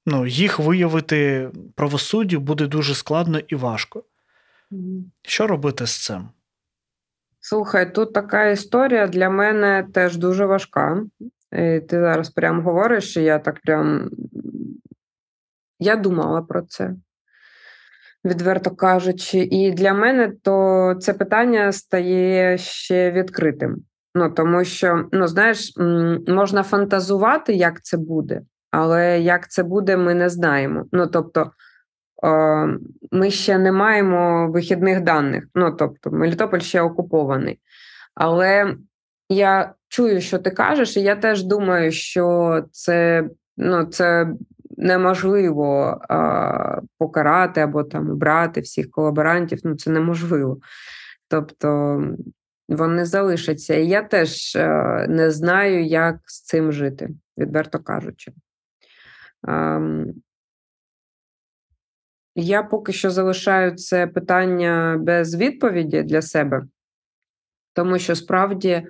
ну, 0.08 0.28
їх 0.28 0.60
виявити 0.60 1.50
правосуддю 1.76 2.40
буде 2.40 2.68
дуже 2.68 2.96
складно 2.96 3.40
і 3.48 3.56
важко. 3.56 4.04
Що 5.22 5.48
робити 5.48 5.88
з 5.88 6.06
цим? 6.06 6.30
Слухай, 7.40 7.94
тут 7.94 8.14
така 8.14 8.46
історія 8.46 9.08
для 9.08 9.30
мене 9.30 9.88
теж 9.94 10.18
дуже 10.18 10.46
важка. 10.46 11.04
І 11.52 11.80
Ти 11.80 12.00
зараз 12.00 12.30
прям 12.30 12.62
говориш, 12.62 13.10
що 13.10 13.22
я 13.22 13.40
так 13.40 13.62
прям 13.62 14.10
я 15.80 15.96
думала 15.96 16.42
про 16.42 16.62
це, 16.62 16.96
відверто 18.26 18.72
кажучи. 18.72 19.38
І 19.40 19.72
для 19.72 19.94
мене 19.94 20.34
то 20.44 20.96
це 21.00 21.14
питання 21.14 21.72
стає 21.72 22.58
ще 22.58 23.12
відкритим. 23.12 23.78
Ну, 24.16 24.30
Тому 24.30 24.64
що, 24.64 25.10
ну, 25.12 25.28
знаєш, 25.28 25.74
можна 26.28 26.64
фантазувати, 26.64 27.54
як 27.54 27.84
це 27.84 27.98
буде, 27.98 28.42
але 28.72 29.20
як 29.20 29.52
це 29.52 29.64
буде, 29.64 29.98
ми 29.98 30.14
не 30.14 30.30
знаємо. 30.30 30.86
Ну, 30.92 31.08
тобто, 31.08 31.52
ми 33.12 33.32
ще 33.32 33.58
не 33.58 33.72
маємо 33.72 34.52
вихідних 34.52 35.02
даних. 35.02 35.44
Ну, 35.56 35.72
тобто, 35.72 36.12
Мелітополь 36.12 36.60
ще 36.60 36.82
окупований. 36.82 37.60
Але 38.16 38.76
я 39.30 39.74
чую, 39.88 40.22
що 40.22 40.40
ти 40.40 40.52
кажеш, 40.52 40.98
і 40.98 41.02
я 41.02 41.16
теж 41.16 41.44
думаю, 41.44 41.92
що 41.92 42.64
це 42.72 43.30
ну, 43.58 43.86
це 43.86 44.28
неможливо 44.78 46.02
а, 46.10 46.82
покарати 46.98 47.62
або 47.62 47.84
там 47.84 48.12
обрати 48.12 48.62
всіх 48.62 48.92
колаборантів. 48.92 49.60
Ну, 49.64 49.76
це 49.76 49.92
неможливо. 49.92 50.58
Тобто 51.28 52.02
вони 52.70 53.06
залишаться. 53.06 53.76
І 53.76 53.88
я 53.88 54.02
теж 54.02 54.56
а, 54.56 55.06
не 55.10 55.32
знаю, 55.32 55.86
як 55.86 56.16
з 56.26 56.42
цим 56.42 56.72
жити, 56.72 57.10
відверто 57.38 57.80
кажучи. 57.80 58.32
Я 62.36 62.64
поки 62.64 62.94
що 62.94 63.12
залишаю 63.12 63.76
це 63.76 64.08
питання 64.08 64.98
без 65.00 65.36
відповіді 65.36 66.04
для 66.04 66.22
себе, 66.22 66.64
тому 67.74 68.00
що 68.00 68.16
справді 68.16 68.88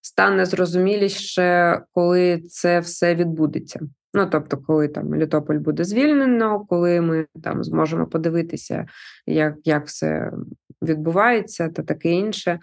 стане 0.00 0.46
зрозуміліше, 0.46 1.80
коли 1.92 2.38
це 2.38 2.80
все 2.80 3.14
відбудеться. 3.14 3.80
Ну, 4.14 4.26
тобто, 4.26 4.56
коли 4.56 4.88
там 4.88 5.08
Мелітополь 5.08 5.58
буде 5.58 5.84
звільнено, 5.84 6.66
коли 6.68 7.00
ми 7.00 7.26
там 7.42 7.64
зможемо 7.64 8.06
подивитися, 8.06 8.86
як 9.26 9.54
як 9.64 9.86
все 9.86 10.32
відбувається, 10.82 11.68
та 11.68 11.82
таке 11.82 12.10
інше. 12.10 12.58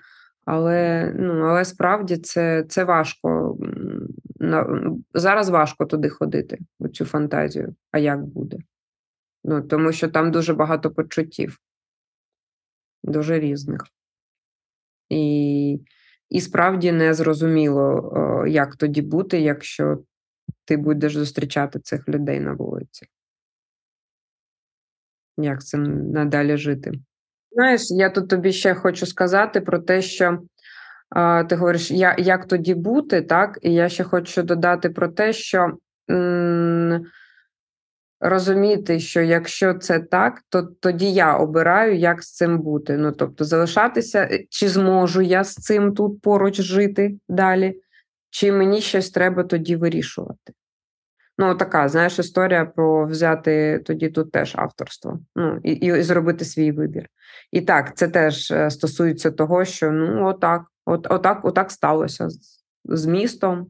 Але 0.45 1.11
ну, 1.19 1.33
але 1.33 1.65
справді 1.65 2.17
це 2.17 2.63
це 2.69 2.83
важко. 2.83 3.57
Зараз 5.13 5.49
важко 5.49 5.85
туди 5.85 6.09
ходити, 6.09 6.57
у 6.79 6.87
цю 6.87 7.05
фантазію. 7.05 7.75
А 7.91 7.97
як 7.97 8.25
буде? 8.25 8.57
Ну, 9.43 9.61
Тому 9.61 9.91
що 9.91 10.07
там 10.07 10.31
дуже 10.31 10.53
багато 10.53 10.91
почуттів, 10.91 11.59
дуже 13.03 13.39
різних. 13.39 13.81
І 15.09 15.79
і 16.29 16.41
справді 16.41 16.91
не 16.91 17.13
зрозуміло, 17.13 18.45
як 18.47 18.75
тоді 18.75 19.01
бути, 19.01 19.41
якщо 19.41 20.03
ти 20.65 20.77
будеш 20.77 21.15
зустрічати 21.15 21.79
цих 21.79 22.09
людей 22.09 22.39
на 22.39 22.53
вулиці. 22.53 23.07
Як 25.37 25.63
цим 25.63 26.11
надалі 26.11 26.57
жити? 26.57 26.91
Знаєш, 27.55 27.81
я 27.91 28.09
тут 28.09 28.29
тобі 28.29 28.51
ще 28.51 28.73
хочу 28.73 29.05
сказати 29.05 29.61
про 29.61 29.79
те, 29.79 30.01
що 30.01 30.39
а, 31.09 31.43
ти 31.43 31.55
говориш, 31.55 31.91
я, 31.91 32.15
як 32.19 32.45
тоді 32.45 32.75
бути, 32.75 33.21
так? 33.21 33.59
І 33.61 33.73
я 33.73 33.89
ще 33.89 34.03
хочу 34.03 34.43
додати 34.43 34.89
про 34.89 35.07
те, 35.07 35.33
що 35.33 35.71
м- 36.11 37.05
розуміти, 38.19 38.99
що 38.99 39.21
якщо 39.21 39.73
це 39.73 39.99
так, 39.99 40.41
то 40.49 40.63
тоді 40.63 41.13
я 41.13 41.37
обираю, 41.37 41.95
як 41.97 42.23
з 42.23 42.33
цим 42.33 42.59
бути. 42.59 42.97
Ну 42.97 43.11
тобто, 43.11 43.43
залишатися, 43.45 44.19
е, 44.31 44.45
чи 44.49 44.69
зможу 44.69 45.21
я 45.21 45.43
з 45.43 45.53
цим 45.53 45.93
тут 45.93 46.21
поруч 46.21 46.61
жити 46.61 47.15
далі, 47.29 47.81
чи 48.29 48.51
мені 48.51 48.81
щось 48.81 49.09
треба 49.09 49.43
тоді 49.43 49.75
вирішувати. 49.75 50.53
Ну, 51.37 51.55
така, 51.55 51.89
знаєш, 51.89 52.19
історія 52.19 52.65
про 52.65 53.05
взяти 53.05 53.81
тоді 53.85 54.09
тут 54.09 54.31
теж 54.31 54.53
авторство, 54.55 55.19
ну, 55.35 55.59
і 55.63 55.71
і, 55.71 56.01
зробити 56.01 56.45
свій 56.45 56.71
вибір. 56.71 57.07
І 57.51 57.61
так, 57.61 57.97
це 57.97 58.07
теж 58.07 58.51
е, 58.51 58.69
стосується 58.69 59.31
того, 59.31 59.65
що 59.65 59.91
ну, 59.91 60.27
отак, 60.27 60.63
от, 60.85 61.07
отак, 61.09 61.45
отак 61.45 61.71
сталося 61.71 62.29
з, 62.29 62.63
з 62.85 63.05
містом, 63.05 63.67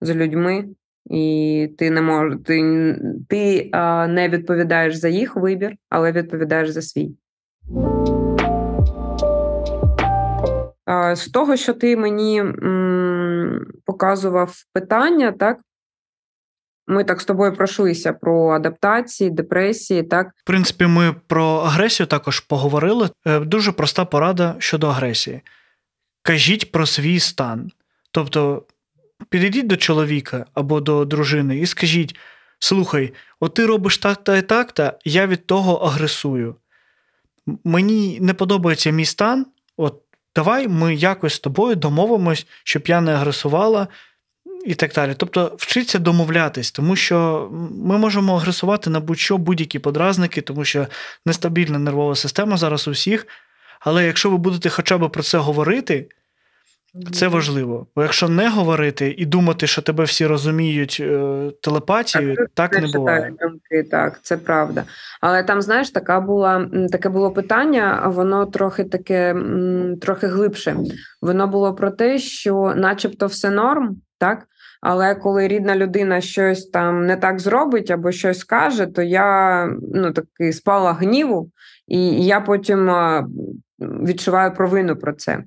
з 0.00 0.14
людьми 0.14 0.68
і 1.10 1.74
ти 1.78 1.90
не 1.90 2.02
мож, 2.02 2.34
ти, 2.44 2.96
ти 3.28 3.70
а, 3.72 4.06
не 4.06 4.28
відповідаєш 4.28 4.94
за 4.94 5.08
їх 5.08 5.36
вибір, 5.36 5.76
але 5.88 6.12
відповідаєш 6.12 6.70
за 6.70 6.82
свій. 6.82 7.16
З 11.14 11.28
того, 11.28 11.56
що 11.56 11.74
ти 11.74 11.96
мені 11.96 12.40
м, 12.40 13.66
показував 13.84 14.54
питання, 14.72 15.32
так. 15.32 15.58
Ми 16.90 17.04
так 17.04 17.20
з 17.20 17.24
тобою 17.24 17.54
пройшлися 17.54 18.12
про 18.12 18.48
адаптації, 18.48 19.30
депресії. 19.30 20.02
Так, 20.02 20.26
в 20.36 20.44
принципі, 20.44 20.86
ми 20.86 21.14
про 21.26 21.44
агресію 21.44 22.06
також 22.06 22.40
поговорили. 22.40 23.10
Е, 23.26 23.40
дуже 23.40 23.72
проста 23.72 24.04
порада 24.04 24.56
щодо 24.58 24.88
агресії. 24.88 25.40
Кажіть 26.22 26.72
про 26.72 26.86
свій 26.86 27.20
стан. 27.20 27.70
Тобто, 28.10 28.66
підійдіть 29.28 29.66
до 29.66 29.76
чоловіка 29.76 30.46
або 30.54 30.80
до 30.80 31.04
дружини 31.04 31.58
і 31.58 31.66
скажіть: 31.66 32.16
слухай, 32.58 33.12
от 33.40 33.54
ти 33.54 33.66
робиш 33.66 33.98
так-та 33.98 34.36
і 34.36 34.42
так-та, 34.42 34.98
я 35.04 35.26
від 35.26 35.46
того 35.46 35.74
агресую. 35.74 36.56
Мені 37.64 38.18
не 38.20 38.34
подобається 38.34 38.90
мій 38.90 39.04
стан, 39.04 39.46
от 39.76 40.02
давай 40.36 40.68
ми 40.68 40.94
якось 40.94 41.34
з 41.34 41.40
тобою 41.40 41.76
домовимось, 41.76 42.46
щоб 42.64 42.82
я 42.86 43.00
не 43.00 43.14
агресувала. 43.14 43.88
І 44.64 44.74
так 44.74 44.92
далі. 44.92 45.14
Тобто 45.16 45.56
вчиться 45.58 45.98
домовлятись, 45.98 46.72
тому 46.72 46.96
що 46.96 47.48
ми 47.84 47.98
можемо 47.98 48.36
агресувати 48.36 48.90
на 48.90 49.00
будь-що 49.00 49.38
будь-які 49.38 49.78
подразники, 49.78 50.40
тому 50.40 50.64
що 50.64 50.86
нестабільна 51.26 51.78
нервова 51.78 52.14
система 52.14 52.56
зараз 52.56 52.88
у 52.88 52.90
всіх. 52.90 53.26
Але 53.80 54.06
якщо 54.06 54.30
ви 54.30 54.36
будете 54.36 54.68
хоча 54.68 54.98
б 54.98 55.10
про 55.10 55.22
це 55.22 55.38
говорити, 55.38 56.08
це 57.12 57.28
важливо. 57.28 57.86
Бо 57.96 58.02
якщо 58.02 58.28
не 58.28 58.48
говорити 58.48 59.14
і 59.18 59.26
думати, 59.26 59.66
що 59.66 59.82
тебе 59.82 60.04
всі 60.04 60.26
розуміють 60.26 60.96
е, 61.00 61.50
телепатією, 61.62 62.36
так, 62.36 62.50
так 62.54 62.82
не 62.82 62.88
буває. 62.88 63.32
Думки, 63.40 63.88
так, 63.90 64.20
це 64.22 64.36
правда. 64.36 64.84
Але 65.20 65.42
там, 65.42 65.62
знаєш, 65.62 65.90
така 65.90 66.20
була 66.20 66.70
таке 66.92 67.08
було 67.08 67.30
питання, 67.30 68.02
воно 68.06 68.46
трохи 68.46 68.84
таке 68.84 69.36
трохи 70.00 70.26
глибше. 70.26 70.76
Воно 71.22 71.46
було 71.46 71.74
про 71.74 71.90
те, 71.90 72.18
що, 72.18 72.72
начебто, 72.76 73.26
все 73.26 73.50
норм, 73.50 73.96
так. 74.20 74.46
Але 74.80 75.14
коли 75.14 75.48
рідна 75.48 75.76
людина 75.76 76.20
щось 76.20 76.66
там 76.66 77.06
не 77.06 77.16
так 77.16 77.40
зробить 77.40 77.90
або 77.90 78.12
щось 78.12 78.38
скаже, 78.38 78.86
то 78.86 79.02
я 79.02 79.66
ну 79.94 80.12
таки 80.12 80.52
спала 80.52 80.92
гніву, 80.92 81.50
і 81.86 82.26
я 82.26 82.40
потім 82.40 82.90
відчуваю 83.80 84.54
провину 84.54 84.96
про 84.96 85.12
це. 85.12 85.44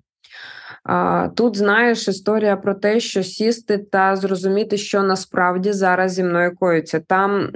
Тут 1.36 1.58
знаєш 1.58 2.08
історія 2.08 2.58
про 2.58 2.74
те, 2.74 3.00
що 3.00 3.24
сісти 3.24 3.78
та 3.78 4.16
зрозуміти, 4.16 4.78
що 4.78 5.04
насправді 5.04 5.72
зараз 5.72 6.14
зі 6.14 6.24
мною 6.24 6.56
коїться. 6.56 7.00
Там 7.00 7.50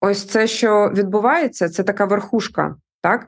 ось 0.00 0.24
це, 0.24 0.46
що 0.46 0.92
відбувається, 0.94 1.68
це 1.68 1.82
така 1.82 2.04
верхушка. 2.04 2.76
Так, 3.02 3.26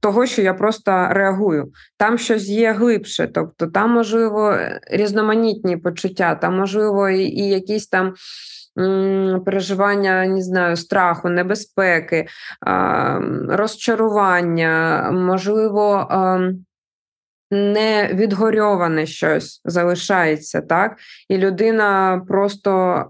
того, 0.00 0.26
що 0.26 0.42
я 0.42 0.54
просто 0.54 1.08
реагую. 1.10 1.72
Там 1.96 2.18
щось 2.18 2.48
є 2.48 2.72
глибше, 2.72 3.28
тобто 3.34 3.66
там, 3.66 3.90
можливо, 3.90 4.56
різноманітні 4.90 5.76
почуття, 5.76 6.34
там, 6.34 6.58
можливо, 6.58 7.08
і, 7.08 7.22
і 7.22 7.48
якісь 7.48 7.88
там 7.88 8.14
переживання, 9.44 10.26
не 10.26 10.42
знаю, 10.42 10.76
страху, 10.76 11.28
небезпеки, 11.28 12.26
розчарування, 13.48 15.08
можливо, 15.12 16.06
а, 16.10 16.50
не 17.50 18.10
відгорьоване 18.14 19.06
щось 19.06 19.60
залишається, 19.64 20.60
так? 20.60 20.96
І 21.28 21.38
людина 21.38 22.22
просто 22.28 23.04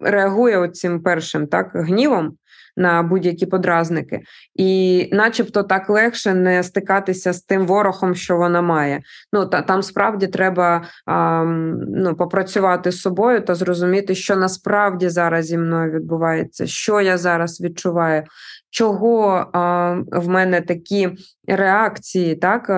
реагує 0.00 0.68
цим 0.68 1.02
першим 1.02 1.46
так, 1.46 1.70
гнівом 1.74 2.36
на 2.76 3.02
будь-які 3.02 3.46
подразники, 3.46 4.20
і, 4.54 5.08
начебто, 5.12 5.62
так 5.62 5.90
легше 5.90 6.34
не 6.34 6.62
стикатися 6.62 7.32
з 7.32 7.42
тим 7.42 7.66
ворогом, 7.66 8.14
що 8.14 8.36
вона 8.36 8.62
має. 8.62 9.02
Ну 9.32 9.46
та 9.46 9.62
там 9.62 9.82
справді 9.82 10.26
треба 10.26 10.84
а, 11.06 11.44
ну, 11.88 12.16
попрацювати 12.16 12.90
з 12.92 13.00
собою 13.00 13.40
та 13.40 13.54
зрозуміти, 13.54 14.14
що 14.14 14.36
насправді 14.36 15.08
зараз 15.08 15.46
зі 15.46 15.58
мною 15.58 15.92
відбувається, 15.92 16.66
що 16.66 17.00
я 17.00 17.18
зараз 17.18 17.60
відчуваю. 17.60 18.22
Чого 18.70 19.46
а, 19.52 19.94
в 20.12 20.28
мене 20.28 20.60
такі 20.60 21.10
реакції 21.48 22.34
так 22.36 22.68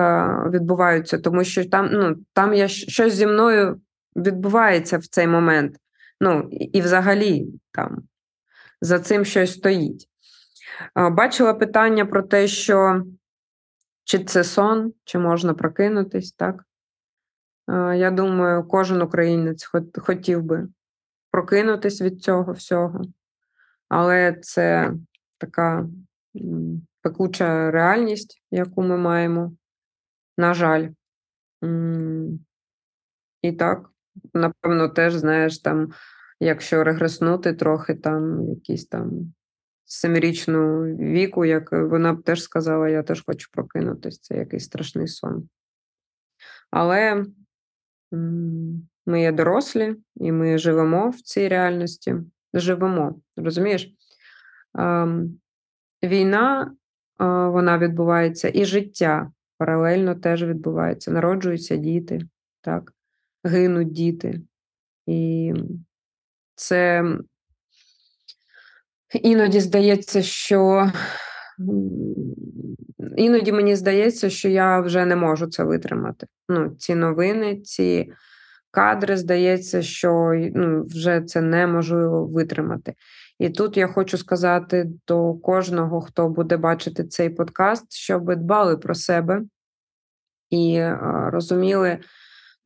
відбуваються, 0.53 1.17
тому 1.17 1.43
що 1.43 1.65
там 1.65 1.89
ну 1.91 2.15
там 2.33 2.53
я 2.53 2.67
щось 2.67 3.13
зі 3.13 3.27
мною 3.27 3.81
відбувається 4.15 4.97
в 4.97 5.05
цей 5.05 5.27
момент. 5.27 5.75
Ну 6.21 6.49
і 6.51 6.81
взагалі 6.81 7.47
там 7.71 7.97
за 8.81 8.99
цим 8.99 9.25
щось 9.25 9.53
стоїть. 9.53 10.09
Бачила 10.95 11.53
питання 11.53 12.05
про 12.05 12.23
те, 12.23 12.47
що 12.47 13.03
чи 14.03 14.23
це 14.23 14.43
сон, 14.43 14.93
чи 15.03 15.19
можна 15.19 15.53
прокинутись, 15.53 16.31
так? 16.31 16.63
Я 17.95 18.11
думаю, 18.11 18.63
кожен 18.63 19.01
українець 19.01 19.69
хотів 19.97 20.43
би 20.43 20.67
прокинутись 21.31 22.01
від 22.01 22.21
цього 22.21 22.53
всього, 22.53 23.01
але 23.89 24.33
це 24.41 24.93
така 25.37 25.87
пекуча 27.01 27.71
реальність, 27.71 28.41
яку 28.51 28.81
ми 28.81 28.97
маємо. 28.97 29.53
На 30.37 30.53
жаль. 30.53 30.89
І 33.41 33.51
так, 33.51 33.89
напевно, 34.33 34.89
теж, 34.89 35.15
знаєш, 35.15 35.59
там 35.59 35.93
якщо 36.39 36.83
регреснути 36.83 37.53
трохи 37.53 37.95
там 37.95 38.49
якісь 38.49 38.85
там 38.85 39.33
семирічну 39.85 40.83
віку, 40.83 41.45
як 41.45 41.71
вона 41.71 42.13
б 42.13 42.23
теж 42.23 42.43
сказала, 42.43 42.89
я 42.89 43.03
теж 43.03 43.23
хочу 43.25 43.49
прокинутися, 43.51 44.19
це 44.21 44.37
якийсь 44.37 44.65
страшний 44.65 45.07
сон. 45.07 45.49
Але 46.71 47.25
ми 49.05 49.21
є 49.21 49.31
дорослі, 49.31 49.95
і 50.15 50.31
ми 50.31 50.57
живемо 50.57 51.09
в 51.09 51.21
цій 51.21 51.47
реальності. 51.47 52.15
Живемо, 52.53 53.21
розумієш? 53.37 53.93
Війна 56.03 56.75
вона 57.19 57.77
відбувається, 57.77 58.51
і 58.53 58.65
життя 58.65 59.31
паралельно 59.57 60.15
теж 60.15 60.43
відбувається. 60.43 61.11
Народжуються 61.11 61.75
діти, 61.75 62.21
так, 62.61 62.93
гинуть 63.43 63.91
діти. 63.91 64.41
І 65.05 65.53
це 66.57 67.03
іноді 69.13 69.59
здається, 69.59 70.21
що 70.21 70.91
іноді 73.17 73.51
мені 73.51 73.75
здається, 73.75 74.29
що 74.29 74.49
я 74.49 74.79
вже 74.79 75.05
не 75.05 75.15
можу 75.15 75.47
це 75.47 75.63
витримати. 75.63 76.27
Ну, 76.49 76.75
Ці 76.79 76.95
новини, 76.95 77.61
ці 77.61 78.11
кадри, 78.71 79.17
здається, 79.17 79.81
що 79.81 80.31
ну, 80.55 80.83
вже 80.83 81.21
це 81.21 81.41
неможливо 81.41 82.25
витримати. 82.25 82.93
І 83.39 83.49
тут 83.49 83.77
я 83.77 83.87
хочу 83.87 84.17
сказати 84.17 84.89
до 85.07 85.33
кожного, 85.33 86.01
хто 86.01 86.29
буде 86.29 86.57
бачити 86.57 87.03
цей 87.03 87.29
подкаст, 87.29 87.93
щоб 87.93 88.35
дбали 88.35 88.77
про 88.77 88.95
себе 88.95 89.41
і 90.49 90.83
розуміли 91.31 91.99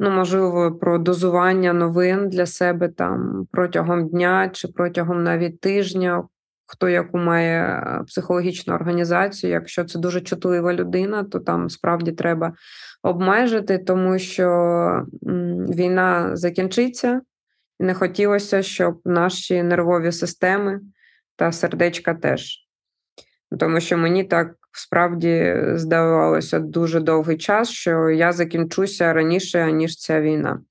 ну, 0.03 0.10
можливо, 0.11 0.72
про 0.72 0.98
дозування 0.98 1.73
новин 1.73 2.30
для 2.30 2.45
себе 2.45 2.90
там 2.90 3.48
протягом 3.52 4.10
дня 4.10 4.49
чи 4.53 4.68
протягом 4.68 5.23
навіть 5.23 5.61
тижня. 5.61 6.23
Хто 6.65 6.90
яку 6.90 7.18
має 7.18 7.61
е, 7.64 8.03
психологічну 8.07 8.73
організацію, 8.73 9.52
якщо 9.52 9.84
це 9.84 9.99
дуже 9.99 10.22
чутлива 10.22 10.73
людина, 10.73 11.23
то 11.23 11.40
там 11.40 11.69
справді 11.69 12.11
треба 12.11 12.53
обмежити, 13.03 13.78
тому 13.78 14.19
що 14.19 15.06
війна 15.69 16.36
закінчиться, 16.36 17.22
і 17.80 17.84
не 17.84 17.94
хотілося, 17.94 18.61
щоб 18.61 19.02
наші 19.06 19.64
нервові 19.64 20.11
системи 20.11 20.80
та 21.36 21.52
сердечка 21.52 22.14
теж. 22.14 22.57
Тому 23.60 23.80
що 23.80 23.98
мені 23.98 24.23
так 24.23 24.56
справді 24.72 25.56
здавалося 25.73 26.60
дуже 26.60 26.99
довгий 26.99 27.38
час, 27.38 27.69
що 27.69 28.10
я 28.10 28.31
закінчуся 28.31 29.14
раніше, 29.14 29.72
ніж 29.72 29.98
ця 29.98 30.22
війна. 30.22 30.61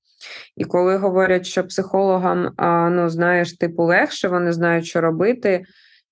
І 0.57 0.65
коли 0.65 0.97
говорять, 0.97 1.45
що 1.45 1.63
психологам, 1.63 2.53
ну 2.91 3.09
знаєш, 3.09 3.57
типу 3.57 3.83
легше, 3.83 4.27
вони 4.27 4.51
знають, 4.53 4.85
що 4.85 5.01
робити. 5.01 5.65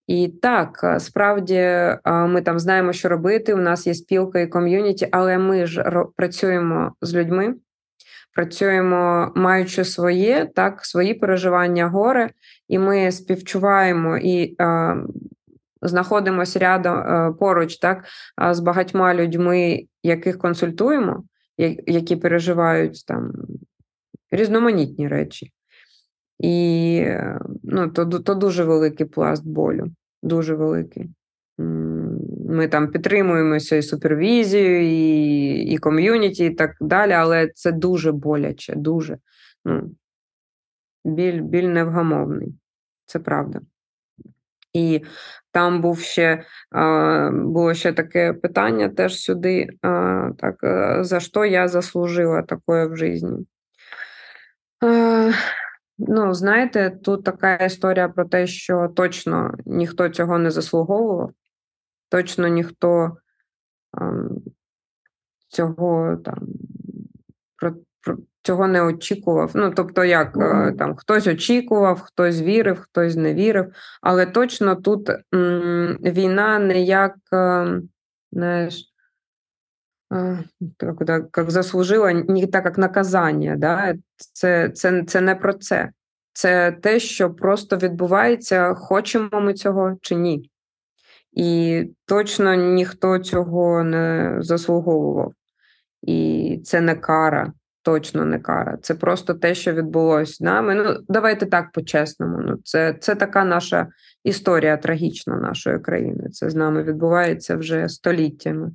І 0.07 0.27
так, 0.41 0.95
справді 0.99 1.61
ми 2.05 2.41
там 2.41 2.59
знаємо, 2.59 2.93
що 2.93 3.09
робити. 3.09 3.53
У 3.53 3.57
нас 3.57 3.87
є 3.87 3.93
спілка 3.93 4.39
і 4.39 4.47
ком'юніті, 4.47 5.07
але 5.11 5.37
ми 5.37 5.65
ж 5.65 5.83
працюємо 6.15 6.93
з 7.01 7.15
людьми, 7.15 7.55
працюємо, 8.35 9.31
маючи 9.35 9.85
своє, 9.85 10.49
так, 10.55 10.85
свої 10.85 11.13
переживання 11.13 11.87
горе, 11.87 12.29
і 12.67 12.79
ми 12.79 13.11
співчуваємо 13.11 14.17
і 14.17 14.55
знаходимося 15.81 16.59
рядом 16.59 16.97
е, 16.97 17.33
поруч, 17.39 17.77
так 17.77 18.03
з 18.51 18.59
багатьма 18.59 19.15
людьми, 19.15 19.83
яких 20.03 20.37
консультуємо, 20.37 21.23
які 21.87 22.15
переживають 22.15 23.05
там 23.05 23.31
різноманітні 24.31 25.07
речі. 25.07 25.51
І 26.39 27.05
ну, 27.63 27.89
то, 27.89 28.05
то 28.05 28.35
дуже 28.35 28.63
великий 28.63 29.05
пласт 29.05 29.47
болю, 29.47 29.91
дуже 30.23 30.55
великий. 30.55 31.09
Ми 32.49 32.67
там 32.67 32.91
підтримуємося 32.91 33.75
і 33.75 33.81
супервізію, 33.81 34.81
і 34.81 35.53
і 35.53 35.77
ком'юніті, 35.77 36.45
і 36.45 36.49
так 36.49 36.71
далі, 36.81 37.11
але 37.11 37.47
це 37.47 37.71
дуже 37.71 38.11
боляче, 38.11 38.75
дуже. 38.75 39.17
Ну, 39.65 39.91
Біль 41.05 41.41
біль 41.41 41.67
невгамовний, 41.67 42.55
це 43.05 43.19
правда. 43.19 43.61
І 44.73 45.01
там 45.51 45.81
був 45.81 45.99
ще 45.99 46.43
було 47.31 47.73
ще 47.73 47.93
таке 47.93 48.33
питання 48.33 48.89
теж 48.89 49.19
сюди, 49.19 49.67
так, 50.37 50.55
е, 50.63 50.97
за 51.03 51.19
що 51.19 51.45
я 51.45 51.67
заслужила 51.67 52.41
таке 52.41 52.85
в 52.85 52.95
житті. 52.95 53.27
Ну, 56.01 56.33
знаєте, 56.33 56.89
тут 57.03 57.23
така 57.23 57.55
історія 57.55 58.09
про 58.09 58.25
те, 58.25 58.47
що 58.47 58.87
точно 58.95 59.53
ніхто 59.65 60.09
цього 60.09 60.37
не 60.37 60.51
заслуговував, 60.51 61.31
точно 62.09 62.47
ніхто 62.47 63.17
цього 65.47 66.17
там 66.25 66.47
цього 68.41 68.67
не 68.67 68.81
очікував. 68.81 69.51
Ну, 69.55 69.71
тобто, 69.71 70.03
як 70.03 70.35
mm-hmm. 70.35 70.77
там 70.77 70.95
хтось 70.95 71.27
очікував, 71.27 71.99
хтось 71.99 72.41
вірив, 72.41 72.79
хтось 72.79 73.15
не 73.15 73.33
вірив. 73.33 73.73
Але 74.01 74.25
точно 74.25 74.75
тут 74.75 75.09
м, 75.35 75.97
війна 76.01 76.59
не 76.59 76.81
як, 76.81 77.15
е, 77.33 77.81
знаєш, 78.31 78.85
так, 80.77 80.95
так, 81.07 81.37
як 81.37 81.51
заслужила, 81.51 82.13
не 82.13 82.47
так 82.47 82.65
як 82.65 82.77
наказання. 82.77 83.55
Да? 83.55 83.95
Це, 84.17 84.69
це, 84.69 85.03
Це 85.03 85.21
не 85.21 85.35
про 85.35 85.53
це. 85.53 85.89
Це 86.33 86.71
те, 86.71 86.99
що 86.99 87.33
просто 87.33 87.77
відбувається, 87.77 88.73
хочемо 88.73 89.29
ми 89.41 89.53
цього 89.53 89.97
чи 90.01 90.15
ні. 90.15 90.51
І 91.31 91.83
точно 92.05 92.55
ніхто 92.55 93.19
цього 93.19 93.83
не 93.83 94.37
заслуговував. 94.39 95.33
І 96.01 96.61
це 96.65 96.81
не 96.81 96.95
кара 96.95 97.53
точно 97.83 98.25
не 98.25 98.39
кара. 98.39 98.77
Це 98.81 98.95
просто 98.95 99.33
те, 99.33 99.55
що 99.55 99.73
відбулося 99.73 100.33
з 100.33 100.41
нами. 100.41 100.75
Ну, 100.75 100.99
давайте 101.07 101.45
так 101.45 101.71
по-чесному. 101.71 102.39
Ну, 102.41 102.57
Це 102.63 102.95
це 102.99 103.15
така 103.15 103.45
наша 103.45 103.87
історія 104.23 104.77
трагічна 104.77 105.35
нашої 105.35 105.79
країни. 105.79 106.29
Це 106.29 106.49
з 106.49 106.55
нами 106.55 106.83
відбувається 106.83 107.55
вже 107.55 107.89
століттями. 107.89 108.71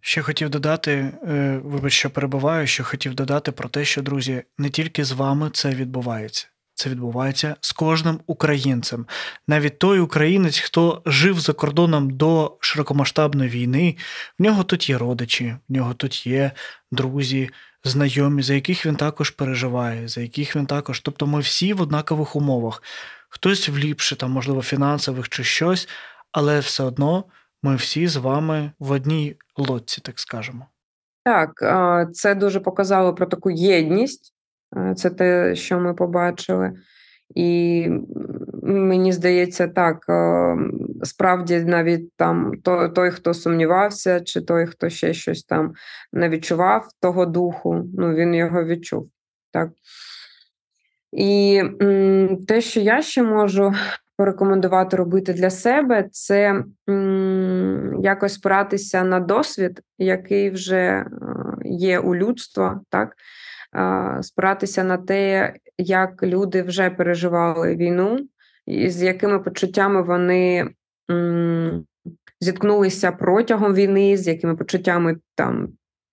Ще 0.00 0.22
хотів 0.22 0.50
додати, 0.50 0.92
е, 0.92 1.60
вибач, 1.64 1.92
що 1.92 2.10
перебуваю, 2.10 2.66
що 2.66 2.84
хотів 2.84 3.14
додати 3.14 3.52
про 3.52 3.68
те, 3.68 3.84
що 3.84 4.02
друзі, 4.02 4.42
не 4.58 4.70
тільки 4.70 5.04
з 5.04 5.12
вами 5.12 5.50
це 5.52 5.70
відбувається. 5.70 6.48
Це 6.74 6.90
відбувається 6.90 7.56
з 7.60 7.72
кожним 7.72 8.20
українцем. 8.26 9.06
Навіть 9.48 9.78
той 9.78 9.98
українець, 9.98 10.58
хто 10.58 11.02
жив 11.06 11.40
за 11.40 11.52
кордоном 11.52 12.10
до 12.10 12.56
широкомасштабної 12.60 13.50
війни, 13.50 13.96
в 14.38 14.42
нього 14.42 14.62
тут 14.62 14.90
є 14.90 14.98
родичі, 14.98 15.56
в 15.68 15.72
нього 15.72 15.94
тут 15.94 16.26
є 16.26 16.50
друзі, 16.90 17.50
знайомі, 17.84 18.42
за 18.42 18.54
яких 18.54 18.86
він 18.86 18.96
також 18.96 19.30
переживає, 19.30 20.08
за 20.08 20.20
яких 20.20 20.56
він 20.56 20.66
також. 20.66 21.00
Тобто 21.00 21.26
ми 21.26 21.40
всі 21.40 21.72
в 21.72 21.80
однакових 21.80 22.36
умовах. 22.36 22.82
Хтось 23.28 23.68
в 23.68 23.78
ліпше, 23.78 24.16
там, 24.16 24.30
можливо, 24.30 24.62
фінансових 24.62 25.28
чи 25.28 25.44
щось, 25.44 25.88
але 26.32 26.60
все 26.60 26.82
одно 26.82 27.24
ми 27.62 27.76
всі 27.76 28.06
з 28.06 28.16
вами 28.16 28.72
в 28.78 28.90
одній 28.90 29.36
лодці, 29.56 30.00
так 30.00 30.20
скажемо. 30.20 30.66
Так, 31.24 31.50
це 32.14 32.34
дуже 32.34 32.60
показало 32.60 33.14
про 33.14 33.26
таку 33.26 33.50
єдність, 33.50 34.34
це 34.96 35.10
те, 35.10 35.56
що 35.56 35.80
ми 35.80 35.94
побачили. 35.94 36.72
І 37.34 37.88
мені 38.62 39.12
здається, 39.12 39.68
так 39.68 40.06
справді 41.02 41.60
навіть 41.60 42.12
там 42.16 42.52
той, 42.94 43.10
хто 43.10 43.34
сумнівався, 43.34 44.20
чи 44.20 44.40
той, 44.40 44.66
хто 44.66 44.88
ще 44.88 45.14
щось 45.14 45.44
там 45.44 45.72
не 46.12 46.28
відчував 46.28 46.88
того 47.00 47.26
духу, 47.26 47.84
ну 47.94 48.14
він 48.14 48.34
його 48.34 48.64
відчув. 48.64 49.10
Так. 49.52 49.70
І 51.12 51.62
те, 52.48 52.60
що 52.60 52.80
я 52.80 53.02
ще 53.02 53.22
можу 53.22 53.72
порекомендувати 54.16 54.96
робити 54.96 55.32
для 55.32 55.50
себе, 55.50 56.08
це 56.12 56.64
якось 58.02 58.34
спиратися 58.34 59.04
на 59.04 59.20
досвід, 59.20 59.80
який 59.98 60.50
вже 60.50 61.06
є 61.64 61.98
у 61.98 62.14
людства, 62.14 62.80
так 62.90 63.14
спиратися 64.22 64.84
на 64.84 64.96
те, 64.96 65.54
як 65.78 66.22
люди 66.22 66.62
вже 66.62 66.90
переживали 66.90 67.76
війну, 67.76 68.18
і 68.66 68.90
з 68.90 69.02
якими 69.02 69.38
почуттями 69.38 70.02
вони 70.02 70.70
зіткнулися 72.40 73.12
протягом 73.12 73.74
війни, 73.74 74.16
з 74.16 74.28
якими 74.28 74.56
почуттями 74.56 75.16
там. 75.34 75.68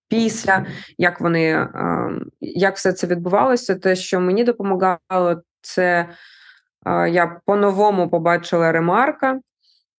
Після 0.10 0.66
як 0.98 1.22
вони 1.22 1.68
як 2.42 2.76
все 2.76 2.94
це 2.94 3.08
відбувалося, 3.08 3.76
те, 3.76 3.96
що 3.96 4.20
мені 4.20 4.44
допомагало, 4.44 5.42
це 5.62 6.10
я 7.10 7.42
по-новому 7.46 8.10
побачила 8.10 8.72
ремарка. 8.72 9.40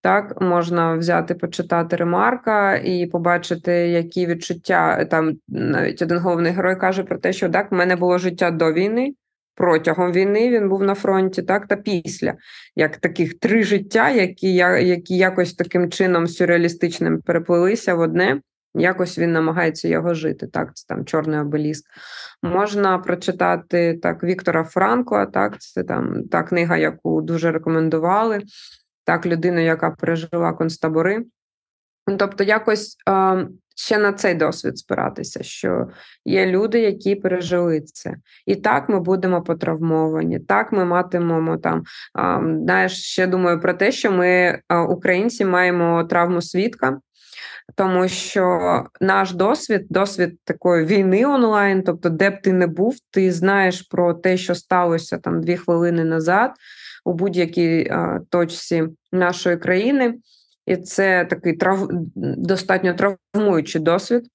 Так, 0.00 0.40
можна 0.40 0.94
взяти, 0.94 1.34
почитати 1.34 1.96
ремарка 1.96 2.76
і 2.76 3.06
побачити, 3.06 3.72
які 3.72 4.26
відчуття 4.26 5.04
там 5.04 5.32
навіть 5.48 6.02
один 6.02 6.18
головний 6.18 6.52
герой 6.52 6.76
каже 6.76 7.02
про 7.02 7.18
те, 7.18 7.32
що 7.32 7.48
так, 7.48 7.72
в 7.72 7.74
мене 7.74 7.96
було 7.96 8.18
життя 8.18 8.50
до 8.50 8.72
війни, 8.72 9.14
протягом 9.54 10.12
війни 10.12 10.50
він 10.50 10.68
був 10.68 10.82
на 10.82 10.94
фронті, 10.94 11.42
так 11.42 11.66
та 11.66 11.76
після 11.76 12.34
як 12.76 12.96
таких 12.96 13.38
три 13.38 13.62
життя, 13.62 14.10
які 14.10 14.54
які 14.54 15.16
якось 15.16 15.54
таким 15.54 15.90
чином 15.90 16.26
сюрреалістичним 16.26 17.22
переплилися 17.22 17.94
в 17.94 18.00
одне. 18.00 18.40
Якось 18.74 19.18
він 19.18 19.32
намагається 19.32 19.88
його 19.88 20.14
жити. 20.14 20.46
Так, 20.46 20.70
це 20.74 20.84
там 20.88 21.04
чорний 21.04 21.40
обеліск. 21.40 21.84
Можна 22.42 22.98
прочитати 22.98 23.98
так 24.02 24.24
Віктора 24.24 24.64
Франкла, 24.64 25.26
так, 25.26 25.60
це 25.60 25.84
там 25.84 26.22
та 26.30 26.42
книга, 26.42 26.76
яку 26.76 27.22
дуже 27.22 27.52
рекомендували. 27.52 28.42
Так, 29.08 29.26
людину, 29.26 29.60
яка 29.60 29.90
пережила 29.90 30.52
концтабори. 30.52 31.24
Тобто, 32.18 32.44
якось 32.44 32.96
е, 33.08 33.46
ще 33.76 33.98
на 33.98 34.12
цей 34.12 34.34
досвід 34.34 34.78
спиратися, 34.78 35.42
що 35.42 35.88
є 36.24 36.46
люди, 36.46 36.80
які 36.80 37.14
пережили 37.14 37.80
це. 37.80 38.14
І 38.46 38.56
так 38.56 38.88
ми 38.88 39.00
будемо 39.00 39.42
потравмовані. 39.42 40.38
Так, 40.38 40.72
ми 40.72 40.84
матимемо 40.84 41.56
там. 41.56 41.78
Е, 41.78 41.82
знаєш, 42.64 43.02
ще 43.02 43.26
думаю 43.26 43.60
про 43.60 43.74
те, 43.74 43.92
що 43.92 44.12
ми, 44.12 44.26
е, 44.26 44.60
українці, 44.76 45.44
маємо 45.44 46.04
травму 46.04 46.42
свідка 46.42 47.00
тому 47.74 48.08
що 48.08 48.84
наш 49.00 49.32
досвід, 49.32 49.86
досвід 49.90 50.38
такої 50.44 50.84
війни 50.84 51.26
онлайн, 51.26 51.82
тобто, 51.82 52.10
де 52.10 52.30
б 52.30 52.42
ти 52.42 52.52
не 52.52 52.66
був, 52.66 52.96
ти 53.10 53.32
знаєш 53.32 53.82
про 53.82 54.14
те, 54.14 54.36
що 54.36 54.54
сталося 54.54 55.18
там 55.18 55.40
дві 55.40 55.56
хвилини 55.56 56.04
назад 56.04 56.50
у 57.08 57.12
будь-якій 57.12 57.92
точці 58.28 58.84
нашої 59.12 59.56
країни, 59.56 60.14
і 60.66 60.76
це 60.76 61.24
такий 61.24 61.52
трав... 61.52 61.88
достатньо 62.36 62.94
травмуючий 62.94 63.80
досвід. 63.80 64.28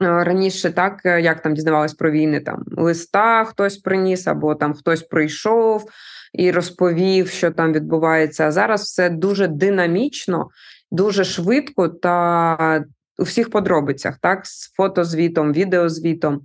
Раніше 0.00 0.70
так, 0.70 1.00
як 1.04 1.42
там 1.42 1.54
дізнавались 1.54 1.94
про 1.94 2.10
війни, 2.10 2.40
там 2.40 2.64
листа 2.66 3.44
хтось 3.44 3.76
приніс, 3.76 4.26
або 4.26 4.54
там 4.54 4.74
хтось 4.74 5.02
прийшов 5.02 5.84
і 6.32 6.50
розповів, 6.50 7.28
що 7.28 7.50
там 7.50 7.72
відбувається. 7.72 8.46
А 8.46 8.52
зараз 8.52 8.82
все 8.82 9.10
дуже 9.10 9.48
динамічно, 9.48 10.48
дуже 10.90 11.24
швидко 11.24 11.88
та 11.88 12.84
у 13.18 13.22
всіх 13.22 13.50
подробицях, 13.50 14.18
так, 14.20 14.46
з 14.46 14.72
фотозвітом, 14.72 15.52
відеозвітом. 15.52 16.40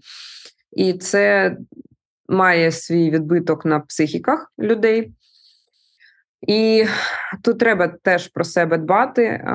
І 0.72 0.94
це 0.94 1.58
має 2.28 2.72
свій 2.72 3.10
відбиток 3.10 3.66
на 3.66 3.80
психіках 3.80 4.54
людей. 4.60 5.14
І 6.48 6.86
тут 7.44 7.60
треба 7.60 7.88
теж 7.88 8.28
про 8.28 8.44
себе 8.44 8.78
дбати, 8.78 9.46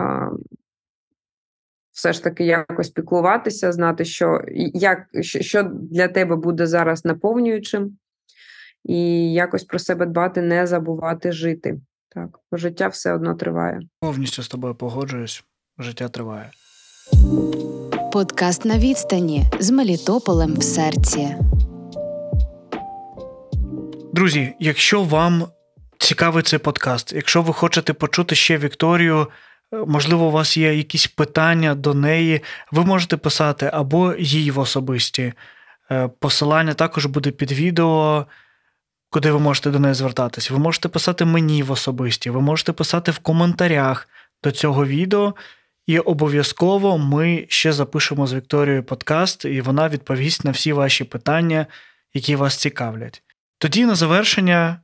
все 1.93 2.13
ж 2.13 2.25
таки 2.25 2.45
якось 2.45 2.91
піклуватися, 2.91 3.73
знати, 3.73 4.05
що 4.05 4.41
як, 4.75 4.99
що 5.23 5.63
для 5.73 6.09
тебе 6.09 6.37
буде 6.37 6.67
зараз 6.67 7.05
наповнюючим, 7.05 7.97
і 8.85 9.33
якось 9.33 9.65
про 9.65 9.79
себе 9.79 10.07
дбати, 10.07 10.43
не 10.43 10.67
забувати 10.67 11.33
жити. 11.33 11.81
Так, 12.09 12.39
бо 12.51 12.57
життя 12.57 12.89
все 12.89 13.13
одно 13.13 13.35
триває. 13.35 13.81
Повністю 14.01 14.43
з 14.43 14.49
тобою 14.49 14.75
погоджуюсь. 14.75 15.45
Життя 15.79 16.09
триває. 16.09 16.51
Подкаст 18.13 18.65
на 18.65 18.79
відстані 18.79 19.45
з 19.61 19.71
Мелітополем 19.71 20.55
в 20.55 20.63
серці. 20.63 21.37
Друзі, 24.13 24.55
якщо 24.59 25.03
вам 25.03 25.45
цікавий 25.99 26.43
цей 26.43 26.59
подкаст, 26.59 27.13
якщо 27.13 27.43
ви 27.43 27.53
хочете 27.53 27.93
почути 27.93 28.35
ще 28.35 28.59
Вікторію, 28.59 29.27
е, 29.73 29.77
можливо, 29.87 30.27
у 30.27 30.31
вас 30.31 30.57
є 30.57 30.75
якісь 30.75 31.07
питання 31.07 31.75
до 31.75 31.95
неї, 31.95 32.41
ви 32.73 32.85
можете 32.85 33.17
писати 33.17 33.71
або 33.73 34.15
їй 34.19 34.51
в 34.51 34.59
особисті. 34.59 35.33
Е, 35.91 36.09
посилання 36.19 36.75
також 36.75 37.07
буде 37.07 37.31
під 37.31 37.53
відео 37.53 38.27
куди 39.15 39.31
ви 39.31 39.39
можете 39.39 39.71
до 39.71 39.79
неї 39.79 39.95
звертатися. 39.95 40.55
Ви 40.55 40.61
можете 40.61 40.89
писати 40.89 41.25
мені 41.25 41.63
в 41.63 41.71
особисті, 41.71 42.31
ви 42.31 42.41
можете 42.41 42.73
писати 42.73 43.11
в 43.11 43.19
коментарях 43.19 44.09
до 44.45 44.51
цього 44.51 44.87
відео, 44.87 45.35
і 45.87 45.99
обов'язково 45.99 46.99
ми 46.99 47.47
ще 47.49 47.73
запишемо 47.73 48.27
з 48.27 48.35
Вікторією 48.35 48.85
подкаст, 48.85 49.45
і 49.45 49.61
вона 49.61 49.89
відповість 49.89 50.45
на 50.45 50.51
всі 50.51 50.73
ваші 50.73 51.05
питання, 51.05 51.67
які 52.15 52.37
вас 52.37 52.57
цікавлять. 52.57 53.23
Тоді 53.59 53.87
на 53.87 53.95
завершення 53.95 54.81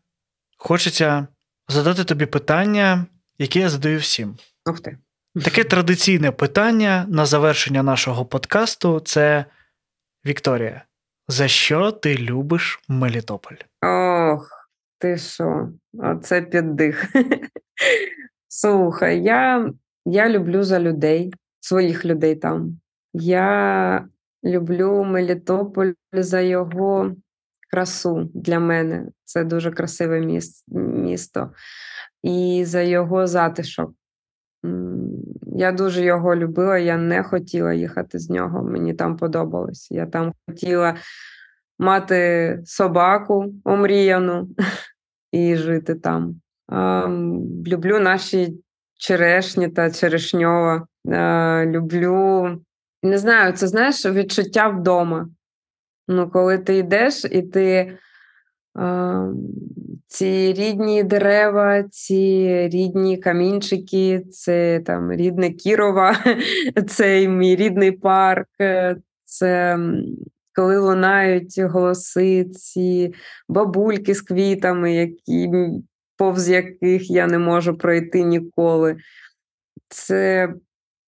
хочеться 0.61 1.27
задати 1.69 2.05
тобі 2.05 2.27
питання, 2.27 3.07
яке 3.39 3.61
я 3.61 3.69
задаю 3.69 3.99
всім. 3.99 4.37
Ух 4.71 4.81
ти. 4.81 4.99
Таке 5.45 5.65
традиційне 5.65 6.33
питання 6.33 7.07
на 7.09 7.27
завершення 7.27 7.83
нашого 7.83 8.25
подкасту 8.25 9.01
це 9.01 9.45
Вікторія. 10.27 10.85
За 11.29 11.49
що 11.49 11.93
ти 11.93 12.17
любиш 12.17 12.81
Мелітополь? 12.89 13.57
Ох, 13.85 14.69
ти 14.99 15.19
що? 15.19 15.69
Оце 15.99 16.43
піддих. 16.43 17.13
Слухай, 18.49 19.23
я 19.23 19.73
я 20.05 20.29
люблю 20.29 20.63
за 20.63 20.81
людей, 20.81 21.35
своїх 21.61 22.05
людей 22.05 22.37
там. 22.37 22.81
Я 23.13 24.09
люблю 24.45 25.05
Мелітополь 25.05 25.93
за 26.13 26.41
його 26.41 27.15
красу 27.71 28.31
для 28.35 28.61
мене. 28.61 29.07
Це 29.25 29.45
дуже 29.45 29.71
красиве 29.71 30.43
місто. 30.69 31.51
І 32.23 32.65
за 32.67 32.83
його 32.83 33.27
затишок. 33.27 33.95
Я 35.57 35.73
дуже 35.73 36.05
його 36.05 36.37
любила, 36.37 36.79
я 36.79 36.97
не 36.97 37.23
хотіла 37.23 37.73
їхати 37.73 38.19
з 38.19 38.31
нього. 38.31 38.63
Мені 38.63 38.95
там 38.95 39.17
подобалось. 39.17 39.91
Я 39.91 40.07
там 40.07 40.33
хотіла 40.49 40.95
мати 41.79 42.61
собаку 42.65 43.55
омріяну 43.65 44.49
і 45.33 45.57
жити 45.57 45.95
там. 45.95 46.41
Люблю 47.67 48.01
наші 48.01 48.63
черешні 48.95 49.69
та 49.69 49.91
черешньова. 49.91 50.87
Люблю, 51.67 52.49
не 53.03 53.19
знаю, 53.19 53.53
це 53.53 53.67
знаєш 53.67 54.07
відчуття 54.07 54.69
вдома. 54.69 55.29
Ну, 56.11 56.31
Коли 56.31 56.59
ти 56.59 56.77
йдеш 56.77 57.25
і 57.31 57.43
ти 57.43 57.99
ці 60.07 60.53
рідні 60.53 61.03
дерева, 61.03 61.83
ці 61.83 62.49
рідні 62.73 63.19
камінчики, 63.19 64.21
це 64.21 64.81
там 64.87 65.13
рідне 65.13 65.51
Кірова, 65.51 66.17
це 66.89 67.29
мій 67.29 67.57
рідний 67.57 67.93
парк, 67.93 68.49
це 69.25 69.79
коли 70.55 70.79
лунають 70.79 71.59
голоси, 71.59 72.45
ці 72.45 73.15
бабульки 73.49 74.15
з 74.15 74.23
квітами, 74.23 74.95
які, 74.95 75.51
повз 76.17 76.49
яких 76.49 77.11
я 77.11 77.27
не 77.27 77.39
можу 77.39 77.79
пройти 77.79 78.23
ніколи. 78.23 78.97
Це 79.89 80.49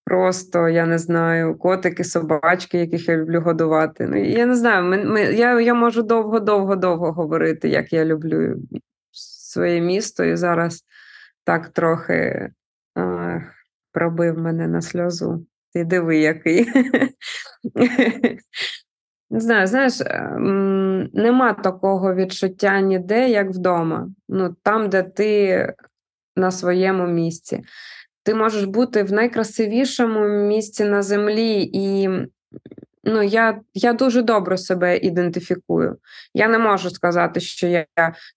Просто 0.04 0.68
я 0.68 0.86
не 0.86 0.98
знаю, 0.98 1.58
котики, 1.58 2.04
собачки, 2.04 2.78
яких 2.78 3.08
я 3.08 3.16
люблю 3.16 3.40
годувати. 3.40 4.06
Ну, 4.06 4.16
Я 4.16 4.46
не 4.46 4.54
знаю, 4.54 4.84
ми, 4.84 5.04
ми, 5.04 5.22
я 5.22 5.60
я 5.60 5.74
можу 5.74 6.02
довго-довго-довго 6.02 7.12
говорити, 7.12 7.68
як 7.68 7.92
я 7.92 8.04
люблю 8.04 8.56
своє 9.52 9.80
місто, 9.80 10.24
і 10.24 10.36
зараз 10.36 10.84
так 11.44 11.68
трохи 11.68 12.50
ах, 12.94 13.42
пробив 13.92 14.38
мене 14.38 14.68
на 14.68 14.82
сльозу. 14.82 15.46
Ти 15.72 15.84
диви, 15.84 16.16
який. 16.16 16.68
Не 19.30 19.40
знаю, 19.40 19.66
знаєш, 19.66 20.00
ем, 20.06 21.10
нема 21.12 21.52
такого 21.52 22.14
відчуття 22.14 22.80
ніде, 22.80 23.28
як 23.28 23.50
вдома. 23.50 24.08
Ну, 24.28 24.56
там, 24.62 24.88
де 24.88 25.02
ти 25.02 25.74
на 26.36 26.50
своєму 26.50 27.06
місці. 27.06 27.62
Ти 28.22 28.34
можеш 28.34 28.64
бути 28.64 29.02
в 29.02 29.12
найкрасивішому 29.12 30.28
місці 30.28 30.84
на 30.84 31.02
землі, 31.02 31.70
і 31.72 32.08
ну, 33.04 33.22
я 33.22 33.60
я 33.74 33.92
дуже 33.92 34.22
добре 34.22 34.58
себе 34.58 34.96
ідентифікую. 34.96 35.96
Я 36.34 36.48
не 36.48 36.58
можу 36.58 36.90
сказати, 36.90 37.40
що 37.40 37.66
я 37.66 37.86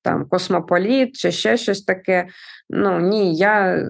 там 0.01 0.25
космополіт 0.25 1.15
чи 1.15 1.31
ще 1.31 1.57
щось 1.57 1.81
таке. 1.81 2.27
Ну 2.69 2.99
ні, 2.99 3.35
я 3.35 3.85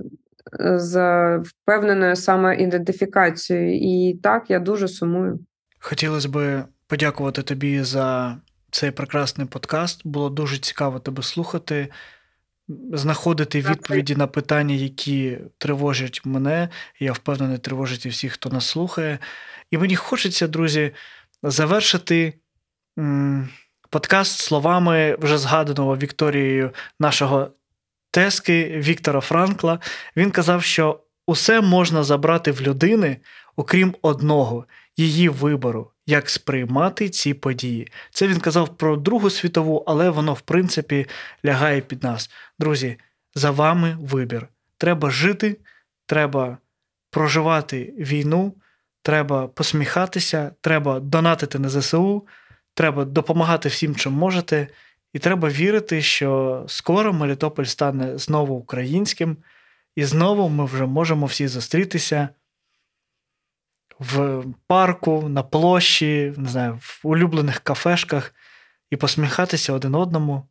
з 0.59 0.95
впевненою 1.37 2.15
самоідентифікацією. 2.15 3.77
І 3.77 4.19
так, 4.23 4.49
я 4.49 4.59
дуже 4.59 4.87
сумую. 4.87 5.39
Хотілося 5.79 6.29
б 6.29 6.63
подякувати 6.87 7.41
тобі 7.41 7.83
за 7.83 8.37
цей 8.71 8.91
прекрасний 8.91 9.47
подкаст. 9.47 10.01
Було 10.07 10.29
дуже 10.29 10.57
цікаво 10.57 10.99
тебе 10.99 11.23
слухати, 11.23 11.87
знаходити 12.93 13.61
відповіді 13.61 14.15
на 14.15 14.27
питання, 14.27 14.75
які 14.75 15.37
тривожать 15.57 16.21
мене. 16.25 16.69
Я 16.99 17.11
впевнений, 17.11 17.57
тривожить 17.57 18.05
і 18.05 18.09
всіх, 18.09 18.33
хто 18.33 18.49
нас 18.49 18.65
слухає. 18.65 19.19
І 19.71 19.77
мені 19.77 19.95
хочеться, 19.95 20.47
друзі, 20.47 20.91
завершити 21.43 22.33
подкаст 23.89 24.39
словами 24.39 25.17
вже 25.19 25.37
згаданого 25.37 25.97
Вікторією 25.97 26.71
нашого 26.99 27.51
тески 28.11 28.65
Віктора 28.77 29.21
Франкла. 29.21 29.79
Він 30.15 30.31
казав, 30.31 30.63
що 30.63 30.99
усе 31.27 31.61
можна 31.61 32.03
забрати 32.03 32.51
в 32.51 32.61
людини, 32.61 33.17
окрім 33.55 33.95
одного 34.01 34.65
її 34.97 35.29
вибору, 35.29 35.91
як 36.05 36.29
сприймати 36.29 37.09
ці 37.09 37.33
події. 37.33 37.91
Це 38.11 38.27
він 38.27 38.39
казав 38.39 38.77
про 38.77 38.97
Другу 38.97 39.29
світову, 39.29 39.83
але 39.87 40.09
воно, 40.09 40.33
в 40.33 40.41
принципі, 40.41 41.07
лягає 41.45 41.81
під 41.81 42.03
нас. 42.03 42.29
Друзі, 42.59 42.97
за 43.35 43.51
вами 43.51 43.97
вибір. 44.01 44.47
Треба 44.77 45.09
жити, 45.09 45.57
треба 46.05 46.57
проживати 47.11 47.93
війну, 47.97 48.53
треба 49.01 49.47
посміхатися, 49.47 50.51
треба 50.61 50.99
донатити 50.99 51.59
на 51.59 51.69
ЗСУ, 51.69 52.27
треба 52.73 53.05
допомагати 53.05 53.69
всім, 53.69 53.95
чим 53.95 54.13
можете. 54.13 54.67
І 55.13 55.19
треба 55.19 55.49
вірити, 55.49 56.01
що 56.01 56.63
скоро 56.67 57.13
Мелітополь 57.13 57.63
стане 57.63 58.17
знову 58.17 58.55
українським, 58.55 59.37
і 59.95 60.03
знову 60.03 60.49
ми 60.49 60.65
вже 60.65 60.85
можемо 60.85 61.25
всі 61.25 61.47
зустрітися 61.47 62.29
в 63.99 64.43
парку, 64.67 65.23
на 65.29 65.43
площі, 65.43 66.33
не 66.37 66.49
знаю, 66.49 66.79
в 66.81 66.99
улюблених 67.03 67.59
кафешках 67.59 68.33
і 68.91 68.95
посміхатися 68.95 69.73
один 69.73 69.95
одному 69.95 70.43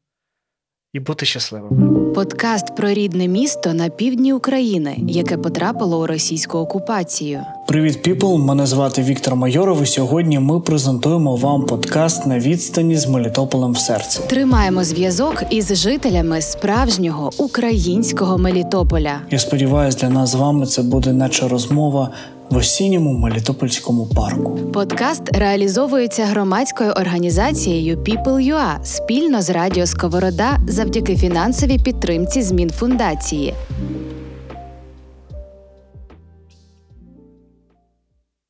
і 0.93 1.01
бути 1.01 1.27
щасливими. 1.27 2.13
Подкаст 2.15 2.77
про 2.77 2.89
рідне 2.89 3.29
місто 3.29 3.75
на 3.75 3.89
півдні 3.89 4.33
України, 4.33 4.97
яке 5.09 5.37
потрапило 5.37 6.01
у 6.01 6.07
російську 6.07 6.59
окупацію. 6.59 7.41
Привіт, 7.69 8.03
піпл! 8.03 8.37
Мене 8.37 8.67
звати 8.67 9.03
Віктор 9.03 9.37
Майоров. 9.37 9.83
і 9.83 9.87
Сьогодні 9.87 10.39
ми 10.39 10.61
презентуємо 10.61 11.37
вам 11.37 11.67
подкаст 11.67 12.27
на 12.27 12.39
відстані 12.39 12.97
з 12.97 13.07
Мелітополем 13.07 13.73
в 13.73 13.79
серці. 13.79 14.21
Тримаємо 14.29 14.85
зв'язок 14.85 15.43
із 15.51 15.77
жителями 15.77 16.41
справжнього 16.41 17.31
українського 17.39 18.39
Мелітополя. 18.39 19.21
Я 19.31 19.39
сподіваюся, 19.39 19.99
для 19.99 20.09
нас 20.09 20.31
з 20.31 20.35
вами 20.35 20.67
це 20.67 20.83
буде 20.83 21.13
наче 21.13 21.49
розмова 21.49 22.11
в 22.51 22.57
осінньому 22.57 23.13
Мелітопольському 23.13 24.07
парку. 24.07 24.59
Подкаст 24.73 25.37
реалізовується 25.37 26.25
громадською 26.25 26.91
організацією 26.91 27.97
People.ua 27.97 28.85
спільно 28.85 29.43
з 29.43 29.51
Радіо 29.51 29.87
Сковорода 29.87 30.59
завдяки 30.69 31.17
фінансовій 31.17 31.79
підтримці 31.79 32.43
змін 32.43 32.71
фундації. 32.71 33.55